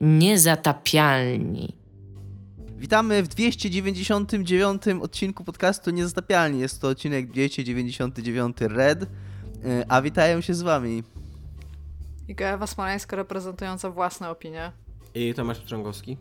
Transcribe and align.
Niezatapialni. 0.00 1.76
Witamy 2.78 3.22
w 3.22 3.28
299 3.28 4.82
odcinku 5.02 5.44
podcastu 5.44 5.90
Niezatapialni. 5.90 6.60
Jest 6.60 6.80
to 6.80 6.88
odcinek 6.88 7.30
299 7.30 8.56
Red, 8.60 9.02
e, 9.02 9.06
a 9.88 10.02
witają 10.02 10.40
się 10.40 10.54
z 10.54 10.62
wami 10.62 11.02
Iga 12.28 12.46
Ewa 12.46 12.66
Smoleńska 12.66 13.16
reprezentująca 13.16 13.90
własne 13.90 14.30
opinie. 14.30 14.72
I 15.14 15.34
Tomasz 15.34 15.58
Pstrągowski. 15.58 16.16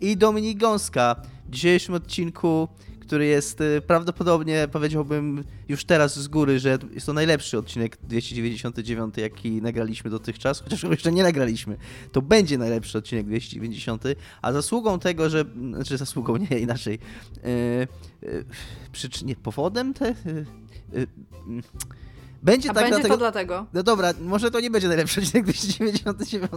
i 0.00 0.16
Dominik 0.16 0.58
Gąska. 0.58 1.16
W 1.48 1.50
dzisiejszym 1.50 1.94
odcinku, 1.94 2.68
który 3.06 3.26
jest 3.26 3.60
e, 3.60 3.80
prawdopodobnie, 3.80 4.68
powiedziałbym 4.72 5.44
już 5.68 5.84
teraz 5.84 6.18
z 6.18 6.28
góry, 6.28 6.58
że 6.58 6.78
jest 6.94 7.06
to 7.06 7.12
najlepszy 7.12 7.58
odcinek 7.58 7.98
299, 8.02 9.16
jaki 9.16 9.62
nagraliśmy 9.62 10.10
dotychczas, 10.10 10.60
chociaż 10.60 10.82
go 10.82 10.90
jeszcze 10.90 11.12
nie 11.12 11.22
nagraliśmy. 11.22 11.76
To 12.12 12.22
będzie 12.22 12.58
najlepszy 12.58 12.98
odcinek 12.98 13.26
290, 13.26 14.04
a 14.42 14.52
zasługą 14.52 14.98
tego, 14.98 15.30
że, 15.30 15.44
znaczy 15.70 15.96
zasługą, 15.96 16.36
nie 16.50 16.58
inaczej, 16.58 16.98
przycz- 18.92 19.24
nie, 19.24 19.36
powodem 19.36 19.94
te... 19.94 20.06
E, 20.08 20.14
mm, 21.46 21.62
będzie 22.46 22.70
A 22.70 22.74
tak 22.74 22.82
będzie 22.82 22.94
dlatego... 22.94 23.14
to 23.14 23.18
dlatego. 23.18 23.66
No 23.72 23.82
dobra, 23.82 24.12
może 24.20 24.50
to 24.50 24.60
nie 24.60 24.70
będzie 24.70 24.88
najlepszy 24.88 25.20
odcinek 25.20 25.44
299. 25.44 26.50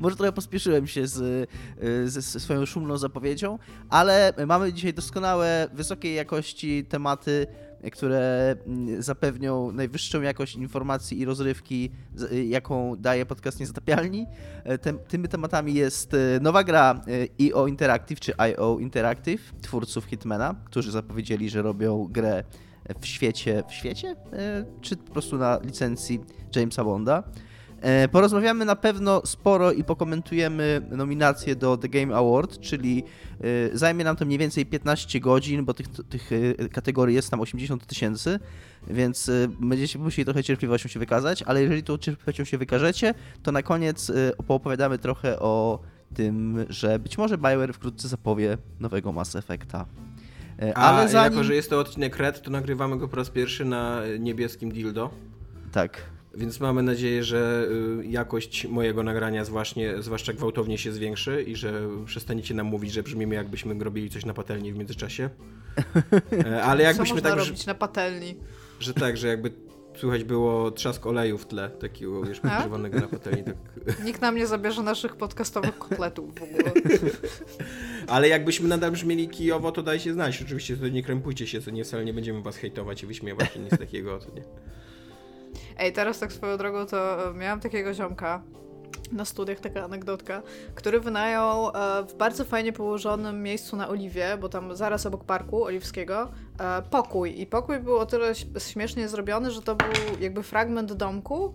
Może 0.00 0.16
trochę 0.16 0.32
pospieszyłem 0.32 0.86
się 0.86 1.06
z, 1.06 1.48
y, 1.82 2.10
ze, 2.10 2.22
swoją 2.22 2.66
szumną 2.66 2.98
zapowiedzią, 2.98 3.58
ale 3.88 4.32
mamy 4.46 4.72
dzisiaj 4.72 4.94
doskonałe, 4.94 5.68
wysokiej 5.72 6.14
jakości 6.14 6.84
tematy, 6.84 7.46
które 7.92 8.56
mm, 8.66 9.02
zapewnią 9.02 9.72
najwyższą 9.72 10.22
jakość 10.22 10.54
informacji 10.54 11.20
i 11.20 11.24
rozrywki, 11.24 11.90
y, 12.32 12.44
jaką 12.44 12.96
daje 12.96 13.26
podcast 13.26 13.60
Niezatapialni. 13.60 14.26
E, 14.64 14.78
tymi 14.94 15.28
tematami 15.28 15.74
jest 15.74 16.14
y, 16.14 16.38
nowa 16.42 16.64
gra 16.64 17.00
EO 17.40 17.66
Interactive, 17.66 18.20
czy 18.20 18.32
IO 18.36 18.78
Interactive, 18.80 19.42
twórców 19.62 20.04
Hitmana, 20.04 20.54
którzy 20.64 20.90
zapowiedzieli, 20.90 21.50
że 21.50 21.62
robią 21.62 22.08
grę 22.10 22.44
w 23.00 23.06
świecie, 23.06 23.62
w 23.68 23.72
świecie? 23.72 24.16
E, 24.32 24.64
Czy 24.80 24.96
po 24.96 25.12
prostu 25.12 25.38
na 25.38 25.58
licencji 25.64 26.20
Jamesa 26.56 26.84
Bonda? 26.84 27.22
E, 27.80 28.08
Porozmawiamy 28.08 28.64
na 28.64 28.76
pewno 28.76 29.22
sporo 29.26 29.72
i 29.72 29.84
pokomentujemy 29.84 30.82
nominacje 30.90 31.56
do 31.56 31.76
The 31.76 31.88
Game 31.88 32.16
Award, 32.16 32.60
czyli 32.60 33.04
e, 33.72 33.78
zajmie 33.78 34.04
nam 34.04 34.16
to 34.16 34.24
mniej 34.24 34.38
więcej 34.38 34.66
15 34.66 35.20
godzin, 35.20 35.64
bo 35.64 35.74
tych, 35.74 35.86
tych 36.08 36.30
kategorii 36.72 37.16
jest 37.16 37.30
tam 37.30 37.40
80 37.40 37.86
tysięcy, 37.86 38.38
więc 38.86 39.30
będziecie 39.60 39.98
musieli 39.98 40.24
trochę 40.24 40.44
cierpliwością 40.44 40.88
się 40.88 40.98
wykazać, 41.00 41.42
ale 41.42 41.62
jeżeli 41.62 41.82
tą 41.82 41.98
cierpliwością 41.98 42.44
się 42.44 42.58
wykażecie, 42.58 43.14
to 43.42 43.52
na 43.52 43.62
koniec 43.62 44.12
poopowiadamy 44.46 44.98
trochę 44.98 45.38
o 45.38 45.78
tym, 46.14 46.66
że 46.68 46.98
być 46.98 47.18
może 47.18 47.38
BioWare 47.38 47.72
wkrótce 47.72 48.08
zapowie 48.08 48.58
nowego 48.80 49.12
Mass 49.12 49.36
Effecta. 49.36 49.86
E, 50.62 50.78
A 50.78 50.80
Ale 50.80 51.08
zanim... 51.08 51.32
jako, 51.32 51.44
że 51.44 51.54
jest 51.54 51.70
to 51.70 51.80
odcinek 51.80 52.16
Red, 52.16 52.42
to 52.42 52.50
nagrywamy 52.50 52.98
go 52.98 53.08
po 53.08 53.16
raz 53.16 53.30
pierwszy 53.30 53.64
na 53.64 54.02
niebieskim 54.18 54.72
dildo. 54.72 55.10
Tak. 55.72 56.02
Więc 56.34 56.60
mamy 56.60 56.82
nadzieję, 56.82 57.24
że 57.24 57.66
y, 58.00 58.06
jakość 58.06 58.66
mojego 58.66 59.02
nagrania 59.02 59.44
zwłaszcznie, 59.44 60.02
zwłaszcza 60.02 60.32
gwałtownie 60.32 60.78
się 60.78 60.92
zwiększy 60.92 61.42
i 61.42 61.56
że 61.56 61.88
przestaniecie 62.06 62.54
nam 62.54 62.66
mówić, 62.66 62.92
że 62.92 63.02
brzmimy 63.02 63.34
jakbyśmy 63.34 63.84
robili 63.84 64.10
coś 64.10 64.24
na 64.24 64.34
patelni 64.34 64.72
w 64.72 64.76
międzyczasie. 64.76 65.30
E, 66.46 66.62
Ale 66.70 66.84
Co 66.84 66.88
jakbyśmy 66.88 67.14
można 67.14 67.30
tak, 67.30 67.38
że, 67.38 67.44
robić 67.44 67.66
na 67.66 67.74
patelni? 67.74 68.36
że 68.80 68.94
tak, 68.94 69.16
że 69.16 69.28
jakby 69.28 69.52
słychać 69.96 70.24
było 70.24 70.70
trzask 70.70 71.06
oleju 71.06 71.38
w 71.38 71.46
tle, 71.46 71.70
takiego 71.70 72.22
wiesz, 72.22 72.40
podgrzewanego 72.40 73.00
na 73.00 73.08
patelni. 73.08 73.44
Tak. 73.44 74.04
Nikt 74.04 74.20
nam 74.20 74.36
nie 74.36 74.46
zabierze 74.46 74.82
naszych 74.82 75.16
podcastowych 75.16 75.78
kotletów 75.78 76.34
w 76.34 76.42
ogóle. 76.42 76.72
Ale 78.10 78.28
jakbyśmy 78.28 78.68
nadal 78.68 78.90
brzmieli 78.90 79.28
kijowo, 79.28 79.72
to 79.72 79.82
dajcie 79.82 80.12
znać. 80.12 80.42
Oczywiście 80.42 80.76
to 80.76 80.88
nie 80.88 81.02
krępujcie 81.02 81.46
się, 81.46 81.60
co 81.60 81.70
nie 81.70 81.84
wcale 81.84 82.04
nie 82.04 82.12
będziemy 82.12 82.42
was 82.42 82.56
hejtować 82.56 83.02
i 83.02 83.06
wyśmiewać 83.06 83.56
i 83.56 83.60
nic 83.60 83.78
takiego. 83.78 84.18
To 84.18 84.34
nie. 84.34 84.42
Ej, 85.78 85.92
teraz 85.92 86.18
tak 86.18 86.32
swoją 86.32 86.56
drogą 86.56 86.86
to 86.86 87.30
e, 87.30 87.34
miałam 87.34 87.60
takiego 87.60 87.94
ziomka 87.94 88.42
na 89.12 89.24
studiach, 89.24 89.60
taka 89.60 89.84
anegdotka, 89.84 90.42
który 90.74 91.00
wynajął 91.00 91.68
e, 91.68 91.72
w 92.08 92.14
bardzo 92.14 92.44
fajnie 92.44 92.72
położonym 92.72 93.42
miejscu 93.42 93.76
na 93.76 93.88
Oliwie, 93.88 94.38
bo 94.40 94.48
tam 94.48 94.76
zaraz 94.76 95.06
obok 95.06 95.24
parku 95.24 95.64
oliwskiego, 95.64 96.30
e, 96.60 96.82
pokój. 96.82 97.40
I 97.40 97.46
pokój 97.46 97.80
był 97.80 97.96
o 97.98 98.06
tyle 98.06 98.32
śmiesznie 98.58 99.08
zrobiony, 99.08 99.50
że 99.50 99.62
to 99.62 99.76
był 99.76 99.88
jakby 100.20 100.42
fragment 100.42 100.92
domku, 100.92 101.54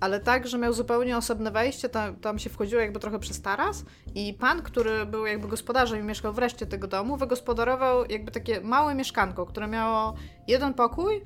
ale 0.00 0.20
tak, 0.20 0.46
że 0.46 0.58
miał 0.58 0.72
zupełnie 0.72 1.16
osobne 1.16 1.50
wejście, 1.50 1.88
tam, 1.88 2.16
tam 2.16 2.38
się 2.38 2.50
wchodziło 2.50 2.82
jakby 2.82 3.00
trochę 3.00 3.18
przez 3.18 3.42
taras 3.42 3.84
i 4.14 4.34
pan, 4.34 4.62
który 4.62 5.06
był 5.06 5.26
jakby 5.26 5.48
gospodarzem 5.48 6.00
i 6.00 6.02
mieszkał 6.02 6.32
wreszcie 6.32 6.66
tego 6.66 6.86
domu, 6.86 7.16
wygospodarował 7.16 8.04
jakby 8.04 8.30
takie 8.30 8.60
małe 8.60 8.94
mieszkanko, 8.94 9.46
które 9.46 9.66
miało 9.66 10.14
jeden 10.48 10.74
pokój, 10.74 11.22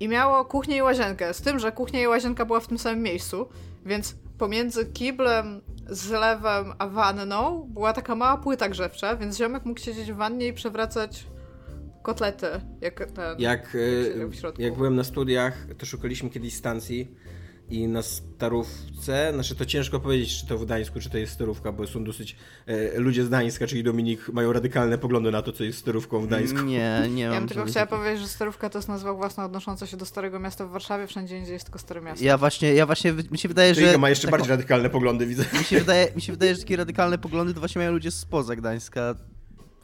i 0.00 0.08
miało 0.08 0.44
kuchnię 0.44 0.76
i 0.76 0.82
łazienkę. 0.82 1.34
Z 1.34 1.40
tym, 1.40 1.58
że 1.58 1.72
kuchnia 1.72 2.02
i 2.02 2.06
łazienka 2.06 2.44
była 2.44 2.60
w 2.60 2.66
tym 2.66 2.78
samym 2.78 3.02
miejscu, 3.02 3.48
więc 3.86 4.16
pomiędzy 4.38 4.86
kiblem, 4.86 5.60
zlewem 5.88 6.72
a 6.78 6.88
wanną 6.88 7.68
była 7.70 7.92
taka 7.92 8.14
mała 8.14 8.36
płyta 8.36 8.68
grzewcza, 8.68 9.16
więc 9.16 9.38
ziomek 9.38 9.64
mógł 9.64 9.80
siedzieć 9.80 10.12
w 10.12 10.16
wannie 10.16 10.46
i 10.46 10.52
przewracać 10.52 11.26
kotlety, 12.02 12.46
jak 12.80 13.12
ten. 13.12 13.38
Jak, 13.38 13.72
siedział 13.72 14.26
e, 14.26 14.30
w 14.30 14.34
środku. 14.34 14.62
jak 14.62 14.74
byłem 14.74 14.96
na 14.96 15.04
studiach, 15.04 15.66
to 15.78 15.86
szukaliśmy 15.86 16.30
kiedyś 16.30 16.54
stacji 16.54 17.14
i 17.70 17.88
na 17.88 18.02
starówce, 18.02 19.30
znaczy 19.34 19.54
to 19.54 19.66
ciężko 19.66 20.00
powiedzieć, 20.00 20.40
czy 20.40 20.46
to 20.46 20.58
w 20.58 20.64
Gdańsku, 20.64 21.00
czy 21.00 21.10
to 21.10 21.18
jest 21.18 21.32
starówka, 21.32 21.72
bo 21.72 21.86
są 21.86 22.04
dosyć 22.04 22.36
e, 22.66 22.98
ludzie 23.00 23.24
z 23.24 23.28
Gdańska, 23.28 23.66
czyli 23.66 23.82
Dominik, 23.82 24.28
mają 24.28 24.52
radykalne 24.52 24.98
poglądy 24.98 25.30
na 25.30 25.42
to, 25.42 25.52
co 25.52 25.64
jest 25.64 25.78
starówką 25.78 26.20
w 26.20 26.26
Gdańsku. 26.26 26.60
Nie, 26.60 27.02
nie 27.10 27.22
Ja 27.22 27.38
bym 27.40 27.48
tylko 27.48 27.64
chciała 27.64 27.86
takich- 27.86 27.98
powiedzieć, 27.98 28.22
że 28.22 28.28
starówka 28.28 28.70
to 28.70 28.78
jest 28.78 28.88
nazwa 28.88 29.12
własna 29.14 29.44
odnosząca 29.44 29.86
się 29.86 29.96
do 29.96 30.04
Starego 30.06 30.38
Miasta 30.38 30.66
w 30.66 30.70
Warszawie, 30.70 31.06
wszędzie 31.06 31.38
indziej 31.38 31.52
jest 31.52 31.64
tylko 31.64 31.78
Stare 31.78 32.00
Miasto. 32.00 32.24
Ja 32.24 32.38
właśnie, 32.38 32.74
ja 32.74 32.86
właśnie, 32.86 33.12
mi 33.30 33.38
się 33.38 33.48
wydaje, 33.48 33.74
To 33.74 33.80
że... 33.80 33.98
Ma 33.98 34.08
jeszcze 34.10 34.28
taką- 34.28 34.30
bardziej 34.38 34.50
radykalne 34.50 34.90
poglądy, 34.90 35.26
widzę. 35.26 35.44
mi, 35.58 35.64
się 35.64 35.78
wydaje, 35.78 36.08
mi 36.16 36.22
się 36.22 36.32
wydaje, 36.32 36.54
że 36.54 36.60
takie 36.60 36.76
radykalne 36.76 37.18
poglądy 37.18 37.54
to 37.54 37.60
właśnie 37.60 37.78
mają 37.78 37.92
ludzie 37.92 38.10
spoza 38.10 38.56
Gdańska. 38.56 39.14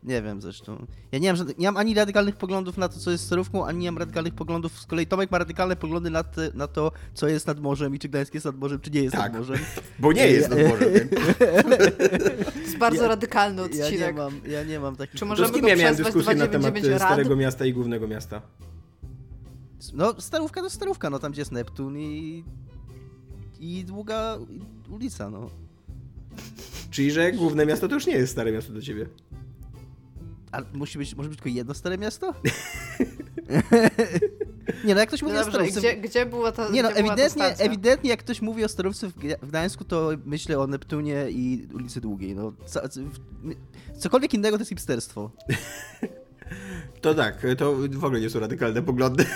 Nie 0.03 0.23
wiem 0.23 0.43
zresztą. 0.43 0.87
Ja 1.13 1.19
nie 1.19 1.29
mam, 1.29 1.37
żadnych, 1.37 1.59
nie 1.59 1.67
mam 1.67 1.77
ani 1.77 1.95
radykalnych 1.95 2.37
poglądów 2.37 2.77
na 2.79 2.89
to, 2.89 2.99
co 2.99 3.11
jest 3.11 3.25
starówką, 3.25 3.67
ani 3.67 3.79
nie 3.79 3.93
mam 3.93 3.99
radykalnych 3.99 4.35
poglądów. 4.35 4.81
Z 4.81 4.87
kolei 4.87 5.07
Tomek 5.07 5.31
ma 5.31 5.39
radykalne 5.39 5.77
poglądy 5.77 6.11
na, 6.11 6.23
te, 6.25 6.51
na 6.55 6.67
to, 6.67 6.93
co 7.15 7.29
jest 7.29 7.47
nad 7.47 7.61
morzem 7.61 7.95
i 7.95 7.99
czy 7.99 8.09
Gdańsk 8.09 8.35
jest 8.35 8.47
nad 8.47 8.57
morzem, 8.57 8.81
czy 8.81 8.91
nie 8.91 9.03
jest 9.03 9.17
Tak. 9.17 9.33
nad 9.33 9.41
morzem. 9.41 9.59
Bo 9.99 10.13
nie 10.13 10.27
jest 10.27 10.49
nad 10.51 10.59
morzem. 10.59 11.09
To 11.09 12.61
jest 12.61 12.79
bardzo 12.79 13.03
Ja- 13.03 13.09
radykalny 13.09 13.63
Ja 13.63 13.67
odcinek. 13.67 14.01
nie 14.01 14.13
mam, 14.13 14.41
ja 14.47 14.65
nie 14.65 14.81
mam 14.81 14.97
takich... 14.97 15.13
Czy 15.15 15.21
To 15.21 15.27
możemy 15.27 15.49
z 15.49 15.53
kim 15.53 15.63
go 15.63 15.69
ja 15.69 15.77
miałem 15.77 15.97
dyskusję 15.97 16.35
na 16.35 16.47
temat 16.47 16.71
299 16.71 16.87
e, 16.87 16.99
rad? 16.99 17.09
Starego 17.13 17.37
Miasta 17.37 17.65
i 17.67 17.73
Głównego 17.73 18.09
Miasta? 18.09 18.43
No, 19.95 20.21
starówka 20.21 20.61
to 20.63 20.71
starówka, 20.71 21.11
no 21.11 21.19
tam 21.19 21.33
gdzie 21.33 21.41
jest 21.41 21.53
Neptun 21.53 21.99
i... 21.99 22.45
I 23.61 23.85
długa 23.85 24.39
ulica, 24.91 25.31
no. 25.31 25.51
Czyli, 26.91 27.11
że 27.11 27.33
Główne 27.33 27.67
Miasto 27.67 27.89
to 27.89 27.95
już 27.95 28.07
nie 28.07 28.15
jest 28.15 28.33
Stare 28.33 28.53
Miasto 28.53 28.73
do 28.73 28.83
ciebie. 28.83 29.07
A 30.53 30.63
musi 30.73 30.99
być, 30.99 31.15
może 31.15 31.29
być 31.29 31.39
tylko 31.39 31.49
jedno 31.49 31.75
stare 31.75 31.99
miasto? 31.99 32.35
nie 34.85 34.95
no, 34.95 35.01
jak 35.01 35.09
ktoś 35.09 35.23
mówi 35.23 35.35
No 35.35 35.41
o 35.41 35.45
dobrze, 35.45 35.59
starówce... 35.59 35.81
gdzie, 35.81 35.97
gdzie 35.97 36.27
była 36.27 36.53
ta 36.53 36.69
Nie 36.69 36.83
no, 36.83 36.91
ewidentnie, 36.91 37.45
ewidentnie 37.45 38.11
jak 38.11 38.21
ktoś 38.21 38.43
mówi 38.43 38.65
o 38.65 38.69
starówce 38.69 39.09
w 39.09 39.13
w 39.43 39.49
Gdańsku, 39.49 39.85
to 39.85 40.11
myślę 40.25 40.59
o 40.59 40.67
Neptunie 40.67 41.27
i 41.31 41.69
ulicy 41.75 42.01
Długiej. 42.01 42.35
No, 42.35 42.53
co, 42.67 42.89
co, 42.89 43.01
w- 43.01 43.99
cokolwiek 43.99 44.35
innego 44.35 44.57
to 44.57 44.61
jest 44.61 44.69
hipsterstwo. 44.69 45.31
To 47.01 47.15
tak, 47.15 47.47
to 47.59 47.77
w 47.91 48.05
ogóle 48.05 48.21
nie 48.21 48.31
są 48.31 48.41
radykalne 48.41 48.83
poglądy. 48.83 49.27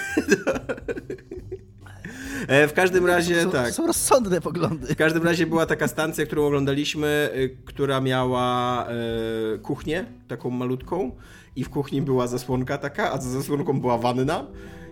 E, 2.48 2.68
W 2.68 2.72
każdym 2.72 3.06
razie, 3.06 3.42
są, 3.42 3.50
tak. 3.50 3.72
są 3.72 3.86
rozsądne 3.86 4.40
poglądy. 4.40 4.94
W 4.94 4.96
każdym 4.96 5.22
razie 5.22 5.46
była 5.46 5.66
taka 5.66 5.88
stacja, 5.88 6.26
którą 6.26 6.46
oglądaliśmy, 6.46 7.30
y, 7.34 7.56
która 7.64 8.00
miała 8.00 8.86
e, 8.88 9.58
kuchnię, 9.58 10.04
taką 10.28 10.50
malutką 10.50 11.10
i 11.56 11.64
w 11.64 11.70
kuchni 11.70 12.02
była 12.02 12.26
zasłonka 12.26 12.78
taka, 12.78 13.12
a 13.12 13.20
za 13.20 13.30
zasłonką 13.30 13.80
była 13.80 13.98
wanna 13.98 14.46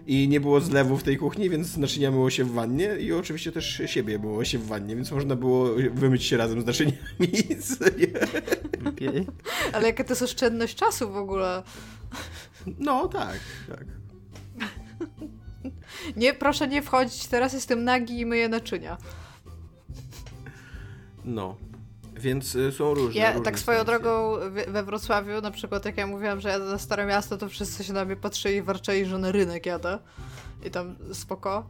i 0.06 0.28
nie 0.28 0.40
było 0.40 0.60
zlewu 0.60 0.96
w 0.96 1.02
tej 1.02 1.16
kuchni, 1.16 1.50
więc 1.50 1.76
naczynia 1.76 2.10
myło 2.10 2.30
się 2.30 2.44
w 2.44 2.52
wannie 2.52 2.96
i 2.96 3.12
oczywiście 3.12 3.52
też 3.52 3.82
siebie 3.86 4.18
myło 4.18 4.44
się 4.44 4.58
w 4.58 4.66
wannie, 4.66 4.96
więc 4.96 5.10
można 5.10 5.36
było 5.36 5.68
wymyć 5.94 6.24
się 6.24 6.36
razem 6.36 6.62
z 6.62 6.66
naczyniami. 6.66 6.98
Okej. 8.88 9.26
Ale 9.72 9.86
jaka 9.86 10.04
to 10.04 10.10
jest 10.10 10.22
oszczędność 10.22 10.74
czasu 10.74 11.12
w 11.12 11.16
ogóle. 11.16 11.62
No 12.78 13.08
tak, 13.08 13.38
tak. 13.68 13.84
Nie, 16.17 16.35
proszę 16.35 16.69
nie 16.69 16.82
wchodzić, 16.82 17.26
teraz 17.26 17.52
jestem 17.52 17.85
nagi 17.85 18.20
i 18.20 18.26
myję 18.26 18.49
naczynia. 18.49 18.96
No. 21.25 21.56
Więc 22.17 22.55
y, 22.55 22.73
są 22.73 22.94
różne. 22.94 23.20
Ja 23.20 23.29
różne 23.29 23.44
tak 23.44 23.58
swoją 23.58 23.79
stacje. 23.82 23.99
drogą 24.00 24.37
we- 24.73 24.82
Wrocławiu, 24.82 25.41
na 25.41 25.50
przykład 25.50 25.85
jak 25.85 25.96
ja 25.96 26.06
mówiłam, 26.06 26.41
że 26.41 26.49
jadę 26.49 26.64
na 26.64 26.79
Stare 26.79 27.06
Miasto, 27.06 27.37
to 27.37 27.49
wszyscy 27.49 27.85
się 27.85 27.93
na 27.93 28.05
mnie 28.05 28.17
patrzyli 28.17 28.55
i 28.56 28.62
warczeli, 28.62 29.06
że 29.06 29.19
na 29.19 29.32
rynek 29.32 29.67
jadę. 29.67 29.99
I 30.64 30.70
tam 30.70 30.96
spoko. 31.12 31.67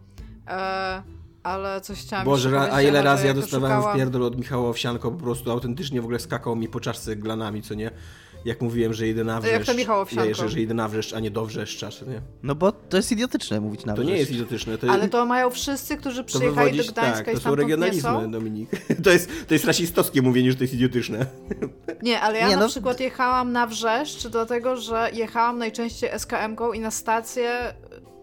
E, 0.49 1.03
ale 1.43 1.81
coś 1.81 1.99
chciałam 2.01 2.25
Boże, 2.25 2.51
ra- 2.51 2.69
a 2.73 2.83
ile 2.83 3.03
razy 3.03 3.27
ja 3.27 3.35
dostawałem 3.35 3.77
szukałam- 3.81 3.97
w 3.97 3.99
pierdol 3.99 4.23
od 4.23 4.39
Michała 4.39 4.69
Owsianko, 4.69 5.11
po 5.11 5.19
prostu 5.25 5.51
autentycznie 5.51 6.01
w 6.01 6.05
ogóle 6.05 6.19
skakał 6.19 6.57
mi 6.57 6.69
po 6.69 6.81
czaszce 6.81 7.17
glanami, 7.17 7.63
co 7.63 7.75
nie? 7.75 7.91
Jak 8.45 8.61
mówiłem, 8.61 8.95
że 8.95 9.09
idę 9.09 9.25
na 9.25 9.33
jak 9.33 9.43
to 9.43 9.49
wrzeszcz, 9.61 9.79
Michał 9.79 10.01
Owsianko? 10.01 10.25
ja, 10.25 10.35
że, 10.35 10.49
że 10.49 10.61
idę 10.61 10.75
na 10.75 10.89
wrzeszcz, 10.89 11.13
a 11.15 11.21
nie 11.21 11.31
do 11.31 11.47
wrzeszcza, 11.47 11.91
co 11.91 12.05
nie? 12.05 12.21
No 12.43 12.55
bo 12.55 12.73
to 12.73 12.97
jest 12.97 13.13
idiotyczne 13.13 13.61
mówić 13.61 13.85
na 13.85 13.95
To 13.95 14.03
nie 14.03 14.17
jest 14.17 14.31
idiotyczne, 14.31 14.79
to, 14.79 14.91
Ale 14.91 15.09
to 15.09 15.27
mają 15.27 15.51
wszyscy, 15.51 15.97
którzy 15.97 16.25
przyjechali 16.25 16.71
wywodzić, 16.71 16.87
do 16.87 16.93
Gdańska 16.93 17.25
tak, 17.25 17.29
i 17.29 17.31
to 17.31 17.37
są 17.37 17.41
stamtąd 17.41 17.59
nie 17.69 17.75
regionalizmy, 17.77 18.11
są. 18.11 18.31
Dominik. 18.31 18.71
To 19.05 19.11
jest, 19.11 19.31
to 19.49 19.55
jest 19.55 19.65
rasistowskie 19.65 20.23
mówienie, 20.23 20.51
że 20.51 20.57
to 20.57 20.65
jest 20.65 20.75
idiotyczne. 20.75 21.27
Nie, 22.03 22.21
ale 22.21 22.39
ja 22.39 22.49
Nie, 22.49 22.57
na 22.57 22.63
no- 22.63 22.69
przykład 22.69 23.01
jechałam 23.01 23.53
na 23.53 23.67
Wrzeszcz, 23.67 24.27
dlatego 24.29 24.77
że 24.77 25.11
jechałam 25.15 25.59
najczęściej 25.59 26.11
SKM-ką 26.19 26.73
i 26.73 26.81
na 26.81 26.91
stację 26.91 27.75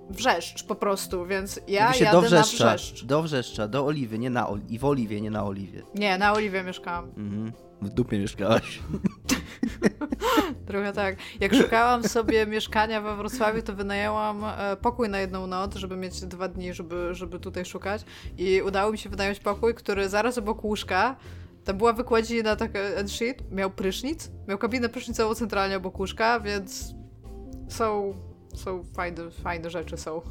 Wrzeszcz 0.10 0.64
po 0.64 0.76
prostu, 0.76 1.26
więc 1.26 1.60
ja 1.68 1.88
Mówi 1.88 2.00
się 2.00 2.06
jadę 2.06 2.16
do 2.18 2.22
na 2.22 2.28
wrzeszcza, 2.28 2.76
Wrzeszcz. 2.76 3.06
do 3.06 3.24
wrzeszcza, 3.24 3.68
do 3.68 3.86
oliwy, 3.86 4.20
nie 4.20 4.30
na 4.30 4.48
oli- 4.48 4.62
i 4.70 4.80
w 4.80 4.86
oliwie, 4.86 5.22
nie 5.22 5.32
na 5.32 5.46
oliwie. 5.46 5.82
Nie, 5.96 6.18
na 6.18 6.34
Oliwie 6.34 6.64
mieszkałam. 6.64 7.06
Mhm. 7.18 7.52
W 7.82 7.90
dupie 7.90 8.20
mieszkałaś. 8.20 8.80
Trochę 10.68 10.94
tak. 10.94 11.16
Jak 11.40 11.56
szukałam 11.56 12.04
sobie 12.04 12.46
mieszkania 12.46 13.02
we 13.02 13.16
Wrocławiu, 13.16 13.62
to 13.62 13.76
wynajęłam 13.76 14.44
e, 14.46 14.78
pokój 14.82 15.10
na 15.10 15.20
jedną 15.20 15.48
noc, 15.48 15.76
żeby 15.76 15.98
mieć 15.98 16.22
dwa 16.22 16.48
dni, 16.48 16.74
żeby, 16.74 17.16
żeby 17.16 17.40
tutaj 17.40 17.66
szukać. 17.66 18.06
I 18.38 18.62
udało 18.62 18.92
mi 18.92 18.98
się 18.98 19.10
wynająć 19.10 19.40
pokój, 19.40 19.76
który 19.76 20.10
zaraz 20.10 20.38
obok 20.38 20.64
łóżka 20.64 21.16
tam 21.64 21.78
była 21.78 21.94
wykładzina 21.94 22.56
taka 22.56 22.80
and 23.00 23.12
shit, 23.12 23.52
miał 23.52 23.72
prysznic, 23.72 24.32
miał 24.48 24.58
kabinę 24.58 24.90
prysznicową 24.90 25.36
centralnie 25.36 25.78
obok 25.78 26.00
łóżka, 26.00 26.40
więc 26.40 26.94
są, 27.70 28.14
są 28.56 28.84
fajne, 28.84 29.32
fajne 29.32 29.70
rzeczy 29.70 29.98
są 29.98 30.22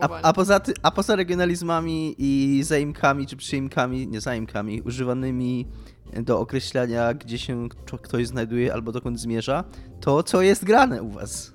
A, 0.00 0.20
a, 0.22 0.32
poza 0.32 0.60
ty, 0.60 0.72
a 0.82 0.90
poza 0.90 1.16
regionalizmami 1.16 2.14
i 2.18 2.62
zaimkami 2.62 3.26
czy 3.26 3.36
przyimkami, 3.36 4.08
nie 4.08 4.20
zaimkami, 4.20 4.82
używanymi 4.82 5.66
do 6.12 6.40
określania, 6.40 7.14
gdzie 7.14 7.38
się 7.38 7.68
kto- 7.68 7.98
ktoś 7.98 8.26
znajduje 8.26 8.72
albo 8.72 8.92
dokąd 8.92 9.20
zmierza, 9.20 9.64
to 10.00 10.22
co 10.22 10.42
jest 10.42 10.64
grane 10.64 11.02
u 11.02 11.10
was? 11.10 11.52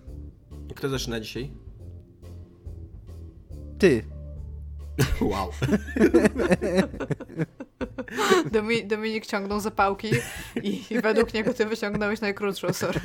Kto 0.75 0.89
zaczyna 0.89 1.19
dzisiaj? 1.19 1.51
Ty. 3.79 4.03
Wow. 5.21 5.49
Domi- 8.51 8.87
Dominik 8.87 9.25
ciągnął 9.25 9.59
zapałki 9.59 10.07
i, 10.63 10.81
i 10.89 11.01
według 11.01 11.33
niego 11.33 11.53
ty 11.53 11.65
wyciągnąłeś 11.65 12.21
najkrótszą, 12.21 12.73
sorry. 12.73 12.99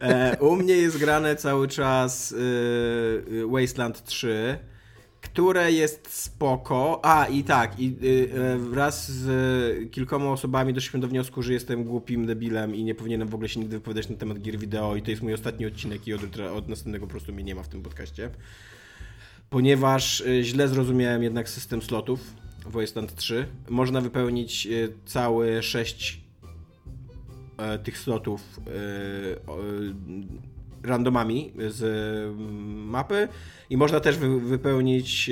E, 0.00 0.36
u 0.40 0.56
mnie 0.56 0.74
jest 0.76 0.98
grane 0.98 1.36
cały 1.36 1.68
czas 1.68 2.32
y, 2.32 2.36
y, 3.32 3.46
Wasteland 3.50 4.04
3, 4.04 4.58
które 5.24 5.72
jest 5.72 6.14
spoko. 6.14 7.00
A, 7.02 7.26
i 7.26 7.44
tak, 7.44 7.80
i 7.80 7.96
y, 8.02 8.06
y, 8.06 8.58
wraz 8.58 9.10
z 9.10 9.90
kilkoma 9.90 10.30
osobami 10.30 10.74
doszliśmy 10.74 11.00
do 11.00 11.08
wniosku, 11.08 11.42
że 11.42 11.52
jestem 11.52 11.84
głupim 11.84 12.26
debilem 12.26 12.74
i 12.74 12.84
nie 12.84 12.94
powinienem 12.94 13.28
w 13.28 13.34
ogóle 13.34 13.48
się 13.48 13.60
nigdy 13.60 13.76
wypowiadać 13.76 14.08
na 14.08 14.16
temat 14.16 14.40
gier 14.40 14.58
wideo 14.58 14.96
i 14.96 15.02
to 15.02 15.10
jest 15.10 15.22
mój 15.22 15.34
ostatni 15.34 15.66
odcinek 15.66 16.08
i 16.08 16.14
od, 16.14 16.20
od 16.56 16.68
następnego 16.68 17.06
po 17.06 17.10
prostu 17.10 17.32
mnie 17.32 17.44
nie 17.44 17.54
ma 17.54 17.62
w 17.62 17.68
tym 17.68 17.82
podcaście. 17.82 18.30
Ponieważ 19.50 20.20
y, 20.20 20.44
źle 20.44 20.68
zrozumiałem 20.68 21.22
jednak 21.22 21.48
system 21.48 21.82
slotów 21.82 22.20
w 22.66 22.72
Wasteland 22.72 23.14
3. 23.14 23.46
Można 23.68 24.00
wypełnić 24.00 24.66
y, 24.66 24.92
całe 25.06 25.62
6 25.62 26.20
e, 27.58 27.78
tych 27.78 27.98
slotów 27.98 28.60
e, 28.66 28.72
randomami 30.84 31.52
z 31.68 31.82
mm, 31.82 32.88
mapy 32.88 33.28
i 33.70 33.76
można 33.76 34.00
też 34.00 34.16
wy, 34.18 34.40
wypełnić, 34.40 35.30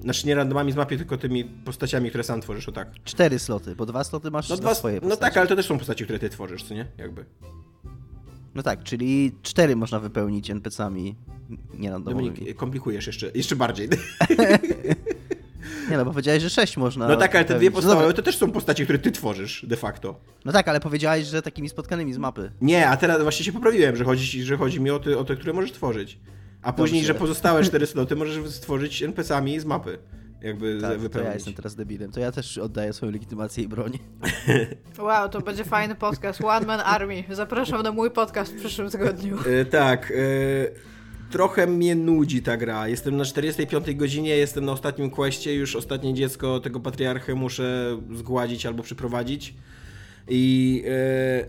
znaczy 0.00 0.26
nie 0.26 0.34
randomami 0.34 0.72
z 0.72 0.76
mapy, 0.76 0.96
tylko 0.96 1.16
tymi 1.16 1.44
postaciami, 1.44 2.08
które 2.08 2.24
sam 2.24 2.40
tworzysz, 2.40 2.68
o 2.68 2.72
tak. 2.72 2.88
Cztery 3.04 3.38
sloty, 3.38 3.76
bo 3.76 3.86
dwa 3.86 4.04
sloty 4.04 4.30
masz 4.30 4.48
No, 4.48 4.56
dwa, 4.56 4.74
swoje 4.74 4.94
no 4.94 5.00
postacie. 5.00 5.20
tak, 5.20 5.36
ale 5.36 5.46
to 5.46 5.56
też 5.56 5.66
są 5.66 5.78
postaci, 5.78 6.04
które 6.04 6.18
ty 6.18 6.28
tworzysz, 6.28 6.62
co 6.62 6.74
nie? 6.74 6.86
Jakby. 6.98 7.24
No 8.54 8.62
tak, 8.62 8.82
czyli 8.82 9.32
cztery 9.42 9.76
można 9.76 10.00
wypełnić 10.00 10.50
NPC-ami 10.50 11.14
nierandomowymi. 11.74 12.30
Dominik, 12.30 12.56
komplikujesz 12.56 13.06
jeszcze, 13.06 13.30
jeszcze 13.34 13.56
bardziej. 13.56 13.88
Nie 15.90 15.96
no, 15.96 16.04
bo 16.04 16.10
powiedziałeś, 16.10 16.42
że 16.42 16.50
sześć 16.50 16.76
można 16.76 17.08
No 17.08 17.16
tak, 17.16 17.34
ale 17.34 17.44
te 17.44 17.58
dwie 17.58 17.70
No, 17.70 17.80
dobra. 17.80 18.12
to 18.12 18.22
też 18.22 18.36
są 18.36 18.50
postacie, 18.50 18.84
które 18.84 18.98
ty 18.98 19.12
tworzysz, 19.12 19.66
de 19.68 19.76
facto. 19.76 20.20
no 20.44 20.52
tak, 20.52 20.68
ale 20.68 20.80
powiedziałeś, 20.80 21.26
że 21.26 21.42
takimi 21.42 21.68
spotkanymi 21.68 22.12
z 22.12 22.18
mapy. 22.18 22.52
Nie, 22.60 22.88
a 22.88 22.96
teraz 22.96 23.22
właśnie 23.22 23.46
się 23.46 23.52
poprawiłem, 23.52 23.96
że 23.96 24.04
chodzi, 24.04 24.42
że 24.42 24.56
chodzi 24.56 24.80
mi 24.80 24.90
o 24.90 24.98
te, 24.98 25.18
o 25.18 25.24
te, 25.24 25.36
które 25.36 25.52
możesz 25.52 25.72
tworzyć. 25.72 26.18
A 26.62 26.72
później, 26.72 27.00
Dobrze. 27.02 27.12
że 27.14 27.18
pozostałe 27.18 27.64
cztery 27.64 27.86
sloty 27.86 28.16
możesz 28.16 28.50
stworzyć 28.50 29.02
NPC-ami 29.02 29.60
z 29.60 29.64
mapy. 29.64 29.98
Jakby 30.42 30.78
Tak, 30.80 30.92
to 30.92 30.98
wypełnić. 30.98 31.28
ja 31.28 31.34
jestem 31.34 31.54
teraz 31.54 31.74
debilem. 31.74 32.12
To 32.12 32.20
ja 32.20 32.32
też 32.32 32.58
oddaję 32.58 32.92
swoją 32.92 33.12
legitymację 33.12 33.64
i 33.64 33.68
broń. 33.68 33.98
Wow, 34.98 35.28
to 35.28 35.40
będzie 35.40 35.64
fajny 35.64 35.94
podcast. 35.94 36.40
One 36.44 36.66
Man 36.66 36.80
Army. 36.80 37.24
Zapraszam 37.30 37.82
na 37.82 37.92
mój 37.92 38.10
podcast 38.10 38.52
w 38.52 38.58
przyszłym 38.58 38.90
tygodniu. 38.90 39.36
E, 39.60 39.64
tak. 39.64 40.10
E, 40.10 40.14
trochę 41.30 41.66
mnie 41.66 41.94
nudzi 41.94 42.42
ta 42.42 42.56
gra. 42.56 42.88
Jestem 42.88 43.16
na 43.16 43.24
45 43.24 43.94
godzinie, 43.94 44.36
jestem 44.36 44.64
na 44.64 44.72
ostatnim 44.72 45.10
questie, 45.10 45.54
już 45.54 45.76
ostatnie 45.76 46.14
dziecko 46.14 46.60
tego 46.60 46.80
patriarchy 46.80 47.34
muszę 47.34 47.98
zgładzić 48.14 48.66
albo 48.66 48.82
przyprowadzić. 48.82 49.54
I, 50.28 50.84
e, 50.88 51.46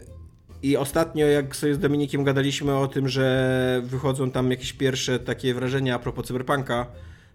I 0.63 0.77
ostatnio, 0.77 1.25
jak 1.25 1.55
sobie 1.55 1.75
z 1.75 1.79
Dominikiem 1.79 2.23
gadaliśmy 2.23 2.75
o 2.77 2.87
tym, 2.87 3.09
że 3.09 3.81
wychodzą 3.83 4.31
tam 4.31 4.51
jakieś 4.51 4.73
pierwsze 4.73 5.19
takie 5.19 5.53
wrażenia 5.53 5.95
a 5.95 5.99
propos 5.99 6.25
cyberpunka, 6.25 6.85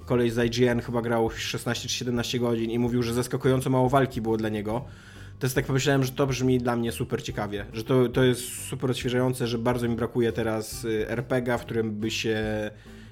koleś 0.06 0.32
z 0.32 0.58
IGN 0.58 0.80
chyba 0.80 1.02
grał 1.02 1.30
16 1.30 1.88
czy 1.88 1.94
17 1.94 2.38
godzin 2.38 2.70
i 2.70 2.78
mówił, 2.78 3.02
że 3.02 3.14
zaskakująco 3.14 3.70
mało 3.70 3.88
walki 3.88 4.20
było 4.20 4.36
dla 4.36 4.48
niego. 4.48 4.84
To 5.38 5.46
jest 5.46 5.54
tak 5.54 5.66
pomyślałem, 5.66 6.04
że 6.04 6.12
to 6.12 6.26
brzmi 6.26 6.58
dla 6.58 6.76
mnie 6.76 6.92
super 6.92 7.22
ciekawie, 7.22 7.66
że 7.72 7.84
to, 7.84 8.08
to 8.08 8.24
jest 8.24 8.68
super 8.68 8.90
odświeżające, 8.90 9.46
że 9.46 9.58
bardzo 9.58 9.88
mi 9.88 9.96
brakuje 9.96 10.32
teraz 10.32 10.84
y, 10.84 11.08
RPG-a, 11.08 11.58
w 11.58 11.64
którym 11.64 11.92
by 11.92 12.10
się 12.10 12.70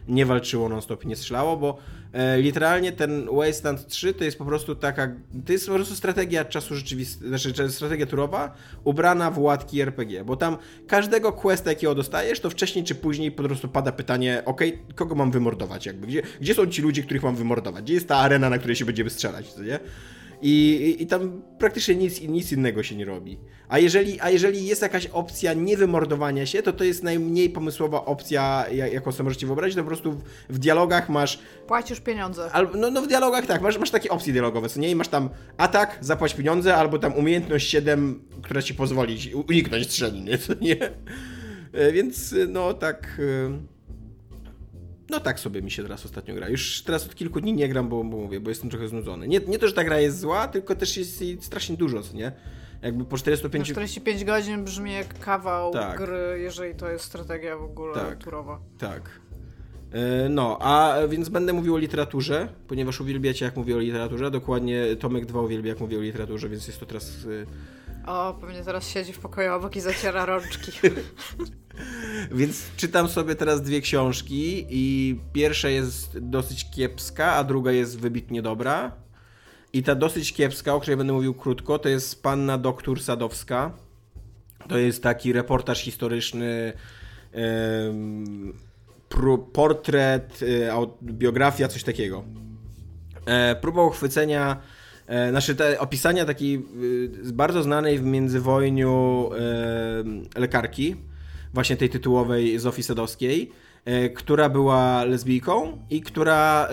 nie 0.08 0.26
walczyło 0.26 0.68
non-stop 0.68 1.04
nie 1.04 1.16
strzelało, 1.16 1.56
bo 1.56 1.78
e, 2.12 2.40
literalnie 2.40 2.92
ten 2.92 3.26
Wasteland 3.32 3.86
3 3.86 4.14
to 4.14 4.24
jest 4.24 4.38
po 4.38 4.44
prostu 4.44 4.74
taka, 4.74 5.08
to 5.46 5.52
jest 5.52 5.66
po 5.66 5.74
prostu 5.74 5.94
strategia 5.94 6.44
czasu 6.44 6.74
rzeczywistego, 6.74 7.28
znaczy 7.28 7.52
czy 7.52 7.70
strategia 7.70 8.06
turowa 8.06 8.54
ubrana 8.84 9.30
w 9.30 9.38
łatki 9.38 9.80
RPG, 9.80 10.24
bo 10.24 10.36
tam 10.36 10.56
każdego 10.86 11.32
questa 11.32 11.70
jakiego 11.70 11.94
dostajesz, 11.94 12.40
to 12.40 12.50
wcześniej 12.50 12.84
czy 12.84 12.94
później 12.94 13.32
po 13.32 13.42
prostu 13.42 13.68
pada 13.68 13.92
pytanie, 13.92 14.42
ok, 14.44 14.60
kogo 14.94 15.14
mam 15.14 15.30
wymordować 15.30 15.86
jakby, 15.86 16.06
gdzie, 16.06 16.22
gdzie 16.40 16.54
są 16.54 16.66
ci 16.66 16.82
ludzie, 16.82 17.02
których 17.02 17.22
mam 17.22 17.36
wymordować, 17.36 17.84
gdzie 17.84 17.94
jest 17.94 18.08
ta 18.08 18.16
arena, 18.16 18.50
na 18.50 18.58
której 18.58 18.76
się 18.76 18.84
będziemy 18.84 19.10
strzelać, 19.10 19.52
co 19.52 19.62
nie? 19.62 19.78
I, 20.42 20.96
i, 20.98 21.06
tam 21.06 21.42
praktycznie 21.58 21.94
nic, 21.94 22.20
nic 22.20 22.52
innego 22.52 22.82
się 22.82 22.96
nie 22.96 23.04
robi. 23.04 23.38
A 23.68 23.78
jeżeli, 23.78 24.20
a 24.20 24.30
jeżeli 24.30 24.66
jest 24.66 24.82
jakaś 24.82 25.06
opcja 25.06 25.52
niewymordowania 25.54 26.46
się, 26.46 26.62
to 26.62 26.72
to 26.72 26.84
jest 26.84 27.02
najmniej 27.02 27.50
pomysłowa 27.50 28.04
opcja, 28.04 28.64
ja- 28.72 28.86
jaką 28.86 29.12
sobie 29.12 29.24
możecie 29.24 29.46
wyobrazić. 29.46 29.76
To 29.76 29.82
po 29.82 29.86
prostu 29.86 30.12
w, 30.12 30.22
w 30.48 30.58
dialogach 30.58 31.08
masz. 31.08 31.38
Płacisz 31.66 32.00
pieniądze. 32.00 32.50
Al, 32.52 32.68
no, 32.78 32.90
no 32.90 33.02
w 33.02 33.06
dialogach 33.06 33.46
tak, 33.46 33.62
masz, 33.62 33.78
masz 33.78 33.90
takie 33.90 34.10
opcje 34.10 34.32
dialogowe, 34.32 34.68
co 34.68 34.80
nie? 34.80 34.90
I 34.90 34.94
masz 34.94 35.08
tam 35.08 35.28
atak, 35.56 35.98
zapłać 36.00 36.34
pieniądze, 36.34 36.74
albo 36.76 36.98
tam 36.98 37.14
umiejętność 37.14 37.68
7, 37.70 38.22
która 38.42 38.62
ci 38.62 38.74
pozwoli 38.74 39.18
uniknąć 39.48 39.84
strzeliny, 39.86 40.38
co 40.38 40.54
nie? 40.60 40.76
E, 41.72 41.92
Więc 41.92 42.34
no 42.48 42.74
tak. 42.74 43.20
e, 43.48 43.71
No 45.10 45.20
tak 45.20 45.40
sobie 45.40 45.62
mi 45.62 45.70
się 45.70 45.82
teraz 45.82 46.04
ostatnio 46.04 46.34
gra. 46.34 46.48
Już 46.48 46.82
teraz 46.82 47.06
od 47.06 47.14
kilku 47.14 47.40
dni 47.40 47.52
nie 47.52 47.68
gram, 47.68 47.88
bo, 47.88 48.04
bo 48.04 48.16
mówię, 48.16 48.40
bo 48.40 48.50
jestem 48.50 48.70
trochę 48.70 48.88
znudzony. 48.88 49.28
Nie, 49.28 49.40
nie 49.40 49.58
to, 49.58 49.66
że 49.68 49.72
ta 49.74 49.84
gra 49.84 50.00
jest 50.00 50.20
zła, 50.20 50.48
tylko 50.48 50.74
też 50.74 50.96
jest 50.96 51.20
jej 51.22 51.38
strasznie 51.42 51.76
dużo, 51.76 52.02
co 52.02 52.16
nie? 52.16 52.32
Jakby 52.82 53.04
po 53.04 53.10
No 53.10 53.18
45... 53.18 53.68
45 53.68 54.24
godzin 54.24 54.64
brzmi 54.64 54.92
jak 54.92 55.18
kawał 55.18 55.72
Tak. 55.72 55.98
gry, 55.98 56.38
jeżeli 56.40 56.74
to 56.74 56.88
jest 56.90 57.04
strategia 57.04 57.56
w 57.56 57.62
ogóle 57.62 57.94
Tak. 57.94 58.18
turowa. 58.18 58.60
Tak. 58.78 59.10
E, 59.92 60.28
No, 60.28 60.58
a 60.60 60.96
więc 61.08 61.28
będę 61.28 61.52
mówił 61.52 61.74
o 61.74 61.78
literaturze, 61.78 62.48
ponieważ 62.68 63.00
uwielbiacie 63.00 63.44
jak 63.44 63.56
mówię 63.56 63.76
o 63.76 63.78
literaturze. 63.78 64.30
Dokładnie 64.30 64.96
Tomek 64.96 65.26
2 65.26 65.40
uwielbia 65.40 65.68
jak 65.68 65.80
mówię 65.80 65.98
o 65.98 66.00
literaturze, 66.00 66.48
więc 66.48 66.66
jest 66.66 66.80
to 66.80 66.86
teraz 66.86 67.26
e, 67.42 67.46
O, 68.06 68.34
pewnie 68.40 68.62
teraz 68.64 68.88
siedzi 68.88 69.12
w 69.12 69.18
pokoju 69.18 69.52
obok 69.54 69.76
i 69.76 69.80
zaciera 69.80 70.26
rączki. 70.26 70.72
Więc 72.32 72.62
czytam 72.76 73.08
sobie 73.08 73.34
teraz 73.34 73.62
dwie 73.62 73.80
książki 73.80 74.66
i 74.70 75.18
pierwsza 75.32 75.68
jest 75.68 76.18
dosyć 76.18 76.70
kiepska, 76.70 77.32
a 77.32 77.44
druga 77.44 77.72
jest 77.72 78.00
wybitnie 78.00 78.42
dobra. 78.42 78.92
I 79.72 79.82
ta 79.82 79.94
dosyć 79.94 80.32
kiepska, 80.32 80.74
o 80.74 80.80
której 80.80 80.96
będę 80.96 81.12
mówił 81.12 81.34
krótko, 81.34 81.78
to 81.78 81.88
jest 81.88 82.22
Panna 82.22 82.58
Doktor 82.58 83.02
Sadowska. 83.02 83.70
To 84.68 84.78
jest 84.78 85.02
taki 85.02 85.32
reportaż 85.32 85.80
historyczny, 85.80 86.72
pro- 89.08 89.38
portret, 89.38 90.40
aut- 90.72 90.96
biografia, 91.02 91.68
coś 91.68 91.84
takiego. 91.84 92.24
E, 93.26 93.56
próba 93.56 93.82
uchwycenia, 93.82 94.56
znaczy 95.30 95.54
te 95.54 95.80
opisania 95.80 96.24
takiej 96.24 96.54
y, 96.54 97.32
bardzo 97.32 97.62
znanej 97.62 97.98
w 97.98 98.02
międzywojniu 98.02 99.30
e, 100.34 100.40
lekarki, 100.40 100.96
właśnie 101.54 101.76
tej 101.76 101.88
tytułowej 101.88 102.58
Zofii 102.58 102.82
Sadowskiej. 102.82 103.52
e, 103.84 104.08
która 104.08 104.48
była 104.48 105.04
lesbijką 105.04 105.78
i 105.90 106.00
która 106.00 106.68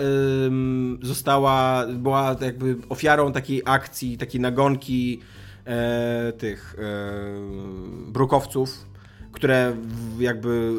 została, 1.02 1.86
była 1.86 2.36
jakby 2.40 2.76
ofiarą 2.88 3.32
takiej 3.32 3.62
akcji, 3.64 4.18
takiej 4.18 4.40
nagonki 4.40 5.20
e, 5.64 6.32
tych 6.32 6.76
e, 6.78 8.12
brukowców, 8.12 8.86
które 9.32 9.76
jakby 10.18 10.72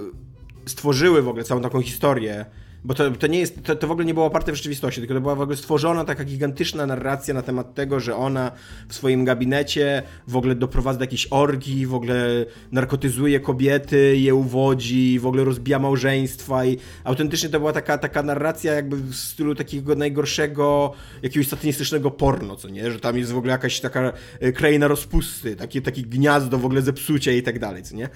stworzyły 0.66 1.22
w 1.22 1.28
ogóle 1.28 1.44
całą 1.44 1.62
taką 1.62 1.82
historię 1.82 2.46
bo 2.84 2.94
to, 2.94 3.12
to 3.12 3.28
nie 3.28 3.40
jest, 3.40 3.64
to, 3.64 3.76
to 3.76 3.88
w 3.88 3.92
ogóle 3.92 4.06
nie 4.06 4.14
było 4.14 4.26
oparte 4.26 4.52
w 4.52 4.56
rzeczywistości, 4.56 5.02
tylko 5.02 5.14
to 5.14 5.22
była 5.22 5.36
w 5.36 5.42
ogóle 5.42 5.58
stworzona 5.58 6.06
taka 6.06 6.24
gigantyczna 6.24 6.86
narracja 6.86 7.34
na 7.34 7.42
temat 7.42 7.74
tego, 7.74 8.00
że 8.00 8.16
ona 8.16 8.52
w 8.88 8.94
swoim 8.94 9.26
gabinecie 9.26 10.04
w 10.28 10.36
ogóle 10.36 10.56
doprowadza 10.56 11.00
do 11.00 11.04
jakiejś 11.04 11.28
orgii, 11.30 11.86
w 11.86 11.94
ogóle 11.94 12.46
narkotyzuje 12.72 13.40
kobiety, 13.40 14.18
je 14.18 14.36
uwodzi, 14.36 15.20
w 15.20 15.26
ogóle 15.26 15.44
rozbija 15.44 15.80
małżeństwa 15.80 16.66
i 16.66 16.78
autentycznie 17.04 17.50
to 17.50 17.60
była 17.60 17.74
taka, 17.74 17.98
taka 17.98 18.24
narracja 18.24 18.74
jakby 18.74 18.96
w 18.96 19.16
stylu 19.16 19.56
takiego 19.56 19.96
najgorszego 19.96 20.94
jakiegoś 21.22 21.48
satanistycznego 21.48 22.12
porno, 22.12 22.56
co 22.56 22.70
nie? 22.70 22.92
Że 22.92 23.00
tam 23.00 23.18
jest 23.18 23.32
w 23.32 23.38
ogóle 23.38 23.52
jakaś 23.52 23.80
taka 23.80 24.14
e, 24.40 24.52
kraina 24.52 24.88
rozpusty, 24.88 25.56
takie, 25.56 25.82
takie 25.82 26.02
gniazdo 26.02 26.58
w 26.58 26.66
ogóle 26.66 26.82
zepsucia 26.82 27.32
i 27.32 27.44
tak 27.44 27.60
dalej, 27.60 27.84
co 27.84 27.96
nie? 27.96 28.10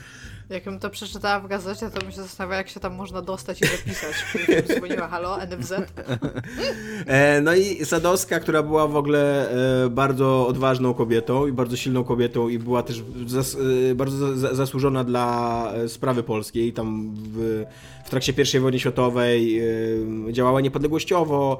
Jakbym 0.49 0.79
to 0.79 0.89
przeczytała 0.89 1.39
w 1.39 1.47
gazecie, 1.47 1.89
to 1.89 1.99
bym 1.99 2.11
się 2.11 2.21
zastanawiała, 2.21 2.57
jak 2.57 2.69
się 2.69 2.79
tam 2.79 2.95
można 2.95 3.21
dostać 3.21 3.61
i 3.61 3.65
zapisać. 3.65 4.15
Dzwoniła, 4.75 5.07
halo, 5.07 5.37
NFZ? 5.37 5.73
E, 7.07 7.41
no 7.41 7.55
i 7.55 7.85
Sadowska, 7.85 8.39
która 8.39 8.63
była 8.63 8.87
w 8.87 8.95
ogóle 8.95 9.49
e, 9.85 9.89
bardzo 9.89 10.47
odważną 10.47 10.93
kobietą 10.93 11.47
i 11.47 11.51
bardzo 11.51 11.77
silną 11.77 12.03
kobietą 12.03 12.49
i 12.49 12.59
była 12.59 12.83
też 12.83 13.03
zas, 13.27 13.57
e, 13.91 13.95
bardzo 13.95 14.37
zasłużona 14.55 15.03
dla 15.03 15.71
sprawy 15.87 16.23
polskiej. 16.23 16.73
Tam 16.73 17.15
w, 17.15 17.65
w 18.05 18.09
trakcie 18.09 18.33
I 18.57 18.59
wojny 18.59 18.79
światowej 18.79 19.61
działała 20.31 20.61
niepodległościowo, 20.61 21.59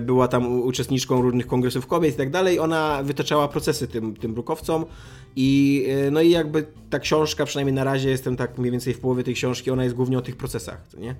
była 0.00 0.28
tam 0.28 0.60
uczestniczką 0.60 1.22
różnych 1.22 1.46
kongresów 1.46 1.86
kobiet 1.86 2.14
i 2.14 2.16
tak 2.16 2.30
dalej. 2.30 2.58
Ona 2.58 3.02
wytaczała 3.02 3.48
procesy 3.48 3.88
tym, 3.88 4.16
tym 4.16 4.34
brukowcom 4.34 4.84
i 5.36 5.86
no 6.12 6.20
i 6.20 6.30
jakby 6.30 6.66
ta 6.90 6.98
książka, 6.98 7.44
przynajmniej 7.44 7.74
na 7.74 7.84
razie 7.84 8.10
jestem 8.10 8.36
tak 8.36 8.58
mniej 8.58 8.72
więcej 8.72 8.94
w 8.94 9.00
połowie 9.00 9.24
tej 9.24 9.34
książki, 9.34 9.70
ona 9.70 9.84
jest 9.84 9.96
głównie 9.96 10.18
o 10.18 10.22
tych 10.22 10.36
procesach, 10.36 10.80
nie? 10.98 11.14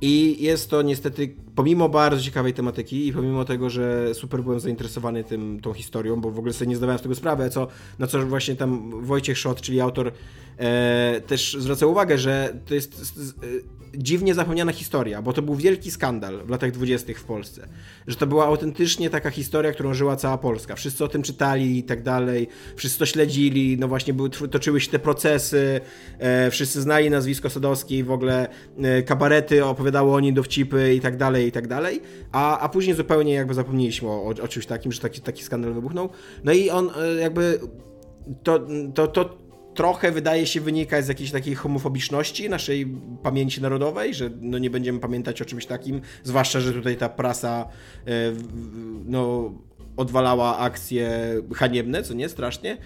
I 0.00 0.36
jest 0.44 0.70
to 0.70 0.82
niestety, 0.82 1.34
pomimo 1.54 1.88
bardzo 1.88 2.22
ciekawej 2.22 2.54
tematyki 2.54 3.08
i 3.08 3.12
pomimo 3.12 3.44
tego, 3.44 3.70
że 3.70 4.14
super 4.14 4.42
byłem 4.42 4.60
zainteresowany 4.60 5.24
tym, 5.24 5.60
tą 5.60 5.72
historią, 5.72 6.20
bo 6.20 6.30
w 6.30 6.38
ogóle 6.38 6.52
sobie 6.52 6.68
nie 6.68 6.76
zdawałem 6.76 6.98
z 6.98 7.02
tego 7.02 7.14
sprawy, 7.14 7.50
co, 7.50 7.68
na 7.98 8.06
co 8.06 8.26
właśnie 8.26 8.56
tam 8.56 9.00
Wojciech 9.04 9.38
Szot, 9.38 9.60
czyli 9.60 9.80
autor, 9.80 10.12
e, 10.58 11.20
też 11.26 11.56
zwraca 11.58 11.86
uwagę, 11.86 12.18
że 12.18 12.56
to 12.66 12.74
jest 12.74 13.18
e, 13.42 13.82
dziwnie 13.94 14.34
zapomniana 14.34 14.72
historia, 14.72 15.22
bo 15.22 15.32
to 15.32 15.42
był 15.42 15.54
wielki 15.54 15.90
skandal 15.90 16.44
w 16.44 16.50
latach 16.50 16.70
dwudziestych 16.70 17.20
w 17.20 17.24
Polsce. 17.24 17.68
Że 18.06 18.16
to 18.16 18.26
była 18.26 18.46
autentycznie 18.46 19.10
taka 19.10 19.30
historia, 19.30 19.72
którą 19.72 19.94
żyła 19.94 20.16
cała 20.16 20.38
Polska. 20.38 20.74
Wszyscy 20.74 21.04
o 21.04 21.08
tym 21.08 21.22
czytali 21.22 21.78
i 21.78 21.82
tak 21.82 22.02
dalej, 22.02 22.48
wszyscy 22.76 22.98
to 22.98 23.06
śledzili, 23.06 23.76
no 23.78 23.88
właśnie 23.88 24.14
były, 24.14 24.30
toczyły 24.30 24.80
się 24.80 24.90
te 24.90 24.98
procesy, 24.98 25.80
e, 26.18 26.50
wszyscy 26.50 26.82
znali 26.82 27.10
nazwisko 27.10 27.50
Sadowskiej, 27.50 28.04
w 28.04 28.10
ogóle 28.10 28.48
e, 28.78 29.02
kabarety 29.02 29.64
opowiadało 29.64 30.14
o 30.14 30.20
nim 30.20 30.34
dowcipy 30.34 30.94
i 30.94 31.00
tak 31.00 31.16
dalej, 31.16 31.41
i 31.46 31.52
tak 31.52 31.68
dalej, 31.68 32.00
a, 32.32 32.58
a 32.58 32.68
później 32.68 32.96
zupełnie 32.96 33.32
jakby 33.34 33.54
zapomnieliśmy 33.54 34.08
o, 34.08 34.34
o 34.42 34.48
czymś 34.48 34.66
takim, 34.66 34.92
że 34.92 35.00
taki, 35.00 35.20
taki 35.20 35.42
skandal 35.42 35.74
wybuchnął. 35.74 36.10
No 36.44 36.52
i 36.52 36.70
on 36.70 36.90
e, 36.96 37.14
jakby 37.14 37.60
to, 38.42 38.66
to, 38.94 39.06
to, 39.06 39.38
trochę 39.74 40.12
wydaje 40.12 40.46
się 40.46 40.60
wynikać 40.60 41.04
z 41.04 41.08
jakiejś 41.08 41.30
takiej 41.30 41.54
homofobiczności 41.54 42.48
naszej 42.48 42.86
pamięci 43.22 43.62
narodowej, 43.62 44.14
że 44.14 44.30
no 44.40 44.58
nie 44.58 44.70
będziemy 44.70 45.00
pamiętać 45.00 45.42
o 45.42 45.44
czymś 45.44 45.66
takim, 45.66 46.00
zwłaszcza, 46.22 46.60
że 46.60 46.72
tutaj 46.72 46.96
ta 46.96 47.08
prasa 47.08 47.68
e, 48.06 48.10
no, 49.04 49.52
odwalała 49.96 50.58
akcje 50.58 51.34
haniebne, 51.54 52.02
co 52.02 52.14
nie, 52.14 52.28
strasznie. 52.28 52.78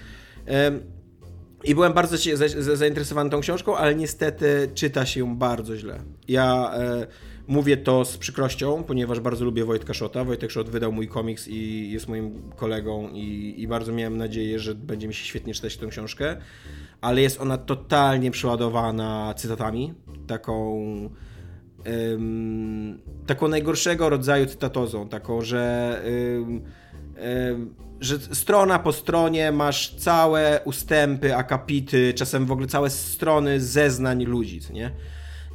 I 1.65 1.75
byłem 1.75 1.93
bardzo 1.93 2.17
zainteresowany 2.59 3.31
tą 3.31 3.41
książką, 3.41 3.77
ale 3.77 3.95
niestety 3.95 4.69
czyta 4.75 5.07
się 5.07 5.21
ją 5.21 5.37
bardzo 5.37 5.77
źle. 5.77 6.01
Ja 6.29 6.73
e, 6.75 7.07
mówię 7.49 7.77
to 7.77 8.05
z 8.05 8.19
przykrością, 8.19 8.85
ponieważ 8.85 9.21
bardzo 9.21 9.45
lubię 9.45 9.65
Wojtka 9.65 9.95
Szota. 9.95 10.25
Wojtek 10.25 10.51
Szot 10.51 10.71
wydał 10.71 10.93
mój 10.93 11.09
komiks 11.09 11.49
i 11.49 11.91
jest 11.91 12.09
moim 12.09 12.51
kolegą 12.57 13.09
i, 13.13 13.55
i 13.59 13.69
bardzo 13.69 13.93
miałem 13.93 14.17
nadzieję, 14.17 14.59
że 14.59 14.75
będzie 14.75 15.09
mi 15.09 15.15
się 15.15 15.25
świetnie 15.25 15.55
czytać 15.55 15.77
tę 15.77 15.87
książkę, 15.87 16.37
ale 17.01 17.23
jest 17.23 17.41
ona 17.41 17.59
totalnie 17.59 18.31
przeładowana 18.31 19.35
cytatami, 19.37 19.95
taką 20.27 20.81
ym, 21.87 23.01
taką 23.27 23.49
najgorszego 23.49 24.09
rodzaju 24.09 24.47
cytatozą, 24.47 25.09
taką, 25.09 25.43
że 25.43 26.03
ym, 26.37 26.63
ym, 27.51 27.75
że 28.01 28.19
strona 28.19 28.79
po 28.79 28.93
stronie 28.93 29.53
masz 29.53 29.95
całe 29.95 30.61
ustępy, 30.65 31.37
akapity, 31.37 32.15
czasem 32.15 32.47
w 32.47 32.53
ogóle 32.53 32.67
całe 32.67 32.91
strony 32.91 33.61
zeznań 33.61 34.25
ludzi, 34.25 34.61
nie? 34.73 34.91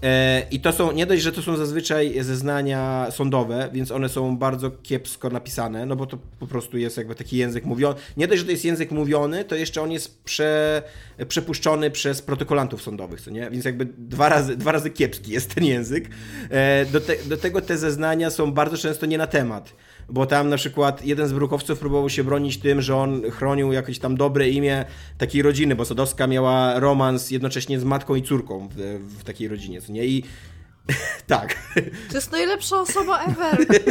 E, 0.03 0.43
I 0.51 0.59
to 0.59 0.71
są, 0.71 0.91
nie 0.91 1.05
dość, 1.05 1.23
że 1.23 1.31
to 1.31 1.41
są 1.41 1.57
zazwyczaj 1.57 2.23
zeznania 2.23 3.07
sądowe, 3.11 3.69
więc 3.73 3.91
one 3.91 4.09
są 4.09 4.37
bardzo 4.37 4.71
kiepsko 4.71 5.29
napisane, 5.29 5.85
no 5.85 5.95
bo 5.95 6.05
to 6.05 6.17
po 6.39 6.47
prostu 6.47 6.77
jest 6.77 6.97
jakby 6.97 7.15
taki 7.15 7.37
język 7.37 7.65
mówiony. 7.65 7.95
Nie 8.17 8.27
dość, 8.27 8.39
że 8.39 8.45
to 8.45 8.51
jest 8.51 8.65
język 8.65 8.91
mówiony, 8.91 9.45
to 9.45 9.55
jeszcze 9.55 9.81
on 9.81 9.91
jest 9.91 10.23
prze, 10.23 10.83
przepuszczony 11.27 11.91
przez 11.91 12.21
protokolantów 12.21 12.81
sądowych, 12.81 13.21
co 13.21 13.31
nie? 13.31 13.49
Więc 13.49 13.65
jakby 13.65 13.85
dwa 13.85 14.29
razy, 14.29 14.57
dwa 14.57 14.71
razy 14.71 14.89
kiepski 14.89 15.31
jest 15.31 15.55
ten 15.55 15.63
język. 15.63 16.09
E, 16.49 16.85
do, 16.85 17.01
te, 17.01 17.15
do 17.25 17.37
tego 17.37 17.61
te 17.61 17.77
zeznania 17.77 18.29
są 18.29 18.51
bardzo 18.51 18.77
często 18.77 19.05
nie 19.05 19.17
na 19.17 19.27
temat 19.27 19.73
bo 20.09 20.25
tam 20.25 20.49
na 20.49 20.57
przykład 20.57 21.05
jeden 21.05 21.27
z 21.27 21.33
brukowców 21.33 21.79
próbował 21.79 22.09
się 22.09 22.23
bronić 22.23 22.57
tym, 22.57 22.81
że 22.81 22.95
on 22.95 23.31
chronił 23.31 23.71
jakieś 23.71 23.99
tam 23.99 24.17
dobre 24.17 24.49
imię 24.49 24.85
takiej 25.17 25.41
rodziny, 25.41 25.75
bo 25.75 25.85
Sadowska 25.85 26.27
miała 26.27 26.79
romans 26.79 27.31
jednocześnie 27.31 27.79
z 27.79 27.83
matką 27.83 28.15
i 28.15 28.23
córką 28.23 28.69
w, 28.71 28.75
w 29.19 29.23
takiej 29.23 29.47
rodzinie, 29.47 29.81
co 29.81 29.91
nie? 29.91 30.05
I 30.05 30.23
tak. 31.27 31.55
To 32.09 32.15
jest 32.15 32.31
najlepsza 32.31 32.79
osoba 32.79 33.23
ever. 33.23 33.65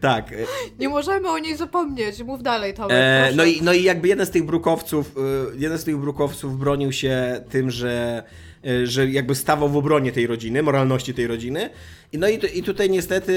tak. 0.00 0.34
Nie 0.78 0.88
możemy 0.88 1.30
o 1.30 1.38
niej 1.38 1.56
zapomnieć. 1.56 2.22
Mów 2.22 2.42
dalej, 2.42 2.74
Tomek. 2.74 2.96
E, 3.00 3.30
no, 3.34 3.44
i, 3.44 3.62
no 3.62 3.72
i 3.72 3.82
jakby 3.82 4.08
jeden 4.08 4.26
z 4.26 4.30
tych 4.30 4.44
brukowców, 4.44 5.16
e, 5.16 5.20
jeden 5.56 5.78
z 5.78 5.84
tych 5.84 5.96
brukowców 5.96 6.58
bronił 6.58 6.92
się 6.92 7.44
tym, 7.50 7.70
że 7.70 8.22
e, 8.66 8.86
że 8.86 9.06
jakby 9.06 9.34
stawał 9.34 9.68
w 9.68 9.76
obronie 9.76 10.12
tej 10.12 10.26
rodziny, 10.26 10.62
moralności 10.62 11.14
tej 11.14 11.26
rodziny, 11.26 11.70
i 12.12 12.18
no 12.18 12.28
i, 12.28 12.58
i 12.58 12.62
tutaj 12.62 12.90
niestety 12.90 13.32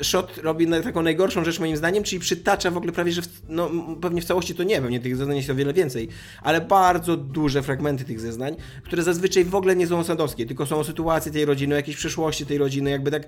y, 0.00 0.04
Shot 0.04 0.38
robi 0.38 0.66
taką 0.66 1.02
najgorszą 1.02 1.44
rzecz 1.44 1.60
moim 1.60 1.76
zdaniem, 1.76 2.04
czyli 2.04 2.20
przytacza 2.20 2.70
w 2.70 2.76
ogóle 2.76 2.92
prawie, 2.92 3.12
że 3.12 3.22
w, 3.22 3.28
no, 3.48 3.70
pewnie 4.00 4.22
w 4.22 4.24
całości 4.24 4.54
to 4.54 4.62
nie, 4.62 4.82
pewnie 4.82 5.00
tych 5.00 5.16
zeznań 5.16 5.36
jest 5.36 5.50
o 5.50 5.54
wiele 5.54 5.72
więcej, 5.72 6.08
ale 6.42 6.60
bardzo 6.60 7.16
duże 7.16 7.62
fragmenty 7.62 8.04
tych 8.04 8.20
zeznań, 8.20 8.56
które 8.84 9.02
zazwyczaj 9.02 9.44
w 9.44 9.54
ogóle 9.54 9.76
nie 9.76 9.86
są 9.86 9.98
osadowskie, 9.98 10.46
tylko 10.46 10.66
są 10.66 10.78
o 10.78 10.84
sytuacji 10.84 11.32
tej 11.32 11.44
rodziny, 11.44 11.74
o 11.74 11.76
jakiejś 11.76 11.96
przeszłości 11.96 12.46
tej 12.46 12.58
rodziny, 12.58 12.90
jakby 12.90 13.10
tak 13.10 13.26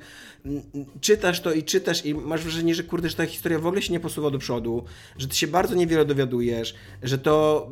czytasz 1.01 1.41
to 1.41 1.53
i 1.53 1.63
czytasz 1.63 2.07
i 2.07 2.15
masz 2.15 2.43
wrażenie, 2.43 2.75
że 2.75 2.83
kurde, 2.83 3.09
że 3.09 3.17
ta 3.17 3.27
historia 3.27 3.59
w 3.59 3.67
ogóle 3.67 3.83
się 3.83 3.93
nie 3.93 4.01
posuwa 4.01 4.31
do 4.31 4.39
przodu, 4.39 4.85
że 5.19 5.29
ty 5.29 5.37
się 5.37 5.47
bardzo 5.47 5.75
niewiele 5.75 6.05
dowiadujesz, 6.05 6.75
że 7.03 7.19
to 7.19 7.69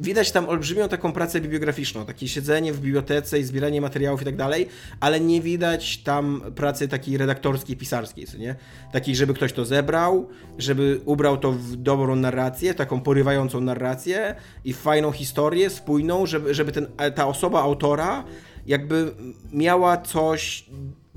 widać 0.00 0.32
tam 0.32 0.48
olbrzymią 0.48 0.88
taką 0.88 1.12
pracę 1.12 1.40
bibliograficzną, 1.40 2.06
takie 2.06 2.28
siedzenie 2.28 2.72
w 2.72 2.80
bibliotece 2.80 3.38
i 3.38 3.44
zbieranie 3.44 3.80
materiałów 3.80 4.22
i 4.22 4.24
tak 4.24 4.36
dalej, 4.36 4.68
ale 5.00 5.20
nie 5.20 5.40
widać 5.40 5.98
tam 5.98 6.35
pracy 6.40 6.88
takiej 6.88 7.16
redaktorskiej, 7.16 7.76
pisarskiej, 7.76 8.26
co 8.26 8.38
nie? 8.38 8.54
Takiej, 8.92 9.16
żeby 9.16 9.34
ktoś 9.34 9.52
to 9.52 9.64
zebrał, 9.64 10.28
żeby 10.58 11.00
ubrał 11.04 11.36
to 11.36 11.52
w 11.52 11.76
dobrą 11.76 12.16
narrację, 12.16 12.74
taką 12.74 13.00
porywającą 13.00 13.60
narrację 13.60 14.34
i 14.64 14.72
fajną 14.72 15.12
historię, 15.12 15.70
spójną, 15.70 16.26
żeby, 16.26 16.54
żeby 16.54 16.72
ten, 16.72 16.86
ta 17.14 17.26
osoba 17.26 17.62
autora 17.62 18.24
jakby 18.66 19.14
miała 19.52 19.96
coś 19.96 20.66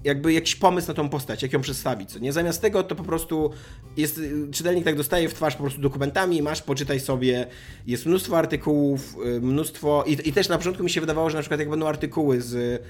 jakby 0.03 0.33
jakiś 0.33 0.55
pomysł 0.55 0.87
na 0.87 0.93
tą 0.93 1.09
postać, 1.09 1.43
jak 1.43 1.53
ją 1.53 1.61
przedstawić, 1.61 2.11
co 2.11 2.19
nie? 2.19 2.33
Zamiast 2.33 2.61
tego 2.61 2.83
to 2.83 2.95
po 2.95 3.03
prostu 3.03 3.51
jest, 3.97 4.21
czytelnik 4.51 4.85
tak 4.85 4.95
dostaje 4.95 5.29
w 5.29 5.33
twarz 5.33 5.55
po 5.55 5.63
prostu 5.63 5.81
dokumentami, 5.81 6.41
masz, 6.41 6.61
poczytaj 6.61 6.99
sobie, 6.99 7.47
jest 7.87 8.05
mnóstwo 8.05 8.37
artykułów, 8.37 9.15
y, 9.37 9.41
mnóstwo 9.41 10.03
i, 10.07 10.29
i 10.29 10.33
też 10.33 10.49
na 10.49 10.57
początku 10.57 10.83
mi 10.83 10.89
się 10.89 11.01
wydawało, 11.01 11.29
że 11.29 11.37
na 11.37 11.41
przykład 11.41 11.59
jak 11.59 11.69
będą 11.69 11.87
artykuły 11.87 12.41
z 12.41 12.83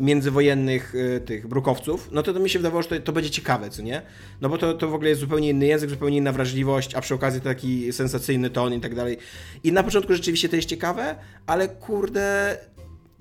międzywojennych 0.00 0.94
e, 1.16 1.20
tych 1.20 1.46
brukowców, 1.46 2.08
no 2.12 2.22
to, 2.22 2.32
to 2.32 2.40
mi 2.40 2.50
się 2.50 2.58
wydawało, 2.58 2.82
że 2.82 2.88
to, 2.88 3.00
to, 3.00 3.12
będzie 3.12 3.30
ciekawe, 3.30 3.70
co 3.70 3.82
nie? 3.82 4.02
No 4.40 4.48
bo 4.48 4.58
to, 4.58 4.74
to 4.74 4.88
w 4.88 4.94
ogóle 4.94 5.08
jest 5.08 5.20
zupełnie 5.20 5.50
inny 5.50 5.66
język, 5.66 5.90
zupełnie 5.90 6.16
inna 6.16 6.32
wrażliwość, 6.32 6.94
a 6.94 7.00
przy 7.00 7.14
okazji 7.14 7.40
taki 7.40 7.92
sensacyjny 7.92 8.50
ton 8.50 8.74
i 8.74 8.80
tak 8.80 8.94
dalej. 8.94 9.16
I 9.64 9.72
na 9.72 9.82
początku 9.82 10.14
rzeczywiście 10.14 10.48
to 10.48 10.56
jest 10.56 10.68
ciekawe, 10.68 11.16
ale 11.46 11.68
kurde, 11.68 12.56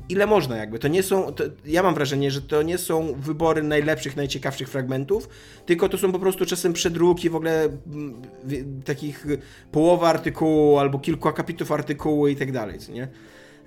ile 0.10 0.28
można 0.28 0.58
jakby. 0.58 0.80
To 0.80 0.88
nie 0.88 1.04
są, 1.04 1.34
to, 1.34 1.44
ja 1.66 1.84
mam 1.84 1.94
wrażenie, 1.94 2.32
że 2.32 2.42
to 2.42 2.62
nie 2.62 2.78
są 2.78 3.14
wybory 3.14 3.64
najlepszych, 3.64 4.16
najciekawszych 4.16 4.70
fragmentów, 4.70 5.30
tylko 5.66 5.90
to 5.90 5.98
są 5.98 6.12
po 6.12 6.20
prostu 6.20 6.46
czasem 6.46 6.74
przedruki, 6.74 7.30
w 7.30 7.36
ogóle 7.36 7.64
m, 7.64 8.22
w, 8.44 8.84
takich 8.84 9.26
połowa 9.72 10.10
artykułu 10.10 10.78
albo 10.78 11.00
kilku 11.00 11.28
akapitów 11.28 11.72
artykułu 11.72 12.28
i 12.28 12.36
tak 12.36 12.52
dalej, 12.52 12.80
nie? 12.90 13.08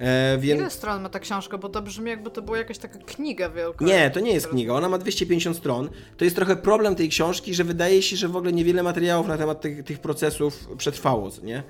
E, 0.00 0.38
więc... 0.38 0.61
Ile 0.61 0.71
stron 0.71 1.02
ma 1.02 1.09
ta 1.09 1.19
książka? 1.19 1.59
Bo 1.59 1.69
to 1.69 1.83
brzmi 1.83 2.11
jakby 2.11 2.30
to 2.30 2.42
była 2.42 2.59
jakaś 2.59 2.78
taka 2.78 2.99
kniga 2.99 3.50
wielka. 3.50 3.85
Nie, 3.85 4.11
to 4.11 4.21
nie 4.21 4.33
jest 4.33 4.49
kniga. 4.49 4.75
Ona 4.75 4.88
ma 4.88 4.99
250 4.99 5.57
stron. 5.57 5.88
To 6.16 6.25
jest 6.25 6.37
trochę 6.37 6.57
problem 6.57 6.95
tej 6.95 7.09
książki, 7.09 7.54
że 7.54 7.64
wydaje 7.64 8.02
się, 8.02 8.16
że 8.16 8.28
w 8.28 8.37
ogóle 8.37 8.52
niewiele 8.52 8.83
materiałów 8.83 9.26
na 9.26 9.38
temat 9.38 9.61
tych, 9.61 9.85
tych 9.85 9.99
procesów 9.99 10.69
przetrwało, 10.76 11.30
nie? 11.42 11.62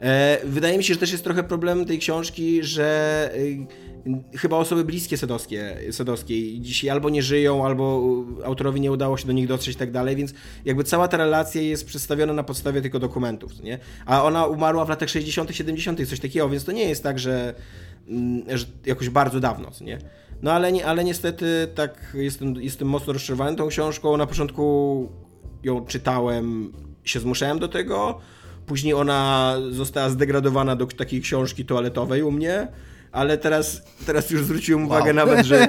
E, 0.00 0.38
wydaje 0.44 0.78
mi 0.78 0.84
się, 0.84 0.94
że 0.94 1.00
też 1.00 1.12
jest 1.12 1.24
trochę 1.24 1.42
problemem 1.42 1.86
tej 1.86 1.98
książki, 1.98 2.64
że 2.64 3.30
y, 3.34 3.66
chyba 4.36 4.56
osoby 4.56 4.84
bliskie 4.84 5.16
Sadowskie, 5.16 5.76
Sadowskiej 5.90 6.60
dzisiaj 6.60 6.90
albo 6.90 7.10
nie 7.10 7.22
żyją, 7.22 7.66
albo 7.66 8.02
autorowi 8.44 8.80
nie 8.80 8.92
udało 8.92 9.16
się 9.16 9.26
do 9.26 9.32
nich 9.32 9.46
dotrzeć 9.46 9.76
i 9.76 9.78
tak 9.78 9.90
dalej, 9.90 10.16
więc 10.16 10.34
jakby 10.64 10.84
cała 10.84 11.08
ta 11.08 11.16
relacja 11.16 11.62
jest 11.62 11.86
przedstawiona 11.86 12.32
na 12.32 12.42
podstawie 12.42 12.82
tylko 12.82 12.98
dokumentów, 12.98 13.60
nie? 13.60 13.78
A 14.06 14.24
ona 14.24 14.46
umarła 14.46 14.84
w 14.84 14.88
latach 14.88 15.08
60., 15.08 15.56
70., 15.56 16.08
coś 16.08 16.20
takiego, 16.20 16.48
więc 16.48 16.64
to 16.64 16.72
nie 16.72 16.88
jest 16.88 17.02
tak, 17.02 17.18
że, 17.18 17.54
mm, 18.08 18.58
że 18.58 18.66
jakoś 18.86 19.08
bardzo 19.08 19.40
dawno, 19.40 19.70
nie? 19.80 19.98
No 20.42 20.52
ale, 20.52 20.72
nie, 20.72 20.86
ale 20.86 21.04
niestety 21.04 21.68
tak 21.74 22.12
jestem, 22.14 22.54
jestem 22.54 22.88
mocno 22.88 23.12
rozczarowany 23.12 23.56
tą 23.56 23.68
książką. 23.68 24.16
Na 24.16 24.26
początku 24.26 25.08
ją 25.62 25.86
czytałem, 25.86 26.72
się 27.04 27.20
zmuszałem 27.20 27.58
do 27.58 27.68
tego, 27.68 28.20
Później 28.70 28.94
ona 28.94 29.56
została 29.70 30.08
zdegradowana 30.08 30.76
do 30.76 30.86
takiej 30.86 31.20
książki 31.20 31.64
toaletowej 31.64 32.22
u 32.22 32.30
mnie, 32.30 32.68
ale 33.12 33.38
teraz, 33.38 33.82
teraz 34.06 34.30
już 34.30 34.44
zwróciłem 34.44 34.84
uwagę 34.84 35.06
wow. 35.06 35.14
nawet, 35.14 35.46
że. 35.46 35.66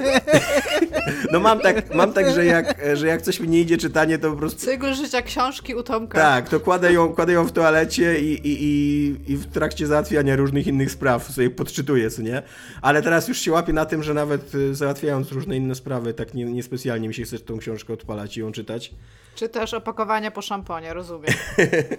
No 1.32 1.40
mam 1.40 1.60
tak, 1.60 1.94
mam 1.94 2.12
tak 2.12 2.30
że, 2.30 2.44
jak, 2.44 2.76
że 2.94 3.06
jak 3.06 3.22
coś 3.22 3.40
mi 3.40 3.48
nie 3.48 3.60
idzie 3.60 3.78
czytanie, 3.78 4.18
to 4.18 4.30
po 4.30 4.36
prostu. 4.36 4.60
Cykl 4.60 4.94
życia 4.94 5.22
książki 5.22 5.74
u 5.74 5.82
Tomka. 5.82 6.18
Tak, 6.18 6.48
to 6.48 6.60
kładę 6.60 6.92
ją, 6.92 7.14
kładę 7.14 7.32
ją 7.32 7.44
w 7.44 7.52
toalecie 7.52 8.20
i, 8.20 8.32
i, 8.32 8.64
i, 8.64 9.32
i 9.32 9.36
w 9.36 9.46
trakcie 9.46 9.86
załatwiania 9.86 10.36
różnych 10.36 10.66
innych 10.66 10.90
spraw 10.90 11.30
sobie 11.32 11.50
podczytuję, 11.50 12.10
co 12.10 12.22
nie? 12.22 12.42
Ale 12.82 13.02
teraz 13.02 13.28
już 13.28 13.38
się 13.38 13.52
łapię 13.52 13.72
na 13.72 13.86
tym, 13.86 14.02
że 14.02 14.14
nawet 14.14 14.54
y, 14.54 14.74
załatwiając 14.74 15.32
różne 15.32 15.56
inne 15.56 15.74
sprawy, 15.74 16.14
tak 16.14 16.34
nie, 16.34 16.44
niespecjalnie 16.44 17.08
mi 17.08 17.14
się 17.14 17.22
chce 17.22 17.38
tą 17.38 17.58
książkę 17.58 17.92
odpalać 17.92 18.36
i 18.36 18.40
ją 18.40 18.52
czytać. 18.52 18.94
Czy 19.34 19.48
też 19.48 19.74
opakowania 19.74 20.30
po 20.30 20.42
szamponie, 20.42 20.94
rozumiem. 20.94 21.34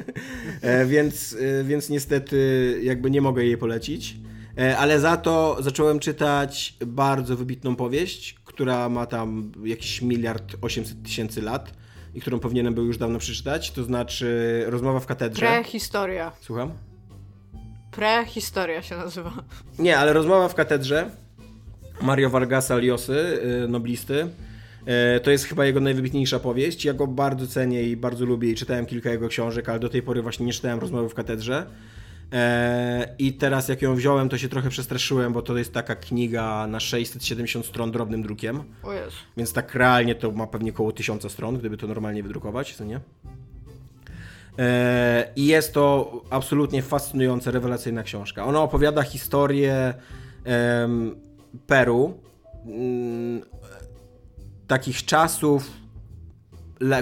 e, 0.62 0.86
więc, 0.86 1.36
e, 1.60 1.64
więc 1.64 1.90
niestety 1.90 2.80
jakby 2.84 3.12
nie 3.12 3.22
mogę 3.22 3.44
jej 3.44 3.58
polecić. 3.58 4.16
E, 4.58 4.78
ale 4.78 5.00
za 5.00 5.18
to 5.18 5.58
zacząłem 5.60 6.00
czytać 6.00 6.76
bardzo 6.86 7.38
wybitną 7.38 7.76
powieść, 7.76 8.36
która 8.46 8.90
ma 8.90 9.06
tam 9.06 9.52
jakiś 9.64 10.02
miliard 10.02 10.56
800 10.62 11.04
tysięcy 11.04 11.42
lat 11.42 11.74
i 12.14 12.22
którą 12.22 12.40
powinienem 12.40 12.74
był 12.74 12.86
już 12.86 12.98
dawno 12.98 13.20
przeczytać, 13.20 13.72
to 13.72 13.84
znaczy 13.84 14.64
Rozmowa 14.68 15.00
w 15.00 15.06
katedrze. 15.06 15.46
Prehistoria. 15.46 16.32
Słucham? 16.42 16.72
Prehistoria 17.92 18.82
się 18.82 18.98
nazywa. 18.98 19.32
Nie, 19.80 19.98
ale 19.98 20.14
Rozmowa 20.14 20.50
w 20.50 20.56
katedrze 20.56 21.10
Mario 22.02 22.30
Vargasa 22.30 22.78
Llosy, 22.78 23.40
y, 23.64 23.68
noblisty. 23.68 24.28
E, 24.86 25.20
to 25.20 25.32
jest 25.32 25.46
chyba 25.46 25.66
jego 25.66 25.80
najwybitniejsza 25.80 26.40
powieść. 26.40 26.86
Ja 26.86 26.94
go 26.94 27.08
bardzo 27.08 27.48
cenię 27.48 27.84
i 27.84 27.98
bardzo 27.98 28.26
lubię 28.26 28.50
i 28.52 28.56
czytałem 28.56 28.86
kilka 28.86 29.10
jego 29.10 29.28
książek, 29.28 29.70
ale 29.70 29.80
do 29.80 29.90
tej 29.90 30.02
pory 30.02 30.22
właśnie 30.22 30.46
nie 30.46 30.54
czytałem 30.54 30.80
Rozmowy 30.80 31.10
w 31.10 31.14
katedrze. 31.14 31.66
E, 32.34 33.16
I 33.20 33.34
teraz 33.34 33.68
jak 33.68 33.82
ją 33.82 33.96
wziąłem, 33.96 34.30
to 34.30 34.38
się 34.38 34.50
trochę 34.50 34.70
przestraszyłem, 34.70 35.34
bo 35.34 35.42
to 35.42 35.58
jest 35.58 35.74
taka 35.74 35.96
kniga 35.96 36.68
na 36.68 36.80
670 36.80 37.66
stron 37.66 37.92
drobnym 37.92 38.24
drukiem. 38.24 38.64
O 38.84 38.94
jest. 38.94 39.16
Więc 39.38 39.54
tak 39.54 39.76
realnie 39.76 40.16
to 40.16 40.32
ma 40.32 40.48
pewnie 40.48 40.72
około 40.72 40.92
1000 40.92 41.32
stron, 41.32 41.58
gdyby 41.58 41.78
to 41.78 41.88
normalnie 41.88 42.24
wydrukować, 42.24 42.76
co 42.76 42.84
nie? 42.84 43.00
E, 44.60 45.32
I 45.36 45.46
jest 45.46 45.74
to 45.74 46.12
absolutnie 46.30 46.82
fascynująca, 46.82 47.52
rewelacyjna 47.52 48.04
książka. 48.04 48.46
Ona 48.46 48.62
opowiada 48.62 49.04
historię 49.04 49.94
Peru 51.68 52.20
mm, 52.66 53.42
takich 54.68 55.06
czasów 55.06 55.83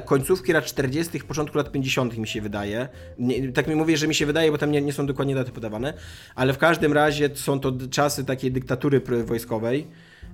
końcówki 0.06 0.54
lat 0.54 0.66
40., 0.66 1.20
początku 1.20 1.58
lat 1.58 1.72
50. 1.72 2.18
mi 2.18 2.28
się 2.28 2.42
wydaje. 2.42 2.90
Nie, 3.20 3.51
tak 3.51 3.68
mi 3.68 3.75
mówię, 3.75 3.98
że 3.98 4.08
mi 4.08 4.16
się 4.16 4.25
wydaje, 4.25 4.51
bo 4.51 4.58
tam 4.58 4.72
nie, 4.72 4.82
nie, 4.82 4.94
są 4.94 5.06
dokładnie 5.06 5.36
daty 5.36 5.51
podawane, 5.51 5.94
ale 6.36 6.54
w 6.54 6.58
każdym 6.58 6.94
razie 6.94 7.30
są 7.34 7.60
to 7.60 7.74
czasy 7.92 8.25
takiej 8.25 8.51
dyktatury 8.51 9.01
wojskowej. 9.25 9.88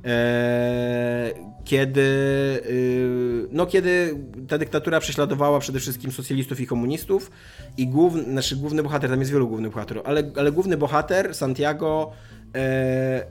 E, 0.05 1.31
kiedy, 1.65 2.01
y, 2.01 3.47
no, 3.51 3.65
kiedy 3.65 4.15
ta 4.47 4.57
dyktatura 4.57 4.99
prześladowała 4.99 5.59
przede 5.59 5.79
wszystkim 5.79 6.11
socjalistów 6.11 6.59
i 6.59 6.67
komunistów 6.67 7.31
i 7.77 7.87
główny, 7.87 8.23
znaczy 8.23 8.55
główny 8.55 8.83
bohater, 8.83 9.09
tam 9.09 9.19
jest 9.19 9.31
wielu 9.31 9.47
głównych 9.47 9.71
bohaterów, 9.71 10.03
ale, 10.05 10.31
ale 10.35 10.51
główny 10.51 10.77
bohater, 10.77 11.35
Santiago, 11.35 12.11
e, 12.55 13.25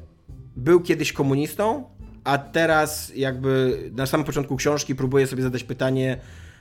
był 0.56 0.80
kiedyś 0.80 1.12
komunistą, 1.12 1.84
a 2.26 2.38
teraz 2.38 3.12
jakby 3.14 3.78
na 3.96 4.06
samym 4.06 4.26
początku 4.26 4.56
książki 4.56 4.94
próbuję 4.94 5.26
sobie 5.26 5.42
zadać 5.42 5.64
pytanie, 5.64 6.16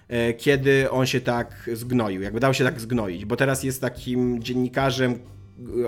e, 0.08 0.34
kiedy 0.34 0.92
on 0.92 1.06
się 1.06 1.22
tak 1.22 1.70
zgnoił, 1.74 2.22
jakby 2.22 2.40
dał 2.40 2.54
się 2.54 2.64
tak 2.64 2.80
zgnoić, 2.80 3.26
bo 3.26 3.36
teraz 3.36 3.64
jest 3.64 3.82
takim 3.82 4.44
dziennikarzem, 4.44 5.20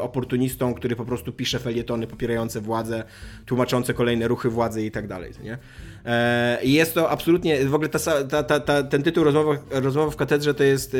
oportunistą, 0.01 0.73
który 0.73 0.95
po 0.95 1.06
prostu 1.06 1.34
pisze 1.34 1.60
felietony 1.60 2.08
popierające 2.08 2.62
władzę, 2.62 3.03
tłumaczące 3.45 3.93
kolejne 3.93 4.27
ruchy 4.27 4.49
władzy 4.49 4.86
i 4.86 4.91
tak 4.91 5.08
dalej, 5.08 5.32
nie? 5.43 5.58
E, 6.06 6.60
I 6.63 6.73
jest 6.73 6.93
to 6.93 7.10
absolutnie, 7.10 7.65
w 7.65 7.75
ogóle 7.75 7.89
ta, 7.89 8.43
ta, 8.43 8.60
ta, 8.60 8.84
ten 8.84 9.03
tytuł 9.03 9.23
rozmowa, 9.23 9.58
rozmowa 9.71 10.12
w 10.12 10.15
katedrze 10.15 10.53
to 10.53 10.63
jest, 10.63 10.97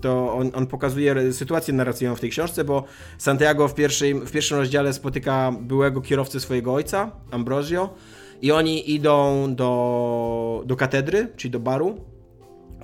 to 0.00 0.34
on, 0.34 0.50
on, 0.54 0.66
pokazuje 0.66 1.32
sytuację 1.32 1.74
narracyjną 1.74 2.16
w 2.16 2.20
tej 2.20 2.30
książce, 2.30 2.64
bo 2.64 2.84
Santiago 3.18 3.68
w, 3.68 3.74
pierwszej, 3.74 4.14
w 4.14 4.30
pierwszym 4.30 4.58
rozdziale 4.58 4.92
spotyka 4.92 5.52
byłego 5.60 6.00
kierowcę 6.00 6.40
swojego 6.40 6.74
ojca, 6.74 7.10
Ambrosio, 7.30 7.94
i 8.42 8.52
oni 8.52 8.92
idą 8.94 9.46
do, 9.54 10.62
do 10.66 10.76
katedry, 10.76 11.28
czyli 11.36 11.50
do 11.50 11.60
baru, 11.60 12.00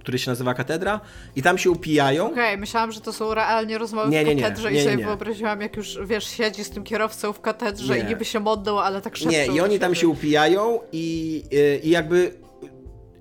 który 0.02 0.18
się 0.18 0.30
nazywa 0.30 0.54
Katedra 0.54 1.00
i 1.36 1.42
tam 1.42 1.58
się 1.58 1.70
upijają. 1.70 2.26
Okej, 2.26 2.44
okay, 2.44 2.56
myślałam, 2.56 2.92
że 2.92 3.00
to 3.00 3.12
są 3.12 3.34
realnie 3.34 3.78
rozmowy 3.78 4.10
nie, 4.10 4.24
nie, 4.24 4.36
w 4.36 4.40
katedrze 4.42 4.72
i 4.72 4.84
sobie 4.84 5.04
wyobraziłam, 5.04 5.60
jak 5.60 5.76
już, 5.76 5.98
wiesz, 6.04 6.24
siedzi 6.24 6.64
z 6.64 6.70
tym 6.70 6.84
kierowcą 6.84 7.32
w 7.32 7.40
katedrze 7.40 7.98
i 7.98 8.04
niby 8.04 8.24
się 8.24 8.40
modlą, 8.40 8.80
ale 8.80 9.00
tak 9.00 9.16
szybko. 9.16 9.32
Nie, 9.32 9.46
i 9.46 9.60
oni 9.60 9.78
tam 9.78 9.94
się 9.94 10.08
upijają 10.08 10.80
i, 10.92 11.42
y, 11.52 11.80
i 11.82 11.90
jakby 11.90 12.41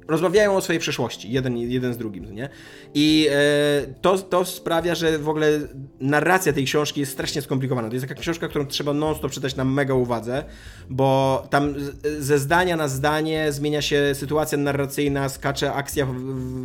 rozmawiają 0.07 0.55
o 0.55 0.61
swojej 0.61 0.79
przeszłości, 0.79 1.31
jeden, 1.31 1.57
jeden 1.57 1.93
z 1.93 1.97
drugim, 1.97 2.35
nie? 2.35 2.49
I 2.93 3.27
e, 3.31 3.93
to, 4.01 4.17
to 4.17 4.45
sprawia, 4.45 4.95
że 4.95 5.19
w 5.19 5.29
ogóle 5.29 5.59
narracja 5.99 6.53
tej 6.53 6.65
książki 6.65 6.99
jest 6.99 7.11
strasznie 7.11 7.41
skomplikowana. 7.41 7.87
To 7.87 7.93
jest 7.93 8.07
taka 8.07 8.21
książka, 8.21 8.47
którą 8.47 8.65
trzeba 8.65 8.93
non-stop 8.93 9.31
czytać 9.31 9.55
na 9.55 9.65
mega 9.65 9.93
uwadze, 9.93 10.43
bo 10.89 11.43
tam 11.49 11.75
ze 12.19 12.39
zdania 12.39 12.77
na 12.77 12.87
zdanie 12.87 13.51
zmienia 13.51 13.81
się 13.81 14.15
sytuacja 14.15 14.57
narracyjna, 14.57 15.29
skacze 15.29 15.73
akcja 15.73 16.05
w, 16.05 16.13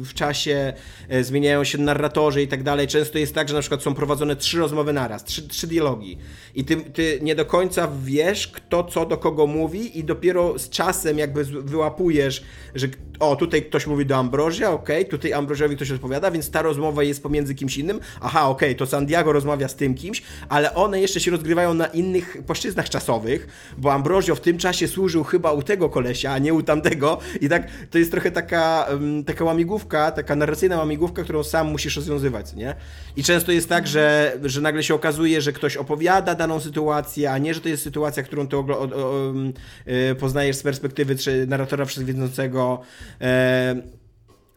w 0.05 0.15
czasie, 0.15 0.73
e, 1.09 1.25
zmieniają 1.25 1.65
się 1.65 1.79
narratorzy 1.79 2.43
i 2.43 2.49
tak 2.49 2.63
dalej. 2.63 2.87
Często 2.87 3.19
jest 3.19 3.35
tak, 3.35 3.49
że 3.49 3.55
na 3.55 3.61
przykład 3.61 3.83
są 3.83 3.95
prowadzone 3.95 4.37
trzy 4.37 4.59
rozmowy 4.59 4.93
naraz, 4.93 5.25
trzy, 5.25 5.49
trzy 5.49 5.67
dialogi 5.67 6.19
i 6.55 6.65
ty, 6.65 6.77
ty 6.77 7.19
nie 7.23 7.35
do 7.35 7.45
końca 7.45 7.89
wiesz, 8.05 8.49
kto 8.49 8.85
co 8.85 9.07
do 9.07 9.17
kogo 9.17 9.47
mówi 9.47 9.99
i 9.99 10.05
dopiero 10.05 10.59
z 10.59 10.69
czasem 10.69 11.19
jakby 11.19 11.45
wyłapujesz, 11.45 12.45
że 12.75 12.89
o, 13.21 13.36
tutaj 13.37 13.63
ktoś 13.63 13.87
mówi 13.87 14.07
do 14.07 14.17
Ambrozia, 14.17 14.71
okej, 14.71 14.97
okay, 14.97 15.11
tutaj 15.11 15.33
Ambroziowi 15.33 15.77
ktoś 15.77 15.91
odpowiada, 15.91 16.31
więc 16.31 16.51
ta 16.51 16.63
rozmowa 16.63 17.03
jest 17.03 17.23
pomiędzy 17.23 17.55
kimś 17.55 17.79
innym. 17.79 18.01
Aha, 18.21 18.49
okej, 18.49 18.69
okay, 18.69 18.79
to 18.79 18.87
Santiago 18.87 19.33
rozmawia 19.33 19.69
z 19.69 19.77
tym 19.77 19.95
kimś, 19.95 20.23
ale 20.49 20.75
one 20.75 21.01
jeszcze 21.01 21.21
się 21.21 21.31
rozgrywają 21.31 21.75
na 21.75 21.87
innych 21.87 22.37
płaszczyznach 22.47 22.91
czasowych, 22.91 23.49
bo 23.79 23.93
Ambrozio 23.93 24.35
w 24.35 24.41
tym 24.41 24.59
czasie 24.59 24.89
służył 24.89 25.25
chyba 25.25 25.53
u 25.53 25.63
tego 25.63 25.89
kolesia, 25.89 26.33
a 26.33 26.39
nie 26.39 26.55
u 26.55 26.63
tamtego 26.63 27.19
i 27.41 27.49
tak 27.49 27.69
to 27.91 27.99
jest 27.99 28.11
trochę 28.11 28.31
taka, 28.31 28.87
um, 28.91 29.25
taka 29.25 29.45
łamigłówka, 29.45 30.11
taka 30.11 30.37
narracyjna 30.37 30.79
łamigłówka, 30.79 31.23
którą 31.23 31.43
sam 31.45 31.71
musisz 31.71 31.97
rozwiązywać, 31.97 32.55
nie? 32.55 32.75
I 33.17 33.23
często 33.23 33.53
jest 33.53 33.69
tak, 33.69 33.87
że, 33.87 34.37
że 34.45 34.61
nagle 34.61 34.83
się 34.83 34.95
okazuje, 34.95 35.41
że 35.41 35.53
ktoś 35.53 35.77
opowiada 35.77 36.35
daną 36.35 36.61
sytuację, 36.61 37.33
a 37.33 37.39
nie, 37.39 37.55
że 37.55 37.61
to 37.61 37.69
jest 37.69 37.83
sytuacja, 37.83 38.23
którą 38.23 38.49
ty 38.49 38.57
y, 38.57 40.15
poznajesz 40.15 40.57
z 40.57 40.63
perspektywy 40.63 41.17
narratora 41.47 41.85
wszechwiedzącego, 41.85 42.81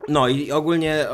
no 0.10 0.28
i 0.28 0.52
ogólnie 0.52 1.06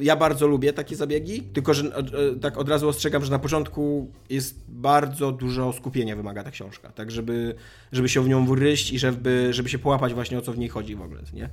ja 0.00 0.16
bardzo 0.16 0.46
lubię 0.46 0.72
takie 0.72 0.96
zabiegi, 0.96 1.42
tylko 1.42 1.74
że 1.74 1.92
tak 2.40 2.58
od 2.58 2.68
razu 2.68 2.88
ostrzegam, 2.88 3.24
że 3.24 3.30
na 3.30 3.38
początku 3.38 4.12
jest 4.30 4.64
bardzo 4.68 5.32
dużo 5.32 5.72
skupienia 5.72 6.16
wymaga 6.16 6.44
ta 6.44 6.50
książka, 6.50 6.92
tak 6.92 7.10
żeby, 7.10 7.54
żeby 7.92 8.08
się 8.08 8.24
w 8.24 8.28
nią 8.28 8.46
wryść 8.46 8.92
i 8.92 8.98
żeby, 8.98 9.48
żeby 9.50 9.68
się 9.68 9.78
połapać 9.78 10.14
właśnie 10.14 10.38
o 10.38 10.40
co 10.40 10.52
w 10.52 10.58
niej 10.58 10.68
chodzi 10.68 10.96
w 10.96 11.02
ogóle, 11.02 11.22
nie? 11.32 11.48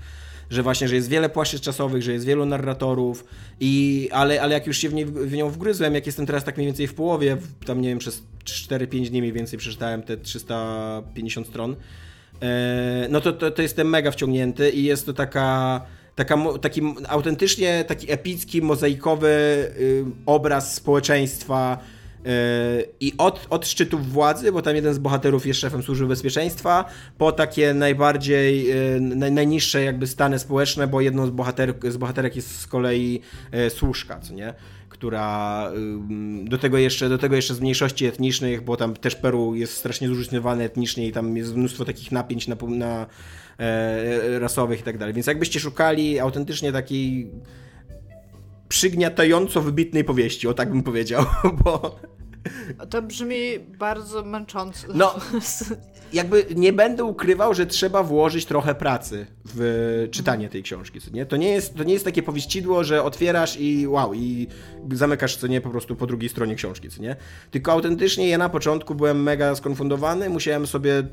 Że 0.49 0.63
właśnie, 0.63 0.87
że 0.87 0.95
jest 0.95 1.09
wiele 1.09 1.29
płaszczyzn 1.29 1.63
czasowych, 1.63 2.03
że 2.03 2.13
jest 2.13 2.25
wielu 2.25 2.45
narratorów, 2.45 3.25
i, 3.59 4.09
ale, 4.11 4.41
ale 4.41 4.53
jak 4.53 4.67
już 4.67 4.77
się 4.77 4.89
w, 4.89 4.93
w 5.29 5.33
nią 5.33 5.49
wgryzłem, 5.49 5.95
jak 5.95 6.05
jestem 6.05 6.25
teraz 6.25 6.43
tak 6.43 6.57
mniej 6.57 6.67
więcej 6.67 6.87
w 6.87 6.93
połowie, 6.93 7.37
tam 7.65 7.81
nie 7.81 7.89
wiem, 7.89 7.99
przez 7.99 8.23
4-5 8.45 9.09
dni 9.09 9.21
mniej 9.21 9.33
więcej 9.33 9.59
przeczytałem 9.59 10.03
te 10.03 10.17
350 10.17 11.47
stron, 11.47 11.75
no 13.09 13.21
to, 13.21 13.33
to, 13.33 13.51
to 13.51 13.61
jestem 13.61 13.89
mega 13.89 14.11
wciągnięty 14.11 14.69
i 14.69 14.83
jest 14.83 15.05
to 15.05 15.13
taka, 15.13 15.81
taka, 16.15 16.37
taki 16.61 16.81
autentycznie 17.07 17.85
taki 17.87 18.11
epicki, 18.11 18.61
mozaikowy 18.61 19.27
y, 19.27 20.05
obraz 20.25 20.73
społeczeństwa 20.73 21.77
I 22.99 23.13
od, 23.17 23.47
od 23.49 23.67
szczytów 23.67 24.11
władzy, 24.11 24.51
bo 24.51 24.61
tam 24.61 24.75
jeden 24.75 24.93
z 24.93 24.97
bohaterów 24.97 25.45
jest 25.45 25.59
szefem 25.59 25.83
służby 25.83 26.07
bezpieczeństwa, 26.07 26.85
po 27.17 27.31
takie 27.31 27.73
najbardziej, 27.73 28.67
naj, 28.99 29.31
najniższe 29.31 29.83
jakby 29.83 30.07
stany 30.07 30.39
społeczne, 30.39 30.87
bo 30.87 31.01
jedną 31.01 31.27
z, 31.27 31.29
bohater, 31.29 31.73
z 31.89 31.97
bohaterek 31.97 32.35
jest 32.35 32.59
z 32.59 32.67
kolei 32.67 33.21
służka, 33.69 34.19
co 34.19 34.33
nie? 34.33 34.53
Która 34.95 35.71
do 36.43 36.57
tego, 36.57 36.77
jeszcze, 36.77 37.09
do 37.09 37.17
tego 37.17 37.35
jeszcze 37.35 37.55
z 37.55 37.59
mniejszości 37.59 38.05
etnicznych, 38.05 38.63
bo 38.63 38.77
tam 38.77 38.93
też 38.93 39.15
Peru 39.15 39.55
jest 39.55 39.73
strasznie 39.73 40.07
zróżnicowany 40.07 40.63
etnicznie 40.63 41.07
i 41.07 41.11
tam 41.11 41.37
jest 41.37 41.55
mnóstwo 41.55 41.85
takich 41.85 42.11
napięć 42.11 42.47
na, 42.47 42.55
na 42.69 43.05
e, 43.59 44.39
rasowych 44.39 44.79
i 44.79 44.83
tak 44.83 44.97
dalej. 44.97 45.13
Więc 45.13 45.27
jakbyście 45.27 45.59
szukali 45.59 46.19
autentycznie 46.19 46.71
takiej 46.71 47.31
przygniatająco 48.69 49.61
wybitnej 49.61 50.03
powieści, 50.03 50.47
o 50.47 50.53
tak 50.53 50.69
bym 50.69 50.83
powiedział, 50.83 51.25
bo... 51.63 51.99
To 52.89 53.01
brzmi 53.01 53.59
bardzo 53.59 54.23
męcząco. 54.23 54.87
No, 54.93 55.15
jakby 56.15 56.45
nie 56.55 56.73
będę 56.73 57.03
ukrywał, 57.03 57.53
że 57.53 57.65
trzeba 57.65 58.03
włożyć 58.03 58.45
trochę 58.45 58.75
pracy 58.75 59.25
w 59.45 60.07
czytanie 60.11 60.49
tej 60.49 60.63
książki, 60.63 61.01
co 61.01 61.11
nie? 61.11 61.25
To 61.25 61.37
nie 61.37 61.49
jest, 61.49 61.75
to 61.75 61.83
nie 61.83 61.93
jest 61.93 62.05
takie 62.05 62.23
powieścidło, 62.23 62.83
że 62.83 63.03
otwierasz 63.03 63.57
i 63.59 63.87
wow, 63.87 64.13
i 64.13 64.47
zamykasz, 64.91 65.37
co 65.37 65.47
nie, 65.47 65.61
po 65.61 65.69
prostu 65.69 65.95
po 65.95 66.07
drugiej 66.07 66.29
stronie 66.29 66.55
książki, 66.55 66.89
co 66.89 67.01
nie? 67.01 67.15
Tylko 67.51 67.71
autentycznie 67.71 68.29
ja 68.29 68.37
na 68.37 68.49
początku 68.49 68.95
byłem 68.95 69.23
mega 69.23 69.55
skonfundowany, 69.55 70.29
musiałem 70.29 70.67
sobie 70.67 71.03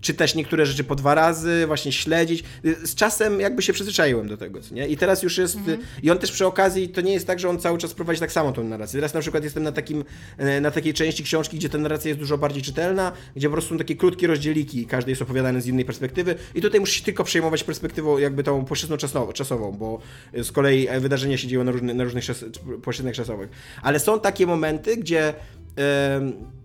czytać 0.00 0.34
niektóre 0.34 0.66
rzeczy 0.66 0.84
po 0.84 0.94
dwa 0.94 1.14
razy, 1.14 1.64
właśnie 1.66 1.92
śledzić. 1.92 2.44
Z 2.84 2.94
czasem 2.94 3.40
jakby 3.40 3.62
się 3.62 3.72
przyzwyczaiłem 3.72 4.28
do 4.28 4.36
tego, 4.36 4.60
nie? 4.72 4.88
I 4.88 4.96
teraz 4.96 5.22
już 5.22 5.38
jest... 5.38 5.56
Mhm. 5.56 5.78
I 6.02 6.10
on 6.10 6.18
też 6.18 6.32
przy 6.32 6.46
okazji, 6.46 6.88
to 6.88 7.00
nie 7.00 7.12
jest 7.12 7.26
tak, 7.26 7.38
że 7.38 7.48
on 7.48 7.58
cały 7.58 7.78
czas 7.78 7.94
prowadzi 7.94 8.20
tak 8.20 8.32
samo 8.32 8.52
tą 8.52 8.64
narrację. 8.64 8.96
Teraz 8.96 9.14
na 9.14 9.20
przykład 9.20 9.44
jestem 9.44 9.62
na, 9.62 9.72
takim, 9.72 10.04
e, 10.36 10.60
na 10.60 10.70
takiej 10.70 10.94
części 10.94 11.24
książki, 11.24 11.56
gdzie 11.56 11.68
ta 11.68 11.78
narracja 11.78 12.08
jest 12.08 12.20
dużo 12.20 12.38
bardziej 12.38 12.62
czytelna, 12.62 13.12
gdzie 13.36 13.48
po 13.48 13.52
prostu 13.52 13.70
są 13.70 13.78
takie 13.78 13.96
krótkie 13.96 14.26
rozdzieliki, 14.26 14.86
każdy 14.86 15.10
jest 15.10 15.22
opowiadany 15.22 15.60
z 15.60 15.66
innej 15.66 15.84
perspektywy 15.84 16.34
i 16.54 16.60
tutaj 16.60 16.80
musi 16.80 16.98
się 16.98 17.04
tylko 17.04 17.24
przejmować 17.24 17.64
perspektywą 17.64 18.18
jakby 18.18 18.42
tą 18.42 18.64
płaszczyzną 18.64 18.96
czasową, 19.34 19.72
bo 19.72 19.98
z 20.42 20.52
kolei 20.52 20.88
wydarzenia 21.00 21.38
się 21.38 21.48
dzieją 21.48 21.64
na, 21.64 21.70
różny, 21.70 21.94
na 21.94 22.04
różnych 22.04 22.24
czas, 22.24 22.44
płaszczyznach 22.82 23.14
czasowych. 23.14 23.50
Ale 23.82 24.00
są 24.00 24.20
takie 24.20 24.46
momenty, 24.46 24.96
gdzie... 24.96 25.34
Yy, 25.76 26.57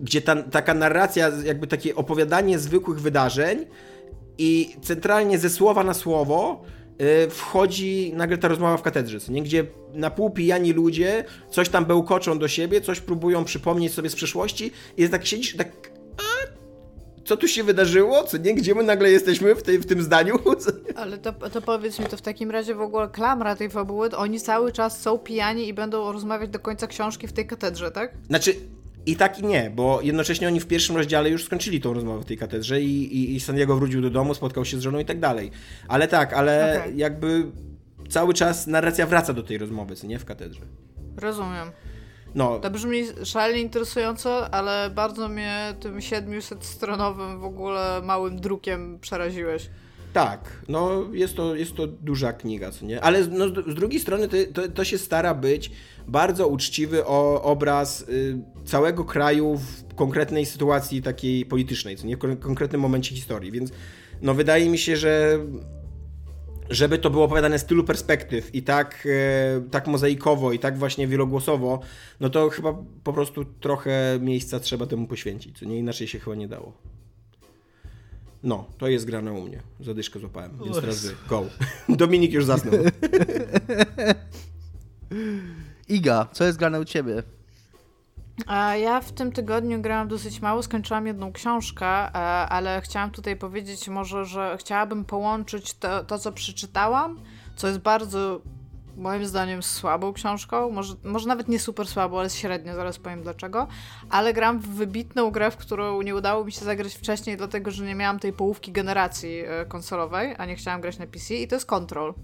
gdzie 0.00 0.22
ta, 0.22 0.42
taka 0.42 0.74
narracja, 0.74 1.30
jakby 1.44 1.66
takie 1.66 1.94
opowiadanie 1.94 2.58
zwykłych 2.58 3.00
wydarzeń 3.00 3.66
i 4.38 4.76
centralnie 4.82 5.38
ze 5.38 5.50
słowa 5.50 5.84
na 5.84 5.94
słowo 5.94 6.62
yy, 6.98 7.30
wchodzi 7.30 8.12
nagle 8.16 8.38
ta 8.38 8.48
rozmowa 8.48 8.76
w 8.76 8.82
katedrze, 8.82 9.18
nie? 9.28 9.42
gdzie 9.42 9.66
na 9.94 10.10
pół 10.10 10.30
pijani 10.30 10.72
ludzie 10.72 11.24
coś 11.50 11.68
tam 11.68 11.84
bełkoczą 11.84 12.38
do 12.38 12.48
siebie, 12.48 12.80
coś 12.80 13.00
próbują 13.00 13.44
przypomnieć 13.44 13.94
sobie 13.94 14.10
z 14.10 14.14
przeszłości 14.14 14.70
i 14.96 15.00
jest 15.00 15.12
tak 15.12 15.26
siedzisz 15.26 15.56
tak 15.56 15.68
co 17.26 17.36
tu 17.36 17.48
się 17.48 17.64
wydarzyło? 17.64 18.24
Co 18.24 18.36
nie? 18.36 18.54
Gdzie 18.54 18.74
my 18.74 18.82
nagle 18.82 19.10
jesteśmy 19.10 19.54
w, 19.54 19.62
tej, 19.62 19.78
w 19.78 19.86
tym 19.86 20.02
zdaniu? 20.02 20.38
Ale 20.96 21.18
to, 21.18 21.32
to 21.32 21.62
powiedz 21.62 21.98
mi, 21.98 22.06
to 22.06 22.16
w 22.16 22.22
takim 22.22 22.50
razie 22.50 22.74
w 22.74 22.80
ogóle 22.80 23.08
klamra 23.08 23.56
tej 23.56 23.70
fabuły, 23.70 24.16
oni 24.16 24.40
cały 24.40 24.72
czas 24.72 25.00
są 25.00 25.18
pijani 25.18 25.68
i 25.68 25.74
będą 25.74 26.12
rozmawiać 26.12 26.50
do 26.50 26.58
końca 26.58 26.86
książki 26.86 27.26
w 27.26 27.32
tej 27.32 27.46
katedrze, 27.46 27.90
tak? 27.90 28.14
Znaczy, 28.26 28.54
i 29.06 29.16
tak 29.16 29.38
i 29.38 29.46
nie, 29.46 29.70
bo 29.70 30.00
jednocześnie 30.02 30.48
oni 30.48 30.60
w 30.60 30.66
pierwszym 30.66 30.96
rozdziale 30.96 31.30
już 31.30 31.44
skończyli 31.44 31.80
tą 31.80 31.92
rozmowę 31.92 32.22
w 32.22 32.24
tej 32.24 32.38
katedrze 32.38 32.80
i, 32.80 33.16
i, 33.16 33.36
i 33.36 33.40
Sandiego 33.40 33.76
wrócił 33.76 34.02
do 34.02 34.10
domu, 34.10 34.34
spotkał 34.34 34.64
się 34.64 34.76
z 34.76 34.80
żoną 34.80 34.98
i 34.98 35.04
tak 35.04 35.20
dalej. 35.20 35.50
Ale 35.88 36.08
tak, 36.08 36.32
ale 36.32 36.78
okay. 36.80 36.92
jakby 36.96 37.46
cały 38.08 38.34
czas 38.34 38.66
narracja 38.66 39.06
wraca 39.06 39.32
do 39.32 39.42
tej 39.42 39.58
rozmowy, 39.58 39.96
co 39.96 40.06
nie 40.06 40.18
w 40.18 40.24
katedrze. 40.24 40.60
Rozumiem. 41.16 41.70
No. 42.34 42.58
To 42.58 42.70
brzmi 42.70 43.02
szalenie 43.24 43.60
interesująco, 43.60 44.54
ale 44.54 44.90
bardzo 44.90 45.28
mnie 45.28 45.74
tym 45.80 45.98
700-stronowym 45.98 47.40
w 47.40 47.44
ogóle 47.44 48.00
małym 48.04 48.40
drukiem 48.40 48.98
przeraziłeś. 49.00 49.70
Tak, 50.16 50.62
no 50.68 51.04
jest 51.12 51.36
to, 51.36 51.54
jest 51.54 51.74
to 51.74 51.86
duża 51.86 52.32
kniga, 52.32 52.70
co 52.70 52.86
nie? 52.86 53.00
Ale 53.00 53.26
no, 53.26 53.48
z 53.48 53.74
drugiej 53.74 54.00
strony 54.00 54.28
to, 54.28 54.36
to, 54.52 54.68
to 54.68 54.84
się 54.84 54.98
stara 54.98 55.34
być 55.34 55.70
bardzo 56.08 56.48
uczciwy 56.48 57.06
o, 57.06 57.42
obraz 57.42 58.00
y, 58.00 58.38
całego 58.64 59.04
kraju 59.04 59.56
w 59.56 59.94
konkretnej 59.94 60.46
sytuacji 60.46 61.02
takiej 61.02 61.46
politycznej, 61.46 61.96
co 61.96 62.06
nie? 62.06 62.16
W 62.16 62.38
konkretnym 62.38 62.80
momencie 62.80 63.14
historii, 63.14 63.52
więc 63.52 63.70
no 64.22 64.34
wydaje 64.34 64.70
mi 64.70 64.78
się, 64.78 64.96
że 64.96 65.38
żeby 66.70 66.98
to 66.98 67.10
było 67.10 67.24
opowiadane 67.24 67.58
z 67.58 67.64
tylu 67.64 67.84
perspektyw 67.84 68.54
i 68.54 68.62
tak, 68.62 69.08
e, 69.10 69.70
tak 69.70 69.86
mozaikowo 69.86 70.52
i 70.52 70.58
tak 70.58 70.78
właśnie 70.78 71.06
wielogłosowo, 71.06 71.80
no 72.20 72.30
to 72.30 72.50
chyba 72.50 72.74
po 73.04 73.12
prostu 73.12 73.44
trochę 73.44 74.18
miejsca 74.20 74.60
trzeba 74.60 74.86
temu 74.86 75.06
poświęcić, 75.06 75.58
co 75.58 75.64
nie 75.64 75.78
inaczej 75.78 76.08
się 76.08 76.18
chyba 76.18 76.36
nie 76.36 76.48
dało. 76.48 76.95
No, 78.42 78.64
to 78.78 78.88
jest 78.88 79.04
grane 79.04 79.32
u 79.32 79.42
mnie. 79.42 79.62
Zadyszkę 79.80 80.18
złapałem, 80.18 80.58
więc 80.64 80.80
teraz 80.80 81.06
wy. 81.06 81.14
Go. 81.28 81.44
Dominik 81.88 82.32
już 82.32 82.44
zasnął. 82.44 82.74
Iga, 85.88 86.28
co 86.32 86.44
jest 86.44 86.58
grane 86.58 86.80
u 86.80 86.84
ciebie? 86.84 87.22
A 88.46 88.76
ja 88.76 89.00
w 89.00 89.12
tym 89.12 89.32
tygodniu 89.32 89.82
grałam 89.82 90.08
dosyć 90.08 90.40
mało, 90.40 90.62
skończyłam 90.62 91.06
jedną 91.06 91.32
książkę, 91.32 91.86
e, 91.86 92.12
ale 92.48 92.80
chciałam 92.80 93.10
tutaj 93.10 93.36
powiedzieć 93.36 93.88
może, 93.88 94.24
że 94.24 94.56
chciałabym 94.60 95.04
połączyć 95.04 95.74
to, 95.74 96.04
to 96.04 96.18
co 96.18 96.32
przeczytałam, 96.32 97.20
co 97.56 97.68
jest 97.68 97.80
bardzo 97.80 98.40
moim 98.96 99.26
zdaniem 99.26 99.62
słabą 99.62 100.12
książką, 100.12 100.70
może, 100.70 100.94
może 101.04 101.28
nawet 101.28 101.48
nie 101.48 101.58
super 101.58 101.86
słabą, 101.86 102.18
ale 102.18 102.30
średnio, 102.30 102.74
zaraz 102.74 102.98
powiem 102.98 103.22
dlaczego, 103.22 103.66
ale 104.10 104.32
gram 104.32 104.60
w 104.60 104.68
wybitną 104.68 105.30
grę, 105.30 105.50
w 105.50 105.56
którą 105.56 106.02
nie 106.02 106.14
udało 106.14 106.44
mi 106.44 106.52
się 106.52 106.64
zagrać 106.64 106.94
wcześniej, 106.94 107.36
dlatego 107.36 107.70
że 107.70 107.84
nie 107.84 107.94
miałam 107.94 108.18
tej 108.18 108.32
połówki 108.32 108.72
generacji 108.72 109.38
e, 109.38 109.66
konsolowej, 109.66 110.34
a 110.38 110.46
nie 110.46 110.56
chciałam 110.56 110.80
grać 110.80 110.98
na 110.98 111.06
PC 111.06 111.34
i 111.34 111.48
to 111.48 111.56
jest 111.56 111.66
Control. 111.66 112.14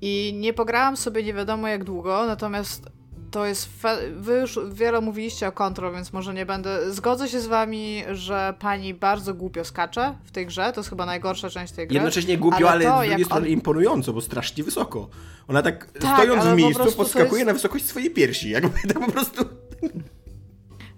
I 0.00 0.34
nie 0.40 0.52
pograłam 0.52 0.96
sobie 0.96 1.22
nie 1.22 1.34
wiadomo 1.34 1.68
jak 1.68 1.84
długo, 1.84 2.26
natomiast 2.26 2.93
to 3.34 3.46
jest. 3.46 3.68
Wy 4.16 4.34
już 4.40 4.58
wiele 4.72 5.00
mówiliście 5.00 5.48
o 5.48 5.52
Control, 5.52 5.94
więc 5.94 6.12
może 6.12 6.34
nie 6.34 6.46
będę. 6.46 6.92
Zgodzę 6.92 7.28
się 7.28 7.40
z 7.40 7.46
wami, 7.46 8.02
że 8.12 8.54
pani 8.58 8.94
bardzo 8.94 9.34
głupio 9.34 9.64
skacze 9.64 10.14
w 10.24 10.30
tej 10.30 10.46
grze. 10.46 10.72
To 10.72 10.80
jest 10.80 10.90
chyba 10.90 11.06
najgorsza 11.06 11.50
część 11.50 11.72
tej 11.72 11.86
gry. 11.86 11.94
Jednocześnie 11.94 12.38
głupio, 12.38 12.70
ale, 12.70 12.92
ale 12.92 13.06
z 13.06 13.08
drugiej 13.08 13.24
strony 13.24 13.46
on... 13.46 13.52
imponująco, 13.52 14.12
bo 14.12 14.20
strasznie 14.20 14.64
wysoko. 14.64 15.08
Ona 15.48 15.62
tak, 15.62 15.86
tak 15.86 16.14
stojąc 16.14 16.44
w 16.44 16.56
miejscu 16.56 16.92
podskakuje 16.92 17.40
jest... 17.40 17.46
na 17.46 17.52
wysokość 17.52 17.84
swojej 17.84 18.10
piersi. 18.10 18.50
Jakby 18.50 18.88
tak 18.88 19.00
po 19.00 19.12
prostu. 19.12 19.44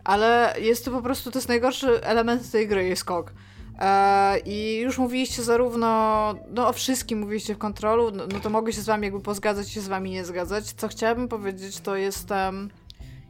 Ale 0.04 0.54
jest 0.60 0.84
to 0.84 0.90
po 0.90 1.02
prostu, 1.02 1.30
to 1.30 1.38
jest 1.38 1.48
najgorszy 1.48 2.02
element 2.02 2.50
tej 2.50 2.68
gry, 2.68 2.88
jest 2.88 3.00
skok. 3.00 3.32
E, 3.78 4.38
I 4.38 4.80
już 4.80 4.98
mówiliście 4.98 5.42
zarówno, 5.42 6.34
no 6.50 6.68
o 6.68 6.72
wszystkim 6.72 7.18
mówiliście 7.18 7.54
w 7.54 7.58
kontrolu, 7.58 8.10
no, 8.10 8.24
no, 8.32 8.40
to 8.40 8.50
mogę 8.50 8.72
się 8.72 8.80
z 8.80 8.86
wami 8.86 9.04
jakby 9.04 9.20
pozgadzać 9.20 9.68
się 9.68 9.80
z 9.80 9.88
wami 9.88 10.10
nie 10.10 10.24
zgadzać. 10.24 10.64
Co 10.64 10.88
chciałabym 10.88 11.28
powiedzieć, 11.28 11.80
to 11.80 11.96
jestem. 11.96 12.70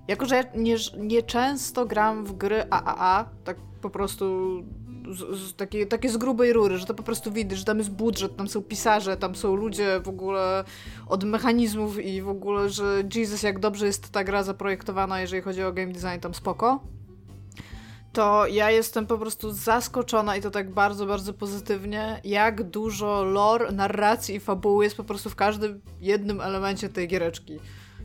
Jako, 0.09 0.27
że 0.27 0.37
ja 0.37 0.45
nie, 0.55 0.77
nie 0.99 1.23
często 1.23 1.87
gram 1.87 2.25
w 2.25 2.33
gry 2.33 2.65
AAA, 2.71 3.29
tak 3.45 3.57
po 3.83 3.91
prostu 3.91 4.25
z, 5.11 5.39
z, 5.39 5.55
takie, 5.55 5.87
takie 5.87 6.09
z 6.09 6.17
grubej 6.17 6.53
rury, 6.53 6.79
że 6.79 6.87
to 6.87 6.95
po 6.95 7.03
prostu 7.03 7.33
widać, 7.33 7.59
że 7.59 7.65
tam 7.65 7.79
jest 7.79 7.91
budżet, 7.91 8.37
tam 8.37 8.49
są 8.49 8.63
pisarze, 8.63 9.17
tam 9.17 9.35
są 9.35 9.57
ludzie 9.57 10.01
w 10.01 10.09
ogóle 10.09 10.65
od 11.07 11.25
mechanizmów 11.25 12.05
i 12.05 12.23
w 12.23 12.29
ogóle, 12.29 12.71
że 12.71 13.03
Jesus, 13.15 13.43
jak 13.43 13.59
dobrze 13.59 13.87
jest 13.87 14.13
ta 14.13 14.25
gra 14.25 14.43
zaprojektowana, 14.43 15.21
jeżeli 15.21 15.43
chodzi 15.43 15.63
o 15.63 15.73
game 15.73 15.93
design, 15.93 16.21
tam 16.21 16.35
spoko 16.35 16.81
to 18.17 18.47
ja 18.47 18.71
jestem 18.71 19.07
po 19.07 19.19
prostu 19.19 19.53
zaskoczona 19.53 20.37
i 20.37 20.43
to 20.43 20.51
tak 20.51 20.71
bardzo, 20.71 21.07
bardzo 21.07 21.33
pozytywnie, 21.35 22.21
jak 22.25 22.63
dużo 22.63 23.25
lore, 23.25 23.73
narracji 23.73 24.35
i 24.35 24.41
fabuły 24.41 24.85
jest 24.85 24.97
po 24.97 25.05
prostu 25.05 25.31
w 25.31 25.37
każdym 25.37 25.81
jednym 26.01 26.41
elemencie 26.41 26.89
tej 26.89 27.09
giereczki. 27.09 27.59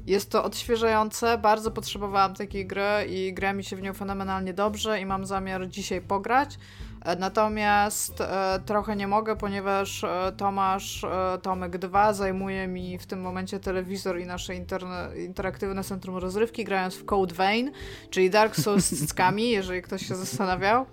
Jest 0.08 0.32
to 0.32 0.44
odświeżające, 0.44 1.38
bardzo 1.38 1.72
potrzebowałam 1.72 2.34
takiej 2.34 2.68
gry 2.68 3.06
i 3.10 3.34
gra 3.34 3.54
mi 3.54 3.64
się 3.64 3.76
w 3.76 3.82
nią 3.82 3.94
fenomenalnie 3.94 4.54
dobrze 4.54 5.02
i 5.02 5.06
mam 5.06 5.26
zamiar 5.26 5.70
dzisiaj 5.70 6.02
pograć. 6.02 6.58
E, 7.06 7.16
natomiast 7.16 8.22
e, 8.22 8.60
trochę 8.66 8.96
nie 8.96 9.08
mogę, 9.08 9.36
ponieważ 9.36 10.04
e, 10.04 10.32
Tomasz 10.38 11.06
Tomek 11.42 11.78
2 11.78 12.14
zajmuje 12.14 12.68
mi 12.68 12.98
w 12.98 13.06
tym 13.06 13.22
momencie 13.22 13.60
telewizor 13.60 14.20
i 14.20 14.26
nasze 14.26 14.56
interne, 14.56 15.10
interaktywne 15.26 15.84
centrum 15.84 16.18
rozrywki, 16.18 16.64
grając 16.64 16.96
w 16.96 17.06
Code 17.06 17.36
Vein, 17.36 17.72
czyli 18.10 18.30
Dark 18.30 18.56
Souls 18.56 18.86
z 18.86 19.00
cyckami, 19.00 19.50
jeżeli 19.60 19.82
ktoś 19.82 20.08
się 20.08 20.16
zastanawiał 20.16 20.86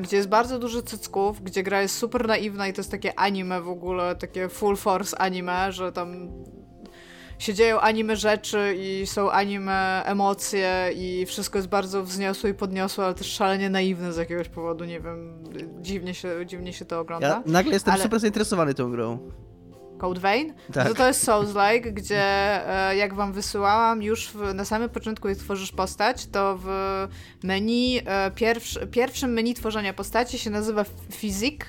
gdzie 0.00 0.16
jest 0.16 0.28
bardzo 0.28 0.58
dużo 0.58 0.82
cycków, 0.82 1.42
gdzie 1.42 1.62
gra 1.62 1.82
jest 1.82 1.98
super 1.98 2.26
naiwna 2.26 2.68
i 2.68 2.72
to 2.72 2.80
jest 2.80 2.90
takie 2.90 3.18
anime 3.18 3.60
w 3.60 3.68
ogóle, 3.68 4.16
takie 4.16 4.48
full 4.48 4.76
force 4.76 5.18
anime, 5.18 5.72
że 5.72 5.92
tam 5.92 6.28
się 7.42 7.54
dzieją 7.54 7.80
anime 7.80 8.16
rzeczy 8.16 8.76
i 8.78 9.06
są 9.06 9.30
anime 9.30 10.02
emocje 10.04 10.90
i 10.94 11.26
wszystko 11.26 11.58
jest 11.58 11.68
bardzo 11.68 12.02
wzniosłe 12.02 12.50
i 12.50 12.54
podniosłe, 12.54 13.04
ale 13.04 13.14
też 13.14 13.26
szalenie 13.26 13.70
naiwne 13.70 14.12
z 14.12 14.16
jakiegoś 14.16 14.48
powodu, 14.48 14.84
nie 14.84 15.00
wiem, 15.00 15.44
dziwnie 15.80 16.14
się, 16.14 16.46
dziwnie 16.46 16.72
się 16.72 16.84
to 16.84 17.00
ogląda. 17.00 17.28
Ja 17.28 17.42
nagle 17.46 17.72
jestem 17.72 17.94
ale... 17.94 18.02
super 18.02 18.20
zainteresowany 18.20 18.74
tą 18.74 18.90
grą. 18.90 19.18
Code 19.98 20.20
Vein, 20.20 20.54
Tak. 20.72 20.88
to 20.88 20.94
to 20.94 21.06
jest 21.06 21.28
Souls-like, 21.28 21.92
gdzie 21.92 22.22
e, 22.90 22.96
jak 22.96 23.14
wam 23.14 23.32
wysyłałam 23.32 24.02
już 24.02 24.28
w, 24.28 24.54
na 24.54 24.64
samym 24.64 24.88
początku, 24.88 25.28
jak 25.28 25.38
tworzysz 25.38 25.72
postać, 25.72 26.26
to 26.26 26.58
w 26.62 26.68
menu, 27.42 28.00
e, 28.06 28.30
pierwszy, 28.30 28.86
pierwszym 28.86 29.32
menu 29.32 29.54
tworzenia 29.54 29.92
postaci 29.92 30.38
się 30.38 30.50
nazywa 30.50 30.84
Physique, 31.20 31.66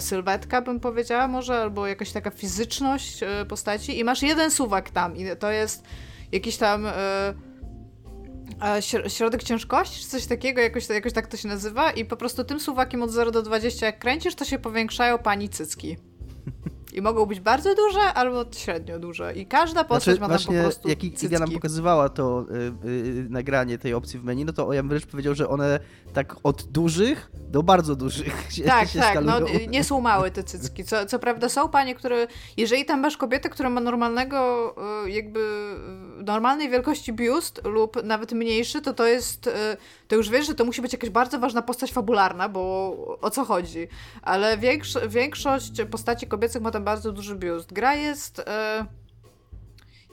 sylwetka 0.00 0.62
bym 0.62 0.80
powiedziała 0.80 1.28
może, 1.28 1.60
albo 1.60 1.86
jakaś 1.86 2.12
taka 2.12 2.30
fizyczność 2.30 3.22
e, 3.22 3.44
postaci 3.48 3.98
i 3.98 4.04
masz 4.04 4.22
jeden 4.22 4.50
suwak 4.50 4.90
tam 4.90 5.16
i 5.16 5.36
to 5.38 5.50
jest 5.50 5.84
jakiś 6.32 6.56
tam 6.56 6.86
e, 6.86 7.34
śro- 8.60 9.08
środek 9.08 9.42
ciężkości, 9.42 10.02
czy 10.02 10.08
coś 10.08 10.26
takiego, 10.26 10.60
jakoś, 10.60 10.88
jakoś 10.88 11.12
tak 11.12 11.26
to 11.26 11.36
się 11.36 11.48
nazywa 11.48 11.90
i 11.90 12.04
po 12.04 12.16
prostu 12.16 12.44
tym 12.44 12.60
suwakiem 12.60 13.02
od 13.02 13.10
0 13.10 13.30
do 13.30 13.42
20 13.42 13.86
jak 13.86 13.98
kręcisz, 13.98 14.34
to 14.34 14.44
się 14.44 14.58
powiększają 14.58 15.18
pani 15.18 15.48
cycki. 15.48 15.96
I 16.98 17.02
mogą 17.02 17.26
być 17.26 17.40
bardzo 17.40 17.74
duże 17.74 18.00
albo 18.00 18.44
średnio 18.52 18.98
duże. 18.98 19.34
I 19.34 19.46
każda 19.46 19.84
postać 19.84 20.16
Znaczy, 20.16 20.32
ma 20.32 20.38
tam 20.38 20.46
po 20.56 20.62
prostu 20.62 20.88
jak 20.88 20.98
cycki. 20.98 21.26
Iga 21.26 21.38
nam 21.38 21.50
pokazywała 21.50 22.08
to 22.08 22.44
y, 22.84 22.88
y, 22.88 23.26
nagranie 23.30 23.78
tej 23.78 23.94
opcji 23.94 24.18
w 24.18 24.24
menu, 24.24 24.44
no 24.44 24.52
to 24.52 24.72
ja 24.72 24.82
bym 24.82 24.88
wręcz 24.88 25.06
powiedział, 25.06 25.34
że 25.34 25.48
one 25.48 25.80
tak 26.12 26.36
od 26.42 26.62
dużych 26.62 27.30
do 27.34 27.62
bardzo 27.62 27.96
dużych 27.96 28.34
się, 28.54 28.64
Tak, 28.64 28.88
się 28.88 28.98
tak, 28.98 29.14
no 29.24 29.32
skalują. 29.32 29.58
nie 29.68 29.84
są 29.84 30.00
małe 30.00 30.30
te 30.30 30.44
cycki. 30.44 30.84
Co, 30.84 31.06
co 31.06 31.18
prawda 31.18 31.48
są 31.48 31.68
panie, 31.68 31.94
które, 31.94 32.26
jeżeli 32.56 32.84
tam 32.84 33.00
masz 33.00 33.16
kobietę, 33.16 33.50
która 33.50 33.70
ma 33.70 33.80
normalnego, 33.80 34.74
y, 35.06 35.10
jakby 35.10 35.40
y, 36.20 36.24
normalnej 36.24 36.70
wielkości 36.70 37.12
biust 37.12 37.60
lub 37.64 38.04
nawet 38.04 38.32
mniejszy, 38.32 38.82
to 38.82 38.92
to 38.92 39.06
jest, 39.06 39.46
y, 39.46 39.50
to 40.08 40.16
już 40.16 40.30
wiesz, 40.30 40.46
że 40.46 40.54
to 40.54 40.64
musi 40.64 40.82
być 40.82 40.92
jakaś 40.92 41.10
bardzo 41.10 41.38
ważna 41.38 41.62
postać 41.62 41.92
fabularna, 41.92 42.48
bo 42.48 43.18
o 43.20 43.30
co 43.30 43.44
chodzi. 43.44 43.88
Ale 44.22 44.58
większo 44.58 45.08
większość 45.08 45.72
postaci 45.90 46.26
kobiecych 46.26 46.62
ma 46.62 46.70
tam 46.70 46.84
bardzo 46.88 47.12
duży 47.12 47.36
biust. 47.36 47.72
Gra 47.72 47.94
jest... 47.94 48.38
y, 48.38 48.42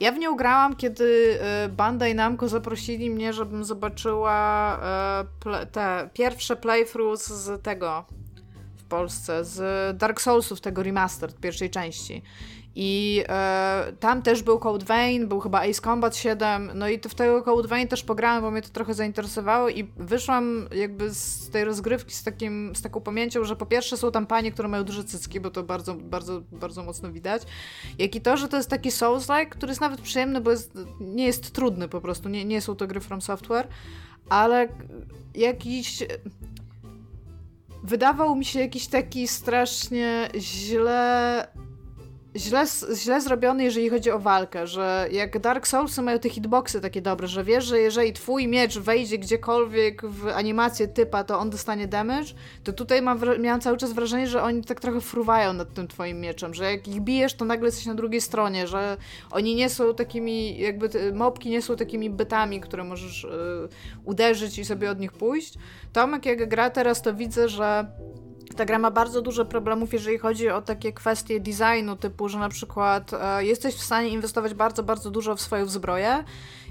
Ja 0.00 0.12
w 0.12 0.18
nią 0.18 0.36
grałam, 0.36 0.76
kiedy 0.76 1.38
e, 1.40 1.68
Bandai 1.68 2.14
Namco 2.14 2.48
zaprosili 2.48 3.10
mnie, 3.10 3.32
żebym 3.32 3.64
zobaczyła 3.64 4.78
e, 5.46 5.66
te 5.66 6.10
pierwsze 6.12 6.56
playthroughs 6.56 7.26
z 7.28 7.62
tego 7.62 8.04
w 8.76 8.84
Polsce, 8.84 9.44
z 9.44 9.96
Dark 9.96 10.20
Soulsów, 10.20 10.60
tego 10.60 10.82
remastered 10.82 11.40
pierwszej 11.40 11.70
części. 11.70 12.22
I 12.78 13.24
e, 13.28 13.92
tam 14.00 14.22
też 14.22 14.42
był 14.42 14.58
Code 14.58 14.84
Vein, 14.84 15.28
był 15.28 15.40
chyba 15.40 15.60
Ace 15.60 15.82
Combat 15.82 16.16
7, 16.16 16.70
no 16.74 16.88
i 16.88 17.00
to 17.00 17.08
w 17.08 17.14
tego 17.14 17.42
Code 17.42 17.68
Vein 17.68 17.88
też 17.88 18.02
pograłam, 18.02 18.42
bo 18.42 18.50
mnie 18.50 18.62
to 18.62 18.68
trochę 18.68 18.94
zainteresowało 18.94 19.68
i 19.68 19.84
wyszłam 19.96 20.68
jakby 20.74 21.10
z 21.10 21.50
tej 21.50 21.64
rozgrywki 21.64 22.14
z, 22.14 22.22
takim, 22.22 22.76
z 22.76 22.82
taką 22.82 23.00
pamięcią, 23.00 23.44
że 23.44 23.56
po 23.56 23.66
pierwsze 23.66 23.96
są 23.96 24.12
tam 24.12 24.26
panie, 24.26 24.52
które 24.52 24.68
mają 24.68 24.84
duże 24.84 25.04
cycki, 25.04 25.40
bo 25.40 25.50
to 25.50 25.62
bardzo, 25.62 25.94
bardzo, 25.94 26.42
bardzo 26.52 26.82
mocno 26.82 27.12
widać, 27.12 27.42
jak 27.98 28.14
i 28.14 28.20
to, 28.20 28.36
że 28.36 28.48
to 28.48 28.56
jest 28.56 28.70
taki 28.70 28.90
Souls-like, 28.90 29.48
który 29.48 29.70
jest 29.70 29.80
nawet 29.80 30.00
przyjemny, 30.00 30.40
bo 30.40 30.50
jest, 30.50 30.78
nie 31.00 31.26
jest 31.26 31.50
trudny 31.50 31.88
po 31.88 32.00
prostu, 32.00 32.28
nie, 32.28 32.44
nie 32.44 32.60
są 32.60 32.74
to 32.74 32.86
gry 32.86 33.00
From 33.00 33.20
Software, 33.20 33.68
ale 34.28 34.68
jakiś... 35.34 36.04
Wydawał 37.82 38.36
mi 38.36 38.44
się 38.44 38.60
jakiś 38.60 38.86
taki 38.86 39.28
strasznie 39.28 40.28
źle 40.36 41.46
źle, 42.36 42.64
źle 42.94 43.20
zrobiony, 43.20 43.64
jeżeli 43.64 43.88
chodzi 43.90 44.10
o 44.10 44.18
walkę, 44.18 44.66
że 44.66 45.08
jak 45.12 45.38
Dark 45.38 45.66
Soulsy 45.66 46.02
mają 46.02 46.18
te 46.18 46.28
hitboxy 46.28 46.80
takie 46.80 47.02
dobre, 47.02 47.26
że 47.26 47.44
wiesz, 47.44 47.64
że 47.64 47.78
jeżeli 47.78 48.12
twój 48.12 48.48
miecz 48.48 48.78
wejdzie 48.78 49.18
gdziekolwiek 49.18 50.06
w 50.06 50.28
animację 50.28 50.88
typa, 50.88 51.24
to 51.24 51.38
on 51.38 51.50
dostanie 51.50 51.88
damage, 51.88 52.26
to 52.64 52.72
tutaj 52.72 53.02
mam, 53.02 53.20
miałam 53.40 53.60
cały 53.60 53.76
czas 53.76 53.92
wrażenie, 53.92 54.26
że 54.26 54.42
oni 54.42 54.64
tak 54.64 54.80
trochę 54.80 55.00
fruwają 55.00 55.52
nad 55.52 55.74
tym 55.74 55.88
twoim 55.88 56.20
mieczem, 56.20 56.54
że 56.54 56.72
jak 56.72 56.88
ich 56.88 57.00
bijesz, 57.00 57.34
to 57.34 57.44
nagle 57.44 57.68
jesteś 57.68 57.86
na 57.86 57.94
drugiej 57.94 58.20
stronie, 58.20 58.66
że 58.66 58.96
oni 59.30 59.54
nie 59.54 59.68
są 59.68 59.94
takimi, 59.94 60.58
jakby 60.58 61.12
mopki 61.14 61.50
nie 61.50 61.62
są 61.62 61.76
takimi 61.76 62.10
bytami, 62.10 62.60
które 62.60 62.84
możesz 62.84 63.24
y, 63.24 63.28
uderzyć 64.04 64.58
i 64.58 64.64
sobie 64.64 64.90
od 64.90 65.00
nich 65.00 65.12
pójść. 65.12 65.54
Tomek 65.92 66.26
jak 66.26 66.48
gra 66.48 66.70
teraz, 66.70 67.02
to 67.02 67.14
widzę, 67.14 67.48
że 67.48 67.86
ta 68.56 68.64
gra 68.64 68.78
ma 68.78 68.90
bardzo 68.90 69.22
dużo 69.22 69.44
problemów, 69.44 69.92
jeżeli 69.92 70.18
chodzi 70.18 70.50
o 70.50 70.62
takie 70.62 70.92
kwestie 70.92 71.40
designu, 71.40 71.96
typu, 71.96 72.28
że 72.28 72.38
na 72.38 72.48
przykład 72.48 73.10
e, 73.14 73.44
jesteś 73.44 73.74
w 73.74 73.82
stanie 73.82 74.08
inwestować 74.08 74.54
bardzo, 74.54 74.82
bardzo 74.82 75.10
dużo 75.10 75.36
w 75.36 75.40
swoją 75.40 75.66
zbroję 75.66 76.24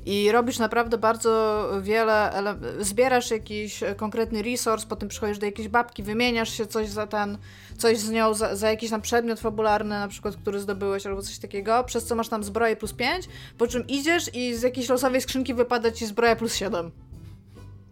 i 0.06 0.32
robisz 0.32 0.60
naprawdę 0.60 0.98
bardzo 0.98 1.64
wiele, 1.82 2.32
ele- 2.34 2.84
zbierasz 2.84 3.32
jakiś 3.32 3.84
konkretny 3.98 4.42
resource, 4.42 4.86
potem 4.90 5.10
przychodzisz 5.10 5.38
do 5.38 5.46
jakiejś 5.46 5.68
babki, 5.68 6.04
wymieniasz 6.04 6.50
się 6.50 6.66
coś 6.66 6.90
za 6.90 7.08
ten, 7.08 7.38
coś 7.78 7.98
z 7.98 8.12
nią, 8.12 8.34
za, 8.34 8.56
za 8.56 8.70
jakiś 8.70 8.90
tam 8.90 9.02
przedmiot 9.02 9.40
fabularny, 9.40 9.90
na 9.90 10.08
przykład, 10.08 10.36
który 10.36 10.60
zdobyłeś 10.60 11.06
albo 11.06 11.22
coś 11.22 11.38
takiego, 11.40 11.84
przez 11.84 12.06
co 12.06 12.16
masz 12.16 12.30
tam 12.30 12.44
zbroję 12.44 12.76
plus 12.76 12.94
5, 12.94 13.26
po 13.58 13.68
czym 13.68 13.88
idziesz 13.88 14.36
i 14.36 14.56
z 14.56 14.62
jakiejś 14.62 14.90
losowej 14.90 15.22
skrzynki 15.22 15.54
wypada 15.54 15.92
ci 15.92 16.06
zbroja 16.06 16.36
plus 16.36 16.56
7. 16.56 16.92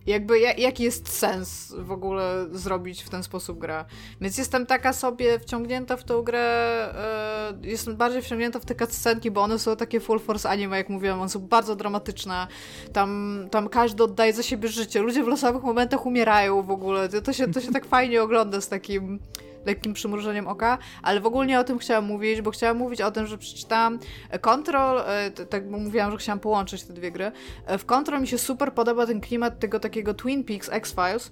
Jakby 0.06 0.40
ja, 0.40 0.54
jaki 0.54 0.84
jest 0.84 1.10
sens 1.10 1.74
w 1.78 1.92
ogóle 1.92 2.46
zrobić 2.52 3.04
w 3.04 3.10
ten 3.10 3.24
sposób 3.24 3.60
grę? 3.60 3.86
Więc 4.22 4.38
jestem 4.38 4.66
taka 4.66 4.94
sobie 4.94 5.40
wciągnięta 5.40 5.98
w 5.98 6.04
tą 6.04 6.22
grę, 6.22 6.40
e, 6.42 7.54
jestem 7.62 7.96
bardziej 7.96 8.22
wciągnięta 8.22 8.60
w 8.60 8.66
te 8.66 8.76
cutscenki, 8.76 9.32
bo 9.32 9.42
one 9.42 9.60
są 9.60 9.76
takie 9.76 10.00
full 10.00 10.20
force 10.20 10.50
anime, 10.50 10.78
jak 10.78 10.90
mówiłam, 10.90 11.20
one 11.20 11.30
są 11.30 11.40
bardzo 11.40 11.76
dramatyczne. 11.76 12.48
Tam, 12.94 13.40
tam 13.52 13.70
każdy 13.70 14.04
oddaje 14.04 14.34
za 14.34 14.44
siebie 14.44 14.70
życie. 14.70 15.02
Ludzie 15.02 15.24
w 15.24 15.28
losowych 15.28 15.64
momentach 15.64 16.06
umierają 16.06 16.64
w 16.64 16.72
ogóle. 16.72 17.10
To, 17.10 17.34
się, 17.34 17.52
to 17.52 17.62
się 17.62 17.72
tak 17.72 17.86
fajnie 17.86 18.24
ogląda 18.24 18.62
z 18.62 18.68
takim 18.70 19.20
lekkim 19.66 19.94
przymrużeniem 19.94 20.48
oka, 20.48 20.78
ale 21.02 21.22
w 21.22 21.26
ogóle 21.26 21.48
nie 21.48 21.60
o 21.60 21.64
tym 21.64 21.80
chciałam 21.80 22.06
mówić, 22.06 22.42
bo 22.42 22.52
chciałam 22.52 22.78
mówić 22.78 23.02
o 23.02 23.12
tym, 23.12 23.28
że 23.28 23.38
przeczytałam 23.38 24.00
Control, 24.42 25.02
e, 25.06 25.32
tak 25.32 25.72
bo 25.72 25.78
mówiłam, 25.78 26.12
że 26.12 26.18
chciałam 26.18 26.40
połączyć 26.40 26.84
te 26.84 26.94
dwie 26.94 27.12
gry. 27.12 27.32
E, 27.66 27.78
W 27.78 27.86
Control 27.86 28.22
mi 28.22 28.28
się 28.28 28.38
super 28.38 28.74
podoba 28.74 29.06
ten 29.06 29.22
klimat 29.22 29.60
tego 29.60 29.80
takiego 29.80 30.14
Twin 30.14 30.44
Peaks 30.44 30.70
X-Files, 30.70 31.32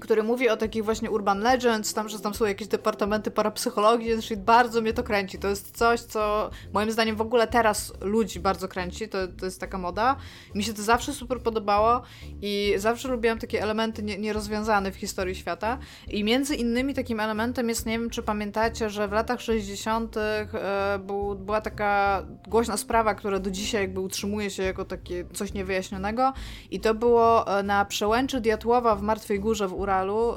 który 0.00 0.22
mówi 0.22 0.48
o 0.48 0.56
takich 0.56 0.84
właśnie 0.84 1.10
urban 1.10 1.40
legends, 1.40 1.94
tam, 1.94 2.08
że 2.08 2.20
tam 2.20 2.34
są 2.34 2.44
jakieś 2.44 2.68
departamenty 2.68 3.30
parapsychologii, 3.30 4.22
czyli 4.22 4.40
bardzo 4.40 4.80
mnie 4.80 4.92
to 4.92 5.02
kręci. 5.02 5.38
To 5.38 5.48
jest 5.48 5.76
coś, 5.76 6.00
co 6.00 6.50
moim 6.72 6.90
zdaniem 6.90 7.16
w 7.16 7.20
ogóle 7.20 7.46
teraz 7.46 7.92
ludzi 8.00 8.40
bardzo 8.40 8.68
kręci, 8.68 9.08
to, 9.08 9.18
to 9.28 9.44
jest 9.44 9.60
taka 9.60 9.78
moda. 9.78 10.16
Mi 10.54 10.64
się 10.64 10.74
to 10.74 10.82
zawsze 10.82 11.12
super 11.12 11.40
podobało 11.40 12.02
i 12.42 12.74
zawsze 12.76 13.08
lubiłam 13.08 13.38
takie 13.38 13.62
elementy 13.62 14.02
nie, 14.02 14.18
nierozwiązane 14.18 14.92
w 14.92 14.96
historii 14.96 15.34
świata. 15.34 15.78
I 16.08 16.24
między 16.24 16.54
innymi 16.54 16.94
takim 16.94 17.20
elementem 17.20 17.68
jest, 17.68 17.86
nie 17.86 17.98
wiem 17.98 18.10
czy 18.10 18.22
pamiętacie, 18.22 18.90
że 18.90 19.08
w 19.08 19.12
latach 19.12 19.40
60. 19.40 20.16
E, 20.16 20.98
był, 21.06 21.34
była 21.34 21.60
taka 21.60 22.22
głośna 22.48 22.76
sprawa, 22.76 23.14
która 23.14 23.38
do 23.38 23.50
dzisiaj 23.50 23.82
jakby 23.82 24.00
utrzymuje 24.00 24.50
się 24.50 24.62
jako 24.62 24.84
takie 24.84 25.24
coś 25.32 25.52
niewyjaśnionego 25.52 26.32
i 26.70 26.80
to 26.80 26.94
było 26.94 27.58
e, 27.58 27.62
na 27.62 27.84
przełęczy 27.84 28.40
Diatłowa 28.40 28.96
w 28.96 29.02
Martwej 29.02 29.40
Górze 29.40 29.68
w 29.68 29.74
Uralu. 29.84 30.32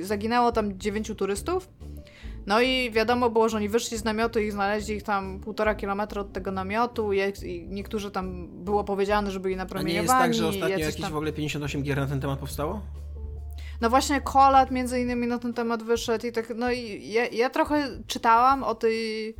E, 0.00 0.04
Zaginęło 0.04 0.52
tam 0.52 0.78
dziewięciu 0.78 1.14
turystów. 1.14 1.68
No 2.46 2.60
i 2.60 2.90
wiadomo 2.90 3.30
było, 3.30 3.48
że 3.48 3.56
oni 3.56 3.68
wyszli 3.68 3.98
z 3.98 4.04
namiotu 4.04 4.38
i 4.40 4.50
znaleźli 4.50 4.96
ich 4.96 5.02
tam 5.02 5.40
półtora 5.40 5.74
kilometra 5.74 6.20
od 6.20 6.32
tego 6.32 6.50
namiotu 6.52 7.12
i, 7.12 7.20
niektórzy 7.68 8.10
tam 8.10 8.48
było 8.64 8.84
powiedziane, 8.84 9.30
że 9.30 9.40
byli 9.40 9.54
A 9.54 9.56
nie 9.56 9.62
napromieniowani. 9.64 10.02
jest 10.06 10.18
tak, 10.18 10.34
że 10.34 10.46
ostatnio 10.48 10.78
jakieś 10.78 11.00
tam... 11.00 11.12
w 11.12 11.16
ogóle 11.16 11.32
58 11.32 11.82
gier 11.82 11.96
na 11.96 12.06
ten 12.06 12.20
temat 12.20 12.38
powstało? 12.38 12.80
No 13.80 13.90
właśnie 13.90 14.20
Kolat 14.20 14.70
między 14.70 15.00
innymi 15.00 15.26
na 15.26 15.38
ten 15.38 15.54
temat 15.54 15.82
wyszedł 15.82 16.26
i 16.26 16.32
tak, 16.32 16.52
no 16.56 16.70
i 16.72 17.08
ja, 17.12 17.26
ja 17.26 17.50
trochę 17.50 17.88
czytałam 18.06 18.62
o 18.64 18.74
tej 18.74 19.34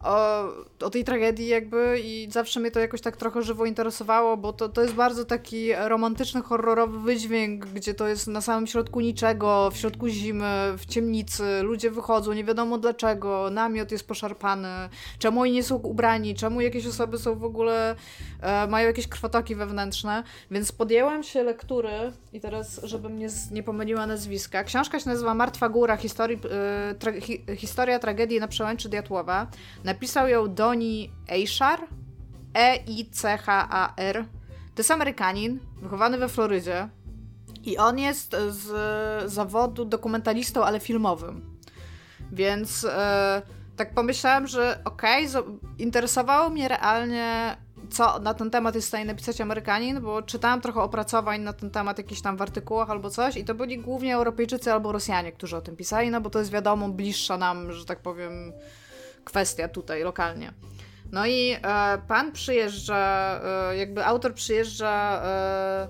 o, 0.00 0.44
o 0.80 0.90
tej 0.90 1.04
tragedii 1.04 1.48
jakby 1.48 2.00
i 2.04 2.28
zawsze 2.30 2.60
mnie 2.60 2.70
to 2.70 2.80
jakoś 2.80 3.00
tak 3.00 3.16
trochę 3.16 3.42
żywo 3.42 3.66
interesowało, 3.66 4.36
bo 4.36 4.52
to, 4.52 4.68
to 4.68 4.82
jest 4.82 4.94
bardzo 4.94 5.24
taki 5.24 5.72
romantyczny, 5.74 6.42
horrorowy 6.42 6.98
wydźwięk, 6.98 7.66
gdzie 7.66 7.94
to 7.94 8.08
jest 8.08 8.26
na 8.26 8.40
samym 8.40 8.66
środku 8.66 9.00
niczego, 9.00 9.70
w 9.70 9.76
środku 9.76 10.08
zimy, 10.08 10.74
w 10.78 10.86
ciemnicy, 10.86 11.62
ludzie 11.62 11.90
wychodzą, 11.90 12.32
nie 12.32 12.44
wiadomo 12.44 12.78
dlaczego, 12.78 13.50
namiot 13.50 13.92
jest 13.92 14.08
poszarpany, 14.08 14.68
czemu 15.18 15.40
oni 15.40 15.52
nie 15.52 15.62
są 15.62 15.76
ubrani, 15.76 16.34
czemu 16.34 16.60
jakieś 16.60 16.86
osoby 16.86 17.18
są 17.18 17.34
w 17.34 17.44
ogóle, 17.44 17.96
e, 18.40 18.66
mają 18.66 18.86
jakieś 18.86 19.08
krwotoki 19.08 19.54
wewnętrzne, 19.54 20.22
więc 20.50 20.72
podjęłam 20.72 21.22
się 21.22 21.42
lektury 21.42 22.12
i 22.32 22.40
teraz, 22.40 22.80
żebym 22.82 23.18
nie, 23.18 23.28
nie 23.50 23.62
pomyliła 23.62 24.06
nazwiska. 24.06 24.64
Książka 24.64 25.00
się 25.00 25.10
nazywa 25.10 25.34
Martwa 25.34 25.68
Góra, 25.68 25.96
historii, 25.96 26.38
e, 26.90 26.94
tra, 26.94 27.12
hi, 27.20 27.44
historia 27.56 27.98
tragedii 27.98 28.40
na 28.40 28.48
przełęczy 28.48 28.88
Diatłowa. 28.88 29.46
Napisał 29.88 30.28
ją 30.28 30.54
Doni 30.54 31.12
Eichar, 31.28 31.80
E-I-C-H-A-R. 32.54 34.24
To 34.74 34.80
jest 34.80 34.90
Amerykanin, 34.90 35.58
wychowany 35.82 36.18
we 36.18 36.28
Florydzie 36.28 36.88
i 37.64 37.78
on 37.78 37.98
jest 37.98 38.36
z 38.48 39.32
zawodu 39.32 39.84
dokumentalistą, 39.84 40.64
ale 40.64 40.80
filmowym. 40.80 41.58
Więc 42.32 42.84
e, 42.84 43.42
tak 43.76 43.94
pomyślałam, 43.94 44.46
że 44.46 44.80
okej, 44.84 45.28
zo- 45.28 45.58
interesowało 45.78 46.50
mnie 46.50 46.68
realnie, 46.68 47.56
co 47.90 48.18
na 48.18 48.34
ten 48.34 48.50
temat 48.50 48.74
jest 48.74 48.86
w 48.86 48.88
stanie 48.88 49.04
napisać 49.04 49.40
Amerykanin, 49.40 50.00
bo 50.00 50.22
czytałam 50.22 50.60
trochę 50.60 50.80
opracowań 50.80 51.40
na 51.40 51.52
ten 51.52 51.70
temat 51.70 51.98
jakiś 51.98 52.22
tam 52.22 52.36
w 52.36 52.42
artykułach 52.42 52.90
albo 52.90 53.10
coś 53.10 53.36
i 53.36 53.44
to 53.44 53.54
byli 53.54 53.78
głównie 53.78 54.14
Europejczycy 54.14 54.72
albo 54.72 54.92
Rosjanie, 54.92 55.32
którzy 55.32 55.56
o 55.56 55.60
tym 55.60 55.76
pisali, 55.76 56.10
no 56.10 56.20
bo 56.20 56.30
to 56.30 56.38
jest 56.38 56.50
wiadomo 56.50 56.88
bliższa 56.88 57.36
nam, 57.36 57.72
że 57.72 57.84
tak 57.84 58.00
powiem, 58.00 58.52
kwestia 59.28 59.68
tutaj 59.68 60.02
lokalnie. 60.02 60.52
No 61.12 61.26
i 61.26 61.50
e, 61.50 61.58
pan 62.08 62.32
przyjeżdża, 62.32 63.40
e, 63.70 63.76
jakby 63.76 64.04
autor 64.04 64.34
przyjeżdża, 64.34 65.22
e, 65.24 65.88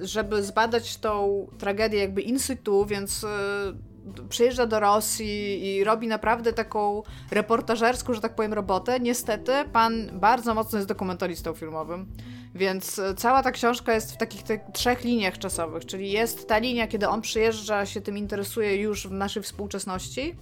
żeby 0.00 0.42
zbadać 0.42 0.96
tą 0.96 1.46
tragedię 1.58 1.98
jakby 1.98 2.22
in 2.22 2.38
situ, 2.38 2.86
więc 2.86 3.24
e, 3.24 3.28
przyjeżdża 4.28 4.66
do 4.66 4.80
Rosji 4.80 5.66
i 5.66 5.84
robi 5.84 6.06
naprawdę 6.06 6.52
taką 6.52 7.02
reportażerską, 7.30 8.14
że 8.14 8.20
tak 8.20 8.34
powiem, 8.34 8.52
robotę. 8.52 9.00
Niestety, 9.00 9.52
pan 9.72 10.10
bardzo 10.12 10.54
mocno 10.54 10.78
jest 10.78 10.88
dokumentalistą 10.88 11.54
filmowym, 11.54 12.06
więc 12.54 12.98
e, 12.98 13.14
cała 13.14 13.42
ta 13.42 13.50
książka 13.50 13.94
jest 13.94 14.12
w 14.12 14.16
takich 14.16 14.42
trzech 14.72 15.04
liniach 15.04 15.38
czasowych, 15.38 15.86
czyli 15.86 16.12
jest 16.12 16.48
ta 16.48 16.58
linia, 16.58 16.86
kiedy 16.86 17.08
on 17.08 17.20
przyjeżdża, 17.20 17.86
się 17.86 18.00
tym 18.00 18.18
interesuje 18.18 18.76
już 18.76 19.06
w 19.06 19.12
naszej 19.12 19.42
współczesności, 19.42 20.34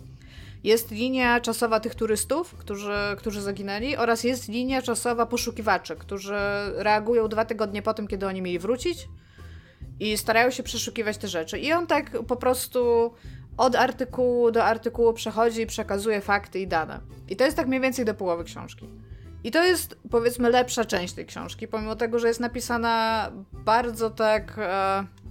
jest 0.64 0.90
linia 0.90 1.40
czasowa 1.40 1.80
tych 1.80 1.94
turystów, 1.94 2.54
którzy, 2.54 2.94
którzy 3.18 3.42
zaginęli, 3.42 3.96
oraz 3.96 4.24
jest 4.24 4.48
linia 4.48 4.82
czasowa 4.82 5.26
poszukiwaczy, 5.26 5.96
którzy 5.96 6.36
reagują 6.74 7.28
dwa 7.28 7.44
tygodnie 7.44 7.82
po 7.82 7.94
tym, 7.94 8.06
kiedy 8.06 8.26
oni 8.26 8.42
mieli 8.42 8.58
wrócić 8.58 9.08
i 10.00 10.16
starają 10.16 10.50
się 10.50 10.62
przeszukiwać 10.62 11.18
te 11.18 11.28
rzeczy. 11.28 11.58
I 11.58 11.72
on 11.72 11.86
tak 11.86 12.10
po 12.26 12.36
prostu 12.36 13.12
od 13.56 13.76
artykułu 13.76 14.50
do 14.50 14.64
artykułu 14.64 15.12
przechodzi 15.12 15.60
i 15.60 15.66
przekazuje 15.66 16.20
fakty 16.20 16.60
i 16.60 16.66
dane. 16.66 17.00
I 17.28 17.36
to 17.36 17.44
jest 17.44 17.56
tak 17.56 17.66
mniej 17.66 17.80
więcej 17.80 18.04
do 18.04 18.14
połowy 18.14 18.44
książki. 18.44 18.88
I 19.44 19.50
to 19.50 19.64
jest, 19.64 19.98
powiedzmy, 20.10 20.50
lepsza 20.50 20.84
część 20.84 21.14
tej 21.14 21.26
książki, 21.26 21.68
pomimo 21.68 21.96
tego, 21.96 22.18
że 22.18 22.28
jest 22.28 22.40
napisana 22.40 23.30
bardzo 23.52 24.10
tak. 24.10 24.58
E 24.58 25.23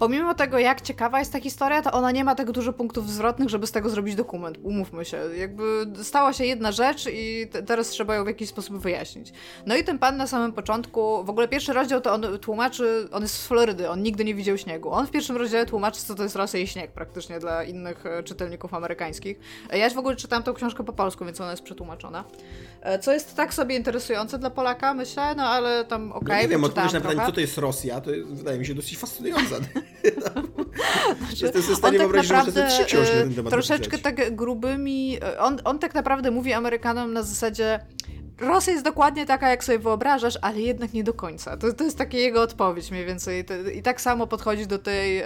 pomimo 0.00 0.34
tego, 0.34 0.58
jak 0.58 0.80
ciekawa 0.80 1.18
jest 1.18 1.32
ta 1.32 1.40
historia, 1.40 1.82
to 1.82 1.92
ona 1.92 2.10
nie 2.10 2.24
ma 2.24 2.34
tak 2.34 2.50
dużo 2.50 2.72
punktów 2.72 3.10
zwrotnych, 3.10 3.48
żeby 3.48 3.66
z 3.66 3.72
tego 3.72 3.90
zrobić 3.90 4.14
dokument. 4.14 4.58
Umówmy 4.62 5.04
się. 5.04 5.16
Jakby 5.36 5.86
stała 6.02 6.32
się 6.32 6.44
jedna 6.44 6.72
rzecz 6.72 7.06
i 7.12 7.48
te, 7.52 7.62
teraz 7.62 7.88
trzeba 7.88 8.14
ją 8.14 8.24
w 8.24 8.26
jakiś 8.26 8.48
sposób 8.48 8.76
wyjaśnić. 8.76 9.32
No 9.66 9.76
i 9.76 9.84
ten 9.84 9.98
pan 9.98 10.16
na 10.16 10.26
samym 10.26 10.52
początku, 10.52 11.24
w 11.24 11.30
ogóle 11.30 11.48
pierwszy 11.48 11.72
rozdział 11.72 12.00
to 12.00 12.12
on 12.12 12.38
tłumaczy, 12.38 13.08
on 13.12 13.22
jest 13.22 13.34
z 13.34 13.46
Florydy, 13.46 13.90
on 13.90 14.02
nigdy 14.02 14.24
nie 14.24 14.34
widział 14.34 14.58
śniegu. 14.58 14.90
On 14.90 15.06
w 15.06 15.10
pierwszym 15.10 15.36
rozdziale 15.36 15.66
tłumaczy, 15.66 16.00
co 16.00 16.14
to 16.14 16.22
jest 16.22 16.36
Rosja 16.36 16.60
i 16.60 16.66
śnieg 16.66 16.92
praktycznie 16.92 17.38
dla 17.40 17.64
innych 17.64 18.06
e, 18.06 18.22
czytelników 18.22 18.74
amerykańskich. 18.74 19.38
Ja 19.72 19.90
w 19.90 19.98
ogóle 19.98 20.16
czytałam 20.16 20.42
tą 20.42 20.54
książkę 20.54 20.84
po 20.84 20.92
polsku, 20.92 21.24
więc 21.24 21.40
ona 21.40 21.50
jest 21.50 21.62
przetłumaczona. 21.62 22.24
E, 22.82 22.98
co 22.98 23.12
jest 23.12 23.36
tak 23.36 23.54
sobie 23.54 23.76
interesujące 23.76 24.38
dla 24.38 24.50
Polaka, 24.50 24.94
myślę, 24.94 25.34
no 25.34 25.42
ale 25.42 25.84
tam 25.84 26.12
okej. 26.12 26.22
Okay, 26.22 26.36
no 26.36 26.42
nie 26.42 26.48
wiem, 26.48 26.64
odpowiedź 26.64 26.92
na 26.92 27.00
pytanie, 27.00 27.20
co 27.26 27.32
to 27.32 27.40
jest 27.40 27.58
Rosja, 27.58 28.00
to 28.00 28.10
jest, 28.10 28.28
wydaje 28.28 28.58
mi 28.58 28.66
się 28.66 28.74
dosyć 28.74 28.98
fascynująca. 28.98 29.56
znaczy, 31.18 31.44
Jestem 31.44 31.62
w 31.62 31.76
stanie 31.76 31.98
tak 31.98 32.08
wyobrazić, 32.08 32.54
że 32.54 32.68
trzy 32.68 32.84
książki 32.84 33.16
na 33.16 33.22
ten 33.22 33.34
temat 33.34 33.50
Troszeczkę 33.52 33.96
napisać. 33.96 34.16
tak 34.16 34.36
grubymi... 34.36 35.18
On, 35.38 35.58
on 35.64 35.78
tak 35.78 35.94
naprawdę 35.94 36.30
mówi 36.30 36.52
Amerykanom 36.52 37.12
na 37.12 37.22
zasadzie 37.22 37.80
Rosja 38.40 38.72
jest 38.72 38.84
dokładnie 38.84 39.26
taka, 39.26 39.48
jak 39.50 39.64
sobie 39.64 39.78
wyobrażasz, 39.78 40.38
ale 40.42 40.60
jednak 40.60 40.92
nie 40.92 41.04
do 41.04 41.14
końca. 41.14 41.56
To, 41.56 41.72
to 41.72 41.84
jest 41.84 41.98
taka 41.98 42.16
jego 42.16 42.42
odpowiedź 42.42 42.90
mniej 42.90 43.06
więcej. 43.06 43.44
I 43.74 43.82
tak 43.82 44.00
samo 44.00 44.26
podchodzi 44.26 44.66
do 44.66 44.78
tej 44.78 45.18
e, 45.18 45.24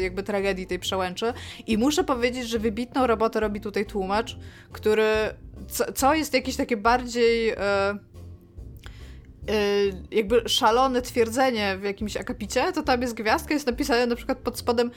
jakby 0.00 0.22
tragedii, 0.22 0.66
tej 0.66 0.78
przełęczy. 0.78 1.32
I 1.66 1.78
muszę 1.78 2.04
powiedzieć, 2.04 2.48
że 2.48 2.58
wybitną 2.58 3.06
robotę 3.06 3.40
robi 3.40 3.60
tutaj 3.60 3.86
tłumacz, 3.86 4.36
który... 4.72 5.06
Co, 5.68 5.92
co 5.92 6.14
jest 6.14 6.34
jakieś 6.34 6.56
takie 6.56 6.76
bardziej... 6.76 7.50
E, 7.50 8.10
Y, 9.50 9.92
jakby 10.10 10.48
szalone 10.48 11.02
twierdzenie 11.02 11.76
w 11.80 11.82
jakimś 11.82 12.16
akapicie, 12.16 12.72
to 12.72 12.82
tam 12.82 13.02
jest 13.02 13.14
gwiazdka, 13.14 13.54
jest 13.54 13.66
napisane 13.66 14.06
na 14.06 14.16
przykład 14.16 14.38
pod 14.38 14.58
spodem 14.58 14.90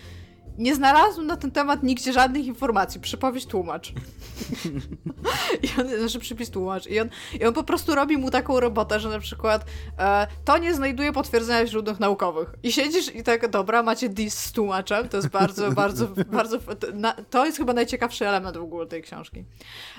nie 0.58 0.76
znalazłem 0.76 1.28
na 1.28 1.38
ten 1.38 1.52
temat 1.52 1.84
nigdzie 1.84 2.14
żadnych 2.14 2.46
informacji. 2.46 3.02
Przypowieść 3.02 3.46
tłumacz. 3.46 3.94
I 5.64 5.82
on, 5.82 6.00
znaczy 6.00 6.20
przypis 6.20 6.50
tłumacz. 6.50 6.88
I 6.88 7.00
on, 7.00 7.10
I 7.40 7.46
on 7.46 7.54
po 7.54 7.64
prostu 7.64 7.96
robi 7.96 8.18
mu 8.18 8.32
taką 8.32 8.60
robotę, 8.60 9.00
że 9.00 9.10
na 9.10 9.20
przykład 9.20 9.66
e, 10.00 10.28
to 10.46 10.58
nie 10.58 10.74
znajduje 10.74 11.14
potwierdzenia 11.14 11.66
w 11.66 11.68
źródłach 11.68 12.00
naukowych. 12.00 12.50
I 12.64 12.72
siedzisz 12.72 13.16
i 13.16 13.24
tak, 13.24 13.50
dobra, 13.50 13.84
macie 13.84 14.10
dis 14.10 14.40
z 14.40 14.52
tłumaczem. 14.52 15.10
To 15.10 15.18
jest 15.18 15.30
bardzo, 15.30 15.72
bardzo, 15.82 16.08
bardzo... 16.08 16.60
To, 16.60 16.88
na, 16.94 17.14
to 17.30 17.46
jest 17.46 17.58
chyba 17.58 17.74
najciekawszy 17.74 18.28
element 18.28 18.58
w 18.58 18.64
ogóle 18.64 18.88
tej 18.88 19.02
książki. 19.02 19.46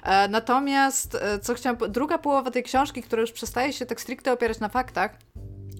E, 0.03 0.29
natomiast, 0.29 1.15
e, 1.15 1.39
co 1.39 1.55
chciałam... 1.55 1.79
Druga 1.89 2.19
połowa 2.19 2.51
tej 2.51 2.63
książki, 2.63 3.03
która 3.03 3.21
już 3.21 3.33
przestaje 3.33 3.73
się 3.73 3.87
tak 3.87 4.01
stricte 4.01 4.33
opierać 4.33 4.61
na 4.61 4.69
faktach, 4.69 5.19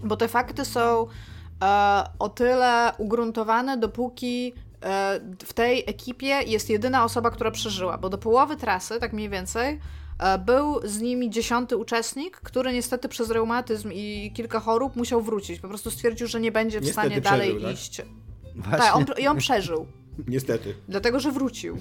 bo 0.05 0.17
te 0.17 0.29
fakty 0.29 0.65
są 0.65 1.07
o 2.19 2.29
tyle 2.29 2.93
ugruntowane, 2.99 3.77
dopóki 3.79 4.53
e, 4.83 5.21
w 5.45 5.53
tej 5.53 5.85
ekipie 5.87 6.43
jest 6.47 6.71
jedyna 6.71 7.05
osoba, 7.05 7.31
która 7.31 7.51
przeżyła, 7.51 7.99
bo 7.99 8.09
do 8.09 8.19
połowy 8.19 8.57
trasy, 8.57 9.01
tak 9.01 9.13
mniej 9.13 9.29
więcej, 9.29 9.81
e, 10.19 10.39
był 10.39 10.89
z 10.89 11.01
nimi 11.01 11.31
dziesiąty 11.31 11.77
uczestnik, 11.77 12.37
który 12.37 12.73
niestety 12.73 13.09
przez 13.09 13.31
reumatyzm 13.31 13.91
i 13.93 14.33
kilka 14.35 14.61
chorób 14.61 14.97
musiał 14.97 15.23
wrócić. 15.23 15.61
Po 15.61 15.69
prostu 15.69 15.91
stwierdził, 15.91 16.27
że 16.27 16.41
nie 16.41 16.53
będzie 16.53 16.81
w 16.81 16.83
niestety 16.83 17.09
stanie 17.09 17.21
dalej 17.21 17.51
przeżył, 17.51 17.69
tak? 17.69 17.75
iść. 17.75 18.03
Właśnie. 18.55 18.79
Tak, 18.79 18.97
on, 18.97 19.05
i 19.19 19.27
on 19.27 19.39
przeżył. 19.39 19.87
Niestety. 20.29 20.75
Dlatego, 20.89 21.21
że 21.21 21.33
wrócił. 21.33 21.79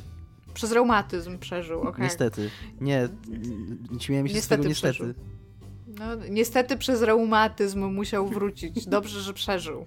Przez 0.54 0.72
reumatyzm 0.72 1.39
przeżył, 1.39 1.82
okay. 1.82 2.06
Niestety. 2.06 2.50
Nie, 2.82 3.10
śmiałem 4.00 4.28
się 4.28 4.34
niestety 4.34 4.43
z 4.43 4.48
tego 4.48 4.69
niestety. 4.69 4.93
Przeżył. 4.93 5.13
No, 5.99 6.06
niestety 6.29 6.77
przez 6.77 7.01
reumatyzm 7.01 7.86
musiał 7.86 8.27
wrócić. 8.27 8.86
Dobrze, 8.86 9.21
że 9.21 9.34
przeżył. 9.34 9.86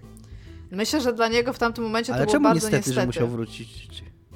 Myślę, 0.70 1.00
że 1.00 1.12
dla 1.12 1.28
niego 1.28 1.52
w 1.52 1.58
tamtym 1.58 1.84
momencie 1.84 2.14
Ale 2.14 2.26
to 2.26 2.30
było 2.32 2.42
bardzo 2.42 2.54
niestety. 2.56 2.76
niestety, 2.76 2.94
że 2.94 3.06
musiał 3.06 3.28
wrócić? 3.28 3.88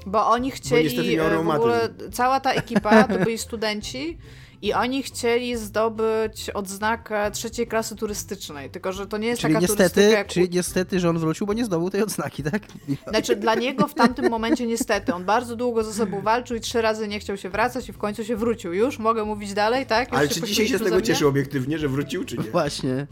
Bo 0.07 0.27
oni 0.27 0.51
chcieli, 0.51 1.17
Bo 1.17 1.23
e, 1.25 1.43
w 1.45 1.49
ogóle 1.51 1.89
cała 2.13 2.41
ta 2.41 2.53
ekipa 2.53 3.05
to 3.05 3.19
byli 3.19 3.39
studenci 3.39 4.19
i 4.63 4.73
oni 4.73 5.03
chcieli 5.03 5.57
zdobyć 5.57 6.51
odznakę 6.51 7.31
trzeciej 7.31 7.67
klasy 7.67 7.97
turystycznej, 7.97 8.71
tylko 8.71 8.93
że 8.93 9.07
to 9.07 9.19
nie 9.19 9.29
jest 9.29 9.41
czyli 9.41 9.55
taka 9.55 9.63
niestety, 9.63 9.95
turystyka 9.95 10.19
jak... 10.19 10.27
Czyli 10.27 10.51
niestety, 10.51 11.01
że 11.01 11.11
on 11.11 11.19
wrócił, 11.19 11.47
bo 11.47 11.53
nie 11.53 11.65
zdobył 11.65 11.91
tej 11.91 12.03
odznaki, 12.03 12.43
tak? 12.43 12.63
Znaczy 13.09 13.37
dla 13.37 13.55
niego 13.55 13.87
w 13.87 13.95
tamtym 13.95 14.31
momencie 14.31 14.67
niestety, 14.67 15.15
on 15.15 15.25
bardzo 15.25 15.57
długo 15.57 15.85
ze 15.85 15.93
sobą 15.93 16.21
walczył 16.23 16.57
i 16.57 16.61
trzy 16.61 16.83
razy 16.83 17.09
nie 17.09 17.21
chciał 17.21 17.37
się 17.37 17.51
wracać 17.51 17.89
i 17.89 17.93
w 17.93 17.99
końcu 17.99 18.25
się 18.25 18.37
wrócił. 18.37 18.73
Już 18.73 18.99
mogę 18.99 19.25
mówić 19.25 19.55
dalej, 19.55 19.87
tak? 19.87 20.09
Już 20.09 20.19
Ale 20.19 20.29
czy 20.29 20.43
dzisiaj 20.43 20.69
się 20.69 20.79
z 20.79 20.83
tego 20.83 21.03
cieszył 21.03 21.29
obiektywnie, 21.29 21.79
że 21.79 21.89
wrócił, 21.89 22.25
czy 22.25 22.37
nie? 22.37 22.51
Właśnie. 22.61 23.07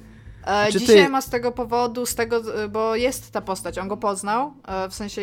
E, 0.47 0.73
Dzisiaj 0.73 0.97
ty... 0.97 1.09
ma 1.09 1.21
z 1.21 1.31
tego 1.31 1.53
powodu, 1.53 2.07
z 2.07 2.15
tego, 2.15 2.43
bo 2.71 2.97
jest 2.97 3.31
ta 3.31 3.41
postać, 3.41 3.79
on 3.79 3.89
go 3.89 3.97
poznał, 3.97 4.53
e, 4.69 4.89
w 4.89 4.95
sensie 4.95 5.23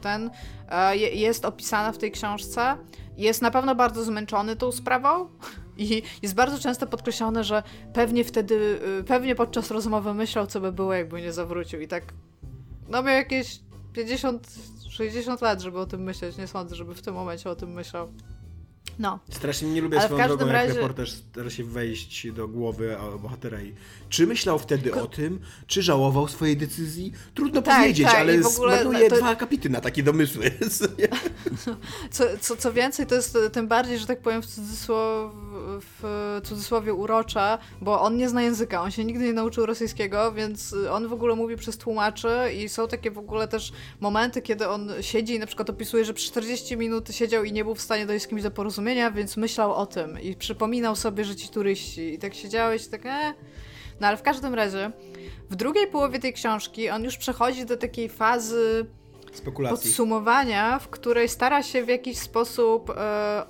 ten 0.00 0.30
e, 0.68 0.96
jest 0.96 1.44
opisana 1.44 1.92
w 1.92 1.98
tej 1.98 2.10
książce. 2.10 2.76
Jest 3.16 3.42
na 3.42 3.50
pewno 3.50 3.74
bardzo 3.74 4.04
zmęczony 4.04 4.56
tą 4.56 4.72
sprawą 4.72 5.28
i 5.76 6.02
jest 6.22 6.34
bardzo 6.34 6.58
często 6.58 6.86
podkreślone, 6.86 7.44
że 7.44 7.62
pewnie 7.92 8.24
wtedy, 8.24 8.80
pewnie 9.06 9.34
podczas 9.34 9.70
rozmowy 9.70 10.14
myślał, 10.14 10.46
co 10.46 10.60
by 10.60 10.72
było, 10.72 10.94
jakby 10.94 11.22
nie 11.22 11.32
zawrócił. 11.32 11.80
I 11.80 11.88
tak, 11.88 12.04
no 12.88 13.02
miał 13.02 13.14
jakieś 13.14 13.60
50, 13.92 14.54
60 14.90 15.40
lat, 15.40 15.60
żeby 15.60 15.78
o 15.78 15.86
tym 15.86 16.02
myśleć. 16.02 16.36
Nie 16.36 16.46
sądzę, 16.46 16.76
żeby 16.76 16.94
w 16.94 17.02
tym 17.02 17.14
momencie 17.14 17.50
o 17.50 17.56
tym 17.56 17.72
myślał. 17.72 18.12
No. 18.98 19.18
Strasznie 19.30 19.70
nie 19.70 19.80
lubię 19.80 19.98
Ale 19.98 20.08
swoją 20.08 20.26
drogą, 20.26 20.46
razie... 20.46 20.68
jak 20.68 20.76
reporter 20.76 21.10
stara 21.10 21.50
się 21.50 21.64
wejść 21.64 22.32
do 22.32 22.48
głowy 22.48 22.96
bohatera 23.22 23.62
i 23.62 23.74
czy 24.08 24.26
myślał 24.26 24.58
wtedy 24.58 24.90
Ko... 24.90 25.02
o 25.02 25.06
tym, 25.06 25.40
czy 25.66 25.82
żałował 25.82 26.28
swojej 26.28 26.56
decyzji? 26.56 27.12
Trudno 27.34 27.62
tak, 27.62 27.80
powiedzieć, 27.80 28.06
tak, 28.06 28.16
ale 28.16 28.40
ogóle, 28.46 28.84
to... 29.08 29.16
dwa 29.16 29.28
akapity 29.28 29.70
na 29.70 29.80
takie 29.80 30.02
domysły. 30.02 30.50
co, 32.10 32.24
co, 32.40 32.56
co 32.56 32.72
więcej, 32.72 33.06
to 33.06 33.14
jest 33.14 33.38
tym 33.52 33.68
bardziej, 33.68 33.98
że 33.98 34.06
tak 34.06 34.20
powiem 34.20 34.42
w, 34.42 34.46
cudzysłow, 34.46 35.32
w 35.64 36.40
cudzysłowie 36.44 36.94
urocza, 36.94 37.58
bo 37.80 38.00
on 38.00 38.16
nie 38.16 38.28
zna 38.28 38.42
języka, 38.42 38.82
on 38.82 38.90
się 38.90 39.04
nigdy 39.04 39.24
nie 39.24 39.32
nauczył 39.32 39.66
rosyjskiego, 39.66 40.32
więc 40.32 40.74
on 40.90 41.08
w 41.08 41.12
ogóle 41.12 41.34
mówi 41.34 41.56
przez 41.56 41.78
tłumaczy 41.78 42.52
i 42.56 42.68
są 42.68 42.88
takie 42.88 43.10
w 43.10 43.18
ogóle 43.18 43.48
też 43.48 43.72
momenty, 44.00 44.42
kiedy 44.42 44.68
on 44.68 44.90
siedzi 45.00 45.34
i 45.34 45.38
na 45.38 45.46
przykład 45.46 45.70
opisuje, 45.70 46.04
że 46.04 46.14
przez 46.14 46.28
40 46.28 46.76
minut 46.76 47.08
siedział 47.10 47.44
i 47.44 47.52
nie 47.52 47.64
był 47.64 47.74
w 47.74 47.80
stanie 47.80 48.06
dojść 48.06 48.24
z 48.24 48.28
kimś 48.28 48.42
do 48.42 48.50
porozumienia, 48.50 49.10
więc 49.10 49.36
myślał 49.36 49.74
o 49.74 49.86
tym 49.86 50.20
i 50.20 50.36
przypominał 50.36 50.96
sobie, 50.96 51.24
że 51.24 51.36
ci 51.36 51.48
turyści 51.48 52.14
i 52.14 52.18
tak 52.18 52.34
siedziałeś 52.34 52.86
tak, 52.86 53.06
e. 53.06 53.34
No 54.00 54.06
ale 54.06 54.16
w 54.16 54.22
każdym 54.22 54.54
razie, 54.54 54.90
w 55.50 55.56
drugiej 55.56 55.86
połowie 55.86 56.18
tej 56.18 56.32
książki 56.32 56.90
on 56.90 57.04
już 57.04 57.16
przechodzi 57.16 57.66
do 57.66 57.76
takiej 57.76 58.08
fazy 58.08 58.86
Spekulacji. 59.32 59.88
podsumowania, 59.88 60.78
w 60.78 60.88
której 60.88 61.28
stara 61.28 61.62
się 61.62 61.84
w 61.84 61.88
jakiś 61.88 62.18
sposób 62.18 62.90
e, 62.90 63.46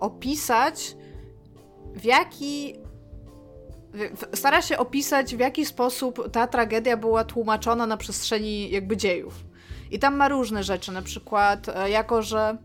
opisać, 0.00 0.96
w 1.96 2.04
jaki 2.04 2.74
stara 4.34 4.62
się 4.62 4.78
opisać, 4.78 5.36
w 5.36 5.40
jaki 5.40 5.66
sposób 5.66 6.30
ta 6.32 6.46
tragedia 6.46 6.96
była 6.96 7.24
tłumaczona 7.24 7.86
na 7.86 7.96
przestrzeni 7.96 8.70
jakby 8.70 8.96
dziejów. 8.96 9.34
I 9.90 9.98
tam 9.98 10.16
ma 10.16 10.28
różne 10.28 10.64
rzeczy, 10.64 10.92
na 10.92 11.02
przykład 11.02 11.68
e, 11.68 11.90
jako, 11.90 12.22
że 12.22 12.56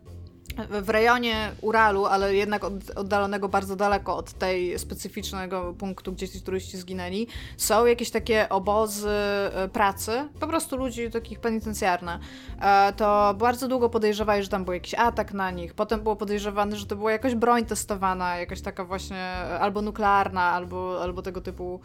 w 0.82 0.88
rejonie 0.88 1.52
Uralu, 1.60 2.06
ale 2.06 2.34
jednak 2.34 2.64
od, 2.64 2.72
oddalonego 2.96 3.48
bardzo 3.48 3.76
daleko 3.76 4.16
od 4.16 4.32
tej 4.32 4.78
specyficznego 4.78 5.74
punktu, 5.78 6.12
gdzie 6.12 6.28
ci 6.28 6.42
turyści 6.42 6.78
zginęli, 6.78 7.26
są 7.56 7.86
jakieś 7.86 8.10
takie 8.10 8.48
obozy 8.48 9.08
e, 9.08 9.68
pracy, 9.68 10.28
po 10.40 10.46
prostu 10.46 10.76
ludzi 10.76 11.10
takich 11.10 11.40
penitencjarne. 11.40 12.18
E, 12.60 12.92
to 12.92 13.34
bardzo 13.38 13.68
długo 13.68 13.88
podejrzewali, 13.88 14.42
że 14.42 14.48
tam 14.48 14.64
był 14.64 14.74
jakiś 14.74 14.94
atak 14.94 15.32
na 15.32 15.50
nich. 15.50 15.74
Potem 15.74 16.00
było 16.00 16.16
podejrzewane, 16.16 16.76
że 16.76 16.86
to 16.86 16.96
była 16.96 17.12
jakaś 17.12 17.34
broń 17.34 17.64
testowana, 17.64 18.36
jakaś 18.36 18.60
taka 18.60 18.84
właśnie 18.84 19.16
e, 19.16 19.60
albo 19.60 19.82
nuklearna, 19.82 20.42
albo, 20.42 21.02
albo 21.02 21.22
tego 21.22 21.40
typu, 21.40 21.80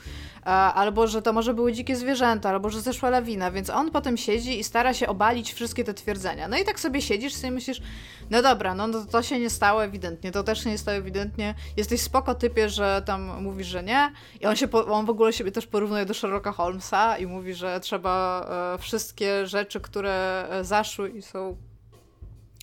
albo 0.76 1.08
że 1.08 1.22
to 1.22 1.34
może 1.34 1.54
były 1.54 1.74
dzikie 1.74 1.96
zwierzęta, 1.96 2.50
albo 2.50 2.70
że 2.70 2.82
zeszła 2.82 3.10
lawina, 3.10 3.52
więc 3.52 3.70
on 3.70 3.92
potem 3.92 4.18
siedzi 4.18 4.60
i 4.60 4.64
stara 4.64 4.94
się 4.94 5.08
obalić 5.08 5.54
wszystkie 5.54 5.84
te 5.84 5.94
twierdzenia. 5.94 6.48
No 6.48 6.58
i 6.58 6.66
tak 6.66 6.80
sobie 6.80 7.02
siedzisz 7.02 7.44
i 7.44 7.52
myślisz, 7.52 7.82
no 8.30 8.42
dobra, 8.42 8.57
no 8.76 8.90
to, 8.90 9.06
to 9.06 9.24
się 9.24 9.40
nie 9.40 9.50
stało 9.50 9.84
ewidentnie, 9.84 10.32
to 10.32 10.44
też 10.44 10.64
się 10.64 10.70
nie 10.70 10.78
stało 10.78 10.98
ewidentnie. 10.98 11.56
Jesteś 11.78 12.02
spoko 12.02 12.36
typie, 12.36 12.70
że 12.70 13.02
tam 13.06 13.44
mówisz, 13.44 13.68
że 13.68 13.84
nie. 13.84 14.12
I 14.42 14.46
on 14.46 14.56
się, 14.56 14.72
on 14.72 15.06
w 15.06 15.10
ogóle 15.10 15.34
siebie 15.34 15.52
też 15.52 15.68
porównuje 15.68 16.06
do 16.06 16.14
Sherlocka 16.14 16.52
Holmesa 16.52 17.18
i 17.18 17.26
mówi, 17.26 17.54
że 17.54 17.80
trzeba 17.80 18.46
e, 18.76 18.78
wszystkie 18.78 19.48
rzeczy, 19.48 19.82
które 19.82 20.48
e, 20.50 20.64
zaszły 20.64 21.10
i 21.10 21.22
są 21.22 21.58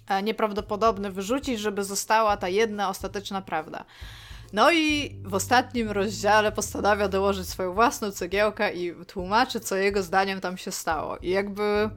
e, 0.09 0.23
nieprawdopodobne 0.23 1.11
wyrzucić, 1.11 1.61
żeby 1.61 1.85
została 1.85 2.37
ta 2.37 2.49
jedna 2.49 2.89
ostateczna 2.89 3.43
prawda. 3.43 3.85
No 4.53 4.73
i 4.73 5.17
w 5.25 5.35
ostatnim 5.35 5.91
rozdziale 5.91 6.53
postanawia 6.53 7.09
dołożyć 7.09 7.49
swoją 7.49 7.75
własną 7.75 8.11
cegiełkę 8.11 8.73
i 8.73 8.95
tłumaczy, 9.07 9.61
co 9.61 9.77
jego 9.77 10.03
zdaniem 10.03 10.41
tam 10.41 10.57
się 10.57 10.71
stało. 10.71 11.17
I 11.17 11.31
jakby 11.31 11.91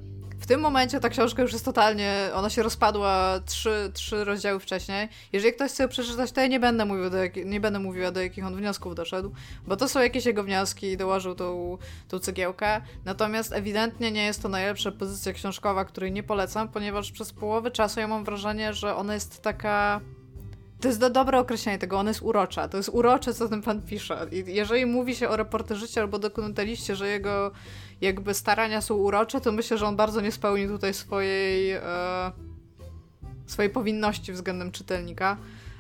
tym 0.47 0.61
momencie 0.61 0.99
ta 0.99 1.09
książka 1.09 1.41
już 1.41 1.53
jest 1.53 1.65
totalnie, 1.65 2.29
ona 2.33 2.49
się 2.49 2.63
rozpadła 2.63 3.39
trzy, 3.45 3.91
trzy 3.93 4.23
rozdziały 4.23 4.59
wcześniej. 4.59 5.09
Jeżeli 5.33 5.53
ktoś 5.53 5.71
chce 5.71 5.87
przeczytać, 5.87 6.31
to 6.31 6.41
ja 6.41 6.47
nie 6.47 6.59
będę, 6.59 6.85
mówił 6.85 7.09
do 7.09 7.17
jak, 7.17 7.35
nie 7.35 7.59
będę 7.59 7.79
mówiła, 7.79 8.11
do 8.11 8.21
jakich 8.21 8.45
on 8.45 8.55
wniosków 8.55 8.95
doszedł, 8.95 9.31
bo 9.67 9.77
to 9.77 9.89
są 9.89 9.99
jakieś 9.99 10.25
jego 10.25 10.43
wnioski 10.43 10.87
i 10.87 10.97
dołożył 10.97 11.35
tą, 11.35 11.77
tą 12.07 12.19
cegiełkę. 12.19 12.81
Natomiast 13.05 13.53
ewidentnie 13.53 14.11
nie 14.11 14.25
jest 14.25 14.41
to 14.41 14.49
najlepsza 14.49 14.91
pozycja 14.91 15.33
książkowa, 15.33 15.85
której 15.85 16.11
nie 16.11 16.23
polecam, 16.23 16.69
ponieważ 16.69 17.11
przez 17.11 17.33
połowę 17.33 17.71
czasu 17.71 17.99
ja 17.99 18.07
mam 18.07 18.23
wrażenie, 18.23 18.73
że 18.73 18.95
ona 18.95 19.13
jest 19.13 19.41
taka 19.41 20.01
to 20.81 20.87
jest 20.87 20.99
do, 20.99 21.09
dobre 21.09 21.39
określenie 21.39 21.77
tego, 21.77 21.99
ona 21.99 22.09
jest 22.09 22.21
urocza. 22.21 22.67
To 22.67 22.77
jest 22.77 22.89
urocze, 22.89 23.33
co 23.33 23.49
ten 23.49 23.61
pan 23.61 23.81
pisze. 23.81 24.27
I 24.31 24.53
jeżeli 24.53 24.85
mówi 24.85 25.15
się 25.15 25.29
o 25.29 25.37
reporterzycie 25.37 26.01
albo 26.01 26.19
dokumentaliście, 26.19 26.95
że 26.95 27.07
jego 27.07 27.51
jakby 28.01 28.33
starania 28.33 28.81
są 28.81 28.95
urocze, 28.95 29.41
to 29.41 29.51
myślę, 29.51 29.77
że 29.77 29.87
on 29.87 29.95
bardzo 29.95 30.21
nie 30.21 30.31
spełni 30.31 30.67
tutaj 30.67 30.93
swojej 30.93 31.71
e, 31.71 32.31
swojej 33.45 33.71
powinności 33.71 34.33
względem 34.33 34.71
czytelnika. 34.71 35.37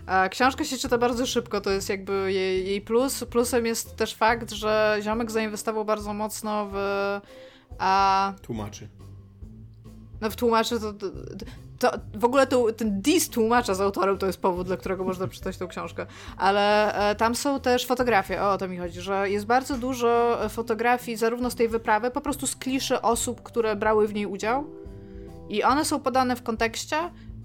E, 0.07 0.29
książka 0.29 0.63
się 0.63 0.77
czyta 0.77 0.97
bardzo 0.97 1.25
szybko, 1.25 1.61
to 1.61 1.71
jest 1.71 1.89
jakby 1.89 2.33
jej, 2.33 2.67
jej 2.67 2.81
plus. 2.81 3.23
Plusem 3.23 3.65
jest 3.65 3.95
też 3.95 4.15
fakt, 4.15 4.51
że 4.51 4.99
ziomek 5.01 5.31
zainwestował 5.31 5.85
bardzo 5.85 6.13
mocno 6.13 6.69
w 6.71 6.77
a, 7.77 8.33
tłumaczy. 8.41 8.87
No 10.21 10.29
w 10.29 10.35
tłumaczy 10.35 10.79
to, 10.79 10.93
to, 11.79 11.91
w 12.13 12.25
ogóle 12.25 12.47
to, 12.47 12.73
ten 12.73 13.01
dis 13.01 13.29
tłumacza 13.29 13.73
z 13.73 13.81
autorem 13.81 14.17
to 14.17 14.27
jest 14.27 14.41
powód, 14.41 14.67
dla 14.67 14.77
którego 14.77 15.03
można 15.03 15.27
przeczytać 15.27 15.57
tą 15.57 15.67
książkę. 15.67 16.05
Ale 16.37 16.93
e, 17.09 17.15
tam 17.15 17.35
są 17.35 17.59
też 17.59 17.85
fotografie, 17.85 18.41
o, 18.41 18.51
o 18.51 18.57
to 18.57 18.67
mi 18.67 18.77
chodzi, 18.77 19.01
że 19.01 19.29
jest 19.29 19.45
bardzo 19.45 19.77
dużo 19.77 20.37
fotografii 20.49 21.17
zarówno 21.17 21.51
z 21.51 21.55
tej 21.55 21.67
wyprawy, 21.67 22.11
po 22.11 22.21
prostu 22.21 22.47
z 22.47 22.55
kliszy 22.55 23.01
osób, 23.01 23.43
które 23.43 23.75
brały 23.75 24.07
w 24.07 24.13
niej 24.13 24.25
udział. 24.25 24.63
I 25.49 25.63
one 25.63 25.85
są 25.85 25.99
podane 25.99 26.35
w 26.35 26.43
kontekście 26.43 26.97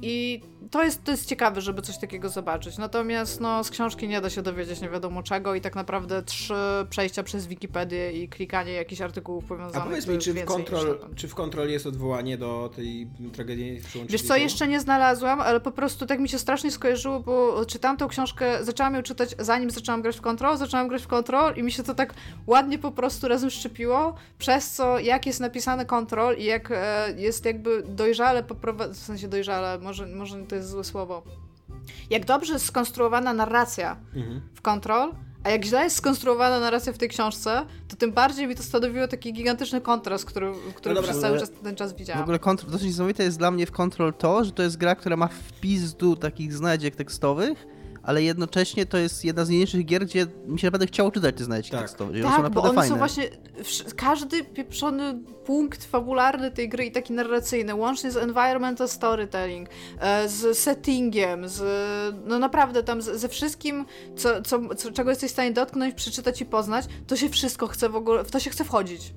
i 0.03 0.41
to 0.73 0.85
jest, 0.85 1.05
to 1.05 1.11
jest 1.11 1.27
ciekawe, 1.27 1.61
żeby 1.61 1.83
coś 1.83 1.99
takiego 1.99 2.29
zobaczyć. 2.29 2.79
Natomiast 2.79 3.41
no, 3.41 3.65
z 3.65 3.71
książki 3.71 4.09
nie 4.09 4.21
da 4.21 4.31
się 4.31 4.43
dowiedzieć 4.43 4.81
nie 4.81 4.89
wiadomo 4.89 5.23
czego 5.23 5.55
i 5.55 5.61
tak 5.61 5.75
naprawdę 5.75 6.23
trzy 6.23 6.55
przejścia 6.91 7.23
przez 7.23 7.47
Wikipedię 7.47 8.13
i 8.13 8.29
klikanie 8.29 8.73
jakichś 8.73 9.01
artykułów 9.01 9.45
powiązanych 9.45 9.83
A 9.83 9.87
powiedz 9.87 10.07
mi, 10.07 10.19
czy 10.19 10.35
w, 10.35 10.45
kontrol, 10.45 10.99
czy 11.17 11.29
w 11.29 11.35
kontrol 11.35 11.69
jest 11.69 11.87
odwołanie 11.87 12.39
do 12.39 12.71
tej 12.77 13.09
tragedii 13.33 13.81
Wiesz 14.09 14.23
co, 14.23 14.37
jeszcze 14.37 14.69
nie 14.69 14.81
znalazłam, 14.81 15.41
ale 15.41 15.61
po 15.61 15.71
prostu 15.71 16.07
tak 16.07 16.21
mi 16.21 16.29
się 16.29 16.39
strasznie 16.39 16.71
skojarzyło, 16.71 17.21
bo 17.21 17.65
czytałam 17.67 17.97
tą 17.97 18.09
książkę, 18.09 18.65
zaczęłam 18.65 18.95
ją 18.95 19.03
czytać 19.03 19.35
zanim 19.39 19.71
zaczęłam 19.71 20.03
grać 20.03 20.17
w 20.17 20.21
kontrol, 20.21 20.57
zaczęłam 20.57 20.89
grać 20.89 21.03
w 21.03 21.07
kontrol 21.07 21.55
i 21.57 21.63
mi 21.63 21.73
się 21.73 21.83
to 21.83 21.95
tak 21.95 22.15
ładnie 22.47 22.79
po 22.79 22.91
prostu 22.91 23.29
razem 23.29 23.51
szczepiło, 23.51 24.15
przez 24.39 24.71
co 24.71 24.99
jak 24.99 25.27
jest 25.27 25.41
napisany 25.41 25.87
kontrol 25.87 26.37
i 26.37 26.45
jak 26.45 26.71
e, 26.71 27.15
jest 27.17 27.45
jakby 27.45 27.83
dojrzale 27.83 28.43
poprowadzone, 28.43 28.95
w 28.95 28.99
sensie 28.99 29.29
dojrzale, 29.29 29.79
może, 29.79 30.07
może 30.07 30.37
to 30.47 30.55
jest 30.55 30.62
jest 30.63 30.73
złe 30.73 30.85
słowo. 30.85 31.23
Jak 32.11 32.25
dobrze 32.25 32.53
jest 32.53 32.67
skonstruowana 32.67 33.33
narracja 33.33 33.97
mhm. 34.15 34.41
w 34.55 34.63
Control, 34.63 35.13
a 35.45 35.51
jak 35.51 35.65
źle 35.65 35.85
jest 35.85 35.97
skonstruowana 35.97 36.61
narracja 36.61 36.93
w 36.93 36.99
tej 36.99 37.09
książce, 37.09 37.67
to 37.89 37.97
tym 37.97 38.13
bardziej 38.13 38.47
mi 38.47 38.55
to 38.55 38.63
stanowiło 38.63 39.09
taki 39.09 39.33
gigantyczny 39.33 39.81
kontrast, 39.81 40.25
który, 40.25 40.53
który 40.75 40.95
no 40.95 41.03
przez 41.03 41.21
cały 41.21 41.39
czas, 41.39 41.51
ten 41.63 41.77
czas 41.77 41.97
widziałam. 41.97 42.21
W 42.21 42.23
ogóle 42.23 42.39
Control, 42.39 42.73
dosyć 42.73 42.87
niesamowite 42.87 43.23
jest 43.23 43.39
dla 43.39 43.51
mnie 43.51 43.67
w 43.67 43.73
Control 43.73 44.15
to, 44.15 44.45
że 44.45 44.53
to 44.53 44.63
jest 44.63 44.77
gra, 44.77 44.95
która 44.95 45.17
ma 45.17 45.29
wpis 45.29 45.95
do 45.95 46.17
takich 46.17 46.53
znajdziek 46.55 46.97
tekstowych, 46.97 47.67
ale 48.03 48.23
jednocześnie 48.23 48.87
to 48.87 48.99
jest 48.99 49.25
jedna 49.25 49.45
z 49.45 49.51
mniejszych 49.51 49.85
gier, 49.85 50.07
gdzie 50.07 50.27
mi 50.47 50.61
się 50.61 50.67
naprawdę 50.67 50.87
chciało 50.87 51.11
czytać 51.11 51.37
te 51.37 51.45
znajdźki 51.45 51.73
tak. 51.73 51.81
tekstowe. 51.81 52.23
Tak, 52.23 52.39
one 52.39 52.51
bo 52.51 52.63
one 52.63 52.75
fajne. 52.75 52.89
są 52.89 52.99
właśnie, 52.99 53.25
każdy 53.97 54.45
pieprzony 54.45 55.19
punkt 55.45 55.85
fabularny 55.85 56.51
tej 56.51 56.69
gry 56.69 56.85
i 56.85 56.93
taki 56.93 57.13
narracyjny, 57.13 57.75
łącznie 57.75 58.11
z 58.11 58.17
environmental 58.17 58.89
storytelling, 58.89 59.69
e, 60.01 60.29
z 60.29 60.59
settingiem, 60.59 61.49
z, 61.49 61.63
no 62.25 62.39
naprawdę 62.39 62.83
tam 62.83 63.03
ze 63.03 63.29
wszystkim, 63.29 63.87
co, 64.17 64.43
co, 64.43 64.75
co, 64.75 64.93
czego 64.93 65.11
jesteś 65.11 65.31
w 65.31 65.33
stanie 65.33 65.53
dotknąć, 65.53 65.95
przeczytać 65.95 66.41
i 66.41 66.47
poznać, 66.47 66.85
to 67.07 67.17
się 67.17 67.29
wszystko 67.29 67.67
chce 67.67 67.89
w 67.89 67.97
ogóle, 67.97 68.25
w 68.25 68.31
to 68.31 68.41
się 68.41 68.51
chce 68.51 68.65
wchodzić. 68.65 69.13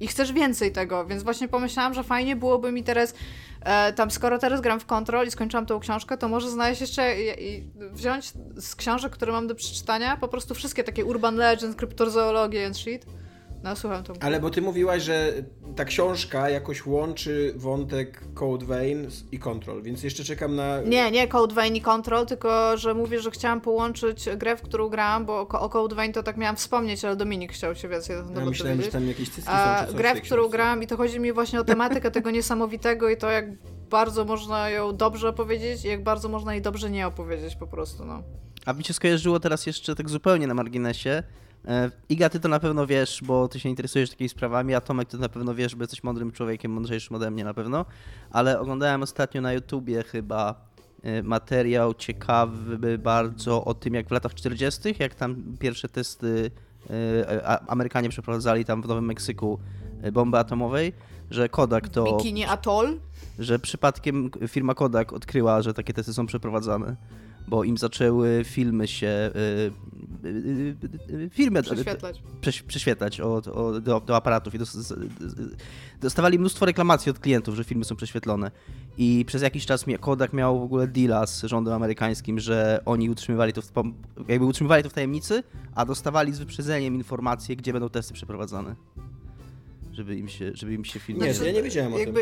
I 0.00 0.06
chcesz 0.06 0.32
więcej 0.32 0.72
tego, 0.72 1.06
więc 1.06 1.22
właśnie 1.22 1.48
pomyślałam, 1.48 1.94
że 1.94 2.02
fajnie 2.02 2.36
byłoby 2.36 2.72
mi 2.72 2.84
teraz 2.84 3.14
e, 3.60 3.92
tam, 3.92 4.10
skoro 4.10 4.38
teraz 4.38 4.60
gram 4.60 4.80
w 4.80 4.86
Control 4.86 5.26
i 5.26 5.30
skończyłam 5.30 5.66
tą 5.66 5.80
książkę, 5.80 6.18
to 6.18 6.28
może 6.28 6.50
znaleźć 6.50 6.80
jeszcze 6.80 7.20
i, 7.20 7.44
i 7.44 7.70
wziąć 7.92 8.32
z 8.56 8.76
książek, 8.76 9.12
które 9.12 9.32
mam 9.32 9.46
do 9.46 9.54
przeczytania, 9.54 10.16
po 10.16 10.28
prostu 10.28 10.54
wszystkie 10.54 10.84
takie 10.84 11.04
Urban 11.04 11.36
Legends, 11.36 11.76
kryptozoologię 11.76 12.66
and 12.66 12.78
shit 12.78 13.06
no, 13.62 13.76
słucham 13.76 14.04
to. 14.04 14.12
Ale 14.20 14.40
bo 14.40 14.50
ty 14.50 14.62
mówiłaś, 14.62 15.02
że 15.02 15.32
ta 15.76 15.84
książka 15.84 16.50
jakoś 16.50 16.86
łączy 16.86 17.52
wątek 17.56 18.20
Code 18.34 18.66
Vein 18.66 19.08
i 19.32 19.38
Control, 19.38 19.82
więc 19.82 20.02
jeszcze 20.02 20.24
czekam 20.24 20.56
na... 20.56 20.80
Nie, 20.80 21.10
nie 21.10 21.28
Code 21.28 21.54
Vein 21.54 21.76
i 21.76 21.80
Control, 21.80 22.26
tylko 22.26 22.76
że 22.76 22.94
mówię, 22.94 23.20
że 23.20 23.30
chciałam 23.30 23.60
połączyć 23.60 24.28
grę, 24.36 24.56
w 24.56 24.62
którą 24.62 24.88
grałam, 24.88 25.26
bo 25.26 25.40
o 25.40 25.68
Code 25.68 25.96
Vein 25.96 26.12
to 26.12 26.22
tak 26.22 26.36
miałam 26.36 26.56
wspomnieć, 26.56 27.04
ale 27.04 27.16
Dominik 27.16 27.52
chciał 27.52 27.74
się 27.74 27.88
więcej 27.88 28.16
na 28.16 28.22
ten 28.22 28.36
ja 28.36 28.44
myślałem, 28.44 28.82
że 28.82 28.90
tam 28.90 29.08
jakieś 29.08 29.28
cycki 29.28 29.50
są, 29.50 29.86
czy 29.88 29.94
Grę, 29.94 30.14
w 30.14 30.22
którą 30.22 30.48
grałam 30.48 30.82
i 30.82 30.86
to 30.86 30.96
chodzi 30.96 31.20
mi 31.20 31.32
właśnie 31.32 31.60
o 31.60 31.64
tematykę 31.64 32.10
tego 32.10 32.30
niesamowitego 32.30 33.08
i 33.08 33.16
to 33.16 33.30
jak 33.30 33.44
bardzo 33.90 34.24
można 34.24 34.70
ją 34.70 34.96
dobrze 34.96 35.28
opowiedzieć 35.28 35.84
i 35.84 35.88
jak 35.88 36.02
bardzo 36.02 36.28
można 36.28 36.52
jej 36.52 36.62
dobrze 36.62 36.90
nie 36.90 37.06
opowiedzieć 37.06 37.56
po 37.56 37.66
prostu, 37.66 38.04
no. 38.04 38.22
A 38.66 38.72
mi 38.72 38.84
się 38.84 38.92
skojarzyło 38.92 39.40
teraz 39.40 39.66
jeszcze 39.66 39.94
tak 39.94 40.08
zupełnie 40.08 40.46
na 40.46 40.54
marginesie, 40.54 41.22
Iga, 42.08 42.28
ty 42.28 42.40
to 42.40 42.48
na 42.48 42.60
pewno 42.60 42.86
wiesz, 42.86 43.20
bo 43.22 43.48
ty 43.48 43.60
się 43.60 43.68
interesujesz 43.68 44.10
takimi 44.10 44.28
sprawami, 44.28 44.74
a 44.74 44.80
Tomek, 44.80 45.08
ty 45.08 45.16
to 45.16 45.20
na 45.20 45.28
pewno 45.28 45.54
wiesz, 45.54 45.76
bo 45.76 45.82
jesteś 45.82 46.02
mądrym 46.02 46.32
człowiekiem, 46.32 46.72
mądrzejszym 46.72 47.16
ode 47.16 47.30
mnie 47.30 47.44
na 47.44 47.54
pewno, 47.54 47.84
ale 48.30 48.60
oglądałem 48.60 49.02
ostatnio 49.02 49.40
na 49.40 49.52
YouTubie 49.52 50.02
chyba 50.02 50.54
e, 51.02 51.22
materiał 51.22 51.94
ciekawy 51.94 52.98
bardzo 52.98 53.64
o 53.64 53.74
tym, 53.74 53.94
jak 53.94 54.08
w 54.08 54.10
latach 54.10 54.34
40., 54.34 54.94
jak 54.98 55.14
tam 55.14 55.56
pierwsze 55.58 55.88
testy 55.88 56.50
e, 56.90 57.70
Amerykanie 57.70 58.08
przeprowadzali 58.08 58.64
tam 58.64 58.82
w 58.82 58.88
Nowym 58.88 59.04
Meksyku 59.04 59.58
bomby 60.12 60.38
atomowej, 60.38 60.92
że 61.30 61.48
Kodak 61.48 61.88
to... 61.88 62.04
Bikini 62.04 62.44
Atoll? 62.44 63.00
Że 63.38 63.58
przypadkiem 63.58 64.30
firma 64.48 64.74
Kodak 64.74 65.12
odkryła, 65.12 65.62
że 65.62 65.74
takie 65.74 65.92
testy 65.92 66.14
są 66.14 66.26
przeprowadzane 66.26 66.96
bo 67.48 67.64
im 67.64 67.78
zaczęły 67.78 68.42
filmy 68.44 68.88
się. 68.88 69.30
Yy, 70.22 70.30
yy, 71.08 71.30
filmy 71.30 71.62
prześwietlać, 71.62 72.22
prześ, 72.40 72.62
prześwietlać 72.62 73.20
od, 73.20 73.48
od, 73.48 73.84
do, 73.84 74.00
do, 74.00 74.16
aparatów 74.16 74.54
i 74.54 74.58
dostawali 76.00 76.38
mnóstwo 76.38 76.66
reklamacji 76.66 77.10
od 77.10 77.18
klientów, 77.18 77.54
że 77.54 77.64
filmy 77.64 77.84
są 77.84 77.96
prześwietlone. 77.96 78.50
I 78.98 79.24
przez 79.26 79.42
jakiś 79.42 79.66
czas 79.66 79.84
Kodak 80.00 80.32
miał 80.32 80.60
w 80.60 80.62
ogóle 80.62 80.86
deala 80.86 81.26
z 81.26 81.42
rządem 81.42 81.74
amerykańskim, 81.74 82.38
że 82.38 82.80
oni 82.84 83.10
utrzymywali 83.10 83.52
to 83.52 83.62
w, 83.62 83.72
jakby 84.28 84.46
utrzymywali 84.46 84.82
to 84.82 84.90
w 84.90 84.92
tajemnicy, 84.92 85.42
a 85.74 85.86
dostawali 85.86 86.32
z 86.32 86.38
wyprzedzeniem 86.38 86.94
informacje, 86.94 87.56
gdzie 87.56 87.72
będą 87.72 87.88
testy 87.88 88.14
przeprowadzane. 88.14 88.76
Żeby 89.92 90.16
im 90.16 90.28
się, 90.28 90.50
żeby 90.54 90.74
im 90.74 90.84
się 90.84 91.00
filmy. 91.00 91.26
Nie, 91.26 91.46
ja 91.46 91.52
nie 91.52 91.62
wiedziałem 91.62 91.94
o 91.94 91.98
tym. 91.98 92.14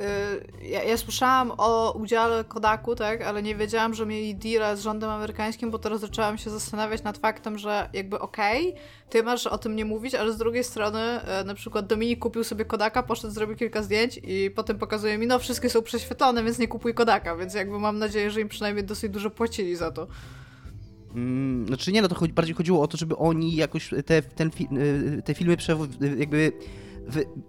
Y, 0.00 0.66
ja, 0.68 0.82
ja, 0.82 0.96
słyszałam 0.96 1.52
o 1.58 1.92
udziale 1.92 2.44
Kodaku, 2.44 2.94
tak, 2.94 3.22
ale 3.22 3.42
nie 3.42 3.54
wiedziałam, 3.56 3.94
że 3.94 4.06
mieli 4.06 4.34
deal 4.34 4.76
z 4.76 4.80
rządem 4.80 5.10
amerykańskim, 5.10 5.70
bo 5.70 5.78
teraz 5.78 6.00
zaczęłam 6.00 6.38
się 6.38 6.50
zastanawiać 6.50 7.02
nad 7.02 7.18
faktem, 7.18 7.58
że 7.58 7.88
jakby 7.92 8.18
okej, 8.18 8.68
okay, 8.68 8.82
ty 9.10 9.22
masz 9.22 9.46
o 9.46 9.58
tym 9.58 9.76
nie 9.76 9.84
mówić, 9.84 10.14
ale 10.14 10.32
z 10.32 10.36
drugiej 10.36 10.64
strony 10.64 11.20
y, 11.42 11.44
na 11.44 11.54
przykład 11.54 11.86
Dominik 11.86 12.18
kupił 12.18 12.44
sobie 12.44 12.64
Kodaka, 12.64 13.02
poszedł, 13.02 13.34
zrobił 13.34 13.56
kilka 13.56 13.82
zdjęć 13.82 14.20
i 14.22 14.50
potem 14.50 14.78
pokazuje 14.78 15.18
mi, 15.18 15.26
no 15.26 15.38
wszystkie 15.38 15.70
są 15.70 15.82
prześwietlone, 15.82 16.44
więc 16.44 16.58
nie 16.58 16.68
kupuj 16.68 16.94
Kodaka, 16.94 17.36
więc 17.36 17.54
jakby 17.54 17.78
mam 17.78 17.98
nadzieję, 17.98 18.30
że 18.30 18.40
im 18.40 18.48
przynajmniej 18.48 18.84
dosyć 18.84 19.12
dużo 19.12 19.30
płacili 19.30 19.76
za 19.76 19.90
to. 19.90 20.06
Mm, 21.14 21.66
znaczy 21.66 21.92
nie, 21.92 22.02
no 22.02 22.08
to 22.08 22.14
chodzi, 22.14 22.32
bardziej 22.32 22.54
chodziło 22.54 22.82
o 22.82 22.88
to, 22.88 22.96
żeby 22.96 23.16
oni 23.16 23.54
jakoś 23.54 23.90
te, 24.06 24.22
ten, 24.22 24.50
y, 24.72 25.22
te 25.24 25.34
filmy 25.34 25.56
jakby 26.18 26.52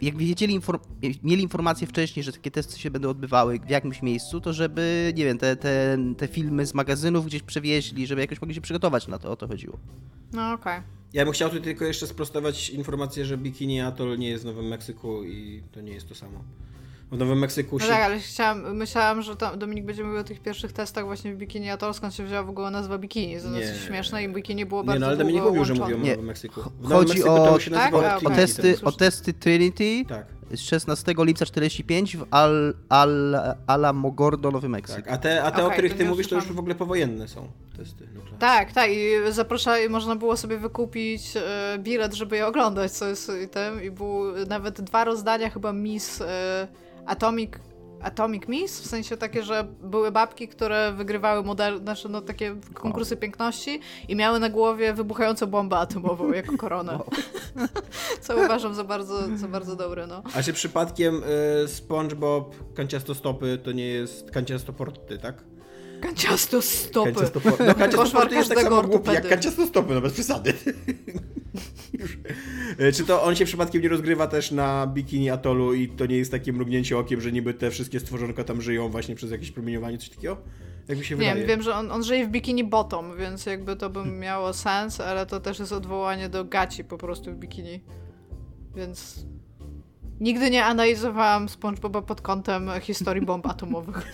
jakby 0.02 0.26
wiedzieli, 0.26 0.54
inform 0.54 0.80
mieli 1.24 1.44
informację 1.44 1.88
wcześniej, 1.88 2.24
że 2.24 2.32
takie 2.32 2.52
testy 2.52 2.80
się 2.80 2.92
będą 2.92 3.10
odbywały 3.10 3.60
w 3.60 3.70
jakimś 3.70 4.02
miejscu, 4.02 4.42
to 4.42 4.54
żeby, 4.54 5.14
nie 5.16 5.26
wiem, 5.26 5.38
te, 5.38 5.56
te, 5.56 5.98
te 6.18 6.28
filmy 6.28 6.66
z 6.66 6.74
magazynów 6.74 7.26
gdzieś 7.26 7.44
przewieźli, 7.44 8.08
żeby 8.08 8.22
jakoś 8.22 8.42
mogli 8.42 8.56
się 8.56 8.62
przygotować 8.62 9.08
na 9.08 9.20
to, 9.20 9.32
o 9.32 9.36
to 9.36 9.48
chodziło. 9.48 9.78
No 10.34 10.54
okej. 10.54 10.74
Okay. 10.74 10.84
Ja 11.14 11.26
bym 11.26 11.34
chciał 11.34 11.50
tu 11.50 11.62
tylko 11.62 11.86
jeszcze 11.86 12.08
sprostować 12.08 12.70
informację, 12.70 13.26
że 13.26 13.38
Bikini 13.38 13.82
Atoll 13.82 14.18
nie 14.18 14.30
jest 14.30 14.44
w 14.44 14.48
Nowym 14.48 14.66
Meksyku 14.66 15.24
i 15.24 15.64
to 15.72 15.82
nie 15.82 15.92
jest 15.92 16.10
to 16.10 16.16
samo 16.16 16.44
w 17.12 17.18
Nowym 17.18 17.40
Meksyku 17.40 17.80
się... 17.80 17.86
No 17.86 17.92
tak, 17.92 18.04
ale 18.04 18.20
chciałam, 18.20 18.78
myślałam, 18.78 19.22
że 19.22 19.36
tam 19.36 19.60
Dominik 19.60 19.86
będzie 19.86 20.04
mówił 20.04 20.20
o 20.20 20.24
tych 20.24 20.40
pierwszych 20.40 20.74
testach 20.74 21.06
właśnie 21.06 21.34
w 21.34 21.38
Bikini 21.38 21.70
Atoll, 21.70 21.94
skąd 21.94 22.14
się 22.14 22.26
wzięła 22.26 22.44
w 22.44 22.50
ogóle 22.50 22.72
nazwa 22.72 22.98
Bikini. 22.98 23.42
To 23.42 23.60
jest 23.60 23.86
śmieszne 23.86 24.24
i 24.24 24.30
Bikini 24.30 24.66
było 24.66 24.84
bardzo 24.84 24.94
Nie, 24.94 25.00
no 25.00 25.08
ale 25.08 25.18
Dominik 25.18 25.44
mówił, 25.44 25.66
że 25.66 25.74
mówią 25.74 25.96
o 25.96 26.00
Nowym 26.00 26.26
Meksyku. 26.26 26.62
W 26.80 26.88
Chodzi 26.88 27.14
Meksyku 27.14 27.34
o, 27.34 27.60
tak? 27.74 27.94
o, 28.26 28.30
testy, 28.30 28.78
o 28.84 28.92
testy 28.92 29.34
Trinity 29.34 30.06
tak. 30.08 30.26
Z 30.52 30.60
16 30.60 31.14
lipca 31.18 31.46
45 31.46 32.18
w 32.18 32.26
Al, 32.32 32.74
Al, 32.90 33.38
Alamogordo, 33.68 34.52
Nowy 34.52 34.70
Meksyk. 34.70 35.06
Tak, 35.06 35.14
a 35.14 35.18
te, 35.18 35.44
a 35.44 35.52
te 35.52 35.58
okay, 35.58 35.66
o 35.66 35.72
których 35.72 35.94
ty 35.94 36.06
mówisz, 36.06 36.28
to 36.28 36.36
już 36.36 36.46
w 36.46 36.60
ogóle 36.60 36.76
powojenne 36.76 37.28
są 37.28 37.48
testy 37.78 38.04
nuklearne. 38.08 38.40
Tak, 38.40 38.72
tak 38.72 38.92
i 38.92 39.10
zaprasza, 39.30 39.76
można 39.90 40.16
było 40.16 40.38
sobie 40.38 40.58
wykupić 40.58 41.38
e, 41.38 41.78
bilet, 41.80 42.14
żeby 42.14 42.36
je 42.36 42.48
oglądać, 42.48 42.92
co 42.92 43.08
jest 43.08 43.32
i 43.44 43.48
tym 43.48 43.84
i 43.84 43.92
był 43.92 44.46
nawet 44.48 44.82
dwa 44.82 45.04
rozdania 45.04 45.50
chyba 45.50 45.74
Miss... 45.74 46.22
E, 46.22 46.68
Atomic 47.06 47.52
Atomic 48.06 48.48
Miss, 48.48 48.82
w 48.82 48.88
sensie 48.88 49.18
takie, 49.18 49.44
że 49.44 49.68
były 49.84 50.12
babki, 50.12 50.48
które 50.48 50.94
wygrywały 50.94 51.44
model, 51.44 51.80
znaczy 51.80 52.10
no 52.10 52.22
takie 52.22 52.56
konkursy 52.74 53.18
piękności 53.18 53.80
i 54.08 54.16
miały 54.16 54.40
na 54.40 54.50
głowie 54.50 54.94
wybuchającą 54.94 55.46
bombę 55.46 55.78
atomową 55.78 56.32
jako 56.32 56.58
koronę. 56.58 57.00
Co 58.22 58.46
uważam 58.46 58.76
za 58.76 58.84
bardzo, 58.84 59.38
za 59.38 59.48
bardzo 59.48 59.76
dobre, 59.76 60.08
no. 60.08 60.24
A 60.36 60.44
czy 60.44 60.54
przypadkiem 60.54 61.22
y, 61.64 61.68
SpongeBob 61.68 62.74
kanciastostopy 62.74 63.58
to 63.64 63.72
nie 63.72 63.88
jest 63.88 64.32
kanciastoporty, 64.32 65.18
tak? 65.18 65.44
Kanciastostopy. 66.02 67.12
Kanciastopor... 67.12 67.54
No 67.68 67.76
kanciastoporty 67.76 68.36
jest 68.36 68.50
tak 68.50 68.62
samo 68.62 68.82
głupi 68.82 69.12
jak 69.12 69.30
kanciastostopy, 69.30 69.94
no 69.94 70.02
bez 70.02 70.14
przesady. 70.14 70.54
E, 72.78 72.92
czy 72.92 73.04
to 73.06 73.24
on 73.24 73.36
się 73.36 73.46
przypadkiem 73.46 73.82
nie 73.82 73.90
rozgrywa 73.90 74.28
też 74.28 74.52
na 74.52 74.88
Bikini 74.88 75.30
Atolu 75.30 75.74
i 75.74 75.88
to 75.90 76.06
nie 76.06 76.18
jest 76.18 76.32
takie 76.32 76.54
mrugnięcie 76.54 76.98
okiem, 76.98 77.22
że 77.22 77.32
niby 77.32 77.54
te 77.54 77.72
wszystkie 77.72 78.00
stworzonka 78.00 78.44
tam 78.44 78.62
żyją 78.62 78.90
właśnie 78.90 79.16
przez 79.16 79.32
jakieś 79.32 79.52
promieniowanie, 79.52 79.98
coś 79.98 80.10
takiego? 80.10 80.38
Jak 80.88 80.98
mi 80.98 81.06
się 81.06 81.16
Wiem, 81.16 81.30
wydaje. 81.34 81.48
wiem, 81.48 81.62
że 81.62 81.76
on, 81.76 81.92
on 81.92 82.04
żyje 82.04 82.28
w 82.28 82.30
Bikini 82.30 82.64
Bottom, 82.64 83.18
więc 83.18 83.46
jakby 83.46 83.76
to 83.76 83.90
by 83.90 84.06
miało 84.06 84.54
sens, 84.54 85.00
ale 85.02 85.26
to 85.26 85.40
też 85.40 85.60
jest 85.60 85.72
odwołanie 85.72 86.30
do 86.30 86.46
gaci 86.46 86.84
po 86.84 86.98
prostu 86.98 87.32
w 87.32 87.36
bikini. 87.36 87.84
Więc 88.76 89.26
nigdy 90.20 90.50
nie 90.52 90.66
analizowałam 90.66 91.50
SpongeBoba 91.50 92.02
pod 92.02 92.22
kątem 92.22 92.70
historii 92.82 93.26
bomb 93.26 93.46
atomowych. 93.56 94.12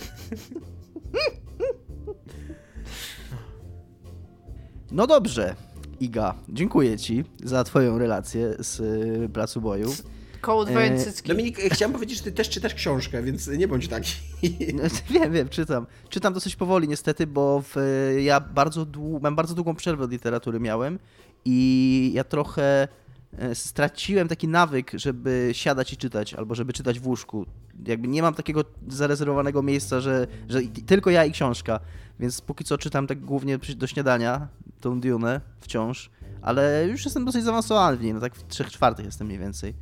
No 4.90 5.06
dobrze. 5.06 5.56
Iga, 6.02 6.34
dziękuję 6.48 6.98
Ci 6.98 7.24
za 7.44 7.64
Twoją 7.64 7.98
relację 7.98 8.54
z 8.58 8.80
y, 8.80 9.28
Placu 9.28 9.60
Boju. 9.60 9.94
Koło 10.40 10.64
dwoje 10.64 10.98
cycki. 10.98 11.28
Dominik, 11.28 11.58
chciałem 11.58 11.92
powiedzieć, 11.92 12.18
że 12.18 12.24
Ty 12.24 12.32
też 12.32 12.50
czytasz 12.50 12.74
książkę, 12.74 13.22
więc 13.22 13.48
nie 13.48 13.68
bądź 13.68 13.88
taki. 13.88 14.12
No, 14.74 14.82
wiem, 15.20 15.32
wiem, 15.32 15.48
czytam. 15.48 15.86
Czytam 16.08 16.34
dosyć 16.34 16.56
powoli 16.56 16.88
niestety, 16.88 17.26
bo 17.26 17.62
w, 17.62 17.76
ja 18.18 18.40
bardzo 18.40 18.86
dłu- 18.86 19.22
mam 19.22 19.36
bardzo 19.36 19.54
długą 19.54 19.74
przerwę 19.74 20.04
od 20.04 20.10
literatury 20.10 20.60
miałem 20.60 20.98
i 21.44 22.10
ja 22.14 22.24
trochę 22.24 22.88
e, 23.38 23.54
straciłem 23.54 24.28
taki 24.28 24.48
nawyk, 24.48 24.90
żeby 24.94 25.50
siadać 25.52 25.92
i 25.92 25.96
czytać, 25.96 26.34
albo 26.34 26.54
żeby 26.54 26.72
czytać 26.72 27.00
w 27.00 27.06
łóżku. 27.06 27.46
Jakby 27.86 28.08
nie 28.08 28.22
mam 28.22 28.34
takiego 28.34 28.64
zarezerwowanego 28.88 29.62
miejsca, 29.62 30.00
że, 30.00 30.26
że 30.48 30.60
tylko 30.86 31.10
ja 31.10 31.24
i 31.24 31.32
książka, 31.32 31.80
więc 32.20 32.40
póki 32.40 32.64
co 32.64 32.78
czytam 32.78 33.06
tak 33.06 33.20
głównie 33.20 33.58
do 33.76 33.86
śniadania, 33.86 34.48
tą 34.82 35.00
Dune 35.00 35.40
wciąż, 35.60 36.10
ale 36.42 36.86
już 36.88 37.04
jestem 37.04 37.24
dosyć 37.24 37.44
zaawansowany 37.44 37.96
w 37.96 38.02
niej, 38.02 38.14
no 38.14 38.20
tak 38.20 38.34
w 38.34 38.46
trzech 38.46 38.70
czwartych 38.70 39.06
jestem 39.06 39.26
mniej 39.26 39.38
więcej. 39.38 39.74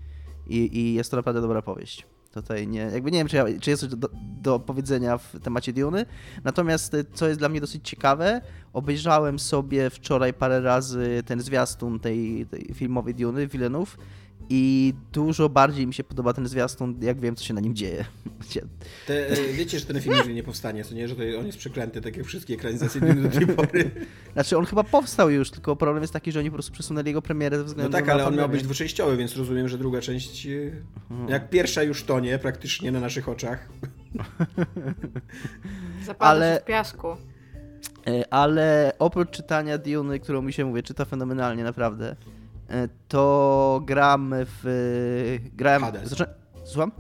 I, 0.46 0.78
I, 0.78 0.94
jest 0.94 1.10
to 1.10 1.16
naprawdę 1.16 1.40
dobra 1.40 1.62
powieść. 1.62 2.06
Tutaj 2.34 2.68
nie, 2.68 2.80
jakby 2.80 3.10
nie 3.10 3.18
wiem, 3.18 3.28
czy, 3.28 3.36
ja, 3.36 3.44
czy 3.60 3.70
jest 3.70 3.80
coś 3.80 3.90
do, 3.90 4.08
do, 4.42 4.60
powiedzenia 4.60 5.18
w 5.18 5.40
temacie 5.42 5.72
Duny. 5.72 6.06
Natomiast 6.44 6.94
y, 6.94 7.04
co 7.14 7.28
jest 7.28 7.40
dla 7.40 7.48
mnie 7.48 7.60
dosyć 7.60 7.88
ciekawe, 7.88 8.40
obejrzałem 8.72 9.38
sobie 9.38 9.90
wczoraj 9.90 10.34
parę 10.34 10.60
razy 10.60 11.22
ten 11.26 11.40
zwiastun 11.40 12.00
tej, 12.00 12.46
tej 12.46 12.74
filmowej 12.74 13.14
Duny, 13.14 13.46
Villeneuve 13.46 13.96
i 14.52 14.94
dużo 15.12 15.48
bardziej 15.48 15.86
mi 15.86 15.94
się 15.94 16.04
podoba 16.04 16.32
ten 16.32 16.46
zwiastun, 16.46 16.98
jak 17.02 17.20
wiem, 17.20 17.36
co 17.36 17.44
się 17.44 17.54
na 17.54 17.60
nim 17.60 17.74
dzieje. 17.74 18.04
Te, 19.06 19.28
e, 19.28 19.52
wiecie, 19.52 19.78
że 19.78 19.86
ten 19.86 20.00
film 20.00 20.16
nigdy 20.16 20.34
nie 20.34 20.42
powstanie, 20.42 20.84
co 20.84 20.94
nie? 20.94 21.08
Że 21.08 21.16
to 21.16 21.22
on 21.38 21.46
jest 21.46 21.58
przeklęty, 21.58 22.00
tak 22.00 22.16
jak 22.16 22.26
wszystkie 22.26 22.54
ekranizacje 22.54 23.00
do 23.22 23.28
tej 23.28 23.46
pory. 23.46 23.90
Znaczy, 24.32 24.58
on 24.58 24.66
chyba 24.66 24.84
powstał 24.84 25.30
już, 25.30 25.50
tylko 25.50 25.76
problem 25.76 26.02
jest 26.02 26.12
taki, 26.12 26.32
że 26.32 26.40
oni 26.40 26.50
po 26.50 26.54
prostu 26.54 26.72
przesunęli 26.72 27.06
jego 27.06 27.22
premierę 27.22 27.58
ze 27.58 27.64
względu 27.64 27.92
na... 27.92 27.98
No 27.98 28.06
tak, 28.06 28.14
ale 28.14 28.26
on 28.26 28.36
miał 28.36 28.48
być 28.48 28.62
dwuczęściowy, 28.62 29.16
więc 29.16 29.36
rozumiem, 29.36 29.68
że 29.68 29.78
druga 29.78 30.00
część, 30.00 30.46
e, 30.46 30.50
mhm. 31.10 31.28
jak 31.28 31.50
pierwsza 31.50 31.82
już 31.82 32.04
tonie 32.04 32.38
praktycznie 32.38 32.92
na 32.92 33.00
naszych 33.00 33.28
oczach. 33.28 33.68
Ale... 36.18 36.54
się 36.54 36.60
w 36.60 36.64
piasku. 36.64 37.08
E, 38.06 38.34
ale 38.34 38.92
oprócz 38.98 39.30
czytania 39.30 39.78
Dune, 39.78 40.18
którą 40.18 40.42
mi 40.42 40.52
się 40.52 40.64
mówię, 40.64 40.82
czyta 40.82 41.04
fenomenalnie, 41.04 41.64
naprawdę 41.64 42.16
to 43.08 43.82
gram 43.84 44.34
w... 44.34 45.38
Grałem... 45.54 45.82
Hades. 45.82 46.08
Zaczę... 46.08 46.34
Słucham? 46.64 46.92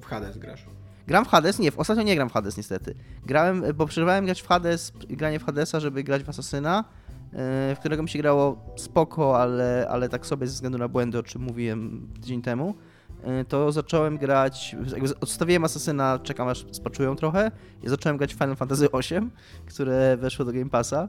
W 0.00 0.04
Hades 0.04 0.38
grasz. 0.38 0.66
Gram 1.06 1.24
w 1.24 1.28
Hades? 1.28 1.58
Nie, 1.58 1.70
ostatnio 1.76 2.02
nie 2.02 2.14
gram 2.16 2.28
w 2.28 2.32
Hades 2.32 2.56
niestety. 2.56 2.94
Grałem, 3.26 3.64
bo 3.74 3.86
przerwałem 3.86 4.24
grać 4.24 4.42
w 4.42 4.46
Hades, 4.46 4.92
granie 5.08 5.38
w 5.38 5.44
Hadesa, 5.44 5.80
żeby 5.80 6.02
grać 6.02 6.22
w 6.22 6.28
Asasyna, 6.28 6.84
e, 7.32 7.74
w 7.74 7.78
którego 7.78 8.02
mi 8.02 8.08
się 8.08 8.18
grało 8.18 8.74
spoko, 8.76 9.40
ale, 9.40 9.86
ale 9.90 10.08
tak 10.08 10.26
sobie 10.26 10.46
ze 10.46 10.52
względu 10.52 10.78
na 10.78 10.88
błędy, 10.88 11.18
o 11.18 11.22
czym 11.22 11.42
mówiłem 11.42 12.08
tydzień 12.14 12.42
temu. 12.42 12.74
E, 13.22 13.44
to 13.44 13.72
zacząłem 13.72 14.18
grać, 14.18 14.76
odstawiłem 15.20 15.64
Asasyna, 15.64 16.18
czekam 16.22 16.48
aż 16.48 16.66
spaczują 16.72 17.16
trochę 17.16 17.50
i 17.82 17.88
zacząłem 17.88 18.16
grać 18.16 18.34
w 18.34 18.38
Final 18.38 18.56
Fantasy 18.56 18.88
VIII, 18.88 19.30
które 19.66 20.16
weszło 20.16 20.44
do 20.44 20.52
Game 20.52 20.70
Passa. 20.70 21.08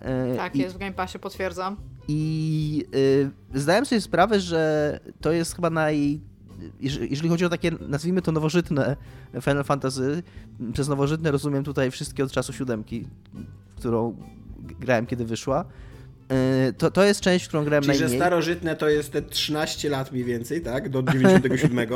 E, 0.00 0.36
tak, 0.36 0.56
I, 0.56 0.58
jest 0.58 0.74
w 0.74 0.78
Game 0.78 0.92
Passie, 0.92 1.18
potwierdzam. 1.18 1.76
I 2.08 2.84
y, 3.54 3.58
zdałem 3.60 3.86
sobie 3.86 4.00
sprawę, 4.00 4.40
że 4.40 5.00
to 5.20 5.32
jest 5.32 5.56
chyba 5.56 5.70
naj. 5.70 6.20
Jeżeli 6.80 7.28
chodzi 7.28 7.44
o 7.44 7.48
takie, 7.48 7.70
nazwijmy 7.88 8.22
to 8.22 8.32
nowożytne 8.32 8.96
Final 9.42 9.64
Fantasy, 9.64 10.22
przez 10.72 10.88
nowożytne 10.88 11.30
rozumiem 11.30 11.64
tutaj 11.64 11.90
wszystkie 11.90 12.24
od 12.24 12.32
czasu 12.32 12.52
siódemki, 12.52 13.06
którą 13.76 14.16
grałem 14.80 15.06
kiedy 15.06 15.24
wyszła. 15.24 15.64
Y, 16.68 16.72
to, 16.72 16.90
to 16.90 17.04
jest 17.04 17.20
część, 17.20 17.48
którą 17.48 17.64
grałem 17.64 17.84
Czyli, 17.84 17.98
najmniej. 17.98 18.10
że 18.10 18.16
starożytne 18.16 18.76
to 18.76 18.88
jest 18.88 19.12
te 19.12 19.22
13 19.22 19.88
lat 19.88 20.12
mniej 20.12 20.24
więcej, 20.24 20.60
tak? 20.60 20.88
Do 20.88 21.02
97, 21.02 21.88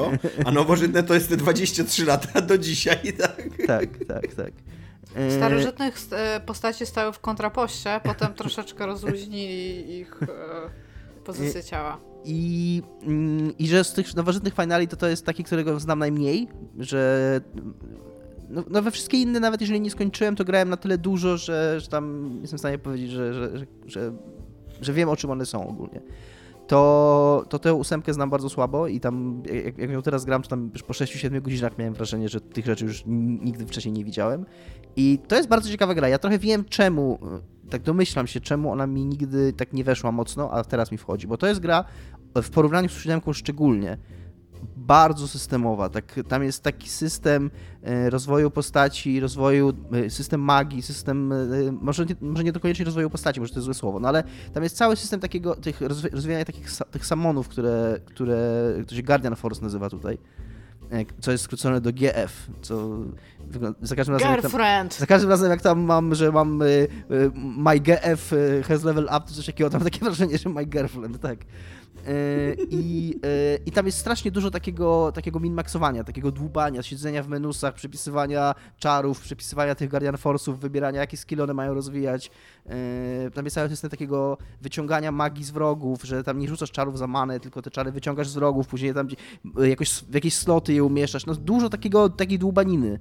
a 0.45 0.51
nowożytne 0.51 1.03
to 1.03 1.15
jest 1.15 1.29
te 1.29 1.37
23 1.37 2.05
lata 2.05 2.41
do 2.41 2.59
dzisiaj, 2.59 2.99
tak? 3.23 3.49
Tak, 3.67 3.89
tak, 4.09 4.35
tak. 4.35 4.53
E, 5.15 5.31
Starożytnych 5.31 5.95
e, 6.13 6.41
postaci 6.41 6.87
stały 6.87 7.13
w 7.13 7.19
kontrapoście, 7.19 8.01
potem 8.05 8.35
troszeczkę 8.43 8.87
rozluźnili 8.87 9.99
ich 9.99 10.23
e, 10.23 10.27
pozycję 11.25 11.63
ciała. 11.63 11.99
I, 12.25 12.83
mm, 13.03 13.59
I 13.59 13.69
że 13.69 13.85
z 13.85 13.93
tych 13.93 14.17
nowożytnych 14.17 14.55
finali 14.55 14.89
to 14.89 14.97
to 14.97 15.09
jest 15.09 15.27
taki, 15.27 15.45
którego 15.45 15.81
znam 15.81 15.99
najmniej, 15.99 16.49
że 16.79 17.41
no, 18.49 18.65
no, 18.71 18.83
we 18.83 18.91
wszystkie 18.91 19.23
inne, 19.23 19.41
nawet 19.41 19.61
jeżeli 19.61 19.81
nie 19.81 19.91
skończyłem, 19.91 20.37
to 20.37 20.45
grałem 20.45 20.69
na 20.69 20.77
tyle 20.77 20.99
dużo, 20.99 21.37
że, 21.37 21.81
że 21.81 21.89
tam 21.89 22.33
jestem 22.41 22.59
w 22.59 22.61
stanie 22.61 22.79
powiedzieć, 22.79 23.11
że, 23.11 23.35
że, 23.35 23.51
że, 23.87 24.13
że 24.81 24.93
wiem 24.93 25.09
o 25.09 25.17
czym 25.17 25.31
one 25.31 25.47
są 25.47 25.69
ogólnie 25.69 26.01
to, 26.67 27.45
to 27.49 27.59
tę 27.59 27.75
ósemkę 27.75 28.15
znam 28.15 28.31
bardzo 28.31 28.49
słabo 28.49 28.89
i 28.89 29.01
tam, 29.01 29.43
jak, 29.65 29.79
jak 29.79 29.91
ją 29.91 30.03
teraz 30.03 30.25
gram, 30.25 30.43
to 30.43 30.49
tam 30.49 30.71
już 30.73 30.83
po 30.83 30.93
6-7 30.93 31.43
godzinach 31.43 31.79
miałem 31.79 31.95
wrażenie, 31.95 32.29
że 32.29 32.41
tych 32.41 32.67
rzeczy 32.67 32.85
już 32.85 33.03
nigdy 33.07 33.67
wcześniej 33.67 33.93
nie 33.93 34.05
widziałem. 34.05 34.47
I 34.97 35.19
to 35.29 35.37
jest 35.37 35.49
bardzo 35.49 35.71
ciekawa 35.71 35.95
gra. 35.95 36.09
Ja 36.09 36.19
trochę 36.19 36.39
wiem 36.39 36.65
czemu, 36.65 37.19
tak 37.71 37.83
domyślam 37.83 38.27
się, 38.27 38.41
czemu 38.41 38.73
ona 38.73 38.87
mi 38.87 39.05
nigdy 39.05 39.53
tak 39.53 39.73
nie 39.73 39.85
weszła 39.85 40.13
mocno, 40.13 40.51
a 40.51 40.65
teraz 40.65 40.93
mi 40.93 40.99
wchodzi, 40.99 41.27
bo 41.27 41.37
to 41.37 41.47
jest 41.47 41.61
gra 41.61 41.85
w 42.43 42.51
porównaniu 42.51 42.89
z 42.89 42.93
siódemką 42.93 43.33
szczególnie 43.33 43.99
bardzo 44.77 45.29
systemowa. 45.29 45.89
Tak, 45.89 46.21
tam 46.29 46.45
jest 46.45 46.63
taki 46.63 46.89
system 46.89 47.51
e, 47.83 48.11
rozwoju 48.11 48.51
postaci, 48.51 49.21
rozwoju, 49.21 49.73
e, 49.93 50.11
system 50.11 50.41
magii, 50.41 50.83
system, 50.83 51.33
e, 51.33 51.37
może 51.81 52.07
nie, 52.07 52.17
może 52.21 52.45
nie 52.45 52.53
koniecznie 52.53 52.85
rozwoju 52.85 53.11
postaci, 53.11 53.41
może 53.41 53.53
to 53.53 53.59
jest 53.59 53.65
złe 53.65 53.75
słowo, 53.75 54.01
no 54.01 54.09
ale 54.09 54.25
tam 54.55 54.63
jest 54.63 54.77
cały 54.77 54.97
system 54.97 55.21
takiego, 55.21 55.57
tych 55.57 55.81
rozwijania 56.13 56.45
takich 56.45 56.69
tych 56.91 57.07
samonów, 57.07 57.49
które, 57.49 58.01
które 58.05 58.37
to 58.87 58.95
się 58.95 59.03
Guardian 59.03 59.37
Force 59.37 59.63
nazywa 59.63 59.91
tutaj 59.91 60.19
co 61.21 61.33
jest 61.33 61.45
skrócone 61.45 61.81
do 61.81 61.93
GF, 61.93 62.51
co 62.63 62.89
za 63.83 63.97
każdym 63.97 64.15
razem 64.15 64.35
Girlfriend. 64.35 64.93
Tam, 64.93 65.01
za 65.01 65.07
każdym 65.07 65.31
razem 65.31 65.51
jak 65.51 65.63
tam 65.63 65.81
mam, 65.81 66.15
że 66.15 66.33
mam 66.33 66.63
y, 66.63 66.67
y, 66.67 66.89
my 67.35 67.81
GF 67.81 68.35
has 68.69 68.85
level 68.85 69.05
up, 69.05 69.21
to 69.21 69.35
coś 69.35 69.47
takiego, 69.47 69.71
tam 69.71 69.81
takie 69.81 70.01
wrażenie, 70.01 70.39
że 70.39 70.49
my 70.49 70.65
girlfriend, 70.65 71.21
tak. 71.21 71.39
E, 72.07 72.55
I, 72.71 73.15
e, 73.25 73.59
I 73.67 73.71
tam 73.71 73.87
jest 73.87 73.99
strasznie 73.99 74.31
dużo 74.31 74.51
takiego, 74.51 75.13
takiego 75.13 75.41
min-maxowania, 75.41 76.05
takiego 76.05 76.31
dłubania, 76.31 76.83
siedzenia 76.83 77.23
w 77.23 77.29
menusach, 77.29 77.75
przepisywania 77.75 78.55
czarów, 78.79 79.21
przepisywania 79.21 79.75
tych 79.75 79.91
Guardian 79.91 80.15
Force'ów, 80.15 80.55
wybierania, 80.55 81.01
jakie 81.01 81.17
skill 81.17 81.41
one 81.41 81.55
mają 81.55 81.75
rozwijać. 81.75 82.31
E, 82.67 83.31
tam 83.31 83.45
jest 83.45 83.55
cały 83.55 83.69
system 83.69 83.91
takiego 83.91 84.39
wyciągania 84.63 85.13
magii 85.13 85.45
z 85.45 85.51
wrogów, 85.51 86.03
że 86.03 86.25
tam 86.25 86.39
nie 86.39 86.49
rzucasz 86.49 86.71
czarów 86.71 86.99
za 86.99 87.07
manę, 87.07 87.41
tylko 87.41 87.63
te 87.63 87.71
czary 87.71 87.93
wyciągasz 87.93 88.29
z 88.29 88.35
wrogów, 88.35 88.67
później 88.67 88.95
tam 88.95 89.09
jakoś, 89.69 89.91
w 89.91 90.15
jakieś 90.15 90.35
sloty 90.35 90.73
je 90.73 90.85
umieszczasz. 90.85 91.27
No 91.27 91.35
dużo 91.35 91.71
takiego, 91.71 92.09
takiej 92.11 92.39
dłubaniny 92.39 92.99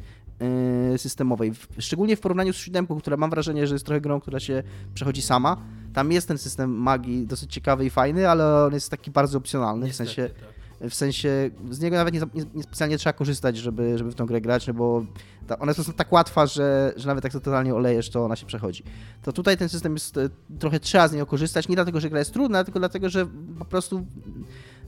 systemowej. 0.97 1.51
Szczególnie 1.79 2.15
w 2.15 2.19
porównaniu 2.19 2.53
z 2.53 2.55
siódemką, 2.55 2.99
która 2.99 3.17
mam 3.17 3.29
wrażenie, 3.29 3.67
że 3.67 3.75
jest 3.75 3.85
trochę 3.85 4.01
grą, 4.01 4.21
która 4.21 4.39
się 4.39 4.63
przechodzi 4.93 5.21
sama 5.21 5.57
tam 5.93 6.11
jest 6.11 6.27
ten 6.27 6.37
system 6.37 6.71
magii 6.71 7.27
dosyć 7.27 7.53
ciekawy 7.53 7.85
i 7.85 7.89
fajny, 7.89 8.29
ale 8.29 8.65
on 8.65 8.73
jest 8.73 8.91
taki 8.91 9.11
bardzo 9.11 9.37
opcjonalny, 9.37 9.85
Niestety, 9.85 10.09
w 10.09 10.13
sensie... 10.13 10.33
Tak. 10.33 10.53
W 10.89 10.93
sensie 10.93 11.49
z 11.71 11.79
niego 11.79 11.95
nawet 11.95 12.13
nie, 12.13 12.19
nie, 12.19 12.45
nie, 12.53 12.63
specjalnie 12.63 12.97
trzeba 12.97 13.13
korzystać, 13.13 13.57
żeby, 13.57 13.97
żeby 13.97 14.11
w 14.11 14.15
tą 14.15 14.25
grę 14.25 14.41
grać, 14.41 14.67
no 14.67 14.73
bo 14.73 15.05
ta, 15.47 15.59
ona 15.59 15.73
jest 15.77 15.93
tak 15.95 16.11
łatwa, 16.11 16.45
że, 16.45 16.93
że 16.95 17.07
nawet 17.07 17.23
jak 17.23 17.33
to 17.33 17.39
totalnie 17.39 17.75
olejesz, 17.75 18.09
to 18.09 18.25
ona 18.25 18.35
się 18.35 18.45
przechodzi. 18.45 18.83
To 19.21 19.33
tutaj 19.33 19.57
ten 19.57 19.69
system 19.69 19.93
jest, 19.93 20.17
e, 20.17 20.29
trochę 20.59 20.79
trzeba 20.79 21.07
z 21.07 21.13
niego 21.13 21.25
korzystać, 21.25 21.67
nie 21.67 21.75
dlatego, 21.75 21.99
że 21.99 22.09
gra 22.09 22.19
jest 22.19 22.33
trudna, 22.33 22.63
tylko 22.63 22.79
dlatego, 22.79 23.09
że 23.09 23.27
po 23.59 23.65
prostu 23.65 24.05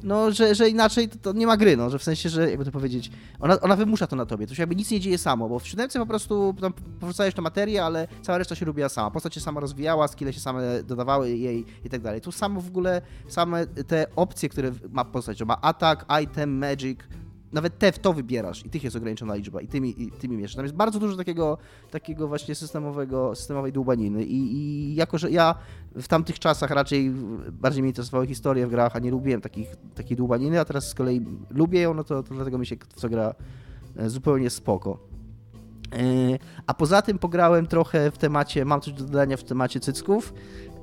no, 0.06 0.32
że, 0.32 0.56
że 0.56 0.70
inaczej 0.70 1.10
to, 1.10 1.18
to, 1.18 1.34
nie 1.34 1.48
ma 1.48 1.58
gry, 1.58 1.78
no, 1.78 1.90
że 1.90 2.00
w 2.00 2.04
sensie, 2.04 2.30
że 2.30 2.50
jakby 2.50 2.66
to 2.66 2.72
powiedzieć, 2.72 3.12
ona, 3.40 3.60
ona 3.62 3.76
wymusza 3.76 4.08
to 4.08 4.16
na 4.16 4.26
tobie, 4.26 4.48
to 4.48 4.56
się 4.56 4.62
jakby 4.62 4.76
nic 4.76 4.92
nie 4.92 5.00
dzieje 5.00 5.18
samo, 5.18 5.50
bo 5.50 5.60
w 5.60 5.68
siódemce 5.68 6.00
po 6.00 6.06
prostu 6.06 6.56
tam 6.62 6.74
porzucałeś 7.00 7.34
tę 7.34 7.42
materię, 7.42 7.84
ale 7.84 8.08
cała 8.22 8.38
reszta 8.38 8.56
się 8.56 8.66
robiła 8.66 8.90
sama, 8.90 9.12
postać 9.12 9.34
się 9.34 9.42
sama 9.42 9.60
rozwijała, 9.60 10.08
skille 10.08 10.34
się 10.34 10.40
same 10.40 10.84
dodawały 10.84 11.32
jej 11.32 11.66
i 11.86 11.90
tak 11.90 12.02
dalej. 12.02 12.22
Tu 12.22 12.32
samo 12.32 12.62
w 12.62 12.68
ogóle, 12.68 13.02
same 13.28 13.68
te 13.68 14.06
opcje, 14.16 14.50
które 14.50 14.72
ma 14.92 15.06
postać, 15.06 15.38
że 15.38 15.46
ma 15.46 15.62
atak, 15.62 16.06
item, 16.24 16.58
magic, 16.58 17.00
nawet 17.56 17.78
te 17.78 17.92
w 17.92 18.00
to 18.00 18.14
wybierasz 18.14 18.66
i 18.66 18.70
tych 18.70 18.84
jest 18.84 18.96
ograniczona 18.96 19.36
liczba 19.36 19.62
i 19.62 19.68
tymi, 19.68 20.04
i 20.04 20.12
tymi 20.12 20.38
mieszasz. 20.38 20.56
Tam 20.56 20.66
jest 20.66 20.76
bardzo 20.76 21.00
dużo 21.00 21.18
takiego, 21.18 21.58
takiego 21.92 22.28
właśnie 22.28 22.56
systemowego, 22.56 23.36
systemowej 23.36 23.72
dłubaniny 23.72 24.24
I, 24.24 24.56
i 24.56 24.96
jako, 24.96 25.18
że 25.18 25.32
ja 25.32 25.56
w 25.96 26.08
tamtych 26.08 26.40
czasach 26.40 26.70
raczej 26.70 27.12
bardziej 27.52 27.82
mnie 27.82 27.90
interesowały 27.90 28.28
historie 28.28 28.68
w 28.68 28.70
grach, 28.70 28.96
a 28.96 29.00
nie 29.00 29.12
lubiłem 29.12 29.42
takich, 29.42 29.76
takiej 29.96 30.18
dłubaniny, 30.18 30.60
a 30.60 30.66
teraz 30.66 30.90
z 30.90 30.94
kolei 30.94 31.26
lubię 31.50 31.82
ją, 31.82 31.94
no 31.94 32.04
to, 32.04 32.24
to 32.24 32.34
dlatego 32.36 32.58
mi 32.58 32.66
się 32.66 32.76
co 32.96 33.10
gra 33.10 33.36
e, 33.98 34.10
zupełnie 34.10 34.50
spoko. 34.50 35.00
E, 35.94 35.98
a 36.68 36.74
poza 36.74 37.02
tym 37.02 37.20
pograłem 37.20 37.68
trochę 37.68 38.12
w 38.12 38.18
temacie, 38.18 38.66
mam 38.66 38.82
coś 38.82 38.94
do 38.94 39.04
dodania 39.04 39.38
w 39.38 39.44
temacie 39.44 39.80
cycków, 39.80 40.34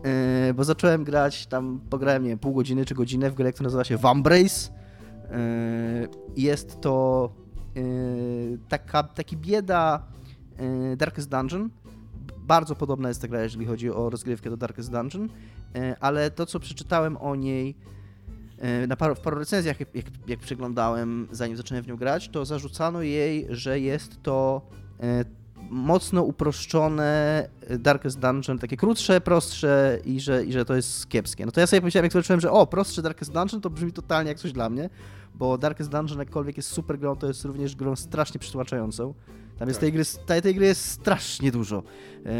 e, 0.05 0.55
bo 0.55 0.65
zacząłem 0.65 1.05
grać, 1.05 1.47
tam 1.47 1.81
pograłem, 1.91 2.23
nie 2.23 2.29
wiem, 2.29 2.39
pół 2.39 2.55
godziny 2.55 2.85
czy 2.85 2.95
godzinę 2.95 3.31
w 3.31 3.35
grę, 3.35 3.53
która 3.53 3.65
nazywa 3.65 3.85
się 3.85 3.97
Vambrace 3.97 4.82
jest 6.37 6.81
to 6.81 7.29
yy, 7.75 7.83
taka, 8.69 9.03
taki 9.03 9.37
bieda 9.37 10.07
yy, 10.59 10.97
Darkest 10.97 11.29
Dungeon. 11.29 11.71
Bardzo 12.39 12.75
podobna 12.75 13.09
jest 13.09 13.23
ta 13.23 13.29
gra, 13.29 13.43
jeżeli 13.43 13.67
chodzi 13.67 13.91
o 13.91 14.11
rozgrywkę 14.11 14.51
do 14.51 14.57
Darkest 14.57 14.91
Dungeon, 14.91 15.29
ale 16.01 16.31
to, 16.31 16.47
co 16.47 16.61
przeczytałem 16.61 17.17
o 17.17 17.37
niej 17.37 17.77
na 18.89 18.97
paru, 18.97 19.15
w 19.15 19.21
paru 19.21 19.39
recenzjach, 19.39 19.81
jak, 19.81 19.95
jak, 19.95 20.07
jak 20.27 20.41
przeglądałem, 20.41 21.29
zanim 21.31 21.57
zacząłem 21.57 21.85
w 21.85 21.87
nią 21.87 21.97
grać, 21.97 22.29
to 22.29 22.45
zarzucano 22.45 23.03
jej, 23.03 23.47
że 23.51 23.81
jest 23.81 24.23
to 24.23 24.63
mocno 25.71 26.23
uproszczone 26.23 27.49
Darkest 27.79 28.19
Dungeon, 28.19 28.59
takie 28.59 28.77
krótsze, 28.77 29.21
prostsze 29.21 29.99
i 30.05 30.21
że, 30.21 30.45
i 30.45 30.53
że 30.53 30.65
to 30.65 30.75
jest 30.75 31.09
kiepskie. 31.09 31.47
No 31.47 31.53
to 31.53 31.61
ja 31.61 31.67
sobie 31.67 31.81
powiedziałem, 31.81 32.05
jak 32.05 32.13
zobaczyłem, 32.13 32.41
że 32.41 32.51
o, 32.51 32.67
prostsze 32.67 33.03
Darkest 33.03 33.33
Dungeon, 33.33 33.61
to 33.61 33.71
brzmi 33.71 33.93
totalnie 33.93 34.29
jak 34.29 34.39
coś 34.39 34.53
dla 34.53 34.71
mnie, 34.71 34.91
bo 35.35 35.59
Darkest 35.59 35.91
Dungeon 35.91 36.19
jakkolwiek 36.19 36.57
jest 36.57 36.69
super 36.69 36.99
grą, 36.99 37.17
to 37.17 37.27
jest 37.27 37.45
również 37.45 37.77
grą 37.77 37.97
strasznie 37.97 38.41
przytłaczającą. 38.41 39.15
Tam 39.59 39.69
jest 39.69 39.81
tak. 39.81 39.85
tej, 39.85 39.93
gry, 39.93 40.05
tej, 40.27 40.43
tej 40.43 40.55
gry 40.55 40.67
jest 40.67 40.85
strasznie 40.85 41.53
dużo. 41.53 41.83
E, 42.27 42.33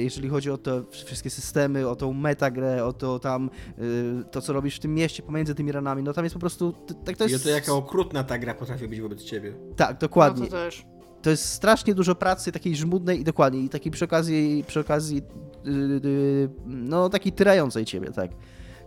jeżeli 0.00 0.28
chodzi 0.28 0.50
o 0.50 0.58
te 0.58 0.82
wszystkie 0.90 1.30
systemy, 1.30 1.88
o 1.88 1.96
tą 1.96 2.12
metagrę, 2.12 2.84
o 2.84 2.92
to 2.92 3.18
tam, 3.18 3.50
e, 3.78 4.24
to 4.24 4.40
co 4.40 4.52
robisz 4.52 4.76
w 4.76 4.78
tym 4.78 4.94
mieście 4.94 5.22
pomiędzy 5.22 5.54
tymi 5.54 5.72
ranami, 5.72 6.02
no 6.02 6.12
tam 6.12 6.24
jest 6.24 6.34
po 6.34 6.40
prostu... 6.40 6.74
Tak 7.04 7.16
to 7.16 7.24
jest... 7.24 7.44
I 7.44 7.48
to 7.48 7.54
jaka 7.54 7.72
okrutna 7.72 8.24
ta 8.24 8.38
gra 8.38 8.54
potrafi 8.54 8.88
być 8.88 9.00
wobec 9.00 9.22
ciebie. 9.22 9.54
Tak, 9.76 9.98
dokładnie. 9.98 10.42
No 10.44 10.50
to 10.50 10.56
też. 10.56 10.86
To 11.22 11.30
jest 11.30 11.44
strasznie 11.44 11.94
dużo 11.94 12.14
pracy 12.14 12.52
takiej 12.52 12.76
żmudnej 12.76 13.20
i 13.20 13.24
dokładnie, 13.24 13.60
i 13.60 13.68
takiej 13.68 13.92
przy 13.92 14.04
okazji, 14.04 14.64
przy 14.66 14.80
okazji 14.80 15.22
yy, 15.64 16.50
no 16.66 17.08
takiej 17.08 17.32
tyrającej 17.32 17.84
ciebie, 17.84 18.10
tak 18.10 18.30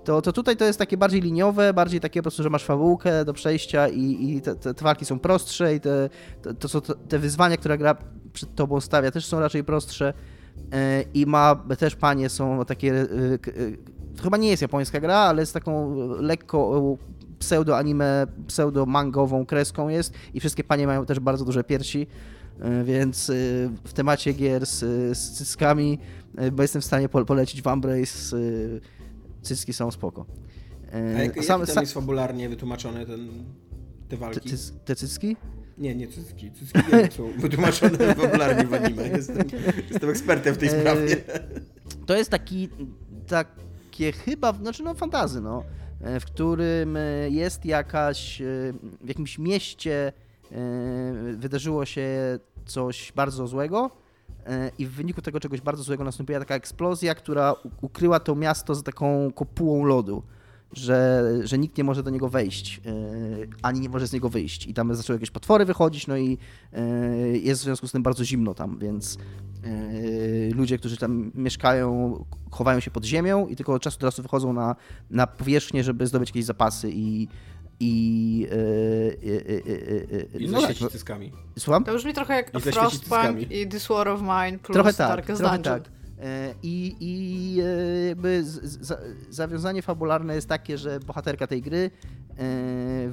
to, 0.03 0.21
to 0.21 0.33
tutaj 0.33 0.57
to 0.57 0.65
jest 0.65 0.79
takie 0.79 0.97
bardziej 0.97 1.21
liniowe, 1.21 1.73
bardziej 1.73 1.99
takie 1.99 2.19
po 2.19 2.23
prostu, 2.23 2.43
że 2.43 2.49
masz 2.49 2.63
fabułkę 2.63 3.25
do 3.25 3.33
przejścia 3.33 3.87
i, 3.87 4.29
i 4.29 4.41
te, 4.41 4.55
te, 4.55 4.73
te 4.73 4.83
walki 4.83 5.05
są 5.05 5.19
prostsze 5.19 5.75
i 5.75 5.79
te, 5.79 6.09
to, 6.59 6.81
to, 6.81 6.95
te 6.95 7.19
wyzwania, 7.19 7.57
które 7.57 7.77
gra 7.77 7.95
przed 8.33 8.55
tobą 8.55 8.81
stawia, 8.81 9.11
też 9.11 9.25
są 9.25 9.39
raczej 9.39 9.63
prostsze 9.63 10.13
e, 10.71 11.03
i 11.13 11.25
ma, 11.25 11.55
też 11.77 11.95
panie 11.95 12.29
są 12.29 12.65
takie, 12.65 12.93
e, 12.93 13.03
e, 13.03 14.21
chyba 14.23 14.37
nie 14.37 14.49
jest 14.49 14.61
japońska 14.61 14.99
gra, 14.99 15.17
ale 15.17 15.45
z 15.45 15.51
taką 15.51 15.95
lekko 16.21 16.81
pseudo-anime, 17.39 18.27
pseudo-mangową 18.47 19.45
kreską 19.45 19.89
jest 19.89 20.13
i 20.33 20.39
wszystkie 20.39 20.63
panie 20.63 20.87
mają 20.87 21.05
też 21.05 21.19
bardzo 21.19 21.45
duże 21.45 21.63
piersi, 21.63 22.07
więc 22.83 23.31
w 23.83 23.93
temacie 23.93 24.33
gier 24.33 24.65
z, 24.65 24.79
z 25.17 25.57
bo 26.51 26.61
jestem 26.61 26.81
w 26.81 26.85
stanie 26.85 27.09
polecić 27.09 27.61
Vambrace 27.61 28.35
cycki 29.41 29.73
są 29.73 29.91
spoko. 29.91 30.25
E, 30.93 31.15
A 31.17 31.23
jak, 31.23 31.43
sam, 31.43 31.65
tam 31.65 31.83
jest 31.83 31.93
fabularnie 31.93 32.49
wytłumaczone 32.49 33.05
ten, 33.05 33.29
te 34.09 34.17
walki? 34.17 34.49
Te, 34.49 34.57
te 34.85 34.95
cycki? 34.95 35.37
Nie, 35.77 35.95
nie 35.95 36.07
cycki. 36.07 36.51
Cycki 36.51 36.79
nie 36.93 37.11
są 37.11 37.31
wytłumaczone 37.41 37.97
fabularnie 38.15 38.67
w 38.67 38.73
anime. 38.73 39.07
Jestem, 39.07 39.37
jestem 39.89 40.09
ekspertem 40.09 40.55
w 40.55 40.57
tej 40.57 40.69
e, 40.69 40.81
sprawie. 40.81 41.15
To 42.05 42.17
jest 42.17 42.29
taki, 42.29 42.69
takie 43.27 44.11
chyba, 44.11 44.53
znaczy 44.53 44.83
no 44.83 44.93
fantazy, 44.93 45.41
no, 45.41 45.63
e, 46.01 46.19
w 46.19 46.25
którym 46.25 46.97
jest 47.29 47.65
jakaś, 47.65 48.41
w 49.01 49.07
jakimś 49.07 49.39
mieście 49.39 50.13
wydarzyło 51.37 51.85
się 51.85 52.39
coś 52.65 53.11
bardzo 53.15 53.47
złego 53.47 53.91
E, 53.91 54.00
i 54.79 54.85
w 54.85 54.91
wyniku 54.91 55.21
tego 55.21 55.39
czegoś 55.39 55.61
bardzo 55.61 55.83
złego 55.83 56.03
nastąpiła 56.03 56.39
taka 56.39 56.55
eksplozja, 56.55 57.15
która 57.15 57.55
ukryła 57.81 58.19
to 58.19 58.35
miasto 58.35 58.75
za 58.75 58.81
taką 58.81 59.31
kopułą 59.35 59.83
lodu, 59.83 60.23
że, 60.73 61.23
że 61.43 61.57
nikt 61.57 61.77
nie 61.77 61.83
może 61.83 62.03
do 62.03 62.09
niego 62.09 62.29
wejść, 62.29 62.81
e, 62.85 62.91
ani 63.61 63.79
nie 63.79 63.89
może 63.89 64.07
z 64.07 64.13
niego 64.13 64.29
wyjść. 64.29 64.67
I 64.67 64.73
tam 64.73 64.95
zaczęły 64.95 65.15
jakieś 65.15 65.31
potwory 65.31 65.65
wychodzić, 65.65 66.07
no 66.07 66.17
i 66.17 66.37
e, 66.73 66.87
jest 67.37 67.61
w 67.61 67.63
związku 67.63 67.87
z 67.87 67.91
tym 67.91 68.03
bardzo 68.03 68.25
zimno 68.25 68.53
tam, 68.53 68.79
więc 68.79 69.17
ludzie, 70.55 70.77
którzy 70.77 70.97
tam 70.97 71.31
mieszkają, 71.35 72.15
chowają 72.51 72.79
się 72.79 72.91
pod 72.91 73.05
ziemią 73.05 73.47
i 73.47 73.55
tylko 73.55 73.73
od 73.73 73.81
czasu 73.81 73.99
do 73.99 74.07
czasu 74.07 74.21
wychodzą 74.21 74.53
na, 74.53 74.75
na 75.09 75.27
powierzchnię, 75.27 75.83
żeby 75.83 76.07
zdobyć 76.07 76.29
jakieś 76.29 76.45
zapasy 76.45 76.91
i 76.93 77.27
i... 77.81 78.47
I 80.39 80.47
no 80.49 80.61
tak, 80.61 80.91
cyckami. 80.91 81.31
Słucham? 81.59 81.83
To 81.83 81.95
brzmi 81.95 82.13
trochę 82.13 82.33
jak 82.33 82.55
I 82.55 82.61
Frostpunk 82.61 83.51
i 83.51 83.67
This 83.67 83.87
War 83.87 84.07
of 84.07 84.21
Mine 84.21 84.59
plus 84.59 84.73
trochę 84.73 84.93
tak, 84.93 85.07
Darkest 85.09 85.41
trochę 85.41 85.57
Dungeon. 85.57 85.81
Tak. 85.81 85.91
I, 86.63 86.95
i 86.99 87.55
jakby 88.07 88.43
z, 88.43 88.87
z, 88.87 88.99
zawiązanie 89.29 89.81
fabularne 89.81 90.35
jest 90.35 90.49
takie, 90.49 90.77
że 90.77 90.99
bohaterka 90.99 91.47
tej 91.47 91.61
gry 91.61 91.91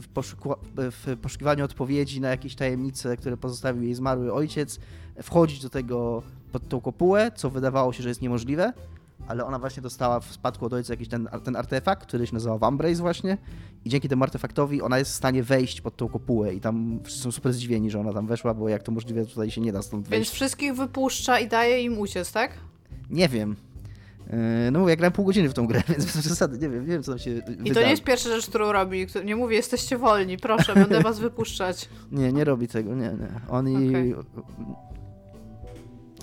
w, 0.00 0.04
poszuku, 0.14 0.54
w 0.76 1.16
poszukiwaniu 1.22 1.64
odpowiedzi 1.64 2.20
na 2.20 2.28
jakieś 2.28 2.54
tajemnice, 2.54 3.16
które 3.16 3.36
pozostawił 3.36 3.82
jej 3.82 3.94
zmarły 3.94 4.32
ojciec, 4.32 4.80
wchodzi 5.22 5.60
do 5.60 5.70
tego 5.70 6.22
pod 6.52 6.68
tą 6.68 6.80
kopułę, 6.80 7.30
co 7.36 7.50
wydawało 7.50 7.92
się, 7.92 8.02
że 8.02 8.08
jest 8.08 8.22
niemożliwe, 8.22 8.72
ale 9.28 9.44
ona 9.44 9.58
właśnie 9.58 9.82
dostała 9.82 10.20
w 10.20 10.32
spadku 10.32 10.66
od 10.66 10.72
ojca 10.72 10.92
jakiś 10.92 11.08
ten, 11.08 11.28
ten 11.44 11.56
artefakt, 11.56 12.06
który 12.06 12.26
się 12.26 12.34
nazywa 12.34 12.58
Vambrace 12.58 13.02
właśnie 13.02 13.38
i 13.84 13.90
dzięki 13.90 14.08
temu 14.08 14.24
artefaktowi 14.24 14.82
ona 14.82 14.98
jest 14.98 15.10
w 15.10 15.14
stanie 15.14 15.42
wejść 15.42 15.80
pod 15.80 15.96
tą 15.96 16.08
kopułę 16.08 16.54
i 16.54 16.60
tam 16.60 17.00
wszyscy 17.04 17.22
są 17.22 17.32
super 17.32 17.52
zdziwieni, 17.52 17.90
że 17.90 18.00
ona 18.00 18.12
tam 18.12 18.26
weszła, 18.26 18.54
bo 18.54 18.68
jak 18.68 18.82
to 18.82 18.92
możliwe, 18.92 19.26
tutaj 19.26 19.50
się 19.50 19.60
nie 19.60 19.72
da 19.72 19.82
stąd 19.82 20.08
wejść. 20.08 20.28
Więc 20.28 20.34
wszystkich 20.34 20.74
wypuszcza 20.74 21.38
i 21.38 21.48
daje 21.48 21.82
im 21.82 21.98
uciec, 21.98 22.32
tak? 22.32 22.50
Nie 23.10 23.28
wiem. 23.28 23.56
E, 24.30 24.70
no 24.70 24.78
mówię, 24.78 24.90
ja 24.90 24.96
grałem 24.96 25.12
pół 25.12 25.24
godziny 25.24 25.48
w 25.48 25.54
tą 25.54 25.66
grę, 25.66 25.82
więc 25.88 26.04
w 26.04 26.22
zasadzie 26.22 26.54
nie 26.54 26.68
wiem, 26.68 26.80
nie 26.80 26.92
wiem 26.92 27.02
co 27.02 27.12
tam 27.12 27.18
się 27.18 27.30
I 27.64 27.70
to 27.70 27.80
nie 27.80 27.90
jest 27.90 28.04
pierwsza 28.04 28.28
rzecz, 28.28 28.46
którą 28.46 28.72
robi. 28.72 29.06
Nie 29.24 29.36
mówi, 29.36 29.54
jesteście 29.54 29.98
wolni, 29.98 30.36
proszę, 30.36 30.74
będę 30.74 31.00
was 31.00 31.18
wypuszczać. 31.20 31.88
Nie, 32.12 32.32
nie 32.32 32.44
robi 32.44 32.68
tego, 32.68 32.94
nie, 32.94 33.08
nie. 33.08 33.40
Oni... 33.48 33.88
Okay. 33.88 34.14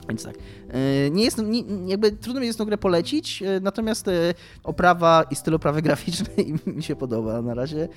Więc 0.09 0.23
tak. 0.23 0.35
E, 0.69 1.11
nie 1.11 1.23
jest, 1.23 1.37
nie, 1.37 1.63
jakby 1.85 2.11
trudno 2.11 2.41
mi 2.41 2.47
jest 2.47 2.59
tę 2.59 2.65
grę 2.65 2.77
polecić, 2.77 3.43
e, 3.43 3.59
natomiast 3.59 4.07
e, 4.07 4.33
oprawa 4.63 5.23
i 5.31 5.35
styl 5.35 5.55
oprawy 5.55 5.81
graficznej 5.87 6.53
mi 6.65 6.83
się 6.83 6.95
podoba 6.95 7.41
na 7.41 7.53
razie 7.53 7.87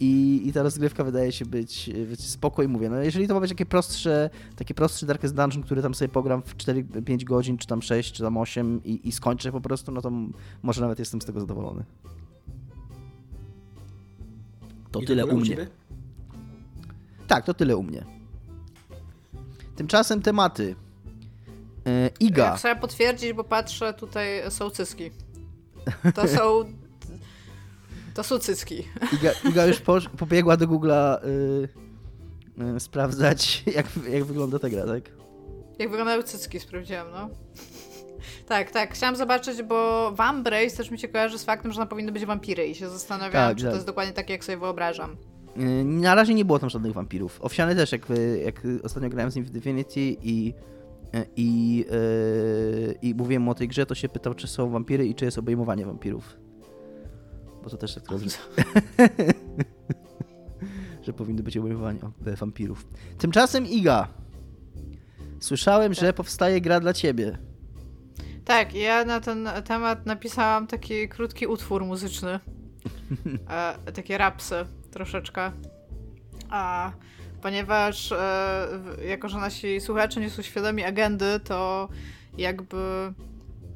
i, 0.00 0.42
i 0.44 0.52
ta 0.52 0.62
rozgrywka 0.62 1.04
wydaje 1.04 1.32
się 1.32 1.46
być, 1.46 1.90
być 2.08 2.20
spoko 2.20 2.62
i 2.62 2.68
mówię, 2.68 2.90
no 2.90 2.96
jeżeli 2.96 3.28
to 3.28 3.34
ma 3.34 3.40
być 3.40 3.50
takie 3.50 3.66
prostsze, 3.66 4.30
takie 4.56 4.74
prostsze 4.74 5.06
Darkest 5.06 5.34
Dungeon, 5.34 5.62
który 5.62 5.82
tam 5.82 5.94
sobie 5.94 6.08
pogram 6.08 6.42
w 6.42 6.56
4-5 6.56 7.24
godzin, 7.24 7.58
czy 7.58 7.66
tam 7.66 7.82
6, 7.82 8.12
czy 8.12 8.22
tam 8.22 8.36
8 8.36 8.80
i, 8.84 9.08
i 9.08 9.12
skończę 9.12 9.52
po 9.52 9.60
prostu, 9.60 9.92
no 9.92 10.02
to 10.02 10.12
może 10.62 10.80
nawet 10.80 10.98
jestem 10.98 11.20
z 11.20 11.24
tego 11.24 11.40
zadowolony. 11.40 11.84
To 14.90 15.00
I 15.00 15.06
tyle 15.06 15.26
u 15.26 15.36
mnie. 15.36 15.66
Tak, 17.26 17.44
to 17.44 17.54
tyle 17.54 17.76
u 17.76 17.82
mnie. 17.82 18.04
Tymczasem 19.76 20.22
tematy. 20.22 20.74
E, 21.86 22.10
Iga. 22.20 22.44
Ja 22.44 22.56
trzeba 22.56 22.74
potwierdzić, 22.74 23.32
bo 23.32 23.44
patrzę, 23.44 23.94
tutaj 23.94 24.28
są 24.48 24.70
cycki. 24.70 25.10
To 26.14 26.28
są... 26.28 26.64
To 28.14 28.22
są 28.24 28.38
cycki. 28.38 28.84
Iga, 29.12 29.30
Iga 29.50 29.66
już 29.66 29.80
po, 29.80 29.98
pobiegła 30.18 30.56
do 30.56 30.66
Google'a 30.66 31.24
y, 31.24 31.68
y, 32.76 32.80
sprawdzać, 32.80 33.62
jak, 33.76 33.86
jak 34.10 34.24
wygląda 34.24 34.58
ta 34.58 34.68
gra, 34.68 34.86
tak? 34.86 35.02
Jak 35.78 35.90
wyglądają 35.90 36.22
cycki, 36.22 36.60
sprawdziłam, 36.60 37.06
no. 37.10 37.28
Tak, 38.46 38.70
tak. 38.70 38.94
Chciałam 38.94 39.16
zobaczyć, 39.16 39.62
bo 39.62 40.10
Vambrace 40.12 40.76
też 40.76 40.90
mi 40.90 40.98
się 40.98 41.08
kojarzy 41.08 41.38
z 41.38 41.44
faktem, 41.44 41.72
że 41.72 41.80
ona 41.80 41.86
powinny 41.86 42.12
być 42.12 42.26
wampiry 42.26 42.66
i 42.66 42.74
się 42.74 42.90
zastanawiałam, 42.90 43.48
tak, 43.50 43.56
czy 43.56 43.62
tak. 43.62 43.70
to 43.70 43.76
jest 43.76 43.86
dokładnie 43.86 44.12
takie, 44.12 44.32
jak 44.32 44.44
sobie 44.44 44.58
wyobrażam. 44.58 45.16
Y, 45.56 45.84
na 45.84 46.14
razie 46.14 46.34
nie 46.34 46.44
było 46.44 46.58
tam 46.58 46.70
żadnych 46.70 46.92
wampirów. 46.92 47.38
Owsiany 47.42 47.76
też, 47.76 47.92
jak, 47.92 48.02
jak 48.44 48.62
ostatnio 48.82 49.08
grałem 49.08 49.30
z 49.30 49.36
nim 49.36 49.44
w 49.44 49.50
Divinity 49.50 50.16
i 50.22 50.54
i, 51.36 51.76
yy, 51.90 52.94
i 53.02 53.14
mówiłem 53.14 53.48
o 53.48 53.54
tej 53.54 53.68
grze, 53.68 53.86
to 53.86 53.94
się 53.94 54.08
pytał, 54.08 54.34
czy 54.34 54.46
są 54.46 54.70
wampiry 54.70 55.06
i 55.06 55.14
czy 55.14 55.24
jest 55.24 55.38
obejmowanie 55.38 55.86
wampirów. 55.86 56.36
Bo 57.64 57.70
to 57.70 57.76
też 57.76 57.94
tak 57.94 58.04
trochę... 58.04 58.24
że 61.02 61.12
powinny 61.12 61.42
być 61.42 61.56
obejmowanie 61.56 61.98
wampirów. 62.20 62.86
Tymczasem 63.18 63.66
Iga. 63.66 64.08
Słyszałem, 65.40 65.92
tak. 65.92 66.00
że 66.00 66.12
powstaje 66.12 66.60
gra 66.60 66.80
dla 66.80 66.92
ciebie. 66.92 67.38
Tak, 68.44 68.74
ja 68.74 69.04
na 69.04 69.20
ten 69.20 69.48
temat 69.64 70.06
napisałam 70.06 70.66
taki 70.66 71.08
krótki 71.08 71.46
utwór 71.46 71.84
muzyczny. 71.84 72.40
e, 73.86 73.92
takie 73.92 74.18
rapsy 74.18 74.54
troszeczkę. 74.90 75.52
A 76.50 76.92
ponieważ 77.46 78.12
e, 78.12 78.68
jako, 79.08 79.28
że 79.28 79.38
nasi 79.38 79.80
słuchacze 79.80 80.20
nie 80.20 80.30
są 80.30 80.42
świadomi 80.42 80.84
agendy, 80.84 81.40
to 81.44 81.88
jakby 82.38 82.76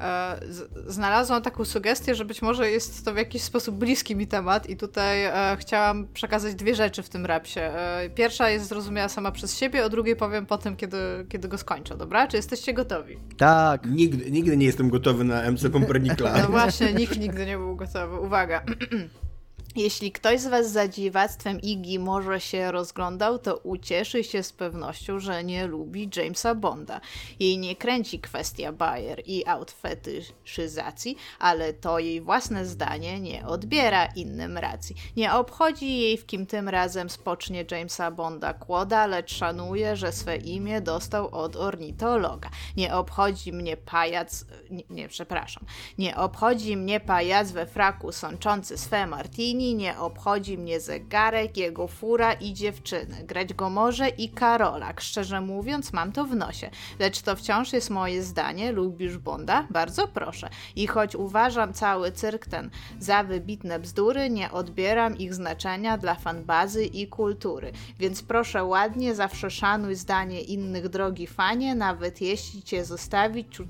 e, 0.00 0.40
znalazłam 0.86 1.42
taką 1.42 1.64
sugestię, 1.64 2.14
że 2.14 2.24
być 2.24 2.42
może 2.42 2.70
jest 2.70 3.04
to 3.04 3.14
w 3.14 3.16
jakiś 3.16 3.42
sposób 3.42 3.76
bliski 3.76 4.16
mi 4.16 4.26
temat 4.26 4.70
i 4.70 4.76
tutaj 4.76 5.24
e, 5.24 5.56
chciałam 5.60 6.08
przekazać 6.14 6.54
dwie 6.54 6.74
rzeczy 6.74 7.02
w 7.02 7.08
tym 7.08 7.26
rapsie. 7.26 7.60
E, 7.60 8.10
pierwsza 8.14 8.50
jest 8.50 8.68
zrozumiała 8.68 9.08
sama 9.08 9.32
przez 9.32 9.58
siebie, 9.58 9.84
o 9.84 9.88
drugiej 9.88 10.16
powiem 10.16 10.46
potem, 10.46 10.76
kiedy, 10.76 10.98
kiedy 11.28 11.48
go 11.48 11.58
skończę, 11.58 11.96
dobra? 11.96 12.28
Czy 12.28 12.36
jesteście 12.36 12.74
gotowi? 12.74 13.18
Tak. 13.36 13.86
Nigdy, 13.86 14.30
nigdy 14.30 14.56
nie 14.56 14.66
jestem 14.66 14.90
gotowy 14.90 15.24
na 15.24 15.50
MC 15.50 15.70
Pumpernickel. 15.72 16.32
No 16.42 16.48
właśnie, 16.48 16.92
nikt 16.92 17.18
nigdy 17.18 17.46
nie 17.46 17.56
był 17.56 17.76
gotowy. 17.76 18.20
Uwaga. 18.20 18.62
Jeśli 19.76 20.12
ktoś 20.12 20.40
z 20.40 20.46
Was 20.46 20.70
za 20.72 20.88
dziwactwem 20.88 21.60
Iggy 21.60 21.98
może 21.98 22.40
się 22.40 22.72
rozglądał, 22.72 23.38
to 23.38 23.56
ucieszy 23.56 24.24
się 24.24 24.42
z 24.42 24.52
pewnością, 24.52 25.18
że 25.18 25.44
nie 25.44 25.66
lubi 25.66 26.10
Jamesa 26.16 26.54
Bonda. 26.54 27.00
Jej 27.40 27.58
nie 27.58 27.76
kręci 27.76 28.20
kwestia 28.20 28.72
Bayer 28.72 29.22
i 29.26 29.46
outfetyszyzacji, 29.46 31.16
ale 31.38 31.72
to 31.72 31.98
jej 31.98 32.20
własne 32.20 32.66
zdanie 32.66 33.20
nie 33.20 33.46
odbiera 33.46 34.06
innym 34.06 34.58
racji. 34.58 34.96
Nie 35.16 35.32
obchodzi 35.32 35.98
jej, 35.98 36.18
w 36.18 36.26
kim 36.26 36.46
tym 36.46 36.68
razem 36.68 37.10
spocznie 37.10 37.64
Jamesa 37.70 38.10
Bonda 38.10 38.54
kłoda, 38.54 39.06
lecz 39.06 39.34
szanuje, 39.34 39.96
że 39.96 40.12
swe 40.12 40.36
imię 40.36 40.80
dostał 40.80 41.28
od 41.34 41.56
ornitologa. 41.56 42.50
Nie 42.76 42.94
obchodzi 42.94 43.52
mnie 43.52 43.76
pajac... 43.76 44.44
Nie, 44.70 44.82
nie 44.90 45.08
przepraszam. 45.08 45.64
Nie 45.98 46.16
obchodzi 46.16 46.76
mnie 46.76 47.00
pajac 47.00 47.52
we 47.52 47.66
fraku 47.66 48.12
sączący 48.12 48.78
swe 48.78 49.06
martini, 49.06 49.59
nie 49.60 49.98
obchodzi 49.98 50.58
mnie 50.58 50.80
zegarek, 50.80 51.56
jego 51.56 51.88
fura 51.88 52.32
i 52.32 52.54
dziewczyny. 52.54 53.24
Grać 53.24 53.54
go 53.54 53.70
może 53.70 54.08
i 54.08 54.28
Karolak. 54.28 55.00
Szczerze 55.00 55.40
mówiąc, 55.40 55.92
mam 55.92 56.12
to 56.12 56.24
w 56.24 56.36
nosie. 56.36 56.70
Lecz 56.98 57.20
to 57.20 57.36
wciąż 57.36 57.72
jest 57.72 57.90
moje 57.90 58.22
zdanie. 58.22 58.72
Lubisz 58.72 59.18
Bonda? 59.18 59.66
Bardzo 59.70 60.08
proszę. 60.08 60.50
I 60.76 60.86
choć 60.86 61.16
uważam 61.16 61.72
cały 61.72 62.12
cyrk 62.12 62.46
ten 62.46 62.70
za 62.98 63.24
wybitne 63.24 63.78
bzdury, 63.78 64.30
nie 64.30 64.50
odbieram 64.50 65.18
ich 65.18 65.34
znaczenia 65.34 65.98
dla 65.98 66.14
fanbazy 66.14 66.84
i 66.84 67.06
kultury. 67.06 67.72
Więc 67.98 68.22
proszę 68.22 68.64
ładnie, 68.64 69.14
zawsze 69.14 69.50
szanuj 69.50 69.94
zdanie 69.94 70.40
innych, 70.40 70.88
drogi 70.88 71.26
fanie, 71.26 71.74
nawet 71.74 72.20
jeśli 72.20 72.62
cię 72.62 72.84
zostawi 72.84 73.48
ciut, 73.48 73.68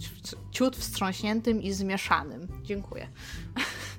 ciut 0.50 0.76
wstrząśniętym 0.76 1.62
i 1.62 1.72
zmieszanym. 1.72 2.48
Dziękuję. 2.62 3.08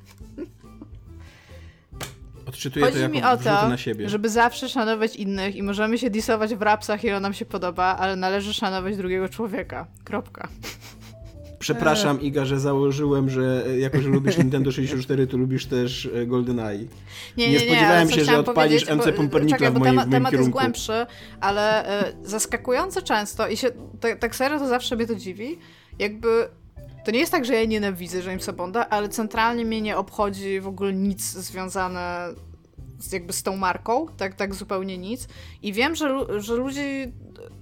Odczytuję 2.52 2.86
Chodzi 2.86 2.98
to 2.98 3.02
jako 3.02 3.16
mi 3.16 3.24
o 3.24 3.38
to, 3.38 3.70
na 3.70 3.78
siebie. 3.78 4.10
żeby 4.10 4.30
zawsze 4.30 4.70
szanować 4.70 5.16
innych 5.16 5.56
i 5.56 5.64
możemy 5.64 5.98
się 5.98 6.10
disować 6.10 6.56
w 6.56 6.62
rapsach, 6.62 7.04
ile 7.04 7.20
nam 7.20 7.34
się 7.34 7.46
podoba, 7.46 7.84
ale 7.84 8.16
należy 8.16 8.54
szanować 8.54 8.98
drugiego 8.98 9.30
człowieka. 9.30 9.88
Kropka. 10.04 10.48
Przepraszam, 11.60 12.18
e. 12.18 12.22
Iga, 12.22 12.46
że 12.46 12.60
założyłem, 12.60 13.30
że 13.30 13.64
e, 13.68 13.80
jako, 13.80 14.02
że 14.02 14.10
lubisz 14.10 14.38
Nintendo 14.38 14.72
64, 14.82 15.28
to 15.28 15.38
lubisz 15.38 15.66
też 15.66 16.10
e, 16.16 16.26
GoldenEye. 16.26 16.78
Nie, 16.78 16.88
nie, 17.38 17.48
nie, 17.48 17.54
nie 17.54 17.60
spodziewałem 17.60 18.12
się, 18.12 18.26
że 18.26 18.38
odpalisz 18.38 18.90
MC 18.90 19.12
Pumpernickel 19.16 19.72
w 19.72 19.74
moim, 19.74 19.84
temat, 19.84 20.10
temat 20.10 20.32
kierunku. 20.32 20.60
jest 20.60 20.64
głębszy, 20.64 21.06
ale 21.42 21.86
e, 21.86 22.14
zaskakująco 22.24 23.02
często 23.02 23.48
i 23.48 23.58
się, 23.58 23.72
tak, 24.00 24.20
tak 24.20 24.36
serio 24.36 24.60
to 24.60 24.68
zawsze 24.68 24.96
mnie 24.96 25.08
to 25.08 25.16
dziwi, 25.16 25.60
jakby 26.00 26.48
to 27.04 27.12
nie 27.12 27.20
jest 27.20 27.32
tak, 27.32 27.46
że 27.46 27.54
ja 27.54 27.66
nienawidzę 27.66 28.20
Jamesa 28.20 28.54
Bonda, 28.54 28.90
ale 28.90 29.10
centralnie 29.10 29.66
mnie 29.66 29.82
nie 29.82 29.98
obchodzi 29.98 30.60
w 30.60 30.68
ogóle 30.68 30.94
nic 30.94 31.22
związane 31.22 32.30
z, 33.00 33.12
jakby 33.12 33.34
z 33.34 33.44
tą 33.44 33.58
marką, 33.58 34.08
tak, 34.18 34.36
tak 34.36 34.56
zupełnie 34.56 34.98
nic. 34.98 35.28
I 35.62 35.74
wiem, 35.74 35.96
że, 35.96 36.26
że 36.42 36.56
ludzi, 36.56 37.12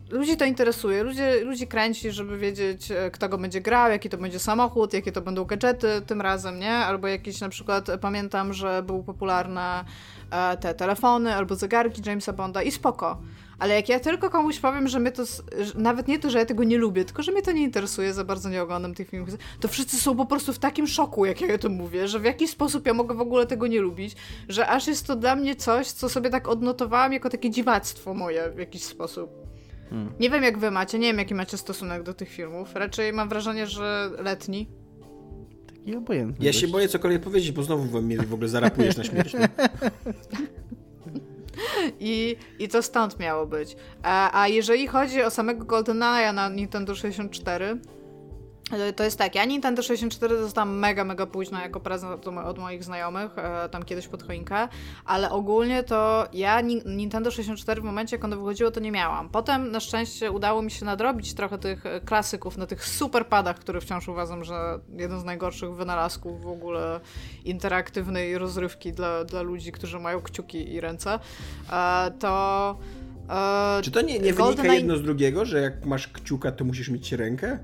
ludzi 0.09 0.37
to 0.37 0.45
interesuje, 0.45 1.03
ludzi, 1.03 1.21
ludzi 1.43 1.67
kręci, 1.67 2.11
żeby 2.11 2.37
wiedzieć, 2.37 2.91
e, 2.91 3.11
kto 3.11 3.29
go 3.29 3.37
będzie 3.37 3.61
grał, 3.61 3.91
jaki 3.91 4.09
to 4.09 4.17
będzie 4.17 4.39
samochód, 4.39 4.93
jakie 4.93 5.11
to 5.11 5.21
będą 5.21 5.45
gadżety 5.45 6.01
tym 6.07 6.21
razem, 6.21 6.59
nie? 6.59 6.73
Albo 6.73 7.07
jakieś 7.07 7.41
na 7.41 7.49
przykład, 7.49 7.87
pamiętam, 8.01 8.53
że 8.53 8.83
były 8.83 9.03
popularne 9.03 9.85
e, 10.31 10.57
te 10.57 10.73
telefony 10.73 11.35
albo 11.35 11.55
zegarki 11.55 12.01
Jamesa 12.05 12.33
Bonda 12.33 12.61
i 12.63 12.71
spoko. 12.71 13.21
Ale 13.59 13.75
jak 13.75 13.89
ja 13.89 13.99
tylko 13.99 14.29
komuś 14.29 14.59
powiem, 14.59 14.87
że 14.87 14.99
mnie 14.99 15.11
to, 15.11 15.25
że 15.25 15.73
nawet 15.75 16.07
nie 16.07 16.19
to, 16.19 16.29
że 16.29 16.39
ja 16.39 16.45
tego 16.45 16.63
nie 16.63 16.77
lubię, 16.77 17.05
tylko 17.05 17.23
że 17.23 17.31
mnie 17.31 17.41
to 17.41 17.51
nie 17.51 17.63
interesuje, 17.63 18.13
za 18.13 18.23
bardzo 18.23 18.49
nie 18.49 18.61
oglądam 18.61 18.93
tych 18.93 19.09
filmów, 19.09 19.29
to 19.59 19.67
wszyscy 19.67 19.97
są 19.97 20.15
po 20.15 20.25
prostu 20.25 20.53
w 20.53 20.59
takim 20.59 20.87
szoku, 20.87 21.25
jak 21.25 21.41
ja 21.41 21.57
to 21.57 21.69
mówię, 21.69 22.07
że 22.07 22.19
w 22.19 22.23
jakiś 22.23 22.49
sposób 22.49 22.85
ja 22.85 22.93
mogę 22.93 23.15
w 23.15 23.21
ogóle 23.21 23.45
tego 23.45 23.67
nie 23.67 23.81
lubić, 23.81 24.15
że 24.49 24.67
aż 24.67 24.87
jest 24.87 25.07
to 25.07 25.15
dla 25.15 25.35
mnie 25.35 25.55
coś, 25.55 25.87
co 25.87 26.09
sobie 26.09 26.29
tak 26.29 26.47
odnotowałam 26.47 27.13
jako 27.13 27.29
takie 27.29 27.49
dziwactwo 27.49 28.13
moje 28.13 28.51
w 28.51 28.59
jakiś 28.59 28.83
sposób. 28.83 29.31
Hmm. 29.89 30.11
Nie 30.19 30.29
wiem 30.29 30.43
jak 30.43 30.57
wy 30.57 30.71
macie, 30.71 30.99
nie 30.99 31.07
wiem 31.07 31.19
jaki 31.19 31.35
macie 31.35 31.57
stosunek 31.57 32.03
do 32.03 32.13
tych 32.13 32.29
filmów. 32.29 32.75
Raczej 32.75 33.13
mam 33.13 33.29
wrażenie, 33.29 33.67
że 33.67 34.11
letni. 34.19 34.69
Taki 35.67 35.95
obojętny. 35.95 36.45
Ja 36.45 36.53
się 36.53 36.67
boję 36.67 36.87
cokolwiek 36.87 37.21
powiedzieć, 37.21 37.51
bo 37.51 37.63
znowu 37.63 38.01
mnie 38.01 38.17
w 38.17 38.33
ogóle 38.33 38.49
zarapujesz 38.49 38.97
na 38.97 39.03
śmierć. 39.03 39.35
I, 41.99 42.35
I 42.59 42.67
to 42.67 42.83
stąd 42.83 43.19
miało 43.19 43.45
być. 43.45 43.75
A, 44.03 44.41
a 44.41 44.47
jeżeli 44.47 44.87
chodzi 44.87 45.23
o 45.23 45.29
samego 45.29 45.65
GoldenEye 45.65 46.33
na 46.33 46.49
Nintendo 46.49 46.95
64, 46.95 47.65
E, 47.65 47.98
to 48.95 49.03
jest 49.03 49.17
tak, 49.17 49.35
ja 49.35 49.45
Nintendo 49.45 49.81
64 49.81 50.37
dostałam 50.37 50.77
mega, 50.77 51.03
mega 51.03 51.25
późno 51.25 51.59
jako 51.61 51.79
prezent 51.79 52.27
od 52.27 52.57
moich 52.57 52.83
znajomych, 52.83 53.37
e, 53.37 53.69
tam 53.69 53.83
kiedyś 53.83 54.07
pod 54.07 54.23
choinkę, 54.23 54.67
ale 55.05 55.29
ogólnie 55.31 55.83
to 55.83 56.27
ja 56.33 56.61
Nintendo 56.85 57.31
64 57.31 57.81
w 57.81 57.83
momencie, 57.83 58.15
jak 58.15 58.25
ono 58.25 58.37
wychodziło, 58.37 58.71
to 58.71 58.79
nie 58.79 58.91
miałam. 58.91 59.29
Potem 59.29 59.71
na 59.71 59.79
szczęście 59.79 60.31
udało 60.31 60.61
mi 60.61 60.71
się 60.71 60.85
nadrobić 60.85 61.33
trochę 61.33 61.57
tych 61.57 61.85
e, 61.85 62.01
klasyków 62.01 62.57
na 62.57 62.67
tych 62.67 62.85
super 62.85 63.27
padach, 63.27 63.59
które 63.59 63.81
wciąż 63.81 64.07
uważam, 64.07 64.43
że 64.43 64.79
jeden 64.97 65.19
z 65.19 65.23
najgorszych 65.23 65.75
wynalazków 65.75 66.41
w 66.41 66.47
ogóle 66.47 66.99
interaktywnej 67.45 68.37
rozrywki 68.37 68.93
dla, 68.93 69.23
dla 69.23 69.41
ludzi, 69.41 69.71
którzy 69.71 69.99
mają 69.99 70.21
kciuki 70.21 70.73
i 70.73 70.81
ręce, 70.81 71.19
to... 72.19 72.77
Czy 73.83 73.91
to 73.91 74.01
nie, 74.01 74.19
nie 74.19 74.33
wynika 74.33 74.73
jedno 74.73 74.97
z 74.97 75.01
drugiego, 75.01 75.45
że 75.45 75.61
jak 75.61 75.85
masz 75.85 76.07
kciuka, 76.07 76.51
to 76.51 76.65
musisz 76.65 76.89
mieć 76.89 77.11
rękę? 77.11 77.59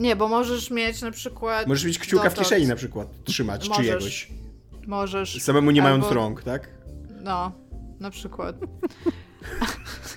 Nie, 0.00 0.16
bo 0.16 0.28
możesz 0.28 0.70
mieć 0.70 1.02
na 1.02 1.10
przykład... 1.10 1.66
Możesz 1.66 1.84
mieć 1.84 1.98
kciuka 1.98 2.22
w 2.22 2.32
dotąd. 2.32 2.48
kieszeni 2.48 2.66
na 2.66 2.76
przykład, 2.76 3.08
trzymać 3.24 3.68
Możesz. 3.68 3.84
czyjegoś. 3.84 4.28
Możesz. 4.86 5.42
Samemu 5.42 5.70
nie 5.70 5.82
mając 5.82 6.04
Albo- 6.04 6.14
rąk, 6.14 6.42
tak? 6.42 6.68
No, 7.22 7.52
na 8.00 8.10
przykład. 8.10 8.56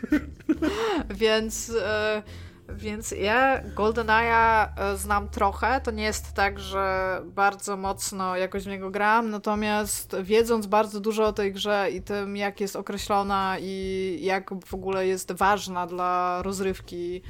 więc, 1.24 1.72
e, 1.82 2.24
więc 2.70 3.12
ja 3.12 3.62
GoldenEye'a 3.76 4.68
e, 4.78 4.98
znam 4.98 5.30
trochę. 5.30 5.82
To 5.82 5.92
nie 5.92 6.04
jest 6.04 6.34
tak, 6.34 6.60
że 6.60 7.22
bardzo 7.26 7.78
mocno 7.78 8.38
jakoś 8.38 8.64
w 8.64 8.68
niego 8.68 8.92
gram, 8.92 9.30
natomiast 9.30 10.16
wiedząc 10.24 10.68
bardzo 10.68 11.00
dużo 11.00 11.26
o 11.26 11.34
tej 11.34 11.54
grze 11.54 11.90
i 11.92 12.02
tym, 12.02 12.38
jak 12.38 12.62
jest 12.62 12.76
określona 12.76 13.58
i 13.60 14.20
jak 14.22 14.66
w 14.66 14.74
ogóle 14.74 15.08
jest 15.08 15.32
ważna 15.32 15.88
dla 15.88 16.42
rozrywki 16.42 17.22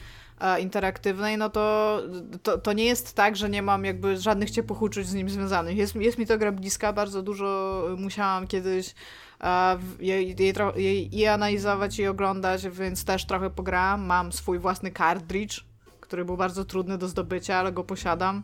interaktywnej, 0.59 1.37
no 1.37 1.49
to, 1.49 1.99
to, 2.43 2.57
to 2.57 2.73
nie 2.73 2.85
jest 2.85 3.15
tak, 3.15 3.35
że 3.35 3.49
nie 3.49 3.61
mam 3.61 3.85
jakby 3.85 4.17
żadnych 4.17 4.51
ciepłych 4.51 4.81
uczuć 4.81 5.07
z 5.07 5.13
nim 5.13 5.29
związanych. 5.29 5.77
Jest, 5.77 5.95
jest 5.95 6.17
mi 6.17 6.25
to 6.25 6.37
gra 6.37 6.51
bliska, 6.51 6.93
bardzo 6.93 7.21
dużo 7.21 7.83
musiałam 7.97 8.47
kiedyś 8.47 8.95
e, 9.41 9.77
jej, 9.99 10.35
jej, 10.39 10.53
jej 10.75 11.19
i 11.19 11.27
analizować 11.27 11.99
i 11.99 12.07
oglądać, 12.07 12.67
więc 12.67 13.05
też 13.05 13.25
trochę 13.25 13.49
pograłam. 13.49 14.05
Mam 14.05 14.31
swój 14.31 14.59
własny 14.59 14.91
cartridge, 14.91 15.63
który 15.99 16.25
był 16.25 16.37
bardzo 16.37 16.65
trudny 16.65 16.97
do 16.97 17.07
zdobycia, 17.07 17.55
ale 17.55 17.71
go 17.71 17.83
posiadam. 17.83 18.43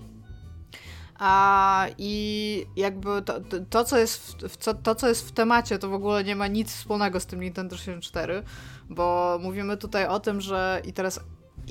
A, 1.19 1.87
I 1.97 2.65
jakby 2.75 3.21
to, 3.21 3.39
to, 3.69 3.83
co 3.83 3.97
jest 3.97 4.31
w, 4.31 4.57
to, 4.57 4.95
co 4.95 5.07
jest 5.07 5.27
w 5.27 5.31
temacie, 5.31 5.79
to 5.79 5.89
w 5.89 5.93
ogóle 5.93 6.23
nie 6.23 6.35
ma 6.35 6.47
nic 6.47 6.73
wspólnego 6.73 7.19
z 7.19 7.25
tym 7.25 7.39
Nintendo 7.39 7.77
64, 7.77 8.43
bo 8.89 9.37
mówimy 9.41 9.77
tutaj 9.77 10.05
o 10.05 10.19
tym, 10.19 10.41
że 10.41 10.81
i 10.85 10.93
teraz 10.93 11.19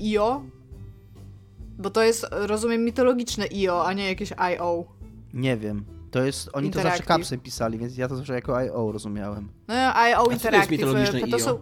IO, 0.01 0.43
bo 1.77 1.89
to 1.89 2.03
jest, 2.03 2.25
rozumiem, 2.31 2.83
mitologiczne 2.85 3.45
IO, 3.53 3.85
a 3.87 3.93
nie 3.93 4.07
jakieś 4.07 4.31
IO. 4.37 4.85
Nie 5.33 5.57
wiem. 5.57 5.85
To 6.11 6.23
jest, 6.23 6.49
oni 6.53 6.69
to 6.69 6.73
zawsze 6.73 6.87
Interactive. 6.87 7.07
kapsem 7.07 7.39
pisali, 7.39 7.77
więc 7.77 7.97
ja 7.97 8.07
to 8.07 8.15
zawsze 8.15 8.33
jako 8.33 8.57
IO 8.57 8.91
rozumiałem. 8.91 9.49
No, 9.67 9.73
IO 9.95 10.23
to 10.25 10.31
jest 10.31 10.45
Interactive. 10.45 10.71
mitologiczne 10.71 11.19
to 11.19 11.27
IO? 11.37 11.39
są, 11.39 11.59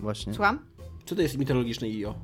Właśnie. 0.00 0.34
słucham? 0.34 0.58
Co 1.06 1.14
to 1.14 1.22
jest 1.22 1.38
mitologiczne 1.38 1.88
IO? 1.88 2.14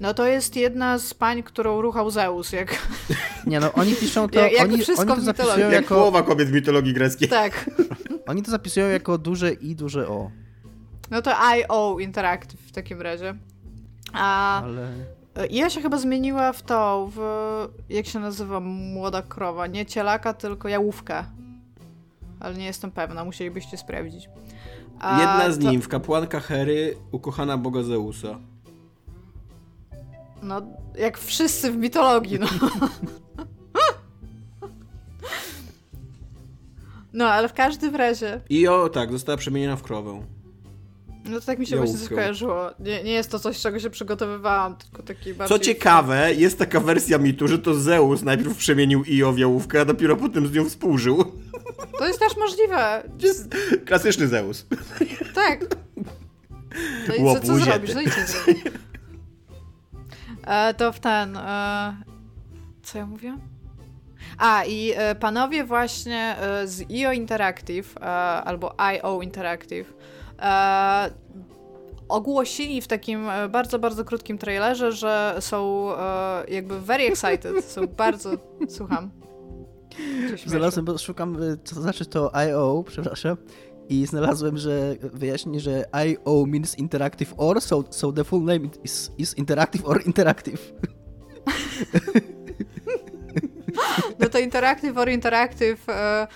No 0.00 0.14
to 0.14 0.26
jest 0.26 0.56
jedna 0.56 0.98
z 0.98 1.14
pań, 1.14 1.42
którą 1.42 1.80
ruchał 1.82 2.10
Zeus, 2.10 2.52
jak... 2.52 2.88
Nie 3.46 3.60
no, 3.60 3.72
oni 3.72 3.94
piszą 3.94 4.28
to, 4.28 4.40
Jak- 4.40 4.52
jak 4.52 4.62
oni, 4.68 4.78
wszystko 4.82 5.12
oni 5.12 5.16
to 5.16 5.20
zapisują 5.24 5.48
mitologii. 5.54 5.74
Jak 5.74 5.82
jako, 5.82 5.94
połowa 5.94 6.22
kobiet 6.22 6.48
w 6.48 6.52
mitologii 6.52 6.92
greckiej. 6.94 7.28
tak. 7.28 7.70
oni 8.26 8.42
to 8.42 8.50
zapisują 8.50 8.86
jako 8.88 9.18
duże 9.18 9.52
I, 9.52 9.76
duże 9.76 10.08
O. 10.08 10.30
No 11.10 11.22
to 11.22 11.38
IO 11.38 11.96
Interactive 12.00 12.60
w 12.60 12.72
takim 12.72 13.00
razie. 13.02 13.34
A 14.12 14.62
Ale... 14.62 14.88
i 15.50 15.56
ja 15.56 15.70
się 15.70 15.80
chyba 15.80 15.98
zmieniła 15.98 16.52
w 16.52 16.62
to, 16.62 17.10
w... 17.16 17.18
jak 17.88 18.06
się 18.06 18.18
nazywa 18.20 18.60
młoda 18.60 19.22
krowa? 19.22 19.66
Nie 19.66 19.86
cielaka, 19.86 20.34
tylko 20.34 20.68
jałówkę. 20.68 21.24
Ale 22.40 22.54
nie 22.54 22.64
jestem 22.64 22.90
pewna, 22.90 23.24
musielibyście 23.24 23.76
sprawdzić. 23.76 24.28
A 25.00 25.20
Jedna 25.20 25.52
z 25.52 25.58
to- 25.58 25.70
nimf, 25.70 25.88
kapłanka 25.88 26.40
Hery, 26.40 26.96
ukochana 27.12 27.58
boga 27.58 27.82
Zeusa. 27.82 28.38
No, 30.42 30.62
jak 30.98 31.18
wszyscy 31.18 31.72
w 31.72 31.76
mitologii, 31.76 32.38
no. 32.38 32.46
No, 37.12 37.28
ale 37.28 37.48
w 37.48 37.52
każdym 37.52 37.96
razie, 37.96 38.40
IO, 38.50 38.88
tak, 38.88 39.12
została 39.12 39.38
przemieniona 39.38 39.76
w 39.76 39.82
krowę. 39.82 40.22
No 41.24 41.40
to 41.40 41.46
tak 41.46 41.58
mi 41.58 41.66
się 41.66 41.76
właśnie 41.76 41.98
skojarzyło. 41.98 42.70
Nie, 42.78 43.04
nie 43.04 43.12
jest 43.12 43.30
to 43.30 43.38
coś, 43.38 43.60
czego 43.60 43.78
się 43.78 43.90
przygotowywałam, 43.90 44.76
tylko 44.76 45.02
taki 45.02 45.32
Co 45.32 45.38
bardziej... 45.38 45.60
ciekawe, 45.60 46.34
jest 46.34 46.58
taka 46.58 46.80
wersja 46.80 47.18
mitu, 47.18 47.48
że 47.48 47.58
to 47.58 47.74
Zeus 47.74 48.22
najpierw 48.22 48.56
przemienił 48.56 49.04
IO 49.08 49.32
w 49.32 49.38
jałówkę, 49.38 49.80
a 49.80 49.84
dopiero 49.84 50.16
potem 50.16 50.46
z 50.46 50.52
nią 50.52 50.68
współżył. 50.68 51.24
To 51.98 52.06
jest 52.06 52.18
też 52.20 52.36
możliwe. 52.36 53.02
Jest 53.18 53.56
klasyczny 53.86 54.28
Zeus. 54.28 54.66
Tak. 55.34 55.60
No 57.08 57.14
i 57.14 57.34
co, 57.34 57.40
co 57.40 57.54
zrobisz? 57.54 57.94
No 57.94 58.00
i 58.00 58.04
co 58.04 58.32
zrobisz? 58.32 58.62
E, 60.46 60.74
to 60.74 60.92
w 60.92 61.00
ten... 61.00 61.36
E, 61.36 61.96
co 62.82 62.98
ja 62.98 63.06
mówię? 63.06 63.38
A, 64.38 64.64
i 64.64 64.92
e, 64.96 65.14
panowie 65.14 65.64
właśnie 65.64 66.36
e, 66.38 66.68
z 66.68 66.90
IO 66.90 67.12
Interactive, 67.12 67.96
e, 67.96 68.00
albo 68.44 68.80
IO 68.80 69.22
Interactive, 69.22 69.94
ogłosili 72.08 72.80
w 72.80 72.86
takim 72.86 73.28
e, 73.28 73.48
bardzo, 73.48 73.78
bardzo 73.78 74.04
krótkim 74.04 74.38
trailerze, 74.38 74.92
że 74.92 75.36
są 75.40 75.88
e, 75.96 76.44
jakby 76.48 76.80
very 76.80 77.04
excited, 77.04 77.64
są 77.64 77.86
bardzo... 77.96 78.30
Słucham. 78.68 79.10
Znalazłem, 80.46 80.84
bo 80.84 80.98
szukam, 80.98 81.36
co 81.64 81.74
to 81.74 81.82
znaczy 81.82 82.06
to 82.06 82.34
IO, 82.36 82.84
przepraszam, 82.88 83.36
i 83.88 84.06
znalazłem, 84.06 84.58
że 84.58 84.96
wyjaśni, 85.02 85.60
że 85.60 85.84
IO 85.92 86.46
means 86.46 86.78
interactive 86.78 87.34
or, 87.36 87.60
so, 87.60 87.84
so 87.90 88.12
the 88.12 88.24
full 88.24 88.42
name 88.42 88.68
is, 88.84 89.10
is 89.18 89.38
interactive 89.38 89.84
or 89.84 90.02
interactive. 90.06 90.72
No 94.18 94.28
to 94.28 94.38
Interactive 94.38 94.98
or 94.98 95.08
Interactive 95.08 95.88
e, 95.88 95.92
e, 95.92 96.26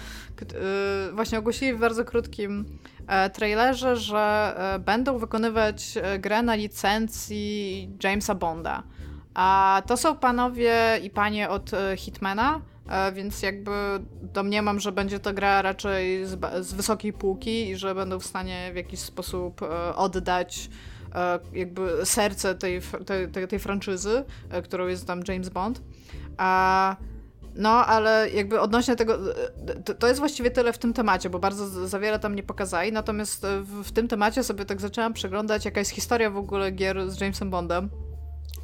właśnie 1.15 1.39
ogłosili 1.39 1.75
w 1.75 1.79
bardzo 1.79 2.05
krótkim 2.05 2.65
e, 2.65 2.96
trailerze, 3.33 3.97
że 3.97 4.55
e, 4.75 4.79
będą 4.79 5.19
wykonywać 5.19 5.95
e, 5.97 6.19
grę 6.19 6.43
na 6.43 6.55
licencji 6.55 7.91
Jamesa 8.05 8.35
Bonda. 8.35 8.83
A 9.35 9.83
to 9.87 9.97
są 9.97 10.17
panowie 10.17 10.75
i 11.03 11.11
panie 11.11 11.49
od 11.49 11.75
e, 11.75 11.97
Hitmana, 11.97 12.61
e, 12.89 13.13
więc 13.13 13.43
jakby 13.43 13.71
domniemam, 14.23 14.81
że 14.81 14.93
będzie 14.93 15.21
to 15.21 15.33
gra 15.35 15.63
raczej 15.63 16.27
z, 16.27 16.67
z 16.67 16.75
wysokiej 16.75 17.13
półki 17.13 17.69
i 17.69 17.77
że 17.77 17.95
będą 17.95 18.19
w 18.19 18.27
stanie 18.27 18.71
w 18.73 18.77
jakiś 18.77 19.01
sposób 19.01 19.63
e, 19.63 19.97
oddać 19.97 20.71
e, 21.15 21.39
jakby 21.53 22.07
serce 22.07 22.55
tej, 22.55 22.81
tej, 23.07 23.29
tej, 23.29 23.49
tej 23.49 23.59
franczyzy, 23.59 24.25
e, 24.51 24.63
którą 24.63 24.87
jest 24.87 25.07
tam 25.07 25.21
James 25.29 25.49
Bond. 25.49 25.83
A 26.37 26.97
no, 27.57 27.87
ale 27.87 28.31
jakby 28.31 28.61
odnośnie 28.61 28.97
tego, 28.97 29.19
to, 29.99 30.07
jest 30.07 30.21
właściwie 30.21 30.51
tyle 30.51 30.73
w 30.73 30.79
tym 30.79 30.93
temacie, 30.93 31.31
bo 31.31 31.39
bardzo 31.39 31.89
za 31.89 31.99
wiele 31.99 32.19
tam 32.19 32.35
nie 32.35 32.43
pokazali, 32.43 32.93
natomiast 32.93 33.45
e, 33.45 33.61
w, 33.61 33.93
tym 33.93 34.09
temacie 34.09 34.45
sobie 34.45 34.65
tak 34.65 34.81
zaczęłam 34.81 35.13
przeglądać, 35.13 35.65
jaka 35.65 35.81
jest 35.81 35.91
historia 35.91 36.31
w 36.31 36.37
ogóle 36.37 36.71
gier 36.73 37.11
z 37.11 37.21
Jamesem 37.21 37.51
Bondem. 37.51 37.91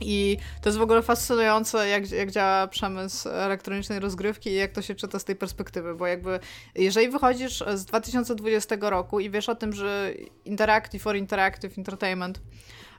I 0.00 0.36
to 0.62 0.68
jest 0.68 0.78
w 0.78 0.82
ogóle 0.82 1.02
fascynujące, 1.02 1.88
jak, 1.88 2.10
jak 2.10 2.30
działa 2.30 2.66
przemysł 2.66 3.28
elektronicznej 3.28 4.00
rozgrywki 4.00 4.50
i 4.50 4.54
jak 4.54 4.72
to 4.72 4.82
się 4.82 4.94
czyta 4.94 5.18
z 5.18 5.24
tej 5.24 5.36
perspektywy, 5.36 5.94
bo 5.94 6.06
jakby 6.06 6.40
jeżeli 6.74 7.08
wychodzisz 7.08 7.64
z 7.74 7.84
2020 7.84 8.76
roku 8.80 9.20
i 9.20 9.30
wiesz 9.30 9.48
o 9.48 9.54
tym, 9.54 9.72
że 9.72 10.12
Interactive 10.44 11.06
or 11.06 11.16
Interactive 11.16 11.78
Entertainment 11.78 12.40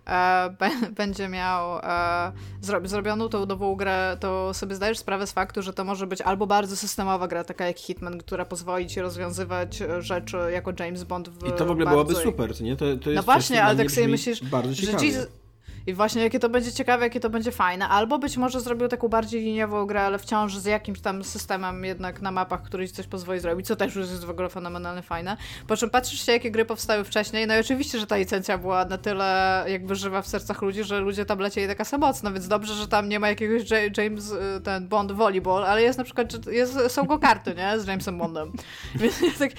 będzie 0.97 1.30
miał 1.30 1.78
e, 1.78 2.32
zro, 2.62 2.88
zrobioną 2.88 3.30
tą 3.30 3.45
nową 3.45 3.76
grę, 3.76 4.18
to 4.20 4.54
sobie 4.54 4.76
zdajesz 4.76 4.97
sprawę 4.97 5.28
z 5.28 5.32
faktu, 5.32 5.62
że 5.62 5.74
to 5.74 5.84
może 5.84 6.08
być 6.08 6.22
albo 6.22 6.47
bardzo 6.47 6.76
systemowa 6.76 7.28
gra, 7.28 7.43
taka 7.43 7.68
jak 7.68 7.80
Hitman, 7.80 8.18
która 8.18 8.45
pozwoli 8.45 8.88
ci 8.88 9.01
rozwiązywać 9.01 9.82
e, 9.82 10.01
rzeczy 10.01 10.38
jako 10.51 10.74
James 10.80 11.04
Bond 11.04 11.30
w 11.30 11.47
I 11.47 11.51
to 11.51 11.66
w 11.66 11.72
ogóle 11.72 11.86
bardzo... 11.86 12.04
byłoby 12.04 12.16
super, 12.16 12.62
nie? 12.62 12.76
To, 12.76 12.86
to 12.86 13.10
jest 13.10 13.16
No 13.16 13.24
właśnie, 13.24 13.64
ale 13.64 13.78
tak 13.78 13.91
sobie 13.91 14.08
myślisz, 14.08 14.43
bardzo 14.43 14.74
że. 14.74 15.06
Jesus... 15.06 15.43
I 15.88 15.94
właśnie 15.94 16.24
jakie 16.24 16.40
to 16.40 16.50
będzie 16.50 16.72
ciekawe, 16.72 17.04
jakie 17.04 17.20
to 17.20 17.30
będzie 17.30 17.52
fajne. 17.52 17.90
Albo 17.90 18.20
być 18.20 18.38
może 18.38 18.62
zrobił 18.62 18.88
taką 18.88 19.08
bardziej 19.08 19.44
liniową 19.44 19.86
grę, 19.86 20.02
ale 20.02 20.20
wciąż 20.20 20.58
z 20.58 20.66
jakimś 20.66 21.02
tam 21.02 21.24
systemem 21.24 21.86
jednak 21.86 22.22
na 22.22 22.32
mapach, 22.32 22.64
który 22.64 22.88
coś 22.88 23.08
pozwoli 23.08 23.40
zrobić, 23.40 23.68
co 23.68 23.76
też 23.76 23.96
już 23.96 24.10
jest 24.10 24.26
w 24.26 24.30
ogóle 24.30 24.50
fenomenalnie 24.50 25.02
fajne. 25.02 25.38
Po 25.68 25.78
czym 25.78 25.90
patrzysz 25.90 26.26
się, 26.26 26.32
jakie 26.32 26.52
gry 26.52 26.66
powstały 26.66 27.04
wcześniej, 27.04 27.48
no 27.48 27.56
i 27.56 27.60
oczywiście, 27.60 28.00
że 28.00 28.08
ta 28.08 28.18
licencja 28.18 28.58
była 28.58 28.86
na 28.86 28.98
tyle 28.98 29.66
jakby 29.68 29.96
żywa 29.96 30.22
w 30.22 30.28
sercach 30.28 30.62
ludzi, 30.62 30.84
że 30.84 31.00
ludzie 31.00 31.26
tam 31.26 31.40
lecieli 31.40 31.68
taka 31.68 31.86
sama 31.86 32.14
więc 32.34 32.48
dobrze, 32.48 32.74
że 32.74 32.88
tam 32.88 33.10
nie 33.10 33.20
ma 33.20 33.30
jakiegoś 33.30 33.64
James, 33.98 34.32
y, 34.32 34.62
ten 34.64 34.88
Bond 34.88 35.12
volleyball, 35.12 35.66
ale 35.66 35.82
jest 35.82 35.98
na 35.98 36.04
przykład, 36.04 36.46
jest, 36.46 36.80
są 36.88 37.06
go 37.06 37.20
karty, 37.20 37.56
nie? 37.56 37.80
Z 37.80 37.88
Jamesem 37.88 38.18
Bondem. 38.18 38.52
Więc 38.96 39.40
tak, 39.40 39.52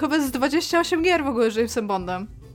chyba 0.00 0.20
z 0.20 0.30
28 0.30 1.02
gier 1.02 1.24
w 1.24 1.26
ogóle 1.26 1.50
z 1.50 1.56
Jamesem 1.56 1.86
Bondem. 1.86 2.45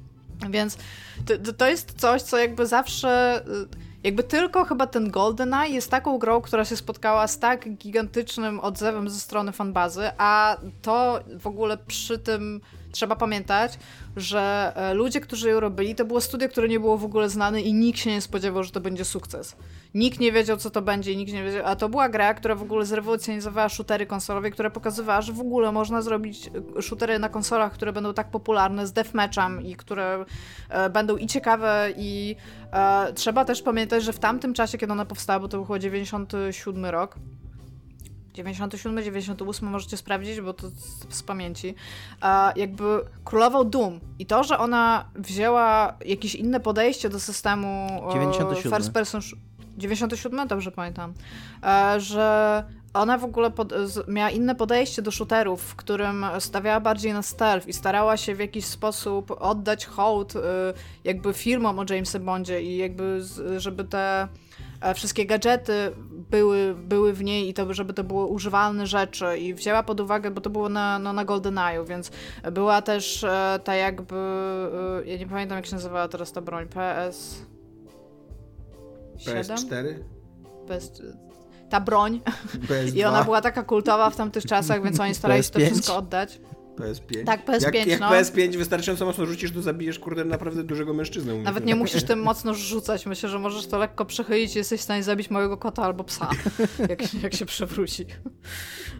Więc 0.49 0.77
to, 1.25 1.53
to- 1.53 1.67
jest 1.69 1.93
coś, 1.97 2.21
co 2.21 2.37
jakby 2.37 2.67
zawsze. 2.67 3.41
y, 3.47 3.91
Jakby 4.03 4.23
tylko 4.23 4.65
chyba 4.65 4.87
ten 4.87 5.11
GoldenEye 5.11 5.73
jest 5.73 5.91
taką 5.91 6.17
grą, 6.17 6.41
która 6.41 6.65
się 6.65 6.75
spotkała 6.77 7.27
z 7.27 7.39
tak 7.39 7.69
gigantycznym 7.69 8.59
odzewem 8.59 9.09
ze 9.09 9.19
strony 9.19 9.51
fanbazy, 9.51 10.09
a 10.17 10.57
to 10.81 11.19
w 11.39 11.47
ogóle 11.47 11.77
przy 11.77 12.19
tym 12.19 12.61
trzeba 12.91 13.15
pamiętać, 13.15 13.79
że 14.15 14.73
e, 14.75 14.93
ludzie, 14.93 15.21
którzy 15.21 15.49
ją 15.49 15.59
robili, 15.59 15.95
to 15.95 16.05
było 16.05 16.21
studio, 16.21 16.49
które 16.49 16.67
nie 16.67 16.79
było 16.79 16.97
w 16.97 17.05
ogóle 17.05 17.29
znane 17.29 17.61
i 17.61 17.73
nikt 17.73 17.99
się 17.99 18.09
nie 18.09 18.21
spodziewał, 18.21 18.63
że 18.63 18.71
to 18.71 18.81
będzie 18.81 19.05
sukces. 19.05 19.55
Nikt 19.93 20.19
nie 20.19 20.31
wiedział, 20.31 20.57
co 20.57 20.69
to 20.69 20.81
będzie, 20.81 21.15
nikt 21.15 21.33
nie 21.33 21.43
wiedział, 21.43 21.61
a 21.65 21.75
to 21.75 21.89
była 21.89 22.09
gra, 22.09 22.33
która 22.33 22.55
w 22.55 22.61
ogóle 22.61 22.85
zrewolucjonizowała 22.85 23.69
shootery 23.69 24.05
konsolowe, 24.05 24.51
która 24.51 24.69
pokazywała, 24.69 25.21
że 25.21 25.33
w 25.33 25.39
ogóle 25.39 25.71
można 25.71 26.01
zrobić 26.01 26.49
e, 26.77 26.81
shootery 26.81 27.19
na 27.19 27.29
konsolach, 27.29 27.73
które 27.73 27.93
będą 27.93 28.13
tak 28.13 28.31
popularne 28.31 28.87
z 28.87 28.93
deathmatchem 28.93 29.61
i 29.61 29.75
które 29.75 30.25
e, 30.69 30.89
będą 30.89 31.17
i 31.17 31.27
ciekawe 31.27 31.89
i 31.97 32.35
trzeba 33.15 33.45
też 33.45 33.61
pamiętać, 33.61 34.03
że 34.03 34.13
w 34.13 34.19
tamtym 34.19 34.53
czasie, 34.53 34.77
kiedy 34.77 34.93
ona 34.93 35.05
powstała, 35.05 35.39
bo 35.39 35.47
to 35.47 35.61
był 35.61 35.77
97 35.77 36.85
rok, 36.85 37.15
97, 38.33 39.03
98 39.03 39.69
możecie 39.69 39.97
sprawdzić, 39.97 40.41
bo 40.41 40.53
to 40.53 40.69
z, 40.69 41.15
z 41.15 41.23
pamięci. 41.23 41.75
A 42.21 42.53
jakby 42.55 43.01
królował 43.25 43.65
Doom. 43.65 43.99
I 44.19 44.25
to, 44.25 44.43
że 44.43 44.57
ona 44.57 45.05
wzięła 45.15 45.97
jakieś 46.05 46.35
inne 46.35 46.59
podejście 46.59 47.09
do 47.09 47.19
systemu 47.19 47.87
97. 48.13 48.73
first 48.73 48.91
person. 48.91 49.21
97, 49.77 50.47
dobrze 50.47 50.71
pamiętam. 50.71 51.13
E, 51.63 51.99
że 51.99 52.63
ona 52.93 53.17
w 53.17 53.23
ogóle 53.23 53.51
pod, 53.51 53.73
miała 54.07 54.29
inne 54.29 54.55
podejście 54.55 55.01
do 55.01 55.11
shooterów, 55.11 55.61
w 55.61 55.75
którym 55.75 56.25
stawiała 56.39 56.79
bardziej 56.79 57.13
na 57.13 57.21
stealth 57.21 57.67
i 57.67 57.73
starała 57.73 58.17
się 58.17 58.35
w 58.35 58.39
jakiś 58.39 58.65
sposób 58.65 59.31
oddać 59.39 59.85
hołd 59.85 60.35
y, 60.35 60.39
jakby 61.03 61.33
firmom 61.33 61.79
o 61.79 61.85
Jamesie 61.89 62.19
Bondzie 62.19 62.61
i 62.61 62.77
jakby 62.77 63.21
żeby 63.57 63.83
te 63.83 64.21
e, 64.21 64.27
wszystkie 64.95 65.25
gadżety 65.25 65.91
były, 66.31 66.75
były 66.75 67.13
w 67.13 67.23
niej 67.23 67.49
i 67.49 67.53
to, 67.53 67.73
żeby 67.73 67.93
to 67.93 68.03
były 68.03 68.25
używalne 68.25 68.87
rzeczy 68.87 69.37
i 69.37 69.53
wzięła 69.53 69.83
pod 69.83 69.99
uwagę, 69.99 70.31
bo 70.31 70.41
to 70.41 70.49
było 70.49 70.69
na, 70.69 70.99
no, 70.99 71.13
na 71.13 71.25
GoldenEye'u, 71.25 71.87
więc 71.87 72.11
była 72.51 72.81
też 72.81 73.23
e, 73.23 73.59
ta 73.63 73.75
jakby, 73.75 74.15
e, 75.05 75.09
ja 75.09 75.17
nie 75.17 75.27
pamiętam 75.27 75.55
jak 75.55 75.65
się 75.65 75.75
nazywała 75.75 76.07
teraz 76.07 76.31
ta 76.31 76.41
broń, 76.41 76.67
PS... 76.67 77.45
PS4? 79.25 79.95
PS... 80.67 80.91
Ta 81.69 81.79
broń. 81.79 82.21
PS2? 82.67 82.95
I 82.97 83.03
ona 83.03 83.23
była 83.23 83.41
taka 83.41 83.63
kultowa 83.63 84.09
w 84.09 84.15
tamtych 84.15 84.45
czasach, 84.45 84.83
więc 84.83 84.99
oni 84.99 85.15
starali 85.15 85.43
się 85.43 85.49
to 85.49 85.59
PS5? 85.59 85.65
wszystko 85.65 85.97
oddać. 85.97 86.39
PS5? 86.81 87.25
Tak, 87.25 87.45
PS5, 87.45 87.75
jak, 87.75 87.87
jak 87.87 87.99
no. 87.99 88.09
PS5 88.09 88.57
wystarczająco 88.57 89.05
mocno 89.05 89.25
rzucisz, 89.25 89.51
to 89.51 89.61
zabijesz 89.61 89.99
kurde 89.99 90.25
naprawdę 90.25 90.63
dużego 90.63 90.93
mężczyznę. 90.93 91.33
Nawet 91.33 91.65
nie 91.65 91.75
musisz 91.75 92.03
tym 92.03 92.21
mocno 92.21 92.53
rzucać. 92.53 93.05
Myślę, 93.05 93.29
że 93.29 93.39
możesz 93.39 93.67
to 93.67 93.77
lekko 93.77 94.05
przechylić 94.05 94.55
i 94.55 94.57
jesteś 94.57 94.79
w 94.79 94.83
stanie 94.83 95.03
zabić 95.03 95.29
małego 95.29 95.57
kota 95.57 95.83
albo 95.83 96.03
psa, 96.03 96.29
jak, 96.89 97.01
się- 97.01 97.17
jak 97.23 97.33
się 97.33 97.45
przewróci. 97.45 98.05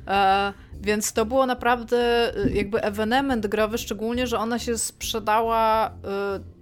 E, 0.08 0.54
więc 0.82 1.14
to 1.14 1.26
było 1.26 1.46
naprawdę 1.46 2.32
y, 2.46 2.52
jakby 2.52 2.82
ewenement 2.82 3.48
growy, 3.48 3.78
szczególnie, 3.78 4.28
że 4.28 4.40
ona 4.40 4.60
się 4.60 4.78
sprzedała 4.78 5.92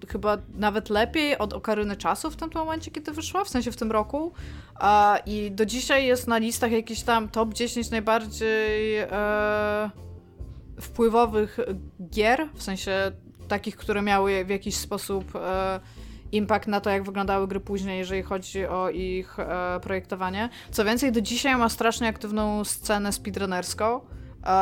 y, 0.04 0.08
chyba 0.08 0.38
nawet 0.56 0.90
lepiej 0.90 1.38
od 1.38 1.54
Okaryny 1.54 1.96
Czasu 1.96 2.32
w 2.32 2.36
tym 2.36 2.50
momencie, 2.56 2.92
kiedy 2.92 3.12
wyszła, 3.12 3.44
w 3.44 3.50
sensie 3.50 3.72
w 3.72 3.76
tym 3.76 3.92
roku. 3.92 4.34
A 4.76 5.20
I 5.26 5.52
do 5.52 5.66
dzisiaj 5.66 6.06
jest 6.06 6.28
na 6.28 6.38
listach 6.38 6.72
jakiś 6.72 7.02
tam 7.02 7.30
top 7.30 7.54
10 7.54 7.90
najbardziej 7.90 8.98
e, 8.98 9.90
wpływowych 10.82 11.60
gier, 12.10 12.48
w 12.54 12.64
sensie 12.64 13.12
takich, 13.48 13.76
które 13.76 14.02
miały 14.02 14.46
w 14.46 14.50
jakiś 14.50 14.76
sposób 14.76 15.36
e, 15.36 15.80
impact 16.32 16.68
na 16.68 16.82
to, 16.82 16.90
jak 16.90 17.04
wyglądały 17.04 17.48
gry 17.48 17.60
później, 17.60 18.00
jeżeli 18.00 18.24
chodzi 18.24 18.66
o 18.66 18.90
ich 18.90 19.40
e, 19.40 19.80
projektowanie. 19.82 20.50
Co 20.72 20.86
więcej, 20.86 21.12
do 21.12 21.22
dzisiaj 21.22 21.58
ma 21.58 21.70
strasznie 21.70 22.08
aktywną 22.08 22.64
scenę 22.64 23.12
speedrunnerską. 23.12 24.00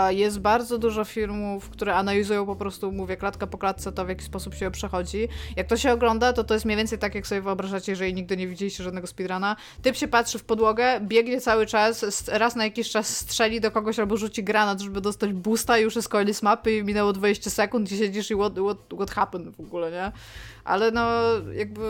Jest 0.09 0.39
bardzo 0.39 0.77
dużo 0.77 1.03
filmów, 1.05 1.69
które 1.69 1.95
analizują 1.95 2.45
po 2.45 2.55
prostu, 2.55 2.91
mówię, 2.91 3.17
klatka 3.17 3.47
po 3.47 3.57
klatce 3.57 3.91
to, 3.91 4.05
w 4.05 4.09
jaki 4.09 4.23
sposób 4.23 4.53
się 4.53 4.71
przechodzi. 4.71 5.27
Jak 5.55 5.67
to 5.67 5.77
się 5.77 5.91
ogląda, 5.91 6.33
to 6.33 6.43
to 6.43 6.53
jest 6.53 6.65
mniej 6.65 6.77
więcej 6.77 6.99
tak, 6.99 7.15
jak 7.15 7.27
sobie 7.27 7.41
wyobrażacie, 7.41 7.91
jeżeli 7.91 8.13
nigdy 8.13 8.37
nie 8.37 8.47
widzieliście 8.47 8.83
żadnego 8.83 9.07
speedruna. 9.07 9.55
Typ 9.81 9.95
się 9.95 10.07
patrzy 10.07 10.39
w 10.39 10.43
podłogę, 10.43 10.99
biegnie 11.01 11.41
cały 11.41 11.65
czas, 11.65 12.27
raz 12.27 12.55
na 12.55 12.63
jakiś 12.63 12.89
czas 12.89 13.17
strzeli 13.17 13.61
do 13.61 13.71
kogoś 13.71 13.99
albo 13.99 14.17
rzuci 14.17 14.43
granat, 14.43 14.81
żeby 14.81 15.01
dostać 15.01 15.33
boosta 15.33 15.77
już 15.77 15.95
jest 15.95 16.09
koniec 16.09 16.41
mapy 16.41 16.77
i 16.77 16.83
minęło 16.83 17.13
20 17.13 17.49
sekund 17.49 17.91
i 17.91 17.97
siedzisz 17.97 18.31
i 18.31 18.35
what, 18.35 18.53
what, 18.53 18.77
what 18.95 19.11
happened 19.11 19.55
w 19.55 19.59
ogóle, 19.59 19.91
nie? 19.91 20.11
Ale 20.67 20.91
no, 20.91 21.09
jakby 21.53 21.81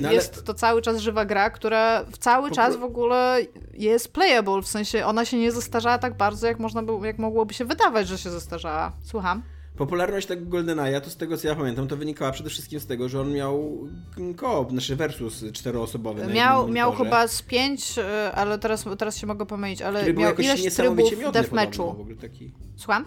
No 0.00 0.08
ale- 0.08 0.14
jest 0.14 0.44
to 0.44 0.54
cały 0.54 0.82
czas 0.82 0.98
żywa 0.98 1.24
gra, 1.24 1.50
która 1.50 2.04
w 2.04 2.18
cały 2.18 2.48
Po 2.48 2.54
czas 2.54 2.76
w 2.76 2.82
ogóle 2.82 3.38
jest 3.74 4.12
playable, 4.12 4.62
w 4.62 4.68
sensie 4.68 5.06
ona 5.06 5.24
się 5.24 5.38
nie 5.38 5.52
zestarzała 5.52 5.98
tak 5.98 6.16
bardzo, 6.16 6.46
jak 6.46 6.58
można 6.58 6.82
było, 6.82 7.04
jak 7.04 7.18
mogłoby 7.18 7.54
się 7.54 7.64
wydawać, 7.64 8.08
że 8.08 8.18
się 8.18 8.30
zestarzała. 8.30 8.92
Słucham? 9.02 9.42
Popularność 9.76 10.26
tego 10.26 10.56
GoldenEye'a, 10.56 11.00
to 11.00 11.10
z 11.10 11.16
tego 11.16 11.36
co 11.36 11.48
ja 11.48 11.54
pamiętam, 11.54 11.88
to 11.88 11.96
wynikała 11.96 12.32
przede 12.32 12.50
wszystkim 12.50 12.80
z 12.80 12.86
tego, 12.86 13.08
że 13.08 13.20
on 13.20 13.32
miał 13.32 13.88
koop, 14.36 14.70
znaczy 14.70 14.96
versus 14.96 15.44
czteroosobowy. 15.52 16.26
Miał, 16.26 16.68
miał 16.68 16.92
chyba 16.92 17.28
z 17.28 17.42
pięć, 17.42 17.98
y, 17.98 18.32
ale 18.34 18.58
teraz, 18.58 18.84
teraz 18.98 19.16
się 19.16 19.26
mogę 19.26 19.46
pomylić, 19.46 19.82
ale 19.82 20.00
który 20.00 20.14
był 20.14 20.22
miał 20.22 20.34
ileś 20.34 20.74
trybów 20.74 21.32
deathmatchu. 21.32 21.94
w 21.94 22.00
ogóle 22.00 22.16
taki. 22.16 22.52
Słucham? 22.76 23.04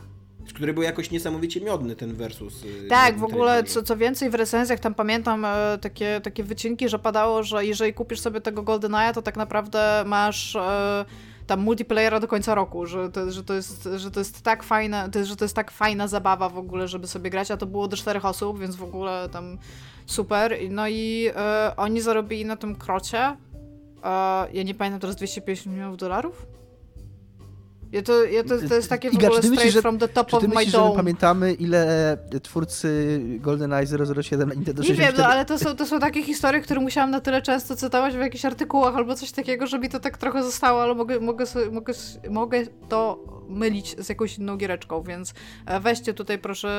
Który 0.53 0.73
był 0.73 0.83
jakoś 0.83 1.11
niesamowicie 1.11 1.61
miodny 1.61 1.95
ten 1.95 2.13
versus. 2.13 2.63
y, 2.63 2.87
Tak, 2.89 3.17
w 3.17 3.23
ogóle 3.23 3.63
co, 3.63 3.83
co 3.83 3.97
więcej 3.97 4.29
w 4.29 4.35
recenzjach 4.35 4.79
tam 4.79 4.93
pamiętam 4.93 5.45
e, 5.45 5.77
takie, 5.81 6.21
takie 6.23 6.43
wycinki, 6.43 6.89
że 6.89 6.99
padało, 6.99 7.43
że 7.43 7.65
jeżeli 7.65 7.93
kupisz 7.93 8.19
sobie 8.19 8.41
tego 8.41 8.63
GoldenEye'a, 8.63 9.13
to 9.13 9.21
tak 9.21 9.37
naprawdę 9.37 10.03
masz 10.05 10.55
e, 10.55 11.05
tam 11.47 11.59
multiplayera 11.59 12.19
do 12.19 12.27
końca 12.27 12.55
roku, 12.55 12.85
że 12.85 13.11
to, 13.11 13.31
że 13.31 13.43
to, 13.43 13.53
jest, 13.53 13.89
że 13.95 14.11
to 14.11 14.19
jest 14.19 14.41
tak 14.41 14.63
fajna, 14.63 15.09
to 15.09 15.19
jest, 15.19 15.29
że 15.29 15.35
to 15.35 15.45
jest 15.45 15.55
tak 15.55 15.71
fajna 15.71 16.07
zabawa 16.07 16.49
w 16.49 16.57
ogóle, 16.57 16.87
żeby 16.87 17.07
sobie 17.07 17.29
grać, 17.29 17.51
a 17.51 17.57
to 17.57 17.65
było 17.65 17.87
do 17.87 17.97
czterech 17.97 18.25
osób, 18.25 18.59
więc 18.59 18.75
w 18.75 18.83
ogóle 18.83 19.29
tam 19.31 19.57
super. 20.05 20.57
No 20.69 20.87
i 20.87 21.29
e, 21.35 21.73
oni 21.77 22.01
zarobili 22.01 22.45
na 22.45 22.55
tym 22.55 22.75
krocie, 22.75 23.19
e, 23.19 23.37
ja 24.53 24.63
nie 24.63 24.75
pamiętam 24.75 24.99
teraz 24.99 25.15
250 25.15 25.75
milionów 25.75 25.97
dolarów? 25.97 26.45
Ja 27.91 28.01
to, 28.01 28.23
ja 28.23 28.43
to, 28.43 28.49
to 28.69 28.75
jest 28.75 28.89
takie 28.89 29.09
w 29.09 29.13
Iga, 29.13 29.27
ogóle 29.27 29.41
straight 29.41 29.55
myślisz, 29.57 29.73
że- 29.73 29.81
from 29.81 29.97
the 29.97 30.07
top 30.07 30.33
of 30.33 30.41
my 30.43 30.47
myślisz, 30.49 30.71
że 30.71 30.77
my 30.77 30.83
dome. 30.83 30.95
pamiętamy, 30.95 31.53
ile 31.53 32.17
twórcy 32.43 33.19
GoldenEye 33.39 33.85
007 34.23 34.49
na 34.49 34.55
Nintendo 34.55 34.81
Nie 34.81 34.87
64... 34.87 34.97
wiem, 34.97 35.13
no 35.17 35.25
ale 35.33 35.45
to 35.45 35.59
są, 35.59 35.75
to 35.75 35.85
są 35.85 35.99
takie 35.99 36.23
historie, 36.23 36.61
które 36.61 36.79
musiałam 36.81 37.11
na 37.11 37.21
tyle 37.21 37.41
często 37.41 37.75
cytować 37.75 38.15
w 38.15 38.19
jakichś 38.19 38.45
artykułach 38.45 38.95
albo 38.95 39.15
coś 39.15 39.31
takiego, 39.31 39.67
że 39.67 39.79
mi 39.79 39.89
to 39.89 39.99
tak 39.99 40.17
trochę 40.17 40.43
zostało, 40.43 40.83
ale 40.83 40.95
mogę, 40.95 41.19
mogę, 41.19 41.45
mogę, 41.71 41.93
mogę 42.29 42.61
to 42.89 43.19
mylić 43.49 43.95
z 43.99 44.09
jakąś 44.09 44.37
inną 44.37 44.57
giereczką, 44.57 45.03
więc 45.03 45.33
e, 45.65 45.79
weźcie 45.79 46.13
tutaj 46.13 46.39
proszę 46.39 46.69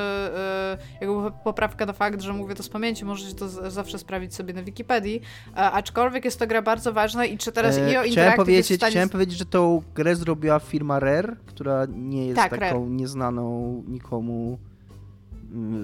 e, 1.01 1.05
jakby 1.07 1.31
poprawkę 1.45 1.87
na 1.87 1.93
fakt, 1.93 2.21
że 2.21 2.33
mówię 2.33 2.55
to 2.55 2.63
z 2.63 2.69
pamięci, 2.69 3.05
możecie 3.05 3.35
to 3.35 3.71
zawsze 3.71 3.99
sprawdzić 3.99 4.35
sobie 4.35 4.55
na 4.55 4.63
Wikipedii, 4.63 5.23
e, 5.53 5.57
aczkolwiek 5.57 6.25
jest 6.25 6.39
to 6.39 6.47
gra 6.47 6.63
bardzo 6.63 6.93
ważna 6.93 7.25
i 7.25 7.39
czy 7.39 7.53
teraz 7.53 7.77
E, 7.77 7.81
IO 7.81 7.89
chciałem, 7.91 8.09
Interactive 8.09 8.49
jest 8.49 8.69
w 8.69 8.69
powiedzieć, 8.69 8.77
stanie... 8.81 8.91
chciałem 8.91 9.09
powiedzieć, 9.09 9.39
że 9.39 9.45
tą 9.47 9.83
grę 9.95 10.17
zrobiła 10.17 10.59
firma 10.59 11.01
Rare, 11.07 11.37
która 11.47 11.87
nie 11.89 12.27
jest 12.27 12.37
Tak, 12.37 12.51
taką 12.51 12.61
Rare. 12.61 12.91
nieznaną 12.91 13.83
nikomu. 13.89 14.59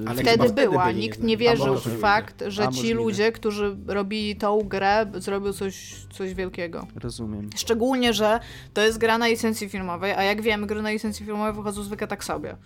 Ale 0.06 0.22
Wtedy 0.22 0.44
wtedy 0.44 0.52
była, 0.52 0.86
byli 0.86 1.00
nikt 1.00 1.22
nie 1.22 1.36
wierzył 1.36 1.76
w 1.76 2.00
fakt, 2.00 2.44
że 2.46 2.68
ci 2.68 2.92
ludzie, 2.92 3.32
którzy 3.32 3.76
robili 3.86 4.36
tą 4.36 4.58
grę, 4.58 5.06
zrobią 5.14 5.52
coś, 5.52 6.06
coś 6.12 6.34
wielkiego. 6.34 6.86
Rozumiem. 6.94 7.50
Szczególnie, 7.56 8.12
że 8.12 8.40
to 8.74 8.82
jest 8.82 8.98
gra 8.98 9.18
na 9.18 9.26
licencji 9.28 9.68
filmowej, 9.68 10.12
a 10.12 10.22
jak 10.22 10.42
wiemy, 10.42 10.66
gry 10.66 10.82
na 10.82 10.90
licencji 10.90 11.26
filmowej 11.26 11.52
wychodzą 11.52 11.82
zwykle 11.82 12.06
tak 12.06 12.24
sobie. 12.24 12.56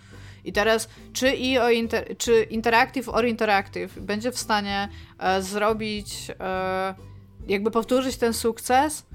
I 0.45 0.53
teraz, 0.53 0.89
czy, 1.13 1.27
EO 1.27 1.69
Inter, 1.69 2.17
czy 2.17 2.43
Interactive 2.43 3.09
or 3.09 3.25
Interactive 3.25 3.99
będzie 3.99 4.31
w 4.31 4.37
stanie 4.37 4.89
e, 5.19 5.41
zrobić, 5.41 6.31
e, 6.39 6.95
jakby 7.47 7.71
powtórzyć 7.71 8.17
ten 8.17 8.33
sukces, 8.33 9.05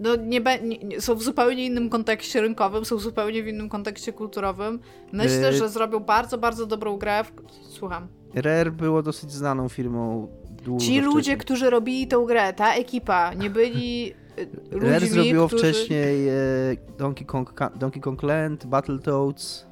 no 0.00 0.16
nie, 0.16 0.40
be, 0.40 0.58
nie, 0.60 0.78
nie, 0.78 1.00
są 1.00 1.14
w 1.14 1.22
zupełnie 1.22 1.66
innym 1.66 1.90
kontekście 1.90 2.40
rynkowym, 2.40 2.84
są 2.84 2.96
w 2.96 3.00
zupełnie 3.02 3.42
w 3.42 3.48
innym 3.48 3.68
kontekście 3.68 4.12
kulturowym. 4.12 4.78
Myślę, 5.12 5.48
Y- 5.48 5.52
że 5.56 5.68
zrobią 5.68 6.00
bardzo, 6.00 6.38
bardzo 6.38 6.66
dobrą 6.66 6.96
grę. 6.96 7.24
W... 7.24 7.32
Słucham. 7.70 8.06
Rare 8.34 8.70
było 8.70 9.02
dosyć 9.02 9.32
znaną 9.32 9.68
firmą 9.68 10.28
długo 10.64 10.80
Ci 10.84 11.00
ludzie, 11.00 11.12
wcześniej. 11.18 11.36
którzy 11.38 11.70
robili 11.70 12.06
tą 12.06 12.24
grę, 12.24 12.52
ta 12.52 12.74
ekipa, 12.74 13.34
nie 13.34 13.50
byli 13.50 14.12
y, 14.38 14.46
ludźmi, 14.72 14.88
Rare 14.90 15.06
zrobiło 15.06 15.48
którzy... 15.48 15.62
wcześniej 15.72 16.28
e, 16.28 16.32
Donkey, 16.98 17.26
Kong, 17.26 17.54
Donkey 17.76 18.00
Kong 18.02 18.22
Land, 18.22 18.66
Battletoads. 18.66 19.66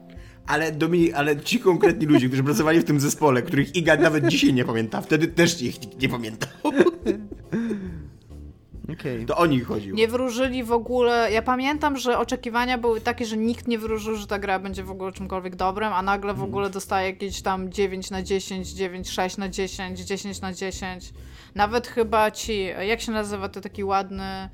Ale, 0.46 0.72
Dominik, 0.72 1.14
ale 1.14 1.40
ci 1.40 1.60
konkretni 1.60 2.06
ludzie, 2.06 2.26
którzy 2.28 2.44
pracowali 2.44 2.80
w 2.80 2.84
tym 2.84 3.00
zespole, 3.00 3.42
których 3.42 3.76
Iga 3.76 3.96
nawet 3.96 4.26
dzisiaj 4.26 4.52
nie 4.54 4.64
pamięta, 4.64 5.00
wtedy 5.00 5.28
też 5.28 5.62
ich 5.62 5.80
nikt 5.82 6.02
nie 6.02 6.08
pamiętał. 6.08 6.48
Okej. 8.92 9.26
To 9.26 9.36
o 9.36 9.46
nich 9.46 9.66
chodziło. 9.66 9.96
Nie 9.96 10.08
wróżyli 10.08 10.64
w 10.64 10.72
ogóle. 10.72 11.32
Ja 11.32 11.42
pamiętam, 11.42 11.96
że 11.96 12.18
oczekiwania 12.18 12.78
były 12.78 13.00
takie, 13.00 13.24
że 13.26 13.36
nikt 13.36 13.68
nie 13.68 13.78
wróżył, 13.78 14.16
że 14.16 14.26
ta 14.26 14.38
gra 14.38 14.58
będzie 14.58 14.84
w 14.84 14.90
ogóle 14.90 15.12
czymkolwiek 15.12 15.56
dobrym, 15.56 15.92
a 15.92 16.02
nagle 16.02 16.30
Mhm. 16.30 16.46
w 16.46 16.50
ogóle 16.50 16.70
dostaje 16.70 17.10
jakieś 17.10 17.42
tam 17.42 17.72
9 17.72 18.10
na 18.10 18.22
10, 18.22 18.68
9, 18.68 19.10
6 19.10 19.36
na 19.36 19.48
10, 19.48 20.00
10 20.00 20.40
na 20.40 20.52
10. 20.52 21.12
Nawet 21.54 21.86
chyba 21.86 22.30
ci, 22.30 22.64
jak 22.64 23.00
się 23.00 23.12
nazywa 23.12 23.48
ten 23.48 23.62
taki 23.62 23.84
ładny 23.84 24.48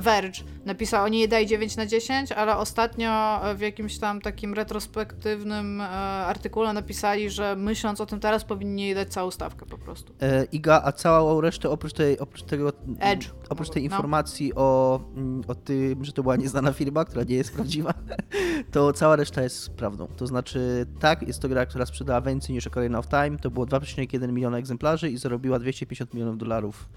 Verge 0.00 0.40
napisał, 0.64 1.08
nie 1.08 1.28
daj 1.28 1.46
9 1.46 1.76
na 1.76 1.86
10, 1.86 2.32
ale 2.32 2.56
ostatnio 2.56 3.40
w 3.56 3.60
jakimś 3.60 3.98
tam 3.98 4.20
takim 4.20 4.54
retrospektywnym 4.54 5.80
e, 5.80 5.84
artykule 6.26 6.72
napisali, 6.72 7.30
że 7.30 7.56
myśląc 7.56 8.00
o 8.00 8.06
tym 8.06 8.20
teraz 8.20 8.44
powinni 8.44 8.82
jej 8.82 8.94
dać 8.94 9.08
całą 9.08 9.30
stawkę 9.30 9.66
po 9.66 9.78
prostu. 9.78 10.14
E, 10.22 10.44
Iga, 10.44 10.82
a 10.84 10.92
całą 10.92 11.40
resztę 11.40 11.70
oprócz, 11.70 11.92
tej, 11.92 12.18
oprócz 12.18 12.42
tego... 12.42 12.72
Edge. 12.98 13.30
Oprócz 13.48 13.70
tej 13.70 13.82
No. 13.82 13.96
informacji 13.96 14.54
o, 14.54 15.00
o 15.48 15.54
tym, 15.54 16.04
że 16.04 16.12
to 16.12 16.22
była 16.22 16.36
nieznana 16.36 16.72
firma, 16.72 17.04
która 17.04 17.24
nie 17.24 17.34
jest 17.36 17.52
prawdziwa, 17.54 17.94
to 18.72 18.92
cała 18.92 19.16
reszta 19.16 19.42
jest 19.42 19.70
prawdą. 19.70 20.06
To 20.16 20.26
znaczy, 20.26 20.86
tak, 21.00 21.22
jest 21.28 21.42
to 21.42 21.48
gra, 21.48 21.66
która 21.66 21.86
sprzedała 21.86 22.20
więcej 22.20 22.54
niż 22.54 22.66
Ocarina 22.66 22.98
of 22.98 23.08
Time, 23.08 23.38
to 23.38 23.50
było 23.50 23.66
2,1 23.66 24.32
miliona 24.32 24.58
egzemplarzy 24.58 25.10
i 25.10 25.16
zarobiła 25.16 25.58
250 25.58 26.14
milionów 26.14 26.38
dolarów. 26.38 26.88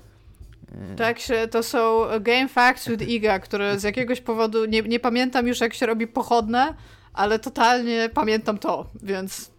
Tak 0.98 1.20
się, 1.20 1.48
to 1.48 1.64
są 1.64 2.06
Game 2.22 2.48
Facts 2.48 2.90
with 2.90 3.08
Iga, 3.10 3.40
które 3.40 3.80
z 3.80 3.84
jakiegoś 3.84 4.22
powodu, 4.22 4.66
nie, 4.66 4.82
nie 4.82 5.00
pamiętam 5.00 5.48
już 5.48 5.60
jak 5.60 5.74
się 5.74 5.86
robi 5.86 6.08
pochodne, 6.08 6.74
ale 7.14 7.40
totalnie 7.40 8.10
pamiętam 8.14 8.58
to, 8.58 8.86
więc 9.04 9.52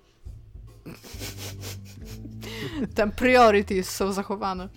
tam 2.95 3.13
priorities 3.13 3.91
są 3.91 4.13
zachowane. 4.13 4.69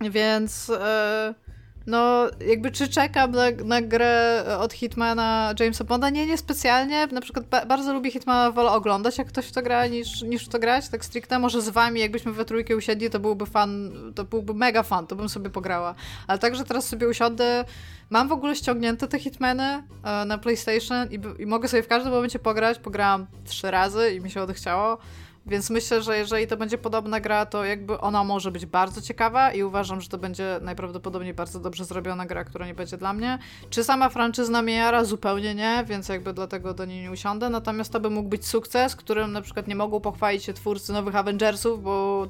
Więc 0.00 0.70
e, 0.70 1.34
no 1.86 2.26
jakby 2.46 2.70
czy 2.70 2.88
czekam 2.88 3.30
na, 3.30 3.44
na 3.64 3.82
grę 3.82 4.44
od 4.58 4.72
Hitmana 4.72 5.54
Jamesa 5.60 5.84
Bonda? 5.84 6.10
Nie, 6.10 6.26
nie 6.26 6.38
specjalnie. 6.38 7.06
Na 7.06 7.20
przykład 7.20 7.46
ba 7.46 7.66
bardzo 7.66 7.92
lubię 7.94 8.10
Hitmana, 8.10 8.50
wolę 8.50 8.70
oglądać 8.70 9.18
jak 9.18 9.28
ktoś 9.28 9.46
w 9.46 9.52
to 9.52 9.62
gra 9.62 9.86
niż, 9.86 10.22
niż 10.22 10.46
w 10.46 10.48
to 10.48 10.58
grać, 10.58 10.88
tak 10.88 11.04
stricte. 11.04 11.38
Może 11.38 11.62
z 11.62 11.68
wami, 11.68 12.00
jakbyśmy 12.00 12.32
we 12.32 12.44
trójkę 12.44 12.76
usiedli, 12.76 13.10
to 13.10 13.20
byłby 13.20 13.46
fan, 13.46 13.92
to 14.14 14.24
byłby 14.24 14.54
mega 14.54 14.82
fan, 14.82 15.06
to 15.06 15.16
bym 15.16 15.28
sobie 15.28 15.50
pograła. 15.50 15.94
Ale 16.26 16.38
także 16.38 16.64
teraz 16.64 16.88
sobie 16.88 17.08
usiądę, 17.08 17.64
mam 18.10 18.28
w 18.28 18.32
ogóle 18.32 18.56
ściągnięte 18.56 19.08
te 19.08 19.18
Hitmany 19.18 19.82
e, 20.04 20.24
na 20.24 20.38
PlayStation 20.38 21.08
i, 21.10 21.42
i 21.42 21.46
mogę 21.46 21.68
sobie 21.68 21.82
w 21.82 21.88
każdym 21.88 22.12
momencie 22.12 22.38
pograć. 22.38 22.78
Pograłam 22.78 23.26
trzy 23.44 23.70
razy 23.70 24.14
i 24.14 24.20
mi 24.20 24.30
się 24.30 24.42
odechciało. 24.42 24.98
Więc 25.46 25.70
myślę, 25.70 26.02
że 26.02 26.18
jeżeli 26.18 26.46
to 26.46 26.56
będzie 26.56 26.78
podobna 26.78 27.20
gra, 27.20 27.46
to 27.46 27.64
jakby 27.64 28.00
ona 28.00 28.24
może 28.24 28.50
być 28.50 28.66
bardzo 28.66 29.00
ciekawa 29.00 29.52
i 29.52 29.62
uważam, 29.62 30.00
że 30.00 30.08
to 30.08 30.18
będzie 30.18 30.58
najprawdopodobniej 30.62 31.34
bardzo 31.34 31.60
dobrze 31.60 31.84
zrobiona 31.84 32.26
gra, 32.26 32.44
która 32.44 32.66
nie 32.66 32.74
będzie 32.74 32.96
dla 32.96 33.12
mnie. 33.12 33.38
Czy 33.70 33.84
sama 33.84 34.08
franczyzna 34.08 34.62
mnie 34.62 34.74
jara? 34.74 35.04
Zupełnie 35.04 35.54
nie, 35.54 35.84
więc 35.86 36.08
jakby 36.08 36.32
dlatego 36.32 36.74
do 36.74 36.84
niej 36.84 37.02
nie 37.02 37.10
usiądę. 37.10 37.50
Natomiast 37.50 37.92
to 37.92 38.00
by 38.00 38.10
mógł 38.10 38.28
być 38.28 38.46
sukces, 38.46 38.96
którym 38.96 39.32
na 39.32 39.42
przykład 39.42 39.68
nie 39.68 39.76
mogą 39.76 40.00
pochwalić 40.00 40.44
się 40.44 40.52
twórcy 40.52 40.92
nowych 40.92 41.16
Avengersów, 41.16 41.82
bo 41.82 42.26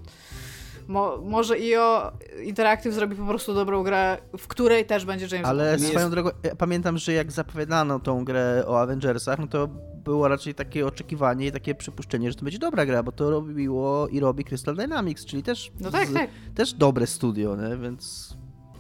mo 0.89 1.19
może 1.23 1.55
IO 1.55 2.13
Interactive 2.43 2.95
zrobi 2.95 3.17
po 3.17 3.27
prostu 3.27 3.55
dobrą 3.55 3.83
grę, 3.83 4.19
w 4.39 4.49
której 4.49 4.87
też 4.87 5.05
będzie 5.05 5.27
James 5.37 5.47
Ale 5.49 5.71
Bond. 5.71 5.83
Swoją 5.83 5.99
jest- 5.99 6.11
drogą, 6.11 6.31
ja 6.43 6.57
pamiętam, 6.57 6.99
że 6.99 7.13
jak 7.13 7.33
zapowiadano 7.33 8.01
tą 8.01 8.25
grę 8.25 8.65
o 8.67 8.81
Avengersach, 8.81 9.39
no 9.39 9.47
to 9.47 9.69
było 10.05 10.29
raczej 10.29 10.55
takie 10.55 10.87
oczekiwanie 10.87 11.47
i 11.47 11.53
takie 11.53 11.75
przypuszczenie, 11.75 12.31
że 12.31 12.37
to 12.39 12.45
będzie 12.45 12.59
dobra 12.59 12.87
gra, 12.87 13.03
bo 13.03 13.13
to 13.13 13.31
robiło 13.31 14.09
i 14.09 14.21
robi 14.21 14.45
Crystal 14.45 14.77
Dynamics, 14.77 15.25
czyli 15.25 15.43
też, 15.43 15.73
No 15.81 15.91
tak, 15.91 16.09
z- 16.09 16.13
tak. 16.15 16.31
też 16.55 16.73
dobre 16.75 17.07
studio, 17.07 17.57
nie? 17.57 17.77
więc 17.77 18.35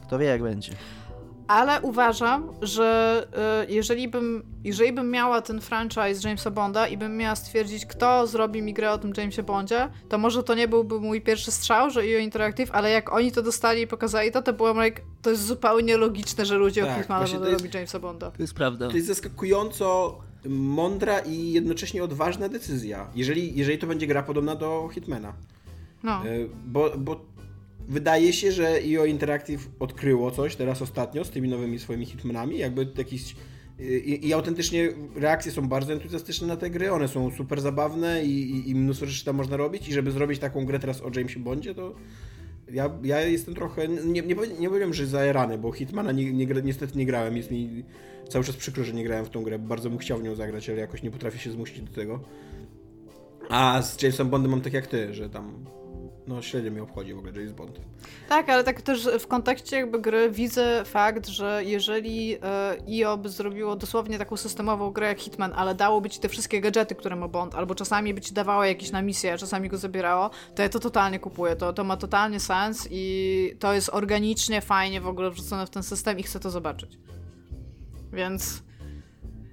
kto 0.07 0.19
wie 0.19 0.27
jak 0.27 0.43
będzie. 0.43 0.73
Ale 1.49 1.81
uważam, 1.81 2.49
że 2.63 3.27
y, 3.69 3.73
jeżeli 3.73 4.09
bym, 4.09 4.43
jeżeli 4.65 4.93
bym 4.93 5.11
miała 5.11 5.43
ten 5.43 5.61
franchise 5.61 6.29
Jamesa 6.29 6.51
Bonda 6.51 6.89
i 6.89 6.97
bym 6.97 7.17
miała 7.17 7.37
stwierdzić, 7.37 7.87
kto 7.87 8.27
zrobi 8.27 8.63
mi 8.63 8.75
grę 8.75 8.91
o 8.93 8.99
tym 8.99 9.13
Jamesie 9.17 9.43
Bondzie, 9.43 9.89
to 10.09 10.19
może 10.19 10.43
to 10.43 10.55
nie 10.55 10.69
byłby 10.69 11.01
mój 11.01 11.21
pierwszy 11.21 11.51
strzał, 11.51 11.91
że 11.91 12.01
IO 12.01 12.19
Interactive, 12.19 12.71
ale 12.73 12.91
jak 12.91 13.13
oni 13.13 13.33
to 13.33 13.43
dostali 13.43 13.83
i 13.83 13.87
pokazali 13.87 14.33
to, 14.33 14.43
to 14.43 14.53
byłam 14.53 14.85
like, 14.85 15.03
to 15.23 15.31
jest 15.31 15.47
zupełnie 15.47 15.97
logiczne, 15.97 16.47
że 16.47 16.55
ludzie 16.57 16.85
Tak, 16.87 17.11
o 17.11 17.25
to 17.25 17.47
jest- 17.49 17.59
robić 17.61 17.75
Jamesa 17.75 17.99
Bonda. 18.01 18.31
To 18.31 18.43
jest 18.43 18.55
prawda. 18.55 18.89
To 18.89 18.97
jest 18.97 19.09
zaskakująco 19.09 20.19
mądra 20.49 21.19
i 21.19 21.53
jednocześnie 21.53 22.05
odważna 22.05 22.49
decyzja, 22.49 23.07
jeżeli, 23.15 23.55
jeżeli 23.59 23.79
to 23.79 23.87
będzie 23.87 24.07
gra 24.07 24.23
podobna 24.23 24.55
do 24.57 24.89
Hitmana. 24.95 25.33
No. 26.03 26.13
E, 26.13 26.23
Bo, 26.67 26.91
bo 26.99 27.21
wydaje 27.89 28.33
się, 28.33 28.53
że 28.53 28.69
EO 28.69 29.05
Interactive 29.05 29.69
odkryło 29.79 30.31
coś 30.31 30.57
teraz 30.57 30.83
ostatnio 30.83 31.25
z 31.25 31.31
tymi 31.31 31.49
nowymi 31.49 31.79
swoimi 31.79 32.07
hitmanami, 32.07 32.59
jakby 32.59 32.93
jakiś 32.99 33.35
i, 33.79 34.29
i 34.29 34.33
autentycznie 34.33 34.89
reakcje 35.17 35.53
są 35.53 35.69
bardzo 35.69 35.93
entuzjastyczne 35.93 36.47
na 36.47 36.57
te 36.57 36.71
gry, 36.71 36.93
one 36.93 37.09
są 37.09 37.31
super 37.31 37.61
zabawne 37.61 38.25
i, 38.25 38.51
i, 38.51 38.71
i 38.71 38.75
mnóstwo 38.75 39.07
rzeczy 39.07 39.25
tam 39.25 39.37
można 39.37 39.57
robić 39.57 39.89
i 39.89 39.93
żeby 39.93 40.11
zrobić 40.11 40.39
taką 40.39 40.65
grę 40.65 40.79
teraz 40.79 41.01
o 41.01 41.11
Jamesie 41.17 41.41
Bondzie, 41.41 41.75
to 41.75 41.95
ja, 42.73 42.91
ja 43.03 43.21
jestem 43.21 43.55
trochę, 43.55 43.89
nie, 43.89 44.23
nie, 44.23 44.37
nie 44.61 44.71
powiem, 44.71 44.95
że 44.95 45.07
zajarany, 45.07 45.59
bo 45.59 45.73
Hitmana 45.73 46.13
nie, 46.13 46.33
nie, 46.33 46.47
niestety 46.47 46.99
nie 46.99 47.07
grałem, 47.07 47.37
jest 47.37 47.51
mi 47.51 47.85
cały 48.29 48.45
czas 48.45 48.57
przykro, 48.57 48.85
że 48.85 48.93
nie 48.93 49.05
grałem 49.05 49.25
w 49.25 49.31
tą 49.31 49.43
grę, 49.43 49.59
bardzo 49.59 49.91
bym 49.91 49.99
chciał 49.99 50.19
w 50.19 50.23
nią 50.23 50.35
zagrać, 50.35 50.71
ale 50.71 50.79
jakoś 50.79 51.03
nie 51.03 51.11
potrafię 51.11 51.39
się 51.39 51.51
zmusić 51.51 51.81
do 51.81 51.93
tego. 51.93 52.21
A 53.49 53.83
z 53.83 54.03
Jamesem 54.03 54.31
Bondem 54.31 54.51
mam 54.51 54.61
tak 54.61 54.73
jak 54.73 54.87
ty, 54.87 55.15
że 55.15 55.31
tam 55.31 55.65
no 56.27 56.43
średnio 56.43 56.71
mnie 56.71 56.83
obchodzi 56.83 57.15
w 57.15 57.19
ogóle 57.19 57.33
James 57.33 57.53
Bond. 57.53 57.81
Tak, 58.29 58.49
ale 58.49 58.65
tak 58.65 58.83
też 58.83 59.09
w 59.19 59.27
kontekście 59.27 59.77
jakby 59.77 60.01
gry 60.01 60.31
widzę 60.31 60.85
fakt, 60.85 61.27
że 61.27 61.63
jeżeli 61.65 62.35
e, 62.35 62.77
IO 62.89 63.17
by 63.17 63.29
zrobiło 63.29 63.77
dosłownie 63.77 64.19
taką 64.19 64.37
systemową 64.37 64.91
grę 64.91 65.07
jak 65.07 65.21
Hitman, 65.21 65.53
ale 65.57 65.75
dałoby 65.75 66.11
ci 66.11 66.21
te 66.21 66.29
wszystkie 66.29 66.61
gadżety, 66.61 66.95
które 66.95 67.17
ma 67.17 67.29
Bond, 67.29 67.55
albo 67.55 67.75
czasami 67.75 68.15
by 68.15 68.21
ci 68.21 68.35
dawało 68.35 68.65
jakieś 68.65 68.91
na 68.91 69.03
misję, 69.03 69.33
a 69.33 69.39
czasami 69.39 69.69
go 69.69 69.77
zabierało, 69.77 70.31
to 70.55 70.63
ja 70.63 70.69
to 70.69 70.81
totalnie 70.81 71.19
kupuję. 71.19 71.57
To, 71.57 71.73
to 71.73 71.85
ma 71.85 71.97
totalnie 71.97 72.41
sens 72.41 72.89
i 72.91 73.57
to 73.59 73.73
jest 73.73 73.89
organicznie, 73.93 74.61
fajnie 74.61 75.01
w 75.01 75.07
ogóle 75.09 75.31
wrzucone 75.31 75.67
w 75.67 75.71
ten 75.71 75.83
system 75.83 76.19
i 76.19 76.23
chcę 76.23 76.41
to 76.41 76.51
zobaczyć. 76.51 76.99
Więc 78.13 78.63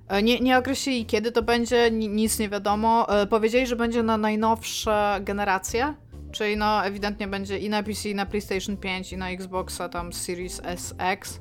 e, 0.07 0.23
nie, 0.23 0.39
nie 0.39 0.57
określili 0.57 1.05
kiedy 1.05 1.31
to 1.31 1.41
będzie, 1.41 1.91
ni- 1.91 2.09
nic 2.09 2.39
nie 2.39 2.49
wiadomo. 2.49 3.21
E, 3.21 3.27
Powiedzieli, 3.27 3.67
że 3.67 3.75
będzie 3.75 4.03
na 4.03 4.17
najnowsze 4.17 5.19
generacje, 5.23 5.93
czyli 6.31 6.57
no 6.57 6.85
ewidentnie 6.85 7.27
będzie 7.27 7.59
i 7.59 7.69
na 7.69 7.83
PC, 7.83 8.09
i 8.09 8.15
na 8.15 8.25
PlayStation 8.25 8.77
5, 8.77 9.13
i 9.13 9.17
na 9.17 9.29
Xboxa 9.29 9.89
tam 9.89 10.13
Series 10.13 10.61
SX, 10.77 11.39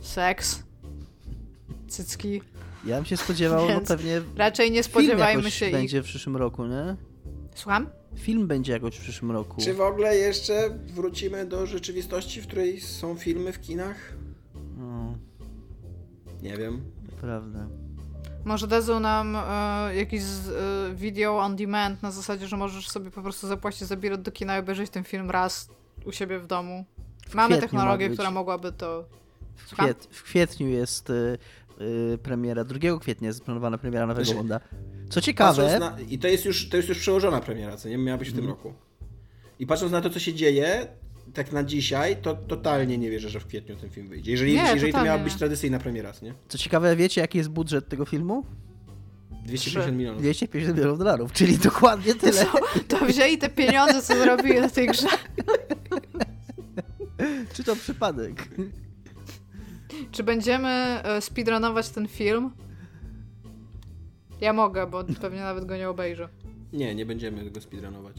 Sex, 0.00 0.62
cycki. 1.88 2.42
Ja 2.86 2.96
bym 2.96 3.04
się 3.04 3.16
spodziewał, 3.16 3.68
no 3.68 3.80
pewnie 3.80 4.22
Raczej 4.36 4.70
nie 4.70 4.82
spodziewajmy 4.82 5.50
się 5.50 5.66
ich. 5.66 5.72
będzie 5.72 6.02
w 6.02 6.04
przyszłym 6.04 6.36
roku, 6.36 6.66
nie? 6.66 6.96
Słucham? 7.54 7.86
Film 8.16 8.46
będzie 8.46 8.72
jakoś 8.72 8.96
w 8.96 9.00
przyszłym 9.00 9.30
roku. 9.30 9.60
Czy 9.62 9.74
w 9.74 9.80
ogóle 9.80 10.16
jeszcze 10.16 10.78
wrócimy 10.94 11.46
do 11.46 11.66
rzeczywistości, 11.66 12.42
w 12.42 12.46
której 12.46 12.80
są 12.80 13.14
filmy 13.14 13.52
w 13.52 13.60
kinach? 13.60 13.96
No, 14.78 15.14
Nie 16.42 16.56
wiem. 16.56 16.80
prawda. 17.20 17.68
Może 18.46 18.66
dadzą 18.66 19.00
nam 19.00 19.36
e, 19.36 19.94
jakiś 19.94 20.22
e, 20.22 20.94
video 20.94 21.38
on 21.38 21.56
demand 21.56 22.02
na 22.02 22.10
zasadzie, 22.10 22.48
że 22.48 22.56
możesz 22.56 22.88
sobie 22.88 23.10
po 23.10 23.22
prostu 23.22 23.46
zapłacić 23.46 23.82
za 23.82 23.96
bilet 23.96 24.22
do 24.22 24.32
kina 24.32 24.56
i 24.56 24.60
obejrzeć 24.60 24.90
ten 24.90 25.04
film 25.04 25.30
raz 25.30 25.68
u 26.04 26.12
siebie 26.12 26.38
w 26.38 26.46
domu. 26.46 26.84
Mamy 27.34 27.58
technologię, 27.60 28.08
która 28.08 28.30
mogłaby 28.30 28.72
to... 28.72 29.08
W, 29.56 29.74
kwiet, 29.74 30.08
w 30.10 30.22
kwietniu 30.22 30.68
jest 30.68 31.10
y, 31.10 31.38
y, 31.80 32.18
premiera, 32.22 32.64
2 32.64 32.98
kwietnia 33.00 33.28
jest 33.28 33.44
planowana 33.44 33.78
premiera 33.78 34.06
nowego 34.06 34.24
Znaczy, 34.24 34.38
Bonda. 34.38 34.60
Co 35.10 35.20
ciekawe, 35.20 35.78
Na, 35.78 35.96
I 36.08 36.18
to 36.18 36.28
jest, 36.28 36.44
już, 36.44 36.68
to 36.68 36.76
jest 36.76 36.88
już 36.88 36.98
przełożona 36.98 37.40
premiera, 37.40 37.76
co 37.76 37.88
nie? 37.88 37.98
Miała 37.98 38.18
być 38.18 38.30
w 38.30 38.34
tym 38.34 38.46
roku. 38.46 38.74
I 39.58 39.66
patrząc 39.66 39.92
na 39.92 40.00
to, 40.00 40.10
co 40.10 40.18
się 40.18 40.34
dzieje, 40.34 40.88
tak 41.36 41.52
na 41.52 41.64
dzisiaj, 41.64 42.16
to 42.22 42.34
totalnie 42.34 42.98
nie 42.98 43.10
wierzę, 43.10 43.28
że 43.28 43.40
w 43.40 43.46
kwietniu 43.46 43.76
ten 43.76 43.90
film 43.90 44.08
wyjdzie. 44.08 44.30
Jeżeli, 44.30 44.54
Nie, 44.54 44.62
jeżeli 44.74 44.92
to 44.92 45.04
miała 45.04 45.18
być 45.18 45.34
tradycyjna 45.34 45.78
premiera, 45.78 46.12
nie? 46.22 46.34
co 46.48 46.58
ciekawe, 46.58 46.96
wiecie 46.96 47.20
jaki 47.20 47.38
jest 47.38 47.50
budżet 47.50 47.88
tego 47.88 48.04
filmu? 48.04 48.44
250 49.44 49.96
milionów. 49.96 50.20
250 50.22 50.76
milionów 50.78 50.98
dolarów, 50.98 51.32
czyli 51.32 51.58
dokładnie 51.70 52.14
To, 52.14 52.20
tyle. 52.20 52.32
są, 52.44 52.48
to 52.88 53.06
wzięli 53.06 53.38
te 53.38 53.48
pieniądze, 53.48 54.02
co 54.02 54.18
zarobili 54.18 54.60
na 54.60 54.68
tej 54.68 54.86
grze. 54.86 55.08
Czy 57.54 57.64
to 57.64 57.76
przypadek? 57.76 58.48
Czy 60.12 60.22
będziemy 60.22 60.68
e, 60.68 61.20
speedrunować 61.20 61.88
ten 61.88 62.08
film? 62.08 62.50
Ja 64.40 64.52
mogę, 64.52 64.86
bo 64.86 65.04
pewnie 65.04 65.40
nawet 65.40 65.64
go 65.64 65.76
nie 65.76 65.88
obejrzę. 65.88 66.28
Nie, 66.72 66.94
nie 66.94 67.06
będziemy 67.06 67.44
tego 67.44 67.60
speedrunować. 67.60 68.16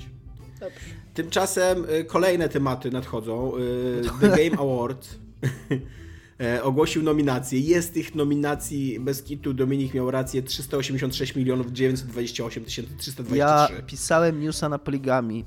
Dobrze. 0.60 0.80
Tymczasem 1.14 1.86
y, 1.90 2.06
kolejne 2.06 2.50
tematy 2.50 2.92
nadchodzą. 2.92 3.58
Y, 3.58 4.02
The 4.22 4.30
Game 4.30 4.58
Award 4.62 5.08
e, 6.42 6.64
ogłosił 6.64 7.04
nominacje. 7.04 7.60
Jest 7.60 7.94
tych 7.94 8.16
nominacji 8.16 9.00
bez 9.00 9.24
kitu. 9.24 9.54
Dominik 9.54 9.94
miał 9.94 10.12
rację. 10.12 10.44
386 10.44 11.36
milionów 11.36 11.72
928 11.72 12.66
323. 12.66 13.38
Ja 13.38 13.68
pisałem 13.88 14.40
newsa 14.42 14.70
na 14.70 14.80
Poligami 14.80 15.46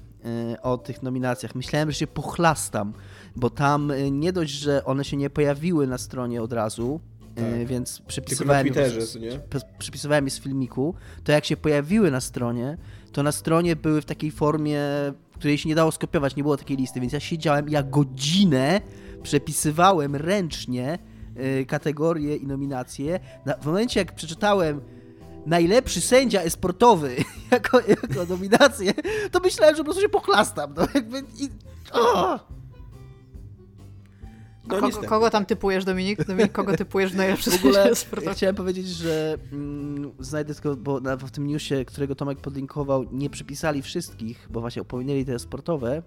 y, 0.55 0.61
o 0.63 0.79
tych 0.79 1.03
nominacjach. 1.03 1.55
Myślałem, 1.55 1.91
że 1.91 1.99
się 1.99 2.07
pochlastam, 2.07 2.93
bo 3.37 3.51
tam 3.51 3.91
y, 3.91 4.11
nie 4.11 4.33
dość, 4.33 4.53
że 4.53 4.85
one 4.85 5.05
się 5.05 5.17
nie 5.17 5.31
pojawiły 5.31 5.87
na 5.87 5.99
stronie 5.99 6.43
od 6.43 6.53
razu, 6.53 7.01
Tak. 7.35 7.67
więc 7.67 8.01
przepisywałem, 8.01 8.67
je 8.67 8.73
Twitterze, 8.73 9.03
z, 9.03 9.13
co 9.13 9.19
nie? 9.19 9.41
przepisywałem 9.79 10.25
je 10.25 10.31
z 10.31 10.41
filmiku, 10.41 10.95
to 11.25 11.33
jak 11.33 11.45
się 11.45 11.57
pojawiły 11.57 12.11
na 12.11 12.21
stronie, 12.21 12.79
to 13.13 13.23
na 13.23 13.33
stronie 13.33 13.77
były 13.77 14.03
w 14.03 14.05
takiej 14.05 14.31
formie, 14.31 14.81
której 15.35 15.59
się 15.59 15.69
nie 15.69 15.75
dało 15.75 15.93
skopiować, 15.93 16.37
nie 16.37 16.43
było 16.43 16.57
takiej 16.57 16.77
listy, 16.77 17.01
więc 17.01 17.13
ja 17.13 17.21
siedziałem, 17.21 17.69
ja 17.69 17.83
godzinę 17.83 18.81
przepisywałem 19.23 20.17
ręcznie 20.17 20.99
y, 21.61 21.67
kategorie 21.67 22.37
i 22.37 22.47
nominacje. 22.47 23.21
Na, 23.47 23.55
w 23.55 23.67
momencie, 23.67 24.01
jak 24.01 24.15
przeczytałem 24.15 24.81
najlepszy 25.47 26.01
sędzia 26.01 26.41
esportowy 26.41 27.17
jako, 27.51 27.81
jako 27.81 28.25
nominację, 28.29 28.93
to 29.31 29.41
myślałem, 29.41 29.77
że 29.77 29.81
po 29.81 29.85
prostu 29.85 30.03
się 30.03 30.09
pochlastam. 30.09 30.75
No, 30.77 30.87
jakby, 30.95 31.19
i, 31.19 31.49
o! 31.93 32.39
No, 34.69 34.81
kogo, 34.81 35.03
kogo, 35.09 35.31
tam 35.31 35.47
typujesz, 35.47 35.85
Dominik? 35.85 36.25
Dominik, 36.25 36.53
kogo 36.53 36.77
typujesz 36.77 37.13
w 37.13 37.17
W 37.17 37.55
ogóle 37.55 37.93
ja 38.23 38.35
chciałem 38.35 38.55
powiedzieć, 38.55 38.89
że 38.89 39.37
mm, 39.53 40.13
znajdę 40.19 40.55
tylko, 40.55 40.77
bo 40.77 41.01
na, 41.01 41.17
w 41.17 41.31
tym 41.31 41.47
newsie, 41.47 41.85
którego 41.85 42.15
Tomek 42.15 42.39
podlinkował, 42.39 43.05
nie 43.13 43.31
przypisali 43.31 43.83
wszystkich, 43.83 44.49
bo 44.51 44.61
właśnie 44.61 44.83
opowiedzieli 44.83 45.25
te 45.25 45.39
sportowe. 45.39 46.03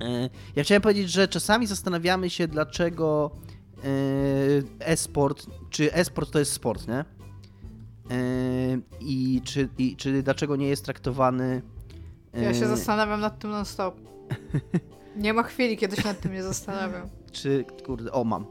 E, 0.00 0.30
ja 0.56 0.64
chciałem 0.64 0.82
powiedzieć, 0.82 1.10
że 1.10 1.28
czasami 1.28 1.66
zastanawiamy 1.66 2.30
się, 2.30 2.48
dlaczego 2.48 3.30
e, 3.78 4.86
e-sport, 4.88 5.46
czy 5.70 5.94
e-sport 5.94 6.30
to 6.30 6.38
jest 6.38 6.52
sport, 6.52 6.88
nie? 6.88 6.94
E, 6.94 7.04
I 9.00 9.40
czy, 9.44 9.68
i 9.78 9.96
czy 9.96 10.22
dlaczego 10.22 10.56
nie 10.56 10.68
jest 10.68 10.84
traktowany. 10.84 11.62
Ja 12.34 12.54
się 12.54 12.68
zastanawiam 12.68 13.20
nad 13.20 13.38
tym 13.38 13.50
non-stop. 13.50 14.00
Nie 15.16 15.32
ma 15.32 15.42
chwili, 15.42 15.76
kiedy 15.76 15.96
się 15.96 16.08
nad 16.08 16.20
tym 16.20 16.32
nie 16.32 16.42
zastanawiam. 16.42 17.08
Czy, 17.34 17.64
kurde, 17.86 18.12
o 18.12 18.24
mam. 18.24 18.46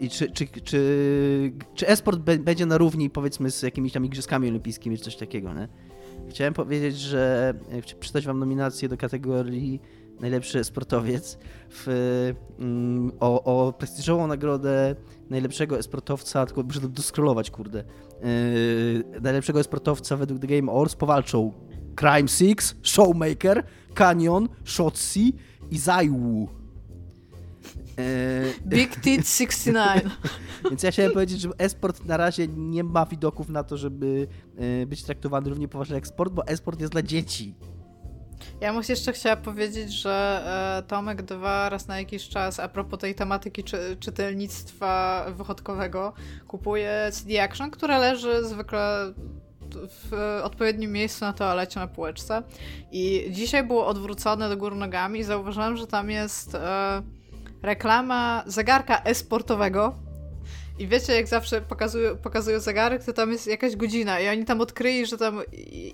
I 0.00 0.08
czy, 0.08 0.30
czy, 0.30 0.46
czy, 0.46 1.52
czy 1.74 1.88
e-sport 1.88 2.18
będzie 2.20 2.66
na 2.66 2.78
równi, 2.78 3.10
powiedzmy, 3.10 3.50
z 3.50 3.62
jakimiś 3.62 3.92
tam 3.92 4.04
igrzyskami 4.04 4.48
olimpijskimi, 4.48 4.98
czy 4.98 5.04
coś 5.04 5.16
takiego, 5.16 5.54
nie? 5.54 5.68
Chciałem 6.28 6.54
powiedzieć, 6.54 6.96
że 6.96 7.54
przeczytać 8.00 8.26
wam 8.26 8.38
nominację 8.38 8.88
do 8.88 8.96
kategorii 8.96 9.80
najlepszy 10.20 10.64
sportowiec 10.64 11.38
w, 11.70 11.86
mm, 12.58 13.12
o, 13.20 13.44
o 13.44 13.72
prestiżową 13.72 14.26
nagrodę 14.26 14.94
najlepszego 15.30 15.78
esportowca, 15.78 16.46
tylko 16.46 16.62
muszę 16.62 16.80
doskrolować, 16.80 17.50
kurde, 17.50 17.84
yy, 18.22 19.20
najlepszego 19.20 19.60
esportowca 19.60 20.16
według 20.16 20.40
The 20.40 20.46
Game 20.46 20.72
Awards 20.72 20.94
powalczą 20.94 21.52
Crime 22.00 22.28
Six, 22.28 22.74
Showmaker, 22.82 23.64
Canyon, 23.94 24.48
Shotzi 24.64 25.34
i 25.70 25.78
Zaiwu. 25.78 26.63
Yy, 27.98 28.54
Big 28.66 29.00
Tit 29.00 29.28
69. 29.28 30.04
Więc 30.70 30.82
ja 30.82 30.90
chciałem 30.90 31.12
powiedzieć, 31.12 31.40
że 31.40 31.48
esport 31.58 32.04
na 32.04 32.16
razie 32.16 32.48
nie 32.48 32.84
ma 32.84 33.06
widoków 33.06 33.48
na 33.48 33.64
to, 33.64 33.76
żeby 33.76 34.26
yy, 34.58 34.86
być 34.86 35.02
traktowany 35.02 35.50
równie 35.50 35.68
poważnie 35.68 35.94
jak 35.94 36.06
sport, 36.06 36.32
bo 36.32 36.46
esport 36.46 36.80
jest 36.80 36.92
dla 36.92 37.02
dzieci. 37.02 37.54
Ja 38.60 38.72
muszę 38.72 38.92
jeszcze 38.92 39.12
chciała 39.12 39.36
powiedzieć, 39.36 39.92
że 39.92 40.42
e, 40.78 40.88
Tomek 40.88 41.22
dwa 41.22 41.68
raz 41.68 41.88
na 41.88 41.98
jakiś 41.98 42.28
czas, 42.28 42.60
a 42.60 42.68
propos 42.68 43.00
tej 43.00 43.14
tematyki 43.14 43.64
czy, 43.64 43.96
czytelnictwa 44.00 45.24
wychodkowego, 45.36 46.12
kupuje 46.48 47.10
CD 47.12 47.42
Action, 47.42 47.70
które 47.70 47.98
leży 47.98 48.44
zwykle 48.44 49.12
w 49.88 50.40
odpowiednim 50.42 50.92
miejscu 50.92 51.24
na 51.24 51.32
toalecie 51.32 51.80
na 51.80 51.86
półeczce. 51.86 52.42
I 52.92 53.26
dzisiaj 53.30 53.66
było 53.66 53.86
odwrócone 53.86 54.48
do 54.48 54.56
góry 54.56 54.76
nogami 54.76 55.20
i 55.20 55.24
zauważyłam, 55.24 55.76
że 55.76 55.86
tam 55.86 56.10
jest 56.10 56.54
e, 56.54 57.02
reklama 57.64 58.44
zegarka 58.46 59.00
e-sportowego 59.04 60.03
i 60.78 60.88
wiecie, 60.88 61.14
jak 61.14 61.28
zawsze 61.28 61.60
pokazują, 61.60 62.16
pokazują 62.16 62.60
zegarek, 62.60 63.04
to 63.04 63.12
tam 63.12 63.32
jest 63.32 63.46
jakaś 63.46 63.76
godzina 63.76 64.20
i 64.20 64.28
oni 64.28 64.44
tam 64.44 64.60
odkryli, 64.60 65.06
że 65.06 65.18
tam 65.18 65.40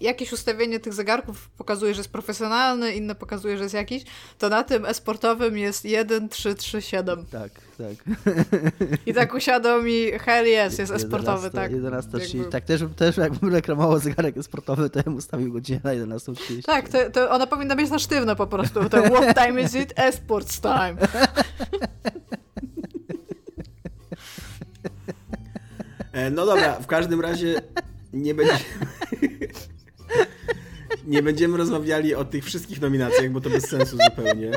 jakieś 0.00 0.32
ustawienie 0.32 0.80
tych 0.80 0.94
zegarków 0.94 1.48
pokazuje, 1.48 1.94
że 1.94 2.00
jest 2.00 2.12
profesjonalny, 2.12 2.94
inne 2.94 3.14
pokazuje, 3.14 3.56
że 3.56 3.62
jest 3.62 3.74
jakiś, 3.74 4.04
to 4.38 4.48
na 4.48 4.64
tym 4.64 4.86
esportowym 4.86 5.58
jest 5.58 5.84
1, 5.84 6.28
3, 6.28 6.54
3, 6.54 6.82
7. 6.82 7.24
Tak, 7.26 7.50
tak. 7.78 8.16
I 9.06 9.14
tak 9.14 9.34
usiadł 9.34 9.82
mi, 9.82 10.10
hell 10.18 10.46
yes, 10.46 10.78
jest 10.78 10.92
esportowy, 10.92 11.50
tak. 11.50 11.72
11.30, 11.72 12.48
tak, 12.48 12.64
też, 12.64 12.80
też 12.96 13.16
jakbym 13.16 13.52
reklamował 13.52 13.98
zegarek 13.98 14.36
esportowy, 14.36 14.90
to 14.90 15.02
bym 15.02 15.16
ustawił 15.16 15.52
godzinę 15.52 15.80
na 15.84 15.90
11.30. 15.90 16.62
Tak, 16.62 16.88
to, 16.88 17.10
to 17.10 17.30
ona 17.30 17.46
powinna 17.46 17.76
być 17.76 17.90
na 17.90 17.98
sztywno 17.98 18.36
po 18.36 18.46
prostu, 18.46 18.88
to 18.88 19.02
what 19.02 19.36
time 19.36 19.62
is 19.62 19.74
it? 19.74 19.92
Esports 19.96 20.60
time. 20.60 20.96
E, 26.09 26.09
no 26.30 26.46
dobra, 26.46 26.72
w 26.72 26.86
każdym 26.86 27.20
razie 27.20 27.62
nie 28.12 28.34
będziemy... 28.34 28.58
nie 31.06 31.22
będziemy 31.22 31.56
rozmawiali 31.56 32.14
o 32.14 32.24
tych 32.24 32.44
wszystkich 32.44 32.80
nominacjach, 32.80 33.30
bo 33.30 33.40
to 33.40 33.50
bez 33.50 33.68
sensu 33.68 33.96
zupełnie. 34.08 34.50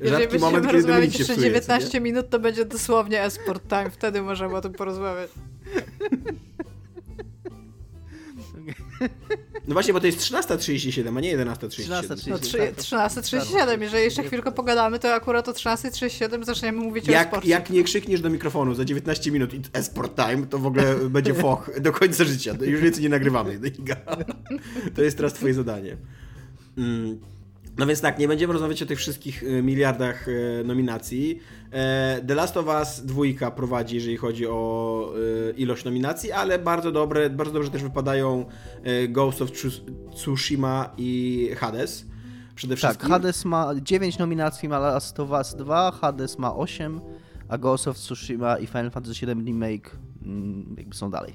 Jeżeli 0.00 0.22
Rzadki 0.22 0.38
moment, 0.38 0.66
kiedy 0.66 0.78
rozmawiać 0.78 1.18
jeszcze 1.18 1.36
19 1.36 1.90
nie? 1.94 2.00
minut, 2.00 2.30
to 2.30 2.38
będzie 2.38 2.64
dosłownie 2.64 3.22
esport 3.22 3.68
time. 3.68 3.90
Wtedy 3.90 4.22
możemy 4.22 4.54
o 4.54 4.60
tym 4.60 4.72
porozmawiać. 4.72 5.30
No 9.68 9.72
właśnie, 9.72 9.92
bo 9.92 10.00
to 10.00 10.06
jest 10.06 10.18
13.37, 10.18 11.18
a 11.18 11.20
nie 11.20 11.38
11.37. 11.38 11.56
13.37. 12.02 12.30
No, 12.30 12.36
13.37. 12.36 13.82
Jeżeli 13.82 14.04
jeszcze 14.04 14.22
chwilkę 14.22 14.52
pogadamy, 14.52 14.98
to 14.98 15.14
akurat 15.14 15.48
o 15.48 15.52
13.37 15.52 16.44
zaczniemy 16.44 16.78
mówić 16.78 17.08
jak, 17.08 17.26
o 17.26 17.30
sporcie. 17.30 17.48
Jak 17.48 17.70
nie 17.70 17.84
krzykniesz 17.84 18.20
do 18.20 18.30
mikrofonu 18.30 18.74
za 18.74 18.84
19 18.84 19.30
minut 19.30 19.54
i 19.54 19.60
esport 19.72 20.16
time, 20.16 20.46
to 20.46 20.58
w 20.58 20.66
ogóle 20.66 20.94
będzie 21.10 21.34
foch 21.34 21.80
do 21.80 21.92
końca 21.92 22.24
życia. 22.24 22.54
Już 22.60 22.80
więcej 22.80 23.02
nie 23.02 23.08
nagrywamy. 23.08 23.60
To 24.94 25.02
jest 25.02 25.16
teraz 25.16 25.32
twoje 25.32 25.54
zadanie. 25.54 25.96
Mm. 26.78 27.31
No 27.78 27.86
więc 27.86 28.00
tak, 28.00 28.18
nie 28.18 28.28
będziemy 28.28 28.52
rozmawiać 28.52 28.82
o 28.82 28.86
tych 28.86 28.98
wszystkich 28.98 29.42
y, 29.42 29.62
miliardach 29.62 30.28
y, 30.28 30.62
nominacji. 30.64 31.40
E, 31.72 32.20
The 32.26 32.34
Last 32.34 32.56
of 32.56 32.66
Us 32.66 33.00
dwójka 33.04 33.50
prowadzi, 33.50 33.94
jeżeli 33.94 34.16
chodzi 34.16 34.46
o 34.46 35.12
y, 35.50 35.54
ilość 35.56 35.84
nominacji, 35.84 36.32
ale 36.32 36.58
bardzo 36.58 36.92
dobre, 36.92 37.30
bardzo 37.30 37.52
dobrze 37.52 37.70
też 37.70 37.82
wypadają 37.82 38.44
Ghost 39.08 39.42
of 39.42 39.50
Tsushima 40.14 40.94
i 40.98 41.50
Hades. 41.56 42.06
Przede 42.54 42.74
tak, 42.74 42.78
wszystkim. 42.78 43.08
Tak, 43.08 43.08
Hades 43.08 43.44
ma 43.44 43.72
9 43.82 44.18
nominacji, 44.18 44.68
ma 44.68 44.78
Last 44.78 45.20
of 45.20 45.30
Us 45.30 45.54
2, 45.54 45.90
Hades 45.90 46.38
ma 46.38 46.54
8, 46.54 47.00
a 47.48 47.58
Ghost 47.58 47.88
of 47.88 47.96
Tsushima 47.96 48.58
i 48.58 48.66
Final 48.66 48.90
Fantasy 48.90 49.26
VII 49.26 49.44
Remake 49.44 49.90
mm, 50.22 50.74
jakby 50.78 50.94
są 50.94 51.10
dalej. 51.10 51.32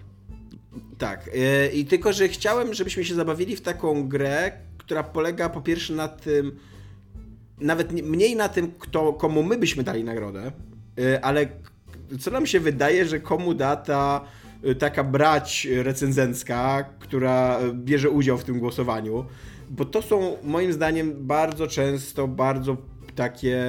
Tak, 0.98 1.30
i 1.74 1.86
tylko, 1.86 2.14
że 2.14 2.28
chciałem, 2.28 2.74
żebyśmy 2.74 3.06
się 3.06 3.16
zabawili 3.16 3.56
w 3.56 3.62
taką 3.62 4.08
grę, 4.08 4.52
która 4.88 5.04
polega 5.04 5.50
po 5.50 5.62
pierwsze 5.62 5.94
na 5.94 6.08
tym, 6.08 6.60
nawet 7.62 7.92
mniej 7.92 8.36
na 8.36 8.50
tym, 8.50 8.72
kto, 8.80 9.14
komu 9.14 9.44
my 9.44 9.58
byśmy 9.58 9.84
dali 9.84 10.04
nagrodę, 10.04 10.52
y, 11.00 11.22
ale 11.22 11.48
co 12.20 12.32
nam 12.32 12.46
się 12.46 12.60
wydaje, 12.60 13.06
że 13.06 13.20
komu 13.20 13.54
da 13.54 13.76
ta 13.76 14.22
y, 14.66 14.76
taka 14.76 15.04
brać 15.04 15.68
recenzencka, 15.84 16.84
która 17.00 17.60
bierze 17.74 18.10
udział 18.10 18.38
w 18.38 18.44
tym 18.44 18.60
głosowaniu, 18.60 19.26
bo 19.70 19.86
to 19.86 20.02
są 20.02 20.38
moim 20.44 20.74
zdaniem 20.74 21.28
bardzo 21.28 21.68
często 21.68 22.28
bardzo 22.28 22.78
takie 23.16 23.60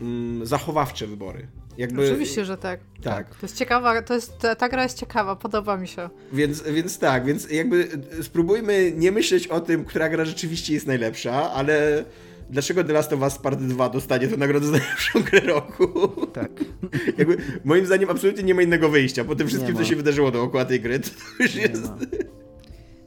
mm, 0.00 0.46
zachowawcze 0.46 1.06
wybory. 1.06 1.48
Jakby... 1.78 2.10
Oczywiście, 2.10 2.44
że 2.44 2.56
tak. 2.56 2.80
tak. 3.02 3.34
To 3.34 3.46
jest 3.46 3.56
ciekawa, 3.56 4.02
to 4.02 4.14
jest, 4.14 4.38
ta, 4.58 4.68
gra 4.68 4.82
jest 4.82 4.98
ciekawa, 4.98 5.36
podoba 5.36 5.76
mi 5.76 5.88
się. 5.88 6.10
Więc, 6.32 6.62
więc 6.62 6.98
tak, 6.98 7.24
więc 7.24 7.50
jakby 7.50 7.88
spróbujmy 8.22 8.92
nie 8.96 9.12
myśleć 9.12 9.46
o 9.46 9.60
tym, 9.60 9.84
która 9.84 10.08
gra 10.08 10.24
rzeczywiście 10.24 10.74
jest 10.74 10.86
najlepsza, 10.86 11.52
ale 11.52 12.04
dlaczego 12.50 12.84
The 12.84 12.92
Last 12.92 13.12
of 13.12 13.20
Us 13.20 13.38
Part 13.38 13.58
2 13.58 13.88
dostanie 13.88 14.28
tę 14.28 14.36
nagrodę 14.36 14.66
za 14.66 14.72
najlepszą 14.72 15.22
grę 15.22 15.40
roku? 15.40 16.08
Tak. 16.32 16.50
jakby, 17.18 17.36
moim 17.64 17.86
zdaniem 17.86 18.10
absolutnie 18.10 18.42
nie 18.42 18.54
ma 18.54 18.62
innego 18.62 18.88
wyjścia. 18.88 19.24
Po 19.24 19.36
tym 19.36 19.48
wszystkim, 19.48 19.76
co 19.76 19.84
się 19.84 19.96
wydarzyło 19.96 20.30
dookoła 20.30 20.64
tej 20.64 20.80
gry, 20.80 21.00
to 21.00 21.10
już 21.40 21.54
nie 21.54 21.62
jest... 21.62 21.82
Ma. 21.82 21.96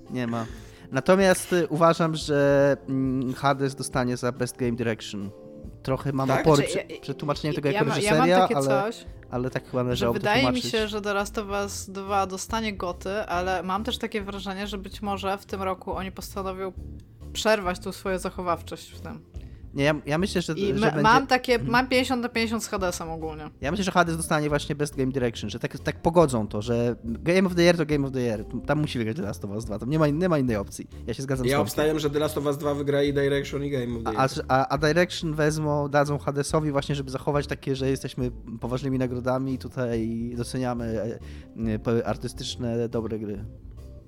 Nie 0.09 0.27
ma. 0.27 0.45
Natomiast 0.91 1.53
y, 1.53 1.67
uważam, 1.67 2.15
że 2.15 2.77
mm, 2.89 3.33
Hades 3.33 3.75
dostanie 3.75 4.17
za 4.17 4.31
Best 4.31 4.57
Game 4.57 4.71
Direction 4.71 5.29
trochę 5.83 6.11
mam 6.11 6.27
tak? 6.27 6.41
opory 6.41 6.67
znaczy, 6.67 6.87
przed, 6.87 7.01
przed 7.01 7.17
tłumaczeniem 7.17 7.55
tego 7.55 7.69
jako 7.69 7.85
ja, 7.85 7.95
reżyseria, 7.95 8.25
ja 8.25 8.37
mam 8.39 8.47
takie 8.47 8.57
ale, 8.57 8.67
coś, 8.67 9.05
ale 9.31 9.49
tak 9.49 9.65
chyba 9.65 9.83
należało 9.83 10.13
że 10.13 10.19
Wydaje 10.19 10.51
mi 10.51 10.61
się, 10.61 10.87
że 10.87 11.01
The 11.01 11.13
Last 11.13 11.37
of 11.37 11.47
Us 11.47 11.89
2 11.89 12.27
dostanie 12.27 12.73
goty, 12.73 13.09
ale 13.09 13.63
mam 13.63 13.83
też 13.83 13.97
takie 13.97 14.21
wrażenie, 14.21 14.67
że 14.67 14.77
być 14.77 15.01
może 15.01 15.37
w 15.37 15.45
tym 15.45 15.61
roku 15.61 15.93
oni 15.93 16.11
postanowią 16.11 16.73
przerwać 17.33 17.79
tą 17.79 17.91
swoją 17.91 18.19
zachowawczość 18.19 18.91
w 18.91 19.01
tym. 19.01 19.19
Nie, 19.77 19.83
ja, 19.83 19.95
ja 20.05 20.17
myślę, 20.17 20.41
że, 20.41 20.53
I 20.53 20.67
że 20.67 20.73
będzie... 20.73 21.01
mam 21.01 21.27
takie, 21.27 21.59
mam 21.59 21.87
50 21.87 22.21
na 22.21 22.29
50 22.29 22.63
z 22.63 22.67
Hadesem 22.67 23.09
ogólnie. 23.09 23.49
Ja 23.61 23.71
myślę, 23.71 23.83
że 23.83 23.91
Hades 23.91 24.17
dostanie 24.17 24.49
właśnie 24.49 24.75
Best 24.75 24.95
Game 24.95 25.11
Direction, 25.11 25.49
że 25.49 25.59
tak, 25.59 25.79
tak 25.79 26.01
pogodzą 26.01 26.47
to, 26.47 26.61
że 26.61 26.95
Game 27.03 27.47
of 27.47 27.55
the 27.55 27.61
Year 27.61 27.77
to 27.77 27.85
Game 27.85 28.07
of 28.07 28.13
the 28.13 28.19
Year. 28.19 28.45
Tam 28.65 28.79
musi 28.79 28.97
wygrać 28.97 29.17
The 29.17 29.23
Last 29.23 29.45
of 29.45 29.51
Us 29.51 29.65
2, 29.65 29.79
tam 29.79 29.89
nie 29.89 29.99
ma, 29.99 30.07
nie 30.07 30.29
ma 30.29 30.37
innej 30.37 30.55
opcji. 30.55 30.87
Ja 31.07 31.13
się 31.13 31.23
zgadzam 31.23 31.45
ja 31.45 31.49
z 31.49 31.53
Ja 31.53 31.61
obstawiam, 31.61 31.99
że 31.99 32.09
The 32.09 32.19
Last 32.19 32.37
of 32.37 32.45
Us 32.45 32.57
2 32.57 32.73
wygra 32.73 33.03
i 33.03 33.13
Direction 33.13 33.63
i 33.63 33.69
Game 33.69 33.97
of 33.97 34.03
the 34.03 34.11
Year. 34.11 34.45
A, 34.47 34.53
a, 34.53 34.67
a 34.67 34.77
Direction 34.77 35.33
wezmą, 35.33 35.89
dadzą 35.89 36.17
Hadesowi 36.17 36.71
właśnie, 36.71 36.95
żeby 36.95 37.11
zachować 37.11 37.47
takie, 37.47 37.75
że 37.75 37.89
jesteśmy 37.89 38.31
poważnymi 38.59 38.97
nagrodami 38.97 39.53
i 39.53 39.57
tutaj 39.57 40.31
doceniamy 40.37 40.85
e, 40.85 41.97
e, 41.97 42.07
artystyczne, 42.07 42.89
dobre 42.89 43.19
gry. 43.19 43.45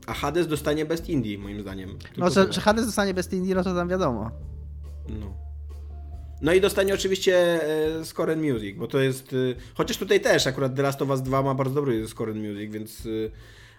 A 0.07 0.13
Hades 0.13 0.47
dostanie 0.47 0.85
Best 0.85 1.09
Indie, 1.09 1.37
moim 1.37 1.61
zdaniem. 1.61 1.97
Tylko 1.97 2.21
no, 2.21 2.29
że, 2.29 2.53
że 2.53 2.61
Hades 2.61 2.85
dostanie 2.85 3.13
Best 3.13 3.33
Indie, 3.33 3.55
no 3.55 3.63
to 3.63 3.75
tam 3.75 3.87
wiadomo. 3.87 4.31
No. 5.09 5.48
No 6.41 6.53
i 6.53 6.61
dostanie 6.61 6.93
oczywiście 6.93 7.63
e, 7.99 8.05
Score 8.05 8.31
and 8.31 8.41
Music, 8.41 8.77
bo 8.77 8.87
to 8.87 8.99
jest... 8.99 9.33
e, 9.33 9.35
Chociaż 9.75 9.97
tutaj 9.97 10.21
też 10.21 10.47
akurat 10.47 10.75
The 10.75 10.81
Last 10.81 11.01
of 11.01 11.09
Us 11.09 11.21
2 11.21 11.41
ma 11.41 11.53
bardzo 11.53 11.75
dobry 11.75 12.07
Score 12.07 12.31
and 12.31 12.39
Music, 12.39 12.71
więc... 12.71 13.05
e, 13.05 13.09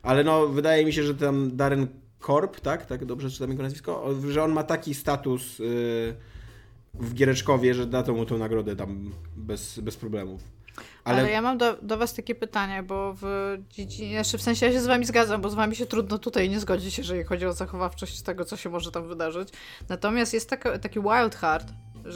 Ale 0.02 0.24
no, 0.24 0.46
wydaje 0.48 0.84
mi 0.84 0.92
się, 0.92 1.02
że 1.02 1.14
tam 1.14 1.56
Darren 1.56 1.86
Korb, 2.18 2.60
tak? 2.60 2.86
Tak 2.86 3.04
dobrze 3.04 3.30
czytam 3.30 3.50
jego 3.50 3.62
nazwisko? 3.62 4.14
Że 4.30 4.44
on 4.44 4.52
ma 4.52 4.62
taki 4.62 4.94
status 4.94 5.56
w 6.94 7.14
Giereczkowie, 7.14 7.74
że 7.74 7.86
da 7.86 8.02
mu 8.12 8.26
tą 8.26 8.38
nagrodę 8.38 8.76
tam 8.76 9.12
bez, 9.36 9.80
bez 9.80 9.96
problemów. 9.96 10.40
Ale, 11.04 11.18
Ale, 11.18 11.30
ja 11.30 11.42
mam 11.42 11.58
do, 11.58 11.76
do 11.82 11.96
was 11.96 12.14
takie 12.14 12.34
pytanie, 12.34 12.82
bo 12.82 13.14
w 13.20 13.56
dziedzinie, 13.70 14.24
znaczy 14.24 14.38
w 14.38 14.42
sensie 14.42 14.66
ja 14.66 14.72
się 14.72 14.80
z 14.80 14.86
wami 14.86 15.04
zgadzam, 15.04 15.40
bo 15.40 15.50
z 15.50 15.54
wami 15.54 15.76
się 15.76 15.86
trudno 15.86 16.18
tutaj 16.18 16.50
nie 16.50 16.60
zgodzić, 16.60 16.98
jeżeli 16.98 17.24
chodzi 17.24 17.46
o 17.46 17.52
zachowawczość 17.52 18.22
tego, 18.22 18.44
co 18.44 18.56
się 18.56 18.70
może 18.70 18.90
tam 18.90 19.08
wydarzyć. 19.08 19.48
Natomiast 19.88 20.34
jest 20.34 20.50
taka, 20.50 20.78
taki 20.78 21.00
Wild 21.00 21.34
że, 21.34 21.66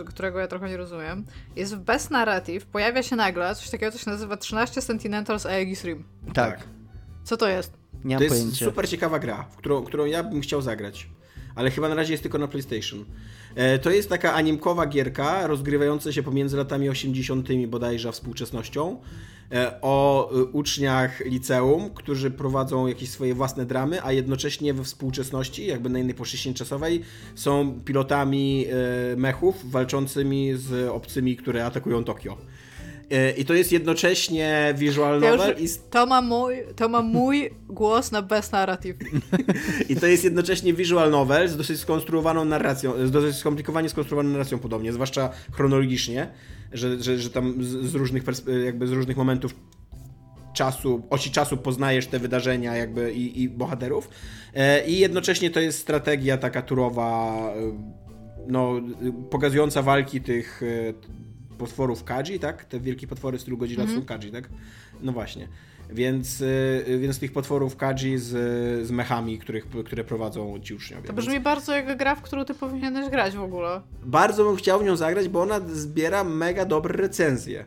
którego 0.07 0.39
ja 0.39 0.49
trochę 0.49 0.69
nie 0.69 0.77
rozumiem. 0.77 1.25
Jest 1.57 1.77
w 1.77 1.79
Best 1.79 2.11
Narrative, 2.11 2.67
pojawia 2.67 3.03
się 3.03 3.17
nagle 3.17 3.55
coś 3.55 3.71
takiego, 3.71 3.93
co 3.93 3.99
się 3.99 4.11
nazywa 4.11 4.37
13 4.37 4.83
Sentinels 4.83 5.47
Aegis 5.47 5.85
Rim. 5.85 6.05
Tak, 6.27 6.35
Tak. 6.59 6.69
Co 7.25 7.37
to 7.37 7.49
jest? 7.49 7.73
nie 8.05 8.17
to 8.17 8.21
mam 8.21 8.23
jest 8.23 8.37
pojęcia. 8.37 8.65
super 8.65 8.89
ciekawa 8.89 9.19
gra, 9.19 9.43
w 9.51 9.57
którą, 9.57 9.85
którą 9.85 10.05
ja 10.05 10.23
bym 10.23 10.41
chciał 10.41 10.63
zagrać. 10.63 11.09
Ale 11.55 11.71
chyba 11.71 11.89
na 11.89 11.95
razie 11.95 12.13
jest 12.13 12.23
tylko 12.23 12.39
na 12.39 12.49
PlayStation. 12.49 13.05
E, 13.55 13.79
To 13.79 13.91
jest 13.91 14.09
taka 14.09 14.35
animkowa 14.35 14.87
gierka 14.87 15.47
rozgrywająca 15.47 16.13
się 16.13 16.23
pomiędzy 16.23 16.57
latami 16.57 16.89
80. 16.89 17.49
bodajże 17.67 18.09
a 18.09 18.13
współczesnością. 18.13 19.01
E, 19.53 19.79
O 19.83 20.31
y, 20.41 20.45
uczniach 20.45 21.21
liceum, 21.21 21.91
którzy 21.91 22.31
prowadzą 22.31 22.87
jakieś 22.87 23.11
swoje 23.11 23.35
własne 23.35 23.67
dramy, 23.67 24.05
a 24.05 24.13
jednocześnie 24.13 24.75
we 24.75 24.85
współczesności, 24.85 25.67
jakby 25.67 25.89
na 25.89 25.99
innej 25.99 26.15
płaszczyźnie 26.15 26.55
czasowej, 26.55 27.03
są 27.35 27.81
pilotami 27.85 28.67
e, 29.13 29.17
mechów 29.17 29.71
walczącymi 29.71 30.55
z 30.55 30.89
obcymi, 30.89 31.37
które 31.37 31.67
atakują 31.67 32.05
Tokio. 32.05 32.37
E, 33.11 33.31
I 33.31 33.45
to 33.45 33.55
jest 33.55 33.73
jednocześnie 33.73 34.75
visual 34.77 35.23
Ja 35.23 35.31
już, 35.31 35.39
novel 35.39 35.65
i 35.65 35.69
to, 35.91 36.07
ma 36.07 36.23
mój, 36.23 36.55
to 36.77 36.89
ma 36.89 37.03
mój 37.03 37.51
głos 37.69 38.13
na 38.13 38.23
Best 38.23 38.53
Narrative. 38.53 38.97
I 39.89 39.97
to 39.97 40.07
jest 40.07 40.25
jednocześnie 40.25 40.75
visual 40.75 41.11
novel 41.11 41.49
z 41.49 41.57
dosyć 41.57 41.81
skonstruowaną 41.81 42.45
narracją, 42.45 43.07
z 43.07 43.11
dosyć 43.11 43.37
skomplikowanie 43.37 43.89
skonstruowaną 43.89 44.31
narracją 44.31 44.59
podobnie, 44.59 44.93
zwłaszcza 44.93 45.31
chronologicznie, 45.53 46.29
że, 46.73 47.03
że, 47.03 47.19
że 47.19 47.31
tam 47.31 47.65
z, 47.65 47.95
różnych 47.95 48.25
perspe- 48.25 48.65
jakby 48.65 48.87
z 48.87 48.93
różnych 48.93 49.17
momentów 49.17 49.55
czasu, 50.55 51.03
osi 51.11 51.31
czasu 51.31 51.57
poznajesz 51.57 52.07
te 52.07 52.19
wydarzenia 52.19 52.77
jakby 52.77 53.13
i, 53.13 53.43
i 53.43 53.49
bohaterów. 53.49 54.09
E, 54.55 54.87
I 54.87 54.99
jednocześnie 54.99 55.51
to 55.51 55.61
jest 55.61 55.79
strategia 55.79 56.39
taka 56.39 56.63
turowa, 56.63 57.35
e, 57.57 57.73
no, 58.49 58.79
e, 58.79 59.29
pokazująca 59.31 59.83
walki 59.83 60.21
tych 60.21 60.63
e, 60.63 61.34
potworów 61.59 62.05
Kaji, 62.05 62.39
tak? 62.41 62.65
Te 62.65 62.81
wielkie 62.81 63.07
potwory 63.07 63.39
z 63.39 63.45
Godzilla 63.45 63.83
Mhm. 63.83 64.01
są 64.01 64.07
Kaji, 64.07 64.33
tak? 64.33 64.49
No 65.03 65.13
właśnie. 65.13 65.49
Więc, 65.91 66.43
e, 66.89 66.99
więc 66.99 67.19
tych 67.19 67.33
potworów 67.33 67.77
Kaji 67.77 68.19
z, 68.19 68.29
z 68.87 68.91
mechami, 68.91 69.39
których, 69.39 69.67
które 69.85 70.05
prowadzą 70.05 70.61
ci 70.63 70.75
uczniowie. 70.75 71.03
To 71.03 71.13
Więc 71.13 71.27
brzmi 71.27 71.41
bardzo 71.41 71.77
jak 71.77 71.97
gra, 71.99 72.15
w 72.15 72.23
którą 72.23 72.45
ty 72.45 72.55
powinieneś 72.55 73.11
grać 73.11 73.37
w 73.37 73.43
ogóle. 73.43 73.81
Bardzo 74.05 74.45
bym 74.45 74.57
chciał 74.57 74.81
w 74.81 74.85
nią 74.85 74.97
zagrać, 74.97 75.29
bo 75.29 75.43
ona 75.43 75.61
zbiera 75.73 76.25
mega 76.25 76.65
dobre 76.65 76.97
recenzje. 76.97 77.65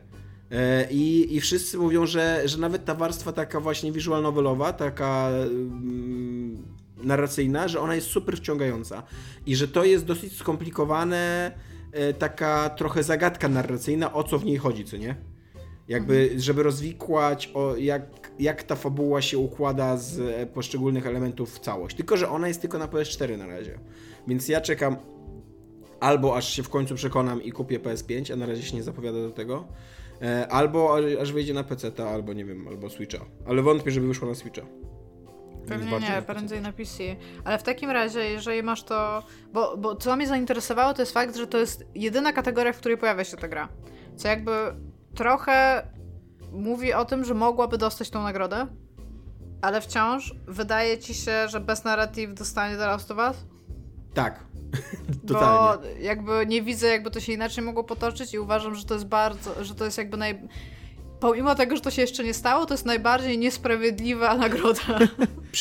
E, 0.52 0.88
I, 0.92 1.36
I 1.36 1.42
wszyscy 1.42 1.78
mówią, 1.78 2.06
że, 2.06 2.42
że 2.46 2.58
nawet 2.58 2.86
ta 2.86 2.96
warstwa 2.96 3.32
taka 3.32 3.60
właśnie 3.60 3.92
visual 3.92 4.24
novelowa, 4.24 4.74
taka 4.74 5.30
mm, 5.30 6.58
narracyjna, 7.04 7.68
że 7.68 7.80
ona 7.80 7.96
jest 7.96 8.08
super 8.08 8.38
wciągająca. 8.38 9.04
I 9.46 9.56
że 9.56 9.68
to 9.68 9.84
jest 9.84 10.06
dosyć 10.06 10.38
skomplikowane, 10.38 11.52
taka 12.20 12.70
trochę 12.70 13.04
zagadka 13.04 13.48
narracyjna, 13.48 14.14
o 14.14 14.24
co 14.24 14.40
w 14.40 14.46
niej 14.46 14.58
chodzi, 14.58 14.86
co 14.86 14.98
nie? 14.98 15.16
Jakby, 15.88 16.30
żeby 16.38 16.64
rozwikłać, 16.64 17.52
o 17.54 17.76
jak, 17.76 18.32
jak 18.40 18.64
ta 18.64 18.76
fabuła 18.76 19.22
się 19.22 19.38
układa 19.38 19.98
z 19.98 20.20
e, 20.20 20.46
poszczególnych 20.46 21.08
elementów 21.08 21.56
w 21.56 21.60
całość. 21.60 21.98
Tylko, 21.98 22.18
że 22.18 22.30
ona 22.30 22.48
jest 22.48 22.62
tylko 22.62 22.78
na 22.78 22.88
PS4 22.88 23.38
na 23.38 23.48
razie. 23.48 23.80
Więc 24.28 24.48
ja 24.48 24.62
czekam 24.62 24.96
albo 26.00 26.38
aż 26.38 26.50
się 26.50 26.64
w 26.64 26.70
końcu 26.70 26.96
przekonam 26.96 27.44
i 27.44 27.52
kupię 27.52 27.80
PS5, 27.80 28.34
a 28.34 28.36
na 28.36 28.46
razie 28.46 28.64
się 28.64 28.76
nie 28.76 28.84
zapowiada 28.84 29.18
do 29.18 29.32
tego, 29.32 29.68
e, 30.22 30.48
albo 30.48 30.96
aż, 30.98 31.06
aż 31.22 31.32
wyjdzie 31.32 31.54
na 31.54 31.64
PC, 31.64 31.92
albo 32.08 32.34
nie 32.34 32.46
wiem, 32.46 32.68
albo 32.68 32.90
Switcha. 32.90 33.26
Ale 33.46 33.62
wątpię, 33.62 33.92
żeby 33.92 34.08
wyszło 34.08 34.28
na 34.28 34.36
Switcha. 34.36 34.62
Pewnie 35.68 36.00
nie, 36.00 36.22
prędzej 36.22 36.62
na 36.62 36.74
PC. 36.74 37.04
Ale 37.46 37.60
w 37.60 37.64
takim 37.64 37.90
razie, 37.90 38.20
jeżeli 38.20 38.64
masz 38.64 38.84
to. 38.84 39.24
Bo, 39.54 39.78
bo 39.78 39.96
co 39.96 40.16
mnie 40.16 40.28
zainteresowało, 40.28 40.94
to 40.94 41.02
jest 41.02 41.14
fakt, 41.14 41.36
że 41.36 41.48
to 41.48 41.58
jest 41.58 41.86
jedyna 41.96 42.34
kategoria, 42.34 42.74
w 42.74 42.78
której 42.78 42.98
pojawia 42.98 43.24
się 43.24 43.38
ta 43.38 43.48
gra. 43.48 43.70
Co 44.16 44.28
jakby 44.28 44.52
trochę 45.16 45.88
mówi 46.52 46.94
o 46.94 47.06
tym, 47.06 47.26
że 47.26 47.34
mogłaby 47.34 47.78
dostać 47.78 48.10
tą 48.10 48.24
nagrodę, 48.24 48.68
ale 49.62 49.82
wciąż 49.82 50.34
wydaje 50.48 50.98
ci 50.98 51.14
się, 51.14 51.48
że 51.48 51.60
bez 51.60 51.84
narrative 51.84 52.34
dostanie 52.34 52.78
The 52.78 52.88
Last 52.88 53.12
of 53.12 53.18
Us? 53.18 53.46
Tak. 54.14 54.44
Bo 55.24 55.34
Totalnie. 55.34 55.90
jakby 56.00 56.46
nie 56.48 56.62
widzę, 56.62 56.88
jakby 56.88 57.12
to 57.12 57.20
się 57.20 57.34
inaczej 57.34 57.64
mogło 57.64 57.84
potoczyć 57.84 58.34
i 58.34 58.40
uważam, 58.40 58.76
że 58.76 58.86
to 58.86 58.94
jest 58.94 59.08
bardzo, 59.08 59.64
że 59.64 59.76
to 59.76 59.86
jest 59.86 59.98
jakby 59.98 60.18
naj... 60.18 60.48
Pomimo 61.20 61.56
tego, 61.56 61.76
że 61.76 61.82
to 61.82 61.92
się 61.92 62.02
jeszcze 62.02 62.24
nie 62.24 62.34
stało, 62.34 62.66
to 62.66 62.74
jest 62.74 62.86
najbardziej 62.86 63.38
niesprawiedliwa 63.38 64.38
nagroda. 64.38 64.82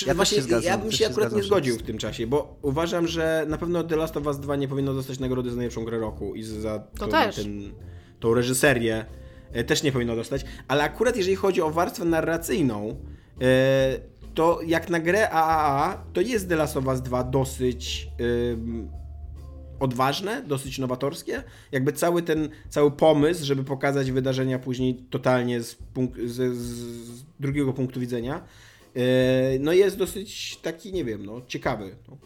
Ja 0.06 0.14
właśnie, 0.14 0.36
się 0.36 0.42
zgadzam, 0.42 0.70
ja 0.70 0.78
bym 0.78 0.92
się 0.92 0.98
się 0.98 1.06
akurat 1.06 1.20
zgadzam, 1.20 1.38
nie 1.38 1.44
zgodził 1.46 1.78
w 1.78 1.82
tym 1.82 1.98
czasie, 1.98 2.26
bo 2.26 2.58
uważam, 2.62 3.06
że 3.06 3.46
na 3.48 3.58
pewno 3.58 3.84
The 3.84 3.96
Last 3.96 4.16
of 4.16 4.26
Us 4.26 4.40
2 4.40 4.56
nie 4.56 4.68
powinno 4.68 4.94
dostać 4.94 5.18
nagrody 5.18 5.50
za 5.50 5.56
najlepszą 5.56 5.84
grę 5.84 5.98
roku 5.98 6.34
i 6.34 6.42
za 6.42 6.78
tą, 6.78 7.08
też. 7.08 7.36
ten, 7.36 7.72
tą 8.20 8.34
reżyserię 8.34 9.04
e, 9.52 9.64
też 9.64 9.82
nie 9.82 9.92
powinno 9.92 10.16
dostać, 10.16 10.44
ale 10.68 10.84
akurat 10.84 11.16
jeżeli 11.16 11.36
chodzi 11.36 11.62
o 11.62 11.70
warstwę 11.70 12.04
narracyjną, 12.04 12.96
e, 13.40 13.98
to 14.34 14.60
jak 14.66 14.90
na 14.90 15.00
grę 15.00 15.30
AAA, 15.30 16.04
to 16.12 16.20
jest 16.20 16.48
The 16.48 16.56
Last 16.56 16.76
of 16.76 16.86
Us 16.86 17.02
2 17.02 17.24
dosyć 17.24 18.08
odważne, 19.80 20.42
dosyć 20.42 20.78
nowatorskie. 20.78 21.42
Jakby 21.72 21.92
cały 21.92 22.22
ten, 22.22 22.48
cały 22.68 22.90
pomysł, 22.90 23.44
żeby 23.44 23.64
pokazać 23.64 24.10
wydarzenia 24.10 24.58
później 24.58 24.94
totalnie 24.94 25.62
z, 25.62 25.76
punk- 25.94 26.26
z, 26.26 26.56
z 26.56 27.24
drugiego 27.40 27.72
punktu 27.72 28.00
widzenia, 28.00 28.44
e, 28.94 29.58
no 29.60 29.72
jest 29.72 29.96
dosyć 29.96 30.56
taki, 30.56 30.92
nie 30.92 31.04
wiem, 31.04 31.26
no 31.26 31.40
ciekawy. 31.46 31.96
No. 32.08 32.16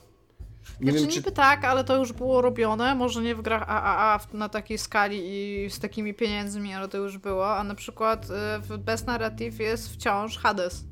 Nie 0.81 0.93
znaczy 0.93 1.05
wiem, 1.05 1.11
czy... 1.11 1.17
niby 1.17 1.33
tak, 1.33 1.65
ale 1.65 1.85
to 1.85 1.97
już 1.97 2.13
było 2.13 2.43
robione, 2.43 2.95
może 2.95 3.23
nie 3.23 3.35
w 3.35 3.43
grach 3.43 3.63
AAA 3.69 4.21
na 4.33 4.49
takiej 4.49 4.79
skali 4.79 5.21
i 5.25 5.71
z 5.71 5.79
takimi 5.79 6.15
pieniędzmi, 6.15 6.75
ale 6.75 6.89
to 6.89 6.99
już 6.99 7.19
było, 7.19 7.57
a 7.57 7.65
na 7.65 7.75
przykład 7.75 8.25
y, 8.25 8.29
w 8.61 8.79
Best 8.79 9.07
Narrative 9.07 9.61
jest 9.61 9.95
wciąż 9.95 10.39
Hades. 10.39 10.85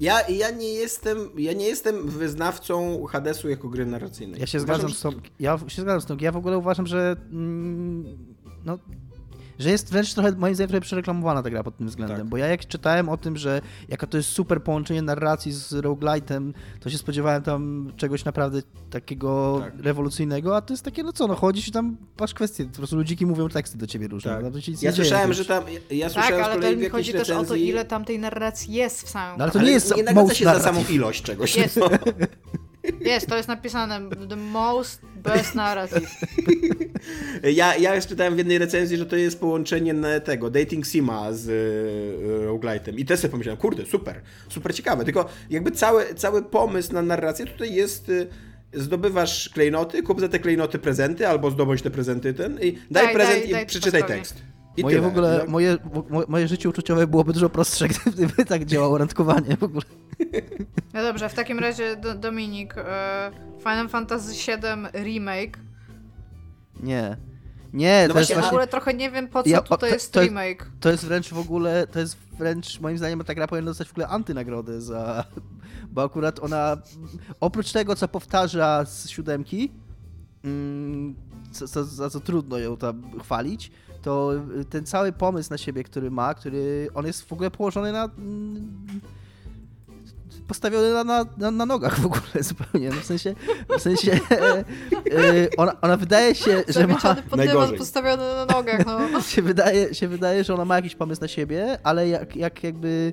Ja, 0.00 0.28
ja, 0.28 0.50
nie 0.50 0.72
jestem, 0.72 1.30
ja 1.36 1.52
nie 1.52 1.66
jestem 1.66 2.08
wyznawcą 2.08 3.04
Hadesu 3.06 3.48
jako 3.48 3.68
gry 3.68 3.86
narracyjnej. 3.86 4.40
Ja 4.40 4.46
się 4.46 4.58
Uważam, 4.58 4.90
zgadzam 4.90 4.90
że 4.90 4.96
z 4.96 5.00
tą. 5.00 5.30
Ja 5.40 5.58
się 5.68 5.82
zgadzam 5.82 6.00
z 6.00 6.06
tą. 6.06 6.16
Ja 6.20 6.32
w 6.32 6.36
ogóle 6.36 6.58
uważam, 6.58 6.86
że. 6.86 7.16
Mm, 7.30 8.34
no. 8.64 8.78
Że 9.58 9.70
jest 9.70 9.90
wręcz 9.92 10.14
trochę, 10.14 10.32
moim 10.32 10.54
zdaniem, 10.54 10.68
trochę 10.68 10.80
przereklamowana 10.80 11.42
ta 11.42 11.50
gra 11.50 11.62
pod 11.62 11.76
tym 11.76 11.86
względem. 11.88 12.16
Tak. 12.18 12.26
Bo 12.26 12.36
ja 12.36 12.46
jak 12.46 12.66
czytałem 12.66 13.08
o 13.08 13.16
tym, 13.16 13.36
że 13.36 13.60
jaka 13.88 14.06
to 14.06 14.16
jest 14.16 14.28
super 14.28 14.62
połączenie 14.62 15.02
narracji 15.02 15.52
z 15.52 15.72
roguelite'em, 15.72 16.52
to 16.80 16.90
się 16.90 16.98
spodziewałem 16.98 17.42
tam 17.42 17.92
czegoś 17.96 18.24
naprawdę 18.24 18.62
takiego 18.90 19.60
Tak. 19.64 19.80
rewolucyjnego, 19.80 20.56
a 20.56 20.60
to 20.60 20.72
jest 20.72 20.84
takie, 20.84 21.02
no 21.02 21.12
co, 21.12 21.26
no 21.26 21.34
chodzisz 21.34 21.68
i 21.68 21.72
tam 21.72 21.96
masz 22.20 22.34
kwestie, 22.34 22.64
po 22.64 22.76
prostu 22.76 22.96
ludziki 22.96 23.26
mówią 23.26 23.48
teksty 23.48 23.78
do 23.78 23.86
ciebie 23.86 24.08
różne. 24.08 24.30
Tak. 24.34 24.42
No, 24.44 24.50
to 24.50 24.60
się 24.60 24.72
nic 24.72 24.82
Ja 24.82 24.92
słyszałem, 24.92 25.32
że 25.32 25.44
tam. 25.44 25.64
Ja, 25.90 26.06
Tak, 26.10 26.12
słyszałem 26.12 26.44
z 26.44 26.48
ale 26.48 26.70
to 26.74 26.76
mi 26.76 26.88
chodzi 26.88 27.12
też 27.12 27.30
o 27.30 27.34
to, 27.34 27.42
recenzji- 27.54 27.56
ile 27.58 27.84
tam 27.84 28.04
tej 28.04 28.18
narracji 28.18 28.72
jest 28.74 29.02
w 29.02 29.08
samym 29.08 29.38
No, 29.38 29.44
ale 29.44 29.52
to 29.52 29.58
Ale 29.58 29.68
nie 29.68 29.74
jest 29.74 29.96
nie 29.96 30.02
nagradza 30.02 30.34
się 30.34 30.44
za 30.44 30.50
narracji. 30.52 30.74
samą 30.84 30.94
ilość 30.94 31.22
czegoś. 31.22 31.56
Jest. 31.56 31.76
No. 31.76 31.88
Jest, 33.00 33.26
to 33.26 33.36
jest 33.36 33.48
napisane 33.48 34.00
the 34.28 34.36
most 34.36 35.00
best 35.18 35.54
narrative. 35.54 36.10
Ja, 37.42 37.76
ja 37.76 38.00
czytałem 38.00 38.34
w 38.34 38.38
jednej 38.38 38.58
recenzji, 38.58 38.96
że 38.96 39.06
to 39.06 39.16
jest 39.16 39.40
połączenie 39.40 39.94
tego 40.24 40.50
Dating 40.50 40.86
Sima 40.86 41.32
z 41.32 41.48
y, 41.48 42.46
roguelite'em 42.46 42.98
i 42.98 43.04
też 43.04 43.20
sobie 43.20 43.30
pomyślałem, 43.30 43.60
kurde, 43.60 43.86
super, 43.86 44.20
super 44.48 44.74
ciekawe, 44.74 45.04
tylko 45.04 45.28
jakby 45.50 45.70
cały, 45.70 46.14
cały 46.14 46.42
pomysł 46.42 46.92
na 46.92 47.02
narrację 47.02 47.46
tutaj 47.46 47.74
jest 47.74 48.08
y, 48.08 48.28
zdobywasz 48.72 49.48
klejnoty, 49.48 50.02
kup 50.02 50.20
za 50.20 50.28
te 50.28 50.38
klejnoty 50.38 50.78
prezenty 50.78 51.28
albo 51.28 51.50
zdobądź 51.50 51.82
te 51.82 51.90
prezenty 51.90 52.34
ten 52.34 52.58
i 52.62 52.72
daj, 52.72 53.04
Daj, 53.04 53.14
prezent 53.14 53.38
daj, 53.38 53.48
i 53.48 53.52
daj 53.52 53.66
przeczytaj 53.66 54.04
tekst. 54.04 54.42
I 54.78 54.82
Moje 54.82 54.96
tyle. 54.96 55.08
w 55.08 55.10
ogóle, 55.12 55.44
moje, 55.48 55.76
mo- 56.10 56.22
moje 56.28 56.48
życie 56.48 56.68
uczuciowe 56.68 57.06
byłoby 57.06 57.32
dużo 57.32 57.50
prostsze, 57.50 57.88
gdyby 58.14 58.44
tak 58.44 58.64
działało 58.64 58.98
randkowanie 58.98 59.56
w 59.56 59.62
ogóle. 59.62 59.84
No 60.94 61.02
dobrze, 61.02 61.28
w 61.28 61.34
takim 61.34 61.58
razie 61.58 61.96
do, 61.96 62.14
Dominik, 62.14 62.74
e, 62.78 63.30
Final 63.58 63.88
Fantasy 63.88 64.32
VII 64.32 65.02
Remake. 65.04 65.58
Nie. 66.82 67.16
Nie, 67.72 68.04
No 68.08 68.14
to 68.14 68.18
jest 68.20 68.30
właśnie, 68.30 68.34
Ja 68.34 68.38
w 68.40 68.42
właśnie... 68.42 68.48
ogóle 68.48 68.66
trochę 68.66 68.94
nie 68.94 69.10
wiem 69.10 69.28
po 69.28 69.42
co 69.42 69.48
Ja- 69.48 69.60
tutaj 69.62 69.78
to- 69.90 69.94
jest 69.94 70.12
to- 70.12 70.20
remake. 70.22 70.70
To 70.80 70.90
jest 70.90 71.04
wręcz 71.04 71.28
w 71.30 71.38
ogóle, 71.38 71.86
to 71.86 71.98
jest 71.98 72.16
wręcz, 72.38 72.80
moim 72.80 72.98
zdaniem, 72.98 73.24
ta 73.24 73.34
gra 73.34 73.46
powinna 73.46 73.70
dostać 73.70 73.88
w 73.88 73.90
ogóle 73.92 74.08
antynagrodę 74.08 74.80
za... 74.80 75.24
Bo 75.92 76.02
akurat 76.02 76.38
ona, 76.40 76.76
oprócz 77.40 77.72
tego, 77.72 77.96
co 77.96 78.08
powtarza 78.08 78.84
z 78.84 79.08
siódemki, 79.08 79.72
mm, 80.44 81.14
co, 81.52 81.84
za 81.84 82.10
co 82.10 82.20
trudno 82.20 82.58
ją 82.58 82.76
tam 82.76 83.20
chwalić, 83.20 83.70
to 84.02 84.32
ten 84.70 84.86
cały 84.86 85.12
pomysł 85.12 85.50
na 85.50 85.58
siebie, 85.58 85.84
który 85.84 86.10
ma, 86.10 86.34
który 86.34 86.88
on 86.94 87.06
jest 87.06 87.24
w 87.24 87.32
ogóle 87.32 87.50
położony 87.50 87.92
na 87.92 88.04
mm, 88.04 89.00
postawiony 90.48 90.92
na, 90.92 91.04
na, 91.04 91.50
na, 91.50 91.66
nogach 91.66 92.00
w 92.00 92.06
ogóle 92.06 92.22
zupełnie. 92.40 92.90
No 92.90 92.96
w 93.00 93.04
sensie, 93.04 93.34
w 93.78 93.82
sensie 93.82 94.12
e, 94.30 94.58
e, 94.58 94.64
ona, 95.56 95.80
ona 95.80 95.96
wydaje 95.96 96.34
się, 96.34 96.64
że 96.68 96.86
ma... 96.86 96.98
Pod 97.30 97.78
postawiony 97.78 98.22
na 98.22 98.46
nogach, 98.46 98.86
no. 98.86 99.20
się, 99.20 99.42
wydaje, 99.42 99.94
się 99.94 100.08
wydaje, 100.08 100.44
że 100.44 100.54
ona 100.54 100.64
ma 100.64 100.76
jakiś 100.76 100.94
pomysł 100.94 101.20
na 101.20 101.28
siebie, 101.28 101.78
ale 101.82 102.08
jak, 102.08 102.36
jak 102.36 102.64
jakby 102.64 103.12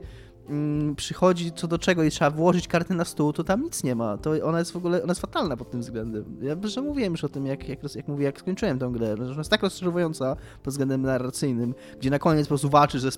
przychodzi 0.95 1.51
co 1.51 1.67
do 1.67 1.79
czego 1.79 2.03
i 2.03 2.11
trzeba 2.11 2.31
włożyć 2.31 2.67
karty 2.67 2.93
na 2.93 3.05
stół, 3.05 3.33
to 3.33 3.43
tam 3.43 3.63
nic 3.63 3.83
nie 3.83 3.95
ma. 3.95 4.17
To 4.17 4.31
ona 4.43 4.59
jest 4.59 4.71
w 4.71 4.75
ogóle, 4.75 5.03
ona 5.03 5.11
jest 5.11 5.21
fatalna 5.21 5.57
pod 5.57 5.71
tym 5.71 5.81
względem. 5.81 6.37
Ja 6.41 6.55
że 6.63 6.81
mówiłem 6.81 7.13
już 7.13 7.23
o 7.23 7.29
tym, 7.29 7.45
jak, 7.45 7.69
jak, 7.69 7.95
jak 7.95 8.07
mówię, 8.07 8.25
jak 8.25 8.39
skończyłem 8.39 8.79
tę 8.79 8.89
grę, 8.93 9.17
że 9.17 9.23
ona 9.23 9.37
jest 9.37 9.49
tak 9.49 9.63
rozczarowująca 9.63 10.35
pod 10.63 10.73
względem 10.73 11.01
narracyjnym, 11.01 11.75
gdzie 11.99 12.09
na 12.09 12.19
koniec 12.19 12.45
po 12.45 12.49
prostu 12.49 12.69
walczy 12.69 12.99
ze 12.99 13.09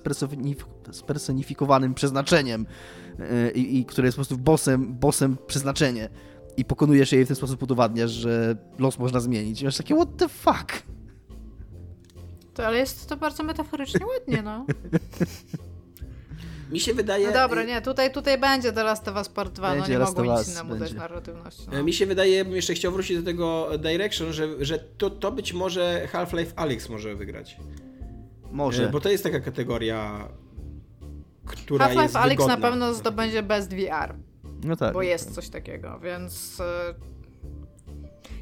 spersonifikowanym 0.92 1.94
przeznaczeniem 1.94 2.66
yy, 3.18 3.50
i, 3.50 3.78
i 3.78 3.84
które 3.84 4.08
jest 4.08 4.16
po 4.16 4.20
prostu 4.20 4.38
bossem, 4.38 4.94
bossem 4.94 5.36
przeznaczenie 5.46 6.08
i 6.56 6.64
pokonujesz 6.64 7.12
jej 7.12 7.24
w 7.24 7.28
ten 7.28 7.36
sposób 7.36 7.62
udowadniasz, 7.62 8.10
że 8.10 8.56
los 8.78 8.98
można 8.98 9.20
zmienić. 9.20 9.62
I 9.62 9.64
masz 9.64 9.76
takie, 9.76 9.94
what 9.94 10.16
the 10.16 10.28
fuck? 10.28 10.82
To, 12.54 12.66
ale 12.66 12.76
jest 12.76 13.08
to 13.08 13.16
bardzo 13.16 13.42
metaforycznie 13.42 14.06
ładnie, 14.06 14.42
no. 14.42 14.66
Mi 16.70 16.80
się 16.80 16.94
wydaje... 16.94 17.26
No 17.26 17.32
dobra, 17.32 17.64
nie, 17.64 17.82
tutaj, 17.82 18.12
tutaj 18.12 18.38
będzie 18.38 18.72
The 18.72 18.82
Last 18.82 19.08
of 19.08 19.16
Us 19.16 19.28
Part 19.28 19.52
2, 19.52 19.70
będzie 19.74 19.98
no 19.98 20.04
nie 20.04 20.04
mogło 20.04 20.38
nic 20.38 20.48
innemu 20.48 20.76
dać 20.76 20.92
narratywności. 20.92 21.62
No. 21.72 21.82
Mi 21.82 21.92
się 21.92 22.06
wydaje, 22.06 22.44
bym 22.44 22.56
jeszcze 22.56 22.74
chciał 22.74 22.92
wrócić 22.92 23.16
do 23.16 23.22
tego 23.22 23.70
Direction, 23.78 24.32
że, 24.32 24.64
że 24.64 24.78
to, 24.78 25.10
to 25.10 25.32
być 25.32 25.52
może 25.52 26.08
Half-Life 26.12 26.52
Alyx 26.56 26.88
może 26.88 27.14
wygrać. 27.14 27.56
Może. 28.52 28.88
E, 28.88 28.90
bo 28.90 29.00
to 29.00 29.08
jest 29.08 29.24
taka 29.24 29.40
kategoria, 29.40 30.28
która 31.46 31.88
Half-Life 31.88 32.18
Alyx 32.18 32.46
na 32.46 32.56
pewno 32.56 32.94
zdobędzie 32.94 33.42
Best 33.42 33.74
VR. 33.74 34.14
No 34.64 34.76
tak. 34.76 34.94
Bo 34.94 35.02
jest 35.02 35.34
coś 35.34 35.48
takiego, 35.48 35.98
więc 35.98 36.62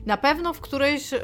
na 0.06 0.16
pewno 0.16 0.54
w 0.54 0.60
którejś, 0.60 1.12
e, 1.12 1.20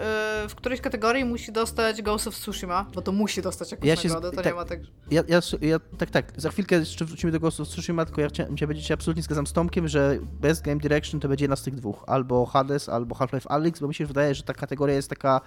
w 0.48 0.54
którejś 0.54 0.80
kategorii 0.80 1.24
musi 1.24 1.52
dostać 1.52 2.02
Ghost 2.02 2.26
of 2.26 2.34
Tsushima, 2.34 2.86
bo 2.94 3.02
to 3.02 3.12
musi 3.12 3.42
dostać 3.42 3.70
jakąś 3.70 3.86
ja 3.88 3.94
nagrodę, 3.94 4.30
to 4.30 4.36
tak, 4.36 4.46
nie 4.46 4.54
ma 4.54 4.64
tak... 4.64 4.80
Ja, 5.10 5.22
ja, 5.28 5.40
ja, 5.60 5.80
tak, 5.98 6.10
tak, 6.10 6.32
za 6.36 6.50
chwilkę 6.50 6.76
jeszcze 6.76 7.04
wrócimy 7.04 7.32
do 7.32 7.40
Ghost 7.40 7.60
of 7.60 7.68
Tsushima, 7.68 8.04
tylko 8.04 8.20
ja 8.20 8.28
chciałem 8.28 8.56
cię 8.56 8.66
powiedzieć, 8.66 8.90
absolutnie 8.90 9.22
zgadzam 9.22 9.46
z 9.46 9.52
Tomkiem, 9.52 9.88
że 9.88 10.18
Best 10.40 10.64
Game 10.64 10.80
Direction 10.80 11.20
to 11.20 11.28
będzie 11.28 11.44
jedna 11.44 11.56
z 11.56 11.62
tych 11.62 11.74
dwóch, 11.74 12.04
albo 12.06 12.46
Hades, 12.46 12.88
albo 12.88 13.14
Half-Life 13.14 13.48
Alyx, 13.48 13.80
bo 13.80 13.88
mi 13.88 13.94
się 13.94 14.06
wydaje, 14.06 14.34
że 14.34 14.42
ta 14.42 14.54
kategoria 14.54 14.94
jest 14.94 15.10
taka 15.10 15.40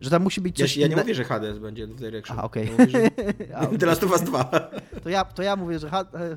że 0.00 0.10
tam 0.10 0.22
musi 0.22 0.40
być 0.40 0.56
coś 0.56 0.76
Ja, 0.76 0.80
ja 0.80 0.86
nie 0.86 0.92
inne... 0.92 1.02
mówię, 1.02 1.14
że 1.14 1.24
Hades 1.24 1.58
będzie 1.58 1.86
w 1.86 1.94
Direction. 1.94 2.38
A, 2.40 2.42
okej. 2.42 2.70
Okay. 2.74 3.10
Ja 3.50 3.66
Teraz 3.78 3.98
to 3.98 4.06
was 4.06 4.22
dwa. 4.22 4.44
To 5.02 5.08
ja, 5.08 5.24
to 5.24 5.42
ja 5.42 5.56
mówię, 5.56 5.78
że, 5.78 5.90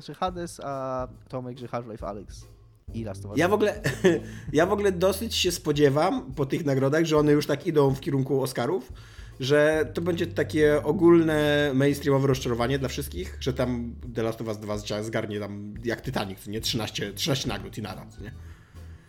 że 0.06 0.14
Hades, 0.14 0.60
a 0.64 1.08
Tomek, 1.28 1.58
że 1.58 1.66
Half-Life 1.68 2.06
Alyx 2.06 2.55
i 2.96 3.04
Last 3.04 3.24
of 3.24 3.30
Us. 3.30 3.38
Ja 3.38 3.48
w 3.48 3.52
ogóle, 3.52 3.80
ja 4.52 4.66
w 4.66 4.72
ogóle 4.72 4.92
dosyć 4.92 5.34
się 5.34 5.52
spodziewam 5.52 6.32
po 6.32 6.46
tych 6.46 6.64
nagrodach, 6.64 7.04
że 7.04 7.16
one 7.16 7.32
już 7.32 7.46
tak 7.46 7.66
idą 7.66 7.94
w 7.94 8.00
kierunku 8.00 8.42
Oscarów, 8.42 8.92
że 9.40 9.90
to 9.94 10.00
będzie 10.00 10.26
takie 10.26 10.82
ogólne 10.82 11.70
mainstreamowe 11.74 12.28
rozczarowanie 12.28 12.78
dla 12.78 12.88
wszystkich, 12.88 13.36
że 13.40 13.52
tam 13.52 13.94
The 14.14 14.22
Last 14.22 14.40
of 14.40 14.48
Us 14.48 14.58
2 14.58 15.02
zgarnie 15.02 15.40
tam 15.40 15.74
jak 15.84 16.02
Titanic, 16.02 16.46
nie? 16.46 16.60
13, 16.60 17.12
13 17.12 17.48
nagród 17.48 17.78
i 17.78 17.82
naraz, 17.82 18.20
nie? 18.20 18.32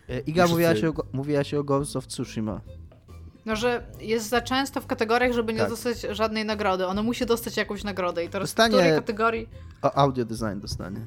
E, 0.10 0.20
Iga 0.20 0.44
wszyscy... 0.44 0.52
mówiła, 0.52 0.76
się 0.76 0.90
o, 0.90 0.94
mówiła 1.14 1.44
się 1.44 1.60
o 1.60 1.64
Ghost 1.64 1.96
of 1.96 2.08
Tsushima. 2.08 2.62
No, 3.46 3.56
że 3.56 3.84
jest 4.00 4.30
za 4.30 4.42
często 4.42 4.82
w 4.82 4.88
kategoriach, 4.88 5.34
żeby 5.34 5.54
nie 5.54 5.60
tak. 5.60 5.70
dostać 5.70 6.02
żadnej 6.12 6.46
nagrody. 6.46 6.86
Ono 6.86 7.04
musi 7.04 7.26
dostać 7.26 7.58
jakąś 7.58 7.84
nagrodę 7.84 8.26
i 8.26 8.30
teraz 8.30 8.50
dostanie... 8.50 8.76
w 8.76 8.78
której 8.78 8.96
kategorii... 8.96 9.50
O, 9.82 9.98
audio 9.98 10.26
design 10.26 10.60
dostanie. 10.60 11.06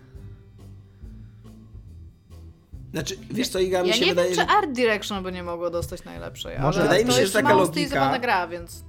Znaczy, 2.92 3.16
wiesz 3.30 3.48
co, 3.48 3.58
Iga, 3.58 3.82
mi 3.82 3.88
ja 3.88 3.94
się 3.94 4.00
nie 4.00 4.06
wydaje, 4.06 4.28
wiem, 4.28 4.38
że... 4.38 4.46
czy 4.46 4.52
Art 4.52 4.72
Direction 4.72 5.22
by 5.22 5.32
nie 5.32 5.42
mogło 5.42 5.70
dostać 5.70 6.04
najlepszej, 6.04 6.58
Może. 6.58 6.82
Wydaje 6.82 7.04
mi 7.04 7.12
się, 7.12 7.26
że 7.26 7.32
taka 7.32 7.54
logika... 7.54 8.18
gra, 8.18 8.48
więc... 8.48 8.84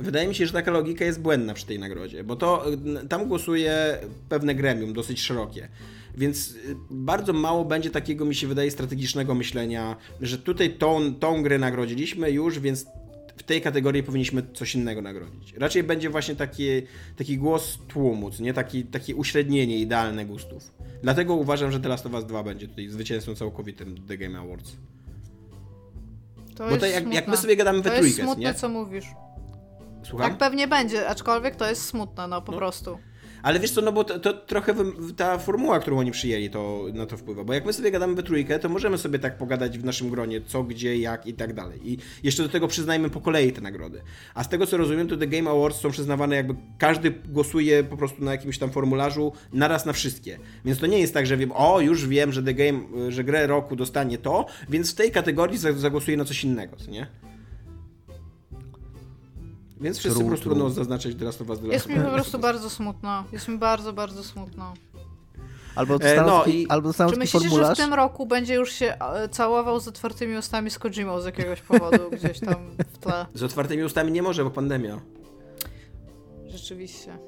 Wydaje 0.00 0.28
mi 0.28 0.34
się, 0.34 0.46
że 0.46 0.52
taka 0.52 0.70
logika 0.70 1.04
jest 1.04 1.20
błędna 1.20 1.54
przy 1.54 1.66
tej 1.66 1.78
nagrodzie, 1.78 2.24
bo 2.24 2.36
to 2.36 2.64
tam 3.08 3.28
głosuje 3.28 3.98
pewne 4.28 4.54
gremium, 4.54 4.92
dosyć 4.92 5.20
szerokie. 5.22 5.68
Więc 6.16 6.50
y, 6.50 6.76
bardzo 6.90 7.32
mało 7.32 7.64
będzie 7.64 7.90
takiego, 7.90 8.24
mi 8.24 8.34
się 8.34 8.46
wydaje, 8.46 8.70
strategicznego 8.70 9.34
myślenia, 9.34 9.96
że 10.20 10.38
tutaj 10.38 10.70
tą, 10.70 11.14
tą 11.14 11.42
grę 11.42 11.58
nagrodziliśmy 11.58 12.30
już, 12.30 12.58
więc 12.58 12.86
tej 13.46 13.60
kategorii 13.60 14.02
powinniśmy 14.02 14.42
coś 14.54 14.74
innego 14.74 15.02
nagrodzić. 15.02 15.54
Raczej 15.56 15.82
będzie 15.82 16.10
właśnie 16.10 16.36
taki, 16.36 16.64
taki 17.16 17.38
głos 17.38 17.78
tłumu, 17.88 18.30
nie? 18.40 18.54
Taki, 18.54 18.84
takie 18.84 19.16
uśrednienie 19.16 19.78
idealne 19.78 20.26
gustów. 20.26 20.74
Dlatego 21.02 21.34
uważam, 21.34 21.72
że 21.72 21.80
The 21.80 21.88
Last 21.88 22.06
of 22.06 22.12
Us 22.12 22.24
2 22.24 22.42
będzie 22.42 22.68
tutaj 22.68 22.88
zwycięzcą 22.88 23.34
całkowitym 23.34 24.06
The 24.08 24.18
Game 24.18 24.38
Awards. 24.38 24.76
To 26.54 26.68
Bo 26.68 26.76
to 26.76 26.86
jak, 26.86 27.14
jak, 27.14 27.28
my 27.28 27.36
sobie 27.36 27.56
gadamy 27.56 27.82
we 27.82 27.90
trójkę, 27.90 28.00
To 28.00 28.06
jest 28.06 28.20
smutne, 28.20 28.44
nie? 28.44 28.54
co 28.54 28.68
mówisz. 28.68 29.06
Słucham? 30.02 30.30
Tak 30.30 30.38
pewnie 30.38 30.68
będzie, 30.68 31.08
aczkolwiek 31.08 31.56
to 31.56 31.68
jest 31.68 31.84
smutne, 31.84 32.28
no 32.28 32.42
po 32.42 32.52
no. 32.52 32.58
prostu. 32.58 32.98
Ale 33.44 33.60
wiesz 33.60 33.70
co, 33.70 33.80
no 33.80 33.92
bo 33.92 34.04
to, 34.04 34.18
to, 34.18 34.32
trochę 34.32 34.74
ta 35.16 35.38
formuła, 35.38 35.80
którą 35.80 35.98
oni 35.98 36.10
przyjęli, 36.10 36.50
to 36.50 36.86
na 36.94 37.06
to 37.06 37.16
wpływa. 37.16 37.44
Bo 37.44 37.52
jak 37.52 37.64
my 37.64 37.72
sobie 37.72 37.90
gadamy 37.90 38.14
we 38.14 38.22
trójkę, 38.22 38.58
to 38.58 38.68
możemy 38.68 38.98
sobie 38.98 39.18
tak 39.18 39.38
pogadać 39.38 39.78
w 39.78 39.84
naszym 39.84 40.10
gronie, 40.10 40.40
co, 40.46 40.62
gdzie, 40.62 40.98
jak 40.98 41.26
i 41.26 41.34
tak 41.34 41.52
dalej. 41.52 41.80
I 41.92 41.98
jeszcze 42.22 42.42
do 42.42 42.48
tego 42.48 42.68
przyznajmy 42.68 43.10
po 43.10 43.20
kolei 43.20 43.52
te 43.52 43.60
nagrody. 43.60 44.02
A 44.34 44.44
z 44.44 44.48
tego 44.48 44.66
co 44.66 44.76
rozumiem, 44.76 45.08
to 45.08 45.16
The 45.16 45.26
Game 45.26 45.50
Awards 45.50 45.80
są 45.80 45.90
przyznawane 45.90 46.36
jakby 46.36 46.54
każdy 46.78 47.10
głosuje 47.10 47.84
po 47.84 47.96
prostu 47.96 48.24
na 48.24 48.32
jakimś 48.32 48.58
tam 48.58 48.70
formularzu 48.70 49.32
naraz 49.52 49.86
na 49.86 49.92
wszystkie. 49.92 50.38
Więc 50.64 50.78
to 50.78 50.86
nie 50.86 50.98
jest 50.98 51.14
tak, 51.14 51.26
że 51.26 51.36
wiem, 51.36 51.52
o 51.52 51.80
już 51.80 52.08
wiem, 52.08 52.32
że 52.32 52.42
The 52.42 52.54
Game, 52.54 52.80
że 53.08 53.24
grę 53.24 53.46
roku 53.46 53.76
dostanie 53.76 54.18
to, 54.18 54.46
więc 54.68 54.92
w 54.92 54.94
tej 54.94 55.10
kategorii 55.10 55.58
zagłosuję 55.58 56.16
na 56.16 56.24
coś 56.24 56.44
innego, 56.44 56.76
co 56.76 56.90
nie? 56.90 57.06
Więc 59.80 59.98
wszyscy 59.98 60.18
tru, 60.18 60.24
po 60.24 60.30
prostu 60.30 60.48
będą 60.48 60.70
zaznaczać 60.70 61.14
The 61.14 61.24
Last 61.24 61.42
of 61.42 61.48
Us 61.48 61.60
The 61.60 61.66
Jest 61.66 61.88
mi 61.88 61.96
po 61.96 62.10
prostu 62.10 62.38
bardzo 62.38 62.70
smutno. 62.70 63.24
Jest 63.32 63.48
mi 63.48 63.58
bardzo, 63.58 63.92
bardzo 63.92 64.24
smutno. 64.24 64.74
Albo 65.74 65.98
dostaną, 65.98 66.22
e, 66.22 66.26
no 66.26 66.44
i... 66.44 66.66
albo 66.68 66.88
dostaną 66.88 67.10
Czy 67.10 67.18
myślicie, 67.18 67.48
formularz? 67.48 67.78
że 67.78 67.84
w 67.84 67.86
tym 67.86 67.94
roku 67.94 68.26
będzie 68.26 68.54
już 68.54 68.72
się 68.72 68.98
e, 68.98 69.28
całował 69.28 69.80
z 69.80 69.88
otwartymi 69.88 70.36
ustami 70.36 70.70
z 70.70 70.78
Kojimą 70.78 71.20
z 71.20 71.24
jakiegoś 71.24 71.60
powodu 71.60 72.10
gdzieś 72.16 72.40
tam 72.40 72.76
w 72.92 72.98
tle? 72.98 73.26
Z 73.34 73.42
otwartymi 73.42 73.84
ustami 73.84 74.12
nie 74.12 74.22
może, 74.22 74.44
bo 74.44 74.50
pandemia. 74.50 75.00
Rzeczywiście. 76.46 77.18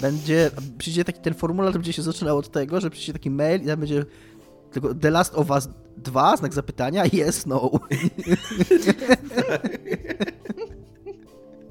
Będzie, 0.00 0.50
przyjdzie 0.78 1.04
taki 1.04 1.20
ten 1.20 1.34
formularz, 1.34 1.72
będzie 1.72 1.92
się 1.92 2.02
zaczynał 2.02 2.38
od 2.38 2.50
tego, 2.50 2.80
że 2.80 2.90
przyjdzie 2.90 3.12
taki 3.12 3.30
mail 3.30 3.62
i 3.62 3.66
tam 3.66 3.80
będzie 3.80 4.04
tylko 4.70 4.94
The 4.94 5.10
Last 5.10 5.34
of 5.34 5.50
Us 5.50 5.68
2, 5.96 6.36
znak 6.36 6.54
zapytania, 6.54 7.04
yes, 7.28 7.46
no. 7.46 7.70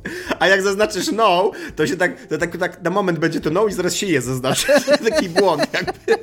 A 0.40 0.48
jak 0.48 0.62
zaznaczysz 0.62 1.12
no, 1.12 1.52
to 1.76 1.88
się 1.88 1.98
tak, 1.98 2.26
to 2.26 2.38
tak, 2.38 2.58
tak 2.58 2.82
na 2.82 2.90
moment 2.90 3.20
będzie 3.20 3.42
to 3.42 3.50
no 3.50 3.68
i 3.68 3.74
zaraz 3.74 3.96
się 3.96 4.08
je 4.08 4.22
zaznaczy. 4.22 4.68
Taki 5.10 5.30
błąd 5.30 5.68
jakby. 5.74 6.16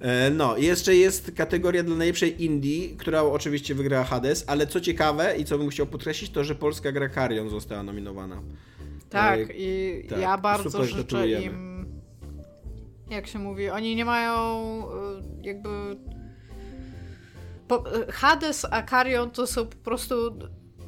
E, 0.00 0.30
no, 0.30 0.56
jeszcze 0.56 0.96
jest 0.96 1.32
kategoria 1.36 1.82
dla 1.82 1.96
najlepszej 1.96 2.44
indie, 2.44 2.96
która 2.96 3.22
oczywiście 3.22 3.74
wygrała 3.74 4.04
Hades, 4.04 4.44
ale 4.46 4.66
co 4.66 4.80
ciekawe 4.80 5.36
i 5.38 5.44
co 5.44 5.58
bym 5.58 5.68
chciał 5.68 5.86
podkreślić, 5.86 6.30
to 6.30 6.44
że 6.44 6.54
polska 6.54 6.92
gra 6.92 7.08
Carrion 7.08 7.50
została 7.50 7.82
nominowana. 7.82 8.42
Tak, 9.10 9.40
e, 9.40 9.44
i 9.52 10.06
tak, 10.08 10.20
ja 10.20 10.38
bardzo 10.38 10.84
życzę 10.84 11.28
im, 11.28 11.86
jak 13.10 13.26
się 13.26 13.38
mówi, 13.38 13.70
oni 13.70 13.96
nie 13.96 14.04
mają 14.04 14.34
e, 14.34 15.22
jakby 15.42 15.68
Hades, 18.08 18.66
a 18.70 18.82
Karion 18.82 19.30
to 19.30 19.46
są 19.46 19.66
po 19.66 19.76
prostu. 19.76 20.14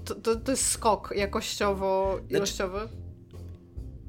To, 0.04 0.14
to, 0.14 0.36
to 0.36 0.50
jest 0.50 0.70
skok 0.70 1.12
jakościowo, 1.16 2.18
znaczy- 2.18 2.36
ilościowy. 2.36 2.78
Znaczy, 2.78 3.02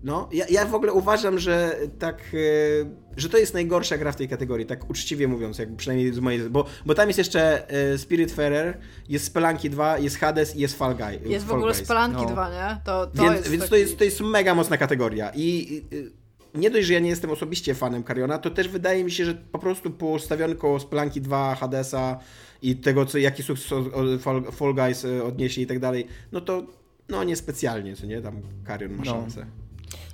no, 0.04 0.30
ja, 0.32 0.46
ja 0.50 0.66
w 0.66 0.76
ogóle 0.76 0.94
uważam, 0.94 1.40
że 1.40 1.76
tak, 2.00 2.22
e, 2.34 3.18
że 3.18 3.30
to 3.30 3.38
jest 3.38 3.54
najgorsza 3.54 3.98
gra 3.98 4.12
w 4.12 4.16
tej 4.16 4.28
kategorii, 4.28 4.66
tak 4.66 4.90
uczciwie 4.90 5.28
mówiąc, 5.28 5.58
jakby 5.58 5.78
przynajmniej 5.78 6.14
z 6.14 6.20
mojej, 6.20 6.50
bo, 6.50 6.66
bo 6.86 6.96
tam 6.96 7.10
jest 7.10 7.18
jeszcze 7.18 7.70
e, 7.70 7.98
Spiritfarer, 7.98 8.78
jest 9.10 9.26
Spelunky 9.26 9.70
2, 9.70 9.98
jest 9.98 10.18
Hades 10.18 10.56
i 10.56 10.60
jest 10.60 10.78
Fall 10.78 10.96
Guy. 10.96 11.30
Jest 11.30 11.46
w 11.46 11.52
ogóle 11.52 11.74
Spelunky 11.74 12.22
no. 12.22 12.26
2, 12.26 12.50
nie? 12.50 12.82
To, 12.86 13.08
to 13.08 13.24
więc 13.24 13.36
jest 13.36 13.50
więc 13.50 13.62
taki... 13.62 13.70
to, 13.70 13.76
jest, 13.76 13.98
to 13.98 14.04
jest 14.04 14.22
mega 14.22 14.56
mocna 14.56 14.78
kategoria 14.78 15.32
i, 15.36 15.74
i 15.92 16.60
nie 16.60 16.70
dość, 16.70 16.88
że 16.88 16.94
ja 16.94 17.00
nie 17.00 17.10
jestem 17.10 17.32
osobiście 17.32 17.76
fanem 17.76 18.04
Kariona, 18.04 18.38
to 18.38 18.50
też 18.50 18.68
wydaje 18.68 19.04
mi 19.04 19.12
się, 19.12 19.26
że 19.26 19.34
po 19.34 19.60
prostu 19.60 19.92
postawiony 19.92 20.56
koło 20.56 20.80
Spelunky 20.80 21.22
2, 21.22 21.56
Hadesa 21.56 22.20
i 22.64 22.76
tego, 22.76 23.06
co, 23.06 23.18
jaki 23.18 23.44
sukces 23.44 23.84
Fall, 24.20 24.44
Fall 24.52 24.74
Guys 24.74 25.06
e, 25.06 25.24
odniesie 25.24 25.62
i 25.62 25.68
tak 25.68 25.80
dalej, 25.80 26.08
no 26.32 26.42
to 26.42 26.64
no 27.10 27.24
niespecjalnie, 27.24 27.96
co 27.96 28.06
nie, 28.06 28.22
tam 28.22 28.42
Karion 28.66 28.92
ma 28.92 29.04
no. 29.04 29.12
szansę. 29.12 29.46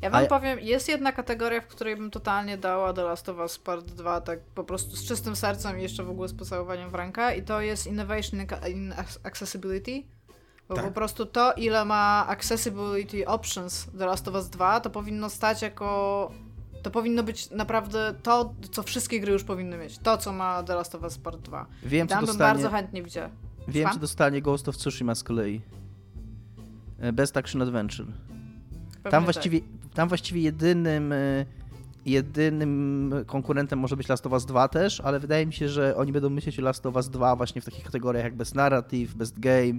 Ja 0.02 0.10
wam 0.10 0.24
A 0.24 0.28
powiem, 0.28 0.60
jest 0.60 0.90
jedna 0.90 1.12
kategoria, 1.12 1.62
w 1.62 1.68
której 1.68 1.96
bym 1.96 2.12
totalnie 2.12 2.58
dała 2.58 2.94
The 2.94 3.04
Last 3.04 3.30
of 3.30 3.38
Us 3.38 3.60
Part 3.60 3.86
2, 3.86 4.22
tak 4.22 4.40
po 4.40 4.64
prostu 4.64 4.96
z 4.96 5.06
czystym 5.06 5.36
sercem 5.36 5.80
i 5.80 5.82
jeszcze 5.82 6.04
w 6.04 6.10
ogóle 6.10 6.28
z 6.28 6.34
pocałowaniem 6.34 6.90
w 6.90 6.96
rękę 6.96 7.38
i 7.38 7.44
to 7.44 7.62
jest 7.62 7.88
Innovation 7.88 8.40
in 8.72 8.94
Accessibility. 9.24 10.04
Bo 10.70 10.76
Tak. 10.76 10.86
po 10.86 10.92
prostu 10.92 11.26
to, 11.26 11.54
ile 11.54 11.86
ma 11.86 12.26
Accessibility 12.28 13.28
Options 13.28 13.88
The 13.98 14.06
Last 14.06 14.28
of 14.28 14.36
Us 14.36 14.50
2, 14.50 14.80
to 14.80 14.90
powinno 14.90 15.30
stać 15.30 15.62
jako... 15.62 16.32
To 16.84 16.92
powinno 16.92 17.24
być 17.24 17.50
naprawdę 17.52 18.14
to, 18.24 18.54
co 18.72 18.84
wszystkie 18.84 19.20
gry 19.20 19.34
już 19.34 19.44
powinny 19.44 19.78
mieć. 19.78 19.98
To, 19.98 20.18
co 20.18 20.34
ma 20.34 20.64
The 20.64 20.76
Last 20.76 20.96
of 20.96 21.04
Us 21.04 21.18
Part 21.18 21.42
2. 21.42 21.66
Wiem, 21.84 22.08
Tam 22.08 22.18
bym 22.20 22.28
dostanie, 22.28 22.54
bardzo 22.54 22.70
chętnie 22.70 23.04
widziała. 23.04 23.30
wiem, 23.68 23.74
Słucham? 23.74 23.94
co 23.94 24.00
dostanie 24.00 24.42
Ghost 24.42 24.70
of 24.70 24.78
Tsushima 24.78 25.16
z 25.16 25.24
kolei. 25.24 25.62
E, 27.00 27.14
Best 27.14 27.38
Action 27.38 27.62
Adventure. 27.62 28.06
Pewnie 28.06 29.04
Tam 29.04 29.12
tak. 29.12 29.24
właściwie, 29.24 29.60
tam 29.94 30.08
właściwie 30.08 30.42
jedynym, 30.42 31.12
e, 31.12 31.46
jedynym 32.06 33.14
konkurentem 33.28 33.80
może 33.80 33.98
być 33.98 34.08
Last 34.10 34.26
of 34.26 34.32
Us 34.34 34.46
2 34.46 34.68
też, 34.68 35.02
ale 35.02 35.20
wydaje 35.20 35.46
mi 35.46 35.54
się, 35.54 35.70
że 35.70 35.96
oni 35.96 36.12
będą 36.12 36.30
myśleć 36.30 36.60
o 36.60 36.62
Last 36.62 36.86
of 36.86 36.96
Us 36.96 37.10
2 37.10 37.36
właśnie 37.36 37.62
w 37.62 37.66
takich 37.66 37.84
kategoriach 37.84 38.24
jak 38.24 38.36
Best 38.36 38.56
Narrative, 38.56 39.14
Best 39.16 39.40
Game, 39.40 39.74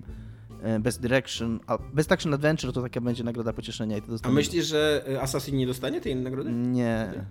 Best 0.80 1.00
Direction, 1.00 1.60
a 1.66 1.78
Best 1.78 2.12
Action 2.12 2.34
Adventure 2.34 2.72
to 2.72 2.82
taka 2.82 3.00
będzie 3.00 3.24
nagroda 3.24 3.52
pocieszenia 3.52 3.96
i 3.96 4.00
to 4.00 4.06
A 4.06 4.10
dostanie... 4.10 4.34
myślisz, 4.34 4.66
że 4.66 5.04
y, 5.08 5.20
Assassin 5.20 5.56
nie 5.56 5.66
dostanie 5.66 6.00
tej 6.00 6.16
nagrody? 6.16 6.52
Nie. 6.52 7.24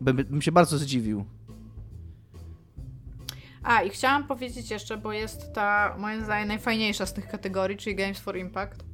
Bym, 0.00 0.16
bym 0.16 0.42
się 0.42 0.52
bardzo 0.52 0.78
zdziwił. 0.78 1.24
A, 3.62 3.82
i 3.82 3.90
chciałam 3.90 4.26
powiedzieć 4.26 4.70
jeszcze, 4.70 4.96
bo 4.96 5.12
jest 5.12 5.52
ta, 5.52 5.96
moim 5.98 6.24
zdaniem, 6.24 6.48
najfajniejsza 6.48 7.06
z 7.06 7.12
tych 7.12 7.28
kategorii, 7.28 7.76
czyli 7.76 7.96
Games 7.96 8.18
for 8.20 8.36
Impact. 8.36 8.84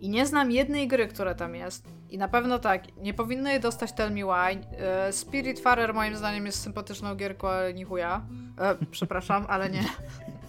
I 0.00 0.08
nie 0.08 0.26
znam 0.26 0.50
jednej 0.50 0.88
gry, 0.88 1.08
która 1.08 1.34
tam 1.34 1.54
jest. 1.54 1.88
I 2.10 2.18
na 2.18 2.28
pewno 2.28 2.58
tak, 2.58 2.96
nie 2.96 3.14
powinno 3.14 3.50
jej 3.50 3.60
dostać 3.60 3.92
Tell 3.92 4.12
Me 4.12 4.20
Why. 4.24 4.76
E, 4.78 5.12
Spiritfarer 5.12 5.94
moim 5.94 6.16
zdaniem 6.16 6.46
jest 6.46 6.62
sympatyczną 6.62 7.14
gierką, 7.14 7.48
ale 7.48 7.74
nie 7.74 7.84
chuja. 7.84 8.26
E, 8.58 8.76
przepraszam, 8.90 9.46
ale 9.48 9.70
nie. 9.70 9.84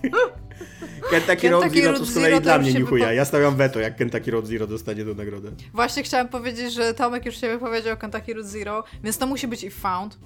Kentucky 1.11 1.49
Road 1.49 1.63
Kentucky 1.63 1.81
Zero 1.81 1.93
to 1.93 1.99
Road 1.99 2.09
z 2.09 2.13
kolei 2.13 2.41
dla 2.41 2.57
mnie 2.59 2.71
się 2.71 2.79
nie 2.79 2.85
chuja. 2.85 3.05
wypo- 3.07 3.11
Ja 3.15 3.25
stawiam 3.25 3.55
weto, 3.55 3.79
jak 3.79 3.95
Kentucky 3.95 4.31
Road 4.31 4.47
Zero 4.47 4.67
dostanie 4.67 5.05
tę 5.05 5.13
nagrodę. 5.13 5.51
Właśnie 5.73 6.03
chciałam 6.03 6.27
powiedzieć, 6.27 6.73
że 6.73 6.93
Tomek 6.93 7.25
już 7.25 7.41
się 7.41 7.49
wypowiedział 7.49 7.93
o 7.93 7.97
Kentucky 7.97 8.33
Route 8.33 8.47
Zero, 8.47 8.83
więc 9.03 9.17
to 9.17 9.27
musi 9.27 9.47
być 9.47 9.63
If 9.63 9.79
Found. 9.79 10.17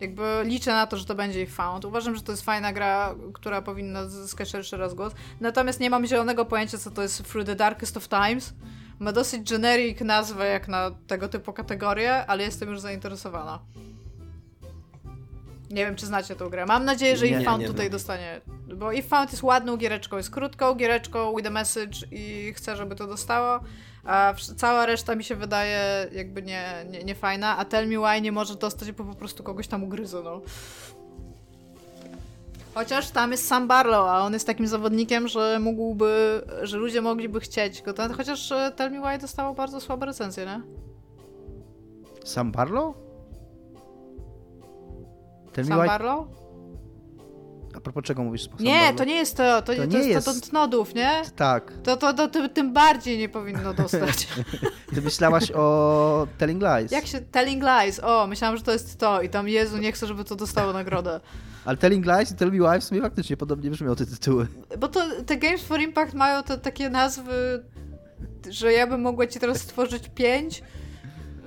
Jakby 0.00 0.22
liczę 0.44 0.70
na 0.72 0.86
to, 0.86 0.96
że 0.96 1.04
to 1.04 1.14
będzie 1.14 1.42
If 1.42 1.52
Found. 1.52 1.84
Uważam, 1.84 2.16
że 2.16 2.22
to 2.22 2.32
jest 2.32 2.44
fajna 2.44 2.72
gra, 2.72 3.14
która 3.34 3.62
powinna 3.62 4.06
zyskać 4.08 4.48
szerszy 4.48 4.76
rozgłos. 4.76 5.12
Natomiast 5.40 5.80
nie 5.80 5.90
mam 5.90 6.06
zielonego 6.06 6.44
pojęcia, 6.44 6.78
co 6.78 6.90
to 6.90 7.02
jest 7.02 7.24
Through 7.30 7.46
the 7.46 7.56
Darkest 7.56 7.96
of 7.96 8.08
Times. 8.08 8.54
Ma 8.98 9.12
dosyć 9.12 9.50
generic 9.50 10.00
nazwę 10.00 10.46
jak 10.46 10.68
na 10.68 10.90
tego 11.06 11.28
typu 11.28 11.52
kategorię, 11.52 12.26
ale 12.26 12.42
jestem 12.42 12.68
już 12.68 12.80
zainteresowana. 12.80 13.58
Nie 15.70 15.84
wiem, 15.84 15.96
czy 15.96 16.06
znacie 16.06 16.36
tą 16.36 16.48
grę. 16.48 16.66
Mam 16.66 16.84
nadzieję, 16.84 17.16
że 17.16 17.26
Nie, 17.26 17.32
If 17.32 17.44
Found 17.44 17.60
nie 17.60 17.66
tutaj 17.66 17.90
dostanie. 17.90 18.40
Bo 18.76 18.92
If 18.92 19.08
Found 19.08 19.30
jest 19.30 19.42
ładną 19.42 19.76
giereczką, 19.76 20.16
jest 20.16 20.30
krótką 20.30 20.74
giereczką 20.74 21.36
with 21.36 21.48
a 21.48 21.50
message 21.50 21.98
i 22.10 22.52
chcę, 22.56 22.76
żeby 22.76 22.96
to 22.96 23.06
dostało. 23.06 23.60
A 24.04 24.34
cała 24.56 24.86
reszta 24.86 25.14
mi 25.14 25.24
się 25.24 25.36
wydaje 25.36 26.08
jakby 26.12 26.42
nie, 26.42 26.86
nie, 26.90 27.04
nie 27.04 27.14
fajna, 27.14 27.58
a 27.58 27.64
Tell 27.64 27.88
Me 27.88 27.98
Why 27.98 28.20
nie 28.20 28.32
może 28.32 28.54
dostać, 28.54 28.92
bo 28.92 29.04
po 29.04 29.14
prostu 29.14 29.42
kogoś 29.42 29.68
tam 29.68 29.84
ugryzą, 29.84 30.22
no. 30.22 30.40
Chociaż 32.74 33.10
tam 33.10 33.32
jest 33.32 33.48
Sam 33.48 33.68
Barlow, 33.68 34.08
a 34.08 34.20
on 34.20 34.32
jest 34.32 34.46
takim 34.46 34.66
zawodnikiem, 34.66 35.28
że 35.28 35.58
mógłby, 35.60 36.42
że 36.62 36.76
ludzie 36.76 37.00
mogliby 37.00 37.40
chcieć 37.40 37.82
go. 37.82 37.94
Chociaż 38.16 38.52
e, 38.52 38.72
Tell 38.76 38.90
Me 38.90 39.00
Why 39.00 39.18
dostało 39.18 39.54
bardzo 39.54 39.80
słabe 39.80 40.06
recenzje, 40.06 40.46
nie? 40.46 40.60
Sam 42.24 42.52
Barlow? 42.52 43.09
Tell 45.52 45.64
Sam 45.66 45.78
why... 45.78 45.86
Barlow? 45.86 46.26
A 47.76 47.80
propos 47.80 48.04
czego 48.04 48.22
mówisz? 48.24 48.42
Sam 48.44 48.52
Nie, 48.60 48.80
Barlow? 48.80 48.96
to 48.96 49.04
nie 49.04 49.14
jest 49.14 49.36
to, 49.36 49.62
to, 49.62 49.74
to, 49.74 49.84
nie 49.84 49.98
jest, 49.98 50.08
jest. 50.08 50.26
to, 50.26 50.46
to 50.46 50.52
nodów, 50.52 50.94
nie? 50.94 51.22
Tak. 51.36 51.72
To, 51.82 51.96
to, 51.96 52.14
to, 52.14 52.28
tym- 52.28 52.50
tym 52.50 52.72
bardziej 52.72 53.18
nie 53.18 53.28
powinno 53.28 53.74
dostać. 53.74 54.28
Ty 54.94 55.02
myślałaś 55.02 55.50
o 55.52 56.26
Telling 56.38 56.62
Lies. 56.62 56.92
Jak 56.92 57.06
się... 57.06 57.20
Telling 57.20 57.62
Lies, 57.62 58.00
o, 58.04 58.26
myślałam, 58.26 58.56
że 58.56 58.62
to 58.62 58.72
jest 58.72 58.98
to 58.98 59.22
i 59.22 59.28
tam, 59.28 59.48
Jezu, 59.48 59.78
nie 59.78 59.92
chcę, 59.92 60.06
żeby 60.06 60.24
to 60.24 60.36
dostało 60.36 60.72
nagrodę. 60.72 61.20
Ale 61.64 61.76
Telling 61.76 62.06
Lies 62.06 62.32
i 62.32 62.34
Tell 62.34 62.52
Me 62.52 62.70
Why 62.70 62.80
w 62.80 62.84
sumie 62.84 63.00
faktycznie 63.00 63.36
podobnie 63.36 63.70
brzmią 63.70 63.96
te 63.96 64.06
tytuły. 64.06 64.46
Bo 64.78 64.88
to 64.88 65.00
te 65.26 65.36
Games 65.36 65.62
for 65.62 65.80
Impact 65.80 66.14
mają 66.14 66.42
te 66.42 66.58
takie 66.58 66.90
nazwy, 66.90 67.64
że 68.50 68.72
ja 68.72 68.86
bym 68.86 69.00
mogła 69.00 69.26
ci 69.26 69.40
teraz 69.40 69.60
stworzyć 69.60 70.08
pięć, 70.14 70.62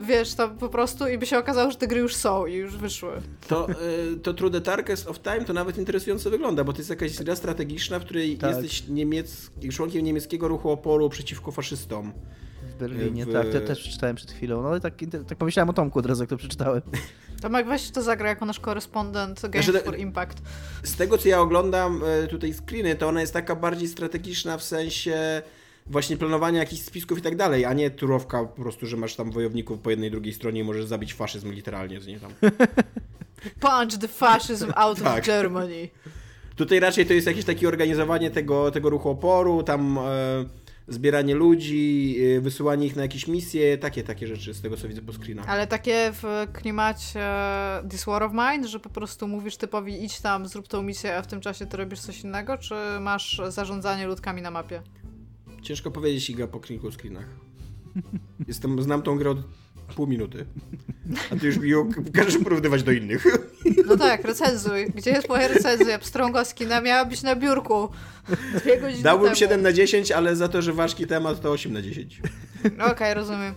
wiesz, 0.03 0.33
tam 0.33 0.57
po 0.57 0.69
prostu 0.69 1.07
i 1.07 1.17
by 1.17 1.25
się 1.25 1.37
okazało, 1.37 1.71
że 1.71 1.77
te 1.77 1.87
gry 1.87 1.99
już 1.99 2.15
są 2.15 2.45
i 2.45 2.53
już 2.53 2.77
wyszły. 2.77 3.11
To, 3.47 3.67
y, 4.13 4.19
to 4.19 4.33
True 4.33 4.51
the 4.51 4.61
Darkest 4.61 5.07
of 5.07 5.19
Time 5.19 5.45
to 5.45 5.53
nawet 5.53 5.77
interesująco 5.77 6.29
wygląda, 6.29 6.63
bo 6.63 6.73
to 6.73 6.77
jest 6.77 6.89
jakaś 6.89 7.17
gra 7.23 7.35
strategiczna, 7.35 7.99
w 7.99 8.03
której 8.05 8.37
Tak. 8.37 8.49
jesteś 8.51 8.87
niemiec... 8.87 9.51
członkiem 9.71 10.03
niemieckiego 10.03 10.47
ruchu 10.47 10.69
oporu 10.69 11.09
przeciwko 11.09 11.51
faszystom. 11.51 12.13
W 12.75 12.75
Berlinie, 12.79 13.25
W- 13.25 13.33
tak. 13.33 13.49
To 13.49 13.59
też 13.61 13.79
przeczytałem 13.79 14.15
przed 14.15 14.31
chwilą. 14.31 14.63
No 14.63 14.75
i 14.75 14.81
tak, 14.81 14.93
tak 15.27 15.37
pomyślałem 15.37 15.69
o 15.69 15.73
Tomku 15.73 15.99
od 15.99 16.05
razu, 16.05 16.23
jak 16.23 16.29
to 16.29 16.37
przeczytałem. 16.37 16.81
Tomek, 17.41 17.67
weź 17.67 17.91
to 17.91 18.01
zagra 18.01 18.29
jako 18.29 18.45
nasz 18.45 18.59
korespondent 18.59 19.41
Games 19.41 19.65
Znaczy, 19.65 19.85
for 19.85 19.97
Impact. 19.97 20.41
Z 20.83 20.95
tego, 20.95 21.17
co 21.17 21.29
ja 21.29 21.39
oglądam 21.41 22.01
e, 22.05 22.27
tutaj 22.27 22.53
screeny, 22.53 22.95
to 22.95 23.07
ona 23.07 23.21
jest 23.21 23.33
taka 23.33 23.55
bardziej 23.55 23.87
strategiczna 23.87 24.57
w 24.57 24.63
sensie 24.63 25.41
właśnie 25.85 26.17
planowania 26.17 26.59
jakichś 26.59 26.81
spisków 26.81 27.19
i 27.19 27.21
tak 27.21 27.35
dalej, 27.35 27.65
a 27.65 27.73
nie 27.73 27.91
turowka 27.91 28.45
po 28.45 28.61
prostu, 28.61 28.87
że 28.87 28.97
masz 28.97 29.15
tam 29.15 29.31
wojowników 29.31 29.79
po 29.79 29.89
jednej, 29.89 30.11
drugiej 30.11 30.33
stronie 30.33 30.61
i 30.61 30.63
możesz 30.63 30.85
zabić 30.85 31.13
faszyzm 31.13 31.51
literalnie 31.51 32.01
z 32.01 32.07
niej 32.07 32.19
tam. 32.19 32.31
Punch 33.59 33.97
the 33.99 34.07
fascism 34.07 34.71
out 34.75 34.97
of 34.97 35.03
Tak. 35.03 35.25
Germany. 35.25 35.89
Tutaj 36.55 36.79
raczej 36.79 37.05
to 37.05 37.13
jest 37.13 37.27
jakieś 37.27 37.45
takie 37.45 37.67
organizowanie 37.67 38.31
tego, 38.31 38.71
tego 38.71 38.89
ruchu 38.89 39.09
oporu, 39.09 39.63
tam 39.63 39.97
e, 39.97 40.01
zbieranie 40.87 41.35
ludzi, 41.35 42.17
e, 42.37 42.41
wysyłanie 42.41 42.87
ich 42.87 42.95
na 42.95 43.01
jakieś 43.01 43.27
misje, 43.27 43.77
takie, 43.77 44.03
takie 44.03 44.27
rzeczy 44.27 44.53
z 44.53 44.61
tego, 44.61 44.77
co 44.77 44.87
widzę 44.87 45.01
po 45.01 45.13
screenach. 45.13 45.49
Ale 45.49 45.67
takie 45.67 46.11
w 46.13 46.47
klimacie 46.53 47.25
This 47.89 48.05
War 48.05 48.23
of 48.23 48.31
Mine, 48.31 48.67
że 48.67 48.79
po 48.79 48.89
prostu 48.89 49.27
mówisz 49.27 49.57
typowi 49.57 50.03
idź 50.03 50.21
tam, 50.21 50.47
zrób 50.47 50.67
tą 50.67 50.81
misję, 50.83 51.17
a 51.17 51.21
w 51.21 51.27
tym 51.27 51.41
czasie 51.41 51.65
ty 51.65 51.77
robisz 51.77 51.99
coś 51.99 52.21
innego, 52.21 52.57
czy 52.57 52.75
masz 53.01 53.41
zarządzanie 53.49 54.07
ludkami 54.07 54.41
na 54.41 54.51
mapie? 54.51 54.81
Ciężko 55.63 55.91
powiedzieć 55.91 56.29
Iga 56.29 56.47
po 56.47 56.59
kilku 56.59 56.91
screenach. 56.91 57.25
Jestem, 58.47 58.81
znam 58.83 59.01
tą 59.01 59.17
grę 59.17 59.29
od 59.29 59.37
pół 59.95 60.07
minuty. 60.07 60.45
A 61.31 61.35
ty 61.35 61.47
już 61.47 61.57
mi 61.57 61.69
ją 61.69 61.89
każesz 62.13 62.37
porównywać 62.37 62.83
do 62.83 62.91
innych. 62.91 63.25
No 63.85 63.97
tak, 63.97 64.23
recenzuj. 64.23 64.85
Gdzie 64.95 65.11
jest 65.11 65.29
moja 65.29 65.47
recenzja? 65.47 65.99
Pstrąga 65.99 66.45
skina 66.45 66.81
miała 66.81 67.05
być 67.05 67.23
na 67.23 67.35
biurku. 67.35 67.89
Dwie 68.61 68.77
godziny 68.81 69.03
Dałbym 69.03 69.25
temu. 69.25 69.35
7 69.35 69.61
na 69.61 69.73
10, 69.73 70.11
ale 70.11 70.35
za 70.35 70.47
to, 70.47 70.61
że 70.61 70.73
ważki 70.73 71.07
temat, 71.07 71.41
to 71.41 71.51
8 71.51 71.73
na 71.73 71.81
10. 71.81 72.21
No 72.77 72.85
Okej, 72.85 73.13
rozumiem. 73.13 73.53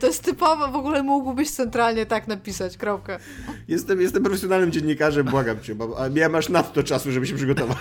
To 0.00 0.06
jest 0.06 0.22
typowe, 0.24 0.72
w 0.72 0.76
ogóle 0.76 1.02
mógłbyś 1.02 1.50
centralnie 1.50 2.06
tak 2.06 2.28
napisać, 2.28 2.76
kropka. 2.76 3.18
Jestem, 3.68 4.00
jestem 4.00 4.22
profesjonalnym 4.22 4.72
dziennikarzem, 4.72 5.26
błagam 5.26 5.60
cię, 5.60 5.74
bo- 5.74 5.96
miałem 6.10 6.34
aż 6.34 6.48
nadto 6.48 6.82
czasu, 6.82 7.12
żeby 7.12 7.26
się 7.26 7.34
przygotować. 7.36 7.78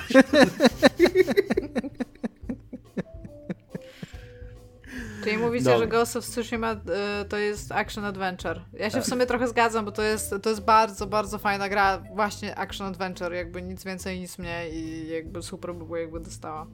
Mówicie, 5.64 5.78
że 5.78 5.88
Ghost 5.88 6.16
of 6.16 6.26
Tsushima 6.26 6.74
y, 6.74 7.26
to 7.30 7.38
jest 7.38 7.72
action 7.72 8.06
adventure. 8.06 8.62
Ja 8.74 8.90
się 8.90 9.02
w 9.02 9.06
sumie 9.06 9.26
trochę 9.26 9.48
zgadzam, 9.48 9.86
bo 9.86 9.92
to 9.92 10.02
jest, 10.02 10.36
to 10.44 10.50
jest 10.50 10.62
bardzo, 10.62 11.08
bardzo 11.08 11.38
fajna 11.38 11.70
gra, 11.70 12.04
właśnie 12.16 12.56
action 12.56 12.88
adventure, 12.88 13.34
jakby 13.34 13.62
nic 13.62 13.84
więcej, 13.84 14.20
nic 14.20 14.38
mniej 14.40 14.76
i 14.76 15.10
jakby 15.10 15.44
super 15.44 15.76
by 15.76 15.86
było, 15.86 15.98
jakby 15.98 16.20
dostała. 16.20 16.68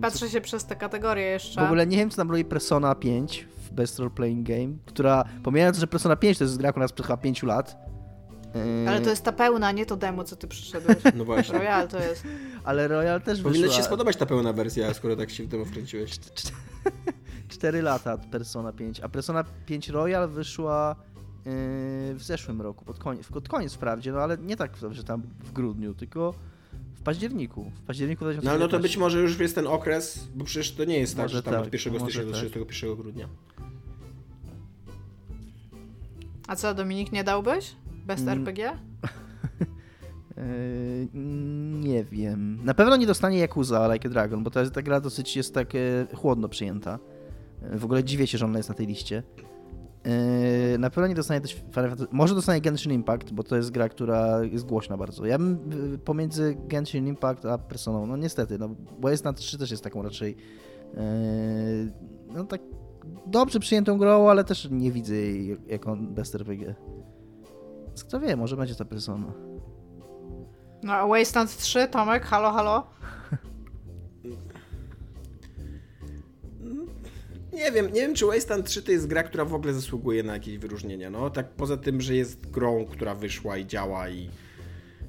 Patrzę 0.00 0.30
się 0.30 0.40
przez 0.40 0.64
te 0.64 0.76
kategorie 0.76 1.26
jeszcze. 1.26 1.60
W 1.60 1.64
ogóle 1.64 1.86
nie 1.86 1.96
wiem, 1.96 2.10
co 2.10 2.20
nam 2.20 2.30
robi 2.30 2.44
Persona 2.44 2.94
5 2.94 3.48
w 3.56 3.72
Best 3.72 3.98
Role 3.98 4.10
Playing 4.10 4.48
Game, 4.48 4.74
która, 4.86 5.24
pomijając, 5.42 5.78
że 5.78 5.86
Persona 5.86 6.16
5 6.16 6.38
to 6.38 6.44
jest 6.44 6.56
gra, 6.58 6.72
która 6.72 6.84
nas 6.84 6.92
przed 6.92 7.06
chyba 7.06 7.16
5 7.16 7.42
lat. 7.42 7.89
Yy, 8.54 8.88
Ale 8.88 9.00
to 9.00 9.10
jest 9.10 9.24
ta 9.24 9.32
pełna, 9.32 9.72
nie 9.72 9.86
to 9.86 9.96
demo, 9.96 10.24
co 10.24 10.36
ty 10.36 10.48
przyszedłeś. 10.48 10.96
No 11.16 11.24
właśnie. 11.24 11.58
Royal 11.58 11.88
to 11.88 11.98
jest. 11.98 12.24
Ale 12.64 12.88
Royal 12.88 13.22
też 13.22 13.40
Powinna 13.40 13.56
ci 13.56 13.62
wyszła 13.62 13.76
się 13.76 13.82
spodobać 13.82 14.16
ta 14.16 14.26
pełna 14.26 14.52
wersja, 14.52 14.94
skoro 14.94 15.16
tak 15.16 15.30
się 15.30 15.44
w 15.44 15.48
tym 15.48 15.64
wkręciłeś. 15.64 16.10
4 17.48 17.82
lata 17.90 18.18
Persona 18.18 18.72
5, 18.72 19.00
a 19.00 19.08
Persona 19.08 19.44
5 19.66 19.88
Royal 19.88 20.28
wyszła 20.28 20.96
yy, 21.46 21.52
w 22.14 22.22
zeszłym 22.22 22.60
roku, 22.60 22.84
pod 22.84 22.98
koniec, 22.98 23.26
pod 23.26 23.48
koniec 23.48 23.74
wprawdzie, 23.74 24.12
no 24.12 24.18
ale 24.18 24.38
nie 24.38 24.56
tak, 24.56 24.76
że 24.90 25.04
tam 25.04 25.22
w 25.44 25.52
grudniu, 25.52 25.94
tylko 25.94 26.34
w 27.00 27.02
październiku. 27.02 27.70
W 27.74 27.82
październiku 27.82 28.24
No 28.24 28.30
no 28.30 28.34
2019. 28.34 28.76
to 28.76 28.82
być 28.82 28.96
może 28.96 29.20
już 29.20 29.38
jest 29.38 29.54
ten 29.54 29.66
okres, 29.66 30.28
bo 30.34 30.44
przecież 30.44 30.72
to 30.72 30.84
nie 30.84 30.98
jest 30.98 31.16
tak, 31.16 31.24
Może 31.24 31.36
że 31.36 31.42
tam 31.42 31.54
tak, 31.54 31.62
od 31.62 31.72
1 31.72 31.92
może 31.92 32.04
stycznia 32.04 32.24
do 32.24 32.30
tak. 32.30 32.40
31 32.40 32.96
grudnia. 32.96 33.28
A 36.48 36.56
co, 36.56 36.74
Dominik, 36.74 37.12
nie 37.12 37.24
dałbyś? 37.24 37.76
Best 38.10 38.22
Mm. 38.22 38.38
RPG? 38.38 38.72
Yy, 40.36 41.08
nie 41.88 42.04
wiem. 42.04 42.64
Na 42.64 42.74
pewno 42.74 42.96
nie 42.96 43.06
dostanie 43.06 43.38
Yakuza 43.44 43.92
Like 43.94 44.08
a 44.08 44.12
Dragon, 44.12 44.44
bo 44.44 44.50
ta, 44.50 44.70
ta 44.70 44.82
gra 44.82 45.00
dosyć 45.00 45.36
jest 45.36 45.54
tak 45.54 45.74
e, 45.74 45.78
chłodno 46.16 46.48
przyjęta. 46.48 46.98
E, 47.62 47.78
W 47.78 47.84
ogóle 47.84 48.04
dziwię 48.04 48.26
się, 48.26 48.38
że 48.38 48.44
ona 48.46 48.56
jest 48.58 48.68
na 48.68 48.74
tej 48.74 48.86
liście. 48.86 49.22
E, 50.74 50.78
Na 50.78 50.90
pewno 50.90 51.06
nie 51.06 51.14
dostanie 51.14 51.40
też. 51.40 51.62
Może 52.12 52.34
dostanie 52.34 52.60
Genshin 52.60 52.92
Impact, 52.92 53.32
bo 53.32 53.42
to 53.42 53.56
jest 53.56 53.70
gra, 53.70 53.88
która 53.88 54.44
jest 54.44 54.66
głośna 54.66 54.96
bardzo. 54.96 55.26
Ja 55.26 55.38
bym 55.38 55.58
e, 55.94 55.98
pomiędzy 55.98 56.56
Genshin 56.68 57.06
Impact 57.06 57.44
a 57.46 57.58
Personą, 57.58 58.06
no 58.06 58.16
niestety, 58.16 58.58
no 58.58 58.68
bo 59.00 59.10
jest 59.10 59.24
na 59.24 59.32
3 59.32 59.58
też 59.58 59.70
jest 59.70 59.84
taką 59.84 60.02
raczej 60.02 60.36
e, 60.96 61.02
no 62.34 62.44
tak 62.44 62.60
dobrze 63.26 63.60
przyjętą 63.60 63.98
grą, 63.98 64.28
ale 64.30 64.44
też 64.44 64.68
nie 64.70 64.92
widzę 64.92 65.14
jej 65.14 65.56
jako 65.68 65.96
best 65.96 66.34
RPG. 66.34 66.74
Kto 68.06 68.20
wie, 68.20 68.36
może 68.36 68.56
będzie 68.56 68.74
ta 68.74 68.84
Persona. 68.84 69.32
No 70.82 70.92
a 70.92 71.06
Wasteland 71.06 71.56
3, 71.56 71.88
Tomek, 71.88 72.24
halo, 72.24 72.52
halo? 72.52 72.86
Nie 77.52 77.72
wiem, 77.72 77.86
nie 77.86 78.00
wiem, 78.00 78.14
czy 78.14 78.26
Wasteland 78.26 78.66
3 78.66 78.82
to 78.82 78.92
jest 78.92 79.06
gra, 79.06 79.22
która 79.22 79.44
w 79.44 79.54
ogóle 79.54 79.72
zasługuje 79.72 80.22
na 80.22 80.32
jakieś 80.32 80.58
wyróżnienia, 80.58 81.10
no. 81.10 81.30
Tak 81.30 81.50
poza 81.50 81.76
tym, 81.76 82.00
że 82.00 82.14
jest 82.14 82.50
grą, 82.50 82.86
która 82.90 83.14
wyszła 83.14 83.56
i 83.58 83.66
działa 83.66 84.08
i, 84.08 84.30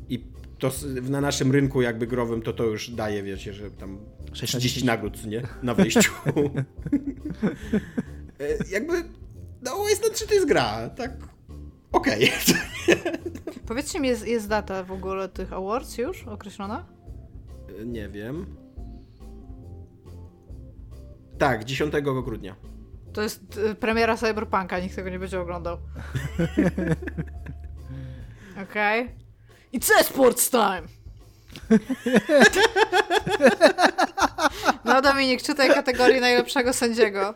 i 0.09 0.23
to 0.59 0.71
na 1.01 1.21
naszym 1.21 1.51
rynku 1.51 1.81
jakby 1.81 2.07
growym 2.07 2.41
to 2.41 2.53
to 2.53 2.63
już 2.63 2.89
daje, 2.89 3.23
wiecie, 3.23 3.53
że 3.53 3.71
tam 3.71 3.97
6 4.33 4.53
na 4.53 4.59
30 4.59 4.79
10. 4.79 4.83
nagród, 4.83 5.25
nie? 5.25 5.41
Na 5.63 5.73
wejściu. 5.73 6.11
E, 8.39 8.71
jakby, 8.71 8.93
no 9.61 9.71
Wasteland 9.83 10.15
3 10.15 10.27
to 10.27 10.33
jest 10.33 10.47
gra, 10.47 10.89
tak 10.89 11.11
okej. 11.91 12.31
Powiedzcie 13.67 13.99
mi, 13.99 14.07
jest, 14.07 14.27
jest 14.27 14.47
data 14.47 14.83
w 14.83 14.91
ogóle 14.91 15.29
tych 15.29 15.53
awards 15.53 15.97
już 15.97 16.23
określona? 16.27 16.85
Nie 17.85 18.09
wiem. 18.09 18.55
Tak, 21.37 21.63
10 21.63 21.93
grudnia. 22.23 22.55
To 23.13 23.21
jest 23.21 23.57
y, 23.57 23.75
premiera 23.75 24.17
Cyberpunka, 24.17 24.79
nikt 24.79 24.95
tego 24.95 25.09
nie 25.09 25.19
będzie 25.19 25.39
oglądał. 25.39 25.77
Okej. 28.63 29.09
It's 29.73 29.91
esports 29.99 30.49
time! 30.49 31.00
No 34.85 35.01
Dominik, 35.01 35.41
czytaj 35.41 35.69
kategorię 35.73 36.21
najlepszego 36.21 36.73
sędziego. 36.73 37.33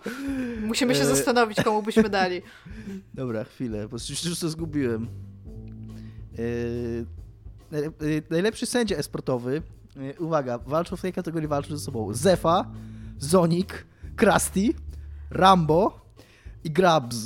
Musimy 0.61 0.95
się 0.95 1.01
E. 1.01 1.05
zastanowić, 1.05 1.57
komu 1.63 1.81
byśmy 1.83 2.09
dali. 2.09 2.41
Dobra, 3.13 3.43
chwilę, 3.43 3.87
bo 3.87 3.97
już, 4.09 4.25
już 4.25 4.39
to 4.39 4.49
zgubiłem. 4.49 5.07
Najlep- 7.71 8.05
yy, 8.05 8.23
najlepszy 8.29 8.65
sędzia 8.65 8.95
esportowy, 8.97 9.61
uwaga, 10.19 10.57
walczą 10.57 10.95
w 10.95 11.01
tej 11.01 11.13
kategorii 11.13 11.47
walczą 11.47 11.77
ze 11.77 11.85
sobą 11.85 12.13
Zefa, 12.13 12.71
Zonik, 13.19 13.85
Krusty, 14.15 14.69
Rambo 15.31 16.01
i 16.63 16.71
Grabs. 16.71 17.17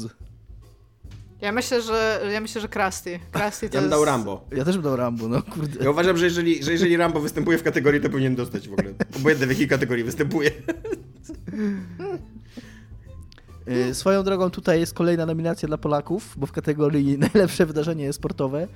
Ja 1.41 1.51
myślę, 1.51 1.81
że 1.81 2.21
ja 2.33 2.41
myślę, 2.41 2.61
że 2.61 2.67
Krusty. 2.67 3.19
Krusty 3.31 3.69
to 3.69 3.77
Ja 3.77 3.81
bym 3.81 3.89
jest... 3.89 3.89
dał 3.89 4.05
Rambo. 4.05 4.45
Ja 4.51 4.65
też 4.65 4.75
bym 4.75 4.83
dał 4.83 4.95
Rambo, 4.95 5.27
no 5.27 5.41
kurde. 5.41 5.83
Ja 5.83 5.89
uważam, 5.89 6.17
że 6.17 6.25
jeżeli, 6.25 6.63
że 6.63 6.71
jeżeli 6.71 6.97
Rambo 6.97 7.19
występuje 7.19 7.57
w 7.57 7.63
kategorii, 7.63 8.01
to 8.01 8.09
powinien 8.09 8.35
dostać 8.35 8.69
w 8.69 8.73
ogóle. 8.73 8.93
Obojętne 9.15 9.47
w 9.47 9.49
jakiej 9.49 9.67
kategorii 9.67 10.03
występuje. 10.03 10.51
Yy, 13.67 13.93
swoją 13.95 14.23
drogą 14.23 14.49
tutaj 14.49 14.79
jest 14.79 14.93
kolejna 14.93 15.25
nominacja 15.25 15.67
dla 15.67 15.77
Polaków, 15.77 16.33
bo 16.37 16.45
w 16.47 16.51
kategorii 16.51 17.17
najlepsze 17.33 17.65
wydarzenie 17.65 18.13
sportowe 18.13 18.67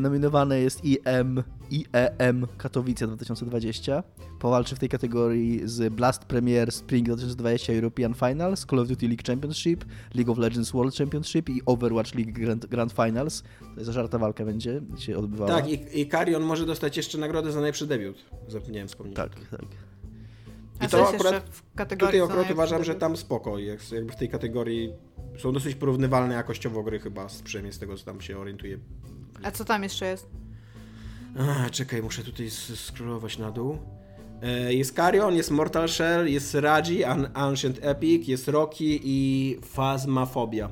nominowane 0.00 0.60
jest 0.60 0.84
IM, 0.84 1.42
IEM 1.70 2.46
Katowice 2.58 3.06
2020. 3.06 4.02
Powalczy 4.38 4.76
w 4.76 4.78
tej 4.78 4.88
kategorii 4.88 5.60
z 5.64 5.94
Blast 5.94 6.24
Premier 6.24 6.72
Spring 6.72 7.06
2020 7.06 7.72
European 7.72 8.14
Finals, 8.14 8.66
Call 8.70 8.78
of 8.78 8.88
Duty 8.88 9.06
League 9.08 9.22
Championship, 9.26 9.84
League 10.14 10.32
of 10.32 10.38
Legends 10.38 10.70
World 10.72 10.94
Championship 10.96 11.48
i 11.48 11.62
Overwatch 11.66 12.14
League 12.14 12.32
Grand, 12.32 12.66
Grand 12.66 12.92
Finals. 12.92 13.42
To 13.74 13.80
jest 13.80 13.90
żarta 13.90 14.18
walka 14.18 14.44
będzie 14.44 14.80
się 14.98 15.16
odbywała. 15.18 15.50
Tak, 15.50 15.68
i, 15.70 16.00
i 16.00 16.06
Karion 16.06 16.42
może 16.42 16.66
dostać 16.66 16.96
jeszcze 16.96 17.18
nagrodę 17.18 17.52
za 17.52 17.60
najlepszy 17.60 17.86
debiut. 17.86 18.16
Zapomniałem 18.48 18.88
wspomnieć. 18.88 19.16
tak, 19.16 19.30
tak. 19.50 19.60
A 20.78 20.84
I 20.84 20.88
co 20.88 20.96
to 20.96 21.02
jest 21.02 21.14
akurat- 21.14 21.32
jeszcze 21.34 21.52
w 21.52 21.74
kategorii 21.74 22.20
Tutaj 22.20 22.34
akurat 22.36 22.52
uważam, 22.52 22.84
że 22.84 22.94
tam 22.94 23.16
spoko. 23.16 23.58
Jak- 23.58 23.92
Jakby 23.92 24.12
w 24.12 24.16
tej 24.16 24.28
kategorii 24.28 24.92
są 25.38 25.52
dosyć 25.52 25.74
porównywalne 25.74 26.34
jakościowo 26.34 26.82
gry 26.82 26.98
chyba, 26.98 27.28
z- 27.28 27.42
przynajmniej 27.42 27.72
z 27.72 27.78
tego, 27.78 27.96
co 27.96 28.04
tam 28.04 28.20
się 28.20 28.38
orientuję. 28.38 28.78
A 29.42 29.50
co 29.50 29.64
tam 29.64 29.82
jeszcze 29.82 30.06
jest? 30.06 30.26
A, 31.66 31.70
czekaj, 31.70 32.02
muszę 32.02 32.22
tutaj 32.24 32.46
s- 32.46 32.80
scrollować 32.86 33.38
na 33.38 33.50
dół. 33.50 33.78
E, 34.42 34.74
Jest 34.74 34.92
Karion, 34.92 35.34
jest 35.34 35.50
Mortal 35.50 35.88
Shell, 35.88 36.28
jest 36.32 36.54
Raji, 36.54 37.04
An 37.04 37.28
Ancient 37.34 37.78
Epic, 37.82 38.28
jest 38.28 38.48
Rocky 38.48 39.00
i 39.02 39.58
Phasmophobia. 39.74 40.68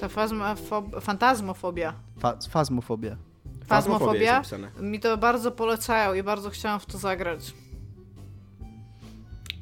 Ta 0.00 0.08
fazmofob... 0.08 1.00
fantazmofobia. 1.00 1.94
Fa 2.18 2.38
fazmofobia. 2.50 3.16
Fazmofobia? 3.66 4.42
Mi 4.80 5.00
to 5.00 5.16
bardzo 5.18 5.52
polecają 5.52 6.14
i 6.14 6.22
bardzo 6.22 6.50
chciałam 6.50 6.80
w 6.80 6.86
to 6.86 6.98
zagrać. 6.98 7.54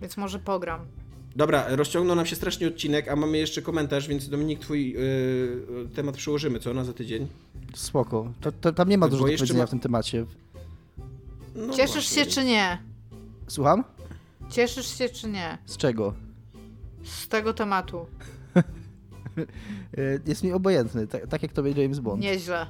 Więc 0.00 0.16
może 0.16 0.38
pogram. 0.38 0.80
Dobra, 1.38 1.64
rozciągnął 1.68 2.16
nam 2.16 2.26
się 2.26 2.36
strasznie 2.36 2.68
odcinek, 2.68 3.08
a 3.08 3.16
mamy 3.16 3.38
jeszcze 3.38 3.62
komentarz, 3.62 4.08
więc 4.08 4.28
Dominik, 4.28 4.58
twój 4.60 4.92
yy, 4.92 5.88
temat 5.94 6.16
przyłożymy, 6.16 6.60
co 6.60 6.74
na 6.74 6.84
za 6.84 6.92
tydzień? 6.92 7.28
Spoko. 7.74 8.32
To, 8.40 8.52
to, 8.52 8.72
tam 8.72 8.88
nie 8.88 8.98
ma 8.98 9.08
dużo 9.08 9.22
do 9.22 9.24
powiedzenia 9.24 9.60
ma- 9.60 9.66
w 9.66 9.70
tym 9.70 9.80
temacie. 9.80 10.26
No 11.54 11.74
Cieszysz 11.74 11.92
właśnie. 11.94 12.24
się 12.24 12.30
czy 12.30 12.44
nie? 12.44 12.78
Słucham? 13.48 13.84
Cieszysz 14.50 14.98
się 14.98 15.08
czy 15.08 15.28
nie? 15.28 15.58
Z 15.66 15.76
czego? 15.76 16.14
Z 17.04 17.28
tego 17.28 17.54
tematu. 17.54 18.06
Yy, 19.36 20.20
Jest 20.26 20.42
mi 20.44 20.52
obojętny, 20.52 21.06
tak, 21.06 21.26
tak 21.26 21.42
jak 21.42 21.52
tobie 21.52 21.82
James 21.82 21.98
Bond. 21.98 22.22
Nieźle. 22.22 22.66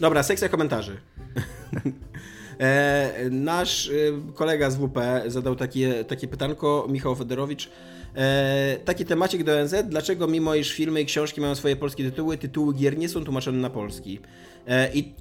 Dobra, 0.00 0.22
sekcja 0.22 0.48
komentarzy. 0.48 1.00
e, 2.58 3.30
nasz 3.30 3.88
e, 3.88 3.92
kolega 4.34 4.70
z 4.70 4.76
WP 4.76 4.98
zadał 5.26 5.56
takie, 5.56 6.04
takie 6.04 6.28
pytanko, 6.28 6.86
Michał 6.90 7.14
Federowicz. 7.14 7.70
E, 8.16 8.76
taki 8.84 9.04
temacik 9.04 9.44
do 9.44 9.64
NZ. 9.64 9.74
Dlaczego 9.88 10.26
mimo 10.26 10.54
iż 10.54 10.72
filmy 10.72 11.00
i 11.00 11.06
książki 11.06 11.40
mają 11.40 11.54
swoje 11.54 11.76
polskie 11.76 12.04
tytuły, 12.04 12.38
tytuły 12.38 12.74
gier 12.74 12.98
nie 12.98 13.08
są 13.08 13.24
tłumaczone 13.24 13.58
na 13.58 13.70
polski? 13.70 14.20
I 14.94 15.14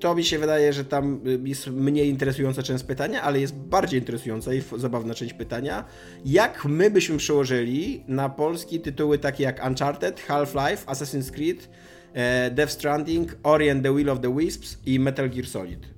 to 0.00 0.14
mi 0.14 0.24
się 0.24 0.38
wydaje, 0.38 0.72
że 0.72 0.84
tam 0.84 1.20
jest 1.44 1.66
mniej 1.66 2.08
interesująca 2.08 2.62
część 2.62 2.84
pytania, 2.84 3.22
ale 3.22 3.40
jest 3.40 3.54
bardziej 3.54 4.00
interesująca 4.00 4.54
i 4.54 4.62
zabawna 4.76 5.14
część 5.14 5.34
pytania. 5.34 5.84
Jak 6.24 6.64
my 6.64 6.90
byśmy 6.90 7.16
przełożyli 7.16 8.04
na 8.08 8.28
polski 8.28 8.80
tytuły 8.80 9.18
takie 9.18 9.44
jak 9.44 9.66
Uncharted, 9.66 10.20
Half-Life, 10.20 10.86
Assassin's 10.86 11.30
Creed, 11.30 11.68
Death 12.50 12.72
Stranding, 12.72 13.36
Ori 13.42 13.70
and 13.70 13.82
the 13.82 13.94
Will 13.94 14.10
of 14.10 14.20
the 14.20 14.36
Wisps 14.36 14.78
i 14.86 15.00
Metal 15.00 15.30
Gear 15.30 15.46
Solid? 15.46 15.93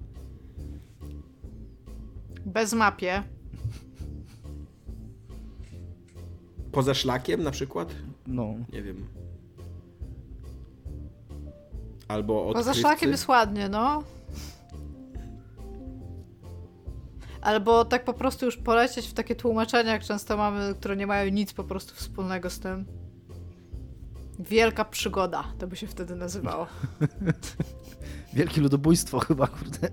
Bez 2.46 2.72
mapie. 2.72 3.22
Poza 6.72 6.94
szlakiem 6.94 7.42
na 7.42 7.50
przykład? 7.50 7.94
No. 8.26 8.54
Nie 8.72 8.82
wiem. 8.82 9.06
Albo 12.08 12.44
Poza 12.44 12.58
odkrywcy? 12.58 12.80
szlakiem 12.80 13.10
jest 13.10 13.28
ładnie, 13.28 13.68
no. 13.68 14.02
Albo 17.40 17.84
tak 17.84 18.04
po 18.04 18.12
prostu 18.12 18.46
już 18.46 18.56
polecieć 18.56 19.06
w 19.06 19.12
takie 19.12 19.36
tłumaczenia, 19.36 19.92
jak 19.92 20.04
często 20.04 20.36
mamy, 20.36 20.74
które 20.74 20.96
nie 20.96 21.06
mają 21.06 21.30
nic 21.30 21.52
po 21.52 21.64
prostu 21.64 21.94
wspólnego 21.94 22.50
z 22.50 22.60
tym. 22.60 22.84
Wielka 24.38 24.84
przygoda, 24.84 25.44
to 25.58 25.66
by 25.66 25.76
się 25.76 25.86
wtedy 25.86 26.16
nazywało. 26.16 26.66
Wielkie 28.34 28.60
ludobójstwo 28.60 29.18
chyba, 29.18 29.46
kurde. 29.46 29.88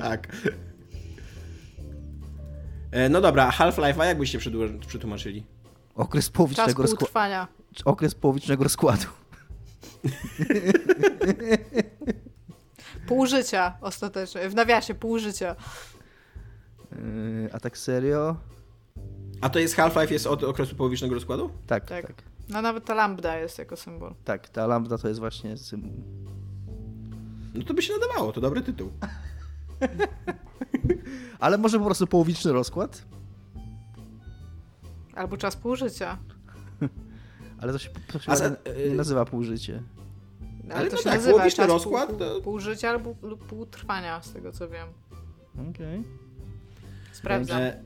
Tak. 0.00 0.28
E, 2.90 3.08
No 3.08 3.20
dobra, 3.20 3.46
a 3.46 3.50
Half-Life'a 3.50 4.04
jak 4.04 4.18
byście 4.18 4.38
przetłumaczyli? 4.88 5.44
Okres 5.94 6.30
połowicznego, 6.30 6.82
rozkła- 6.82 6.98
półtrwania. 6.98 7.48
okres 7.84 8.14
połowicznego 8.14 8.64
rozkładu. 8.64 9.06
Pół 13.06 13.26
życia 13.26 13.76
ostatecznie. 13.80 14.48
W 14.48 14.54
nawiasie 14.54 14.94
pół 14.94 15.18
życia. 15.18 15.56
Yy, 16.92 17.48
a 17.52 17.60
tak 17.60 17.78
serio? 17.78 18.36
A 19.40 19.48
to 19.48 19.58
jest 19.58 19.76
Half-Life 19.76 20.12
jest 20.12 20.26
od 20.26 20.44
okresu 20.44 20.76
połowicznego 20.76 21.14
rozkładu? 21.14 21.50
Tak, 21.66 21.84
Tak. 21.84 22.06
tak, 22.06 22.16
tak. 22.16 22.24
No 22.48 22.62
nawet 22.62 22.84
ta 22.84 22.94
lambda 22.94 23.36
jest 23.38 23.58
jako 23.58 23.76
symbol. 23.76 24.14
ta 24.52 24.66
lambda 24.66 24.98
to 24.98 25.08
jest 25.08 25.20
właśnie 25.20 25.56
sym... 25.56 25.90
No 27.54 27.64
to 27.64 27.74
by 27.74 27.82
się 27.82 27.92
nadawało, 27.92 28.32
to 28.32 28.40
dobry 28.40 28.62
tytuł. 28.62 28.92
Ale 31.38 31.58
może 31.58 31.78
po 31.78 31.84
prostu 31.84 32.06
połowiczny 32.06 32.52
rozkład? 32.52 33.04
Albo 35.14 35.36
czas 35.36 35.56
pół 35.56 35.76
życia. 35.76 36.18
Ale 37.60 37.72
to 37.72 37.78
się, 37.78 37.90
to 38.12 38.18
się 38.18 38.32
A 38.32 38.36
za- 38.36 38.56
nie 38.88 38.94
nazywa 38.94 39.24
półżycie. 39.24 39.82
Ale, 40.64 40.74
Ale 40.74 40.90
to 40.90 40.96
no 40.96 41.02
się 41.02 41.04
tak, 41.04 41.14
nazywa 41.14 41.50
czas 41.50 41.68
rozkład, 41.68 42.08
pół, 42.08 42.18
pół, 42.18 42.42
pół 42.42 42.60
życia 42.60 42.90
albo 42.90 43.14
lub 43.22 43.46
pół 43.46 43.66
trwania, 43.66 44.22
z 44.22 44.32
tego 44.32 44.52
co 44.52 44.68
wiem. 44.68 44.88
Okej. 45.70 46.04
Sprawdzam. 47.12 47.60
E, 47.62 47.82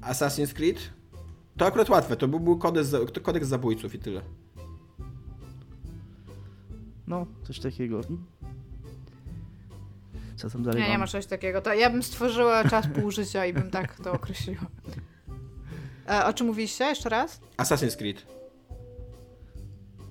Assassin's 0.00 0.52
Creed? 0.52 0.90
To 1.56 1.66
akurat 1.66 1.88
łatwe, 1.88 2.16
to 2.16 2.28
byłby 2.28 2.60
kodeks, 2.60 2.88
kodeks 3.22 3.48
zabójców 3.48 3.94
i 3.94 3.98
tyle. 3.98 4.22
No, 7.06 7.26
coś 7.42 7.60
takiego. 7.60 8.00
Co 10.44 10.50
tam 10.50 10.62
dalej 10.62 10.82
Nie, 10.82 10.88
nie 10.88 10.98
ma 10.98 11.06
czegoś 11.06 11.26
takiego. 11.26 11.60
To 11.60 11.74
ja 11.74 11.90
bym 11.90 12.02
stworzyła 12.02 12.64
czas 12.64 12.86
pół 12.94 13.10
życia 13.10 13.46
i 13.46 13.52
bym 13.52 13.70
tak 13.70 13.96
to 14.00 14.12
określiła. 14.12 14.66
E, 16.08 16.24
o 16.26 16.32
czym 16.32 16.46
mówiliście? 16.46 16.84
Jeszcze 16.84 17.08
raz? 17.08 17.40
Assassin's 17.56 17.96
Creed. 17.96 18.26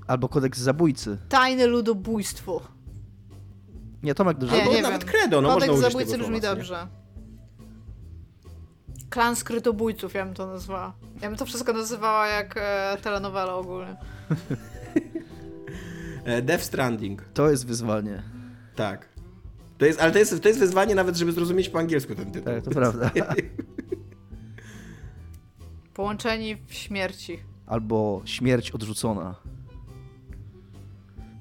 Albo 0.07 0.30
kodeks 0.30 0.60
zabójcy. 0.60 1.18
Tajne 1.30 1.68
ludobójstwo. 1.68 2.61
Nie, 4.03 4.15
Tomek 4.15 4.38
dużo. 4.38 4.55
Nie, 4.55 4.61
Albo 4.61 4.73
nie 4.73 4.81
nawet 4.81 5.03
wiem. 5.03 5.11
credo, 5.14 5.41
no 5.41 5.49
Kodeks 5.53 5.72
można 5.72 5.89
zabójcy 5.89 6.18
brzmi 6.18 6.26
słowa, 6.26 6.41
co 6.41 6.49
nie? 6.49 6.55
dobrze. 6.55 6.88
Klan 9.10 9.35
skrytobójców, 9.35 10.14
ja 10.14 10.26
bym 10.26 10.34
to 10.34 10.47
nazwała. 10.47 10.93
Ja 11.22 11.30
bym 11.30 11.38
to 11.38 11.45
wszystko 11.45 11.73
nazywała 11.73 12.27
jak 12.27 12.55
e, 12.57 12.97
telenowela 13.01 13.55
ogólnie. 13.55 13.95
E, 16.26 16.41
Death 16.41 16.64
Stranding. 16.64 17.22
To 17.34 17.49
jest 17.51 17.65
wyzwanie. 17.68 18.23
Tak. 18.76 19.10
To 19.84 19.88
jest, 19.88 20.01
ale 20.01 20.11
to 20.11 20.19
jest, 20.19 20.41
to 20.41 20.47
jest 20.47 20.60
wyzwanie 20.60 20.95
nawet, 20.95 21.15
żeby 21.15 21.31
zrozumieć 21.31 21.69
po 21.69 21.80
angielsku 21.80 22.15
ten 22.15 22.31
tytuł. 22.31 22.53
Tak, 22.53 22.64
to 22.64 22.72
prawda. 22.72 23.11
Połączeni 25.93 26.57
w 26.68 26.73
śmierci. 26.73 27.39
Albo 27.65 28.22
śmierć 28.26 28.72
odrzucona. 28.72 29.35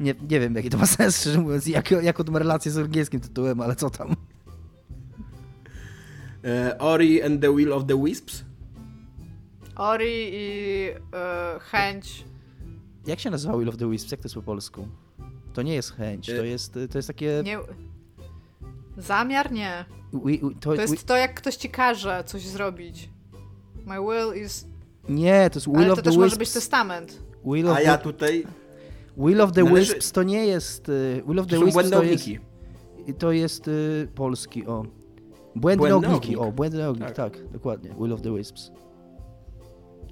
Nie, 0.00 0.14
nie 0.30 0.40
wiem, 0.40 0.54
jaki 0.54 0.70
to 0.70 0.78
ma 0.78 0.86
sens, 0.86 1.20
szczerze 1.20 1.40
mówiąc, 1.40 1.66
jak, 1.66 1.90
jaką 1.90 2.24
to 2.24 2.32
ma 2.32 2.38
relację 2.38 2.72
z 2.72 2.78
angielskim 2.78 3.20
tytułem, 3.20 3.60
ale 3.60 3.76
co 3.76 3.90
tam. 3.90 4.16
E, 6.44 6.78
Ori 6.78 7.22
and 7.22 7.40
the 7.40 7.56
Will 7.56 7.72
of 7.72 7.86
the 7.86 8.04
Wisps. 8.04 8.44
Ori 9.76 10.30
i 10.32 10.88
e, 11.14 11.58
chęć. 11.60 12.24
Jak 13.06 13.20
się 13.20 13.30
nazywa 13.30 13.58
Will 13.58 13.68
of 13.68 13.76
the 13.76 13.90
Wisps? 13.90 14.10
Jak 14.10 14.20
to 14.20 14.24
jest 14.24 14.34
po 14.34 14.42
polsku? 14.42 14.88
To 15.52 15.62
nie 15.62 15.74
jest 15.74 15.92
chęć, 15.92 16.26
to 16.26 16.32
Y- 16.32 16.48
jest, 16.48 16.78
to 16.90 16.98
jest 16.98 17.08
takie... 17.08 17.42
Nie... 17.44 17.58
Zamiar? 18.96 19.52
Nie. 19.52 19.84
wi- 20.24 20.38
wi- 20.38 20.54
to, 20.60 20.74
To 20.74 20.80
jest 20.82 21.06
to, 21.06 21.16
jak 21.16 21.34
ktoś 21.34 21.56
ci 21.56 21.68
każe 21.70 22.24
coś 22.26 22.42
zrobić. 22.46 23.08
My 23.86 23.94
will 24.00 24.42
is... 24.44 24.66
Nie, 25.08 25.50
to 25.50 25.56
jest 25.56 25.66
Will 25.68 25.76
Ale 25.78 25.92
of 25.92 25.98
to 25.98 26.02
the 26.02 26.10
też 26.10 26.16
może 26.16 26.30
być 26.36 26.38
Wisps. 26.40 26.54
testament. 26.54 27.22
Will 27.44 27.68
of, 27.68 27.76
A 27.76 27.80
the, 27.80 27.84
ja 27.84 27.98
tutaj... 27.98 28.46
Will 29.16 29.40
of 29.40 29.52
the 29.52 29.64
Należy- 29.64 29.94
Wisps 29.94 30.12
to 30.12 30.22
nie 30.22 30.46
jest... 30.46 30.88
y, 30.88 31.22
Will 31.28 31.38
of 31.38 31.46
To 31.46 31.50
the 31.50 31.56
są 31.56 31.64
Wisps 31.64 31.74
błędne 31.74 31.96
to 31.96 32.02
jest... 32.02 32.22
ogniki. 32.24 32.38
To 33.18 33.32
jest 33.32 33.68
y, 33.68 34.08
polski, 34.14 34.66
o. 34.66 34.82
Błędne, 35.56 35.88
Błędny 35.88 36.08
ogniki, 36.08 36.36
ognik. 36.36 36.48
o, 36.48 36.52
błędny 36.52 36.88
ognik, 36.88 37.06
Tak. 37.12 37.16
tak. 37.16 37.48
dokładnie. 37.48 37.90
Will 38.00 38.12
of 38.12 38.22
the 38.22 38.36
Wisps. 38.36 38.72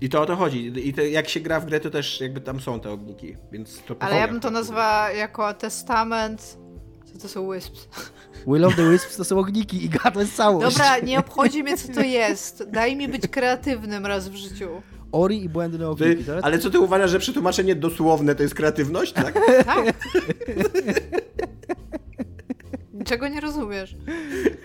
I 0.00 0.08
to 0.08 0.22
o 0.22 0.26
to 0.26 0.36
chodzi. 0.36 0.88
I 0.88 0.94
to, 0.94 1.02
jak 1.02 1.28
się 1.28 1.40
gra 1.40 1.60
w 1.60 1.66
grę, 1.66 1.80
to 1.80 1.90
też 1.90 2.20
jakby 2.20 2.40
tam 2.40 2.60
są 2.60 2.80
te 2.80 2.90
ogniki, 2.90 3.36
więc 3.52 3.82
to 3.86 3.96
Ale 4.00 4.16
ja 4.16 4.28
bym 4.28 4.40
to 4.40 4.50
nazwała 4.50 5.10
jako 5.10 5.54
testament... 5.54 6.58
Co 7.12 7.18
to 7.18 7.28
są 7.28 7.52
wisps? 7.52 7.88
Will 8.46 8.64
of 8.64 8.76
the 8.76 8.90
Wisps 8.90 9.16
to 9.16 9.24
są 9.24 9.38
ogniki 9.38 9.84
i 9.84 9.90
to 10.14 10.20
jest 10.20 10.36
całość. 10.36 10.76
Dobra, 10.76 10.98
nie 10.98 11.18
obchodzi 11.18 11.62
mnie 11.62 11.76
co 11.76 11.92
to 11.92 12.00
jest. 12.00 12.64
Daj 12.70 12.96
mi 12.96 13.08
być 13.08 13.28
kreatywnym 13.28 14.06
raz 14.06 14.28
w 14.28 14.34
życiu. 14.34 14.68
Ori 15.12 15.44
i 15.44 15.48
błędne 15.48 15.78
Ty, 15.78 15.86
ogniki. 15.86 16.24
To, 16.24 16.32
ale 16.42 16.58
co 16.58 16.70
ty 16.70 16.80
uważasz, 16.80 17.10
że 17.10 17.18
przetłumaczenie 17.18 17.74
dosłowne 17.74 18.34
to 18.34 18.42
jest 18.42 18.54
kreatywność, 18.54 19.12
tak? 19.12 19.34
Tak? 19.66 19.94
Czego 23.04 23.28
nie 23.28 23.40
rozumiesz? 23.40 23.96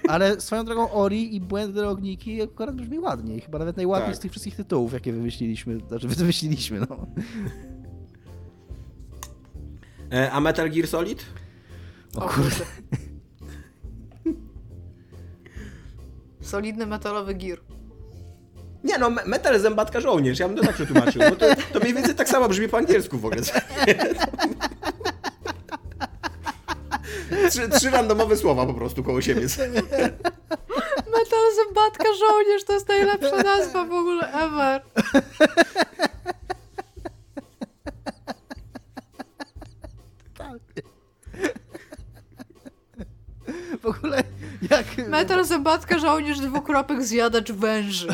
ale 0.07 0.41
swoją 0.41 0.65
drogą 0.65 0.91
Ori 0.91 1.35
i 1.35 1.41
błędne 1.41 1.87
ogniki 1.87 2.41
akurat 2.41 2.75
brzmi 2.75 2.99
ładniej. 2.99 3.41
Chyba 3.41 3.59
nawet 3.59 3.77
najładniej 3.77 4.09
Tak. 4.09 4.15
z 4.15 4.19
tych 4.19 4.31
wszystkich 4.31 4.55
tytułów, 4.55 4.93
jakie 4.93 5.13
wymyśliliśmy. 5.13 5.79
Znaczy 5.87 6.07
wymyśliliśmy, 6.07 6.79
no. 6.89 7.05
E, 10.11 10.31
a 10.31 10.39
Metal 10.41 10.69
Gear 10.71 10.87
Solid? 10.87 11.25
O 12.17 12.25
O 12.25 12.29
kurde. 12.29 12.65
Solidny 16.41 16.85
metalowy 16.85 17.33
gir. 17.33 17.59
Nie 18.83 18.97
no, 18.97 19.09
me- 19.09 19.25
Metal 19.25 19.59
Zębatka 19.59 20.01
Żołnierz, 20.01 20.39
ja 20.39 20.47
bym 20.47 20.57
to 20.57 20.63
tak 20.63 20.75
przetłumaczył, 20.75 21.21
bo 21.29 21.35
to, 21.35 21.45
to 21.73 21.79
mniej 21.79 21.93
więcej 21.93 22.15
tak 22.15 22.29
samo 22.29 22.49
brzmi 22.49 22.69
po 22.69 22.77
angielsku 22.77 23.17
w 23.17 23.25
ogóle. 23.25 23.41
Trzy, 27.49 27.69
trzy 27.69 27.89
randomowe 27.89 28.37
słowa 28.37 28.65
po 28.65 28.73
prostu 28.73 29.03
koło 29.03 29.21
siebie. 29.21 29.41
Metal 30.97 31.55
zębatka 31.65 32.03
żołnierz 32.19 32.63
to 32.63 32.73
jest 32.73 32.87
najlepsza 32.87 33.35
nazwa 33.43 33.85
w 33.85 33.91
ogóle 33.91 34.33
ever. 34.33 34.81
W 43.85 43.87
ogóle 43.87 44.23
jak... 44.71 45.07
Metal 45.09 45.45
zębatka 45.45 45.99
żołnierz 45.99 46.39
dwukropek 46.39 47.03
zjadacz 47.03 47.51
węży. 47.51 48.07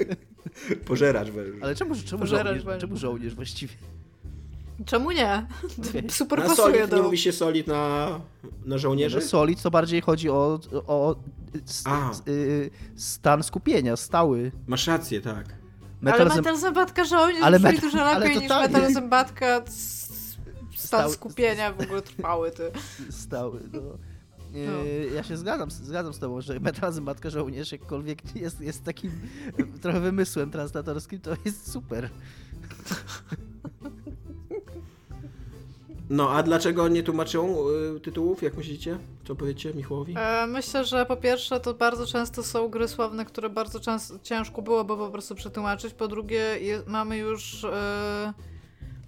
Pożeracz 0.86 1.28
węży. 1.30 1.58
Ale 1.62 1.74
czemu, 1.74 1.94
czemu, 2.06 2.26
żołnierz, 2.26 2.64
węży. 2.64 2.80
czemu 2.80 2.96
żołnierz 2.96 3.34
właściwie? 3.34 3.74
Czemu 4.86 5.10
nie? 5.10 5.46
Okej. 5.88 6.10
Super 6.20 6.38
Na 6.38 6.44
pasuje 6.44 6.66
solid, 6.76 6.80
nie 6.92 6.96
do... 6.96 7.02
mówi 7.02 7.18
się 7.18 7.32
solid 7.32 7.66
na, 7.66 8.08
na 8.64 8.78
żołnierzy? 8.78 9.20
Że 9.20 9.26
solid 9.26 9.62
to 9.62 9.70
bardziej 9.70 10.00
chodzi 10.00 10.30
o, 10.30 10.60
o 10.86 11.16
s, 11.66 11.82
A. 11.86 12.10
s, 12.10 12.22
y, 12.28 12.70
stan 12.96 13.42
skupienia, 13.42 13.96
stały. 13.96 14.52
Masz 14.66 14.86
rację, 14.86 15.20
tak. 15.20 15.46
Metal 16.00 16.20
ale 16.20 16.36
metal 16.36 16.56
zębatka 16.56 17.04
żołnierz 17.04 17.42
Ale 17.42 17.58
brzmi 17.58 17.70
metal- 17.72 17.80
dużo 17.90 18.04
ale 18.04 18.18
lepiej 18.18 18.36
niż 18.38 18.48
totalnie. 18.48 18.68
metal 18.76 18.92
zębatka 18.92 19.62
stan 19.66 21.00
Stały- 21.00 21.12
skupienia 21.12 21.72
w 21.72 21.80
ogóle 21.80 22.02
trwały, 22.02 22.50
ty. 22.50 22.70
stały. 23.10 23.60
No. 23.72 23.80
No. 24.52 25.14
Ja 25.14 25.22
się 25.22 25.36
zgadzam, 25.36 25.70
zgadzam 25.70 26.12
z 26.12 26.18
tobą, 26.18 26.40
że 26.40 26.60
Metal 26.60 26.92
Zębatka 26.98 27.30
Żołnierz 27.30 27.72
jakkolwiek 27.72 28.36
jest, 28.36 28.60
jest 28.60 28.84
takim 28.84 29.10
e, 29.58 29.78
trochę 29.80 30.00
wymysłem 30.00 30.50
translatorskim, 30.50 31.20
to 31.20 31.30
jest 31.44 31.72
super. 31.72 32.10
No, 36.10 36.30
a 36.30 36.42
dlaczego 36.42 36.88
nie 36.88 37.02
tłumaczą 37.02 37.56
y, 37.96 38.00
tytułów, 38.00 38.42
jak 38.42 38.56
myślicie? 38.56 38.98
Co 39.26 39.34
powiecie 39.34 39.74
Michłowi? 39.74 40.14
E, 40.18 40.46
Myślę, 40.46 40.84
że 40.84 41.06
po 41.06 41.16
pierwsze 41.16 41.60
to 41.60 41.74
bardzo 41.74 42.06
często 42.06 42.42
są 42.42 42.68
gry 42.68 42.88
sławne, 42.88 43.24
które 43.24 43.50
bardzo 43.50 43.80
często 43.80 44.14
ciężko 44.22 44.62
byłoby 44.62 44.96
po 44.96 45.08
prostu 45.10 45.34
przetłumaczyć. 45.34 45.94
Po 45.94 46.08
drugie 46.08 46.38
je, 46.60 46.82
mamy 46.86 47.18
już 47.18 47.64
e, 47.64 48.32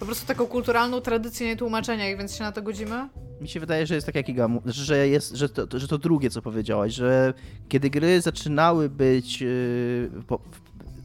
po 0.00 0.06
prostu 0.06 0.26
taką 0.26 0.46
kulturalną 0.46 1.00
tradycję 1.00 1.46
nietłumaczenia 1.46 2.10
ich, 2.10 2.18
więc 2.18 2.36
się 2.36 2.44
na 2.44 2.52
to 2.52 2.62
godzimy. 2.62 3.08
Mi 3.40 3.48
się 3.48 3.60
wydaje, 3.60 3.86
że 3.86 3.94
jest 3.94 4.06
tak 4.06 4.14
jak 4.14 4.28
Iga, 4.28 4.48
że, 4.66 5.08
jest, 5.08 5.34
że, 5.36 5.48
to, 5.48 5.78
że 5.78 5.88
to 5.88 5.98
drugie, 5.98 6.30
co 6.30 6.42
powiedziałaś, 6.42 6.92
że 6.94 7.34
kiedy 7.68 7.90
gry 7.90 8.20
zaczynały 8.20 8.88
być, 8.88 9.44
w- 10.10 10.38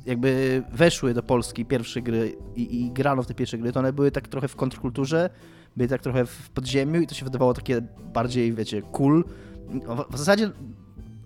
jakby 0.05 0.63
weszły 0.73 1.13
do 1.13 1.23
Polski 1.23 1.65
pierwsze 1.65 2.01
gry 2.01 2.35
i, 2.55 2.81
i 2.85 2.91
grano 2.91 3.23
w 3.23 3.27
te 3.27 3.33
pierwsze 3.33 3.57
gry, 3.57 3.71
to 3.71 3.79
one 3.79 3.93
były 3.93 4.11
tak 4.11 4.27
trochę 4.27 4.47
w 4.47 4.55
kontrkulturze, 4.55 5.29
były 5.77 5.87
tak 5.89 6.01
trochę 6.01 6.25
w 6.25 6.49
podziemiu 6.49 7.01
i 7.01 7.07
to 7.07 7.15
się 7.15 7.25
wydawało 7.25 7.53
takie 7.53 7.81
bardziej, 8.13 8.53
wiecie, 8.53 8.81
cool. 8.81 9.23
W, 9.69 10.13
w 10.13 10.17
zasadzie 10.17 10.51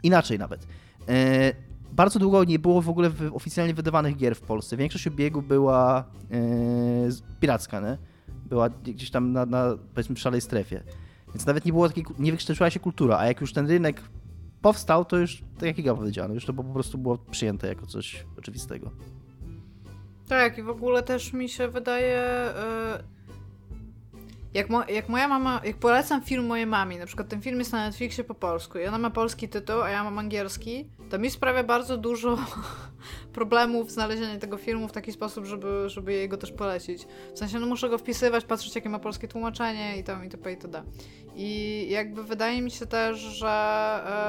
inaczej 0.03 0.39
nawet. 0.39 0.67
Bardzo 1.91 2.19
długo 2.19 2.43
nie 2.43 2.59
było 2.59 2.81
w 2.81 2.89
ogóle 2.89 3.11
oficjalnie 3.33 3.73
wydawanych 3.73 4.15
gier 4.17 4.35
w 4.35 4.41
Polsce. 4.41 4.77
Większość 4.77 5.07
obiegu 5.07 5.41
była 5.41 6.05
z- 7.07 7.21
piracka, 7.39 7.79
nie? 7.79 7.97
Była 8.45 8.69
gdzieś 8.69 9.11
tam 9.11 9.31
na, 9.31 9.45
na 9.45 9.75
powiedzmy 9.93 10.15
szalej 10.15 10.41
strefie. 10.41 10.83
Więc 11.27 11.45
nawet 11.45 11.65
nie 11.65 11.71
było 11.73 11.87
takiej, 11.87 12.05
nie 12.19 12.31
wykształciła 12.31 12.69
się 12.69 12.79
kultura, 12.79 13.17
a 13.17 13.25
jak 13.27 13.41
już 13.41 13.53
ten 13.53 13.67
rynek 13.67 14.01
powstał, 14.61 15.05
to 15.05 15.17
już, 15.17 15.43
tak 15.57 15.63
jak 15.63 15.79
Iga 15.79 15.95
powiedziano, 15.95 16.33
już 16.33 16.45
to 16.45 16.53
po 16.53 16.63
prostu 16.63 16.97
było 16.97 17.17
przyjęte 17.17 17.67
jako 17.67 17.85
coś 17.85 18.25
oczywistego. 18.37 18.91
Tak, 20.27 20.57
i 20.57 20.63
w 20.63 20.69
ogóle 20.69 21.03
też 21.03 21.33
mi 21.33 21.49
się 21.49 21.67
wydaje. 21.67 22.17
e, 22.19 23.03
Jak, 24.53 24.69
mo- 24.69 24.89
jak 24.89 25.09
moja 25.09 25.27
mama, 25.27 25.61
jak 25.63 25.77
polecam 25.77 26.21
film 26.21 26.45
mojej 26.45 26.65
mamie, 26.65 26.99
na 26.99 27.05
przykład 27.05 27.27
ten 27.27 27.41
film 27.41 27.59
jest 27.59 27.71
na 27.71 27.85
Netflixie 27.85 28.23
po 28.23 28.33
polsku 28.35 28.79
i 28.79 28.85
ona 28.85 28.97
ma 28.97 29.09
polski 29.09 29.49
tytuł, 29.49 29.81
a 29.81 29.89
ja 29.89 30.03
mam 30.03 30.19
angielski, 30.19 30.89
to 31.09 31.19
mi 31.19 31.29
sprawia 31.29 31.63
bardzo 31.63 31.97
dużo 31.97 32.37
problemów 33.33 33.91
znalezienia 33.91 34.39
tego 34.39 34.57
filmu 34.57 34.87
w 34.87 34.91
taki 34.91 35.11
sposób, 35.11 35.45
żeby, 35.45 35.89
żeby 35.89 36.13
jego 36.13 36.37
też 36.37 36.51
polecić. 36.51 37.07
W 37.33 37.39
sensie, 37.39 37.59
no 37.59 37.67
muszę 37.67 37.89
go 37.89 37.97
wpisywać, 37.97 38.45
patrzeć 38.45 38.75
jakie 38.75 38.89
ma 38.89 38.99
polskie 38.99 39.27
tłumaczenie 39.27 39.97
i 39.97 40.03
tam 40.03 40.23
itp. 40.23 40.51
itd. 40.51 40.83
I 41.35 41.87
jakby 41.89 42.23
wydaje 42.23 42.61
mi 42.61 42.71
się 42.71 42.85
też, 42.85 43.17
że 43.17 43.49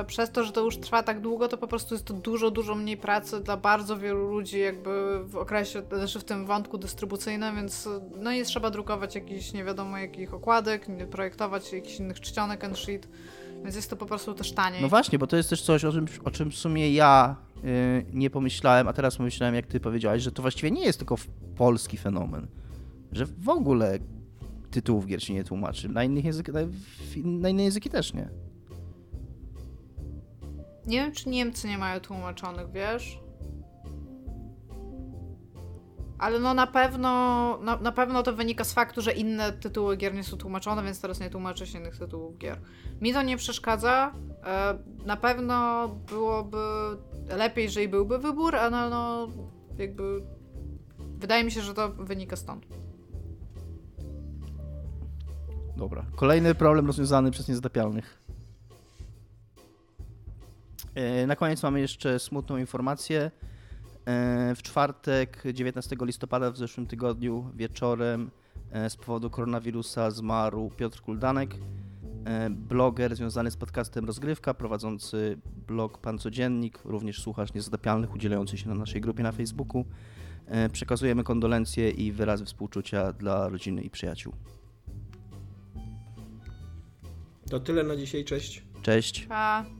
e, 0.00 0.04
przez 0.04 0.30
to, 0.30 0.44
że 0.44 0.52
to 0.52 0.60
już 0.60 0.76
trwa 0.76 1.02
tak 1.02 1.20
długo, 1.20 1.48
to 1.48 1.56
po 1.58 1.66
prostu 1.66 1.94
jest 1.94 2.04
to 2.04 2.14
dużo, 2.14 2.50
dużo 2.50 2.74
mniej 2.74 2.96
pracy 2.96 3.40
dla 3.40 3.56
bardzo 3.56 3.96
wielu 3.96 4.28
ludzi 4.28 4.58
jakby 4.58 5.24
w 5.24 5.36
okresie, 5.36 5.82
znaczy 5.92 6.20
w 6.20 6.24
tym 6.24 6.46
wątku 6.46 6.78
dystrybucyjnym, 6.78 7.56
więc 7.56 7.88
no 8.16 8.32
nie 8.32 8.44
trzeba 8.44 8.70
drukować 8.70 9.14
jakichś 9.14 9.52
nie 9.52 9.64
wiadomo 9.64 9.98
jakich 10.10 10.34
okładek, 10.34 10.88
nie 10.88 11.06
projektować 11.06 11.72
jakichś 11.72 11.98
innych 11.98 12.20
czcionek 12.20 12.64
and 12.64 12.78
shit, 12.78 13.08
więc 13.64 13.76
jest 13.76 13.90
to 13.90 13.96
po 13.96 14.06
prostu 14.06 14.34
też 14.34 14.52
taniej. 14.52 14.82
No 14.82 14.88
właśnie, 14.88 15.18
bo 15.18 15.26
to 15.26 15.36
jest 15.36 15.50
też 15.50 15.62
coś, 15.62 15.84
o 15.84 15.92
czym, 15.92 16.06
o 16.24 16.30
czym 16.30 16.50
w 16.50 16.56
sumie 16.56 16.92
ja 16.92 17.36
y, 17.64 18.06
nie 18.12 18.30
pomyślałem, 18.30 18.88
a 18.88 18.92
teraz 18.92 19.16
pomyślałem, 19.16 19.54
jak 19.54 19.66
ty 19.66 19.80
powiedziałaś, 19.80 20.22
że 20.22 20.32
to 20.32 20.42
właściwie 20.42 20.70
nie 20.70 20.84
jest 20.84 20.98
tylko 20.98 21.16
polski 21.56 21.96
fenomen. 21.96 22.46
Że 23.12 23.26
w 23.26 23.48
ogóle 23.48 23.98
tytułów 24.70 25.06
gier 25.06 25.22
się 25.22 25.34
nie 25.34 25.44
tłumaczy. 25.44 25.88
Na, 25.88 26.04
innych 26.04 26.24
język, 26.24 26.48
na, 26.48 26.60
na 27.24 27.48
inne 27.48 27.62
języki 27.62 27.90
też 27.90 28.14
nie. 28.14 28.28
Nie 30.86 30.96
wiem, 30.96 31.12
czy 31.12 31.28
Niemcy 31.28 31.68
nie 31.68 31.78
mają 31.78 32.00
tłumaczonych, 32.00 32.70
wiesz? 32.72 33.18
Ale 36.20 36.38
no 36.38 36.54
na 36.54 36.66
pewno, 36.66 37.08
na, 37.62 37.76
na 37.76 37.92
pewno 37.92 38.22
to 38.22 38.32
wynika 38.32 38.64
z 38.64 38.72
faktu, 38.72 39.00
że 39.02 39.12
inne 39.12 39.52
tytuły 39.52 39.96
gier 39.96 40.14
nie 40.14 40.24
są 40.24 40.36
tłumaczone, 40.36 40.82
więc 40.82 41.00
teraz 41.00 41.20
nie 41.20 41.30
tłumaczę 41.30 41.66
się 41.66 41.78
innych 41.78 41.98
tytułów 41.98 42.38
gier. 42.38 42.60
Mi 43.00 43.12
to 43.12 43.22
nie 43.22 43.36
przeszkadza. 43.36 44.12
E, 44.44 44.78
na 45.06 45.16
pewno 45.16 45.88
byłoby 45.88 46.58
lepiej, 47.28 47.64
jeżeli 47.64 47.88
byłby 47.88 48.18
wybór, 48.18 48.56
ale 48.56 48.90
no 48.90 49.28
jakby 49.78 50.22
wydaje 50.98 51.44
mi 51.44 51.52
się, 51.52 51.60
że 51.60 51.74
to 51.74 51.88
wynika 51.88 52.36
stąd. 52.36 52.66
Dobra. 55.76 56.04
Kolejny 56.16 56.54
problem 56.54 56.86
rozwiązany 56.86 57.30
przez 57.30 57.48
niezatapialnych. 57.48 58.22
E, 60.94 61.26
Na 61.26 61.36
koniec 61.36 61.62
mamy 61.62 61.80
jeszcze 61.80 62.18
smutną 62.18 62.56
informację. 62.56 63.30
E, 64.06 64.54
W 64.54 64.62
czwartek, 64.62 65.42
19 65.52 65.96
listopada 66.00 66.50
w 66.50 66.56
zeszłym 66.56 66.86
tygodniu 66.86 67.50
wieczorem 67.54 68.30
e, 68.70 68.90
z 68.90 68.96
powodu 68.96 69.30
koronawirusa 69.30 70.10
zmarł 70.10 70.70
Piotr 70.76 71.00
Kuldanek, 71.00 71.54
e, 72.24 72.50
bloger 72.50 73.16
związany 73.16 73.50
z 73.50 73.56
podcastem 73.56 74.04
Rozgrywka, 74.04 74.54
prowadzący 74.54 75.38
blog 75.66 75.98
Pan 75.98 76.18
Codziennik, 76.18 76.78
również 76.84 77.22
słuchacz 77.22 77.54
niezatapialnych, 77.54 78.14
udzielający 78.14 78.58
się 78.58 78.68
na 78.68 78.74
naszej 78.74 79.00
grupie 79.00 79.22
na 79.22 79.32
Facebooku. 79.32 79.84
Przekazujemy 80.72 81.24
kondolencje 81.24 81.90
i 81.90 82.12
wyrazy 82.12 82.44
współczucia 82.44 83.12
dla 83.12 83.48
rodziny 83.48 83.82
i 83.82 83.90
przyjaciół. 83.90 84.32
To 87.50 87.60
tyle 87.60 87.82
na 87.82 87.96
dzisiaj, 87.96 88.24
cześć. 88.24 88.62
Cześć. 88.82 89.26
Pa. 89.26 89.79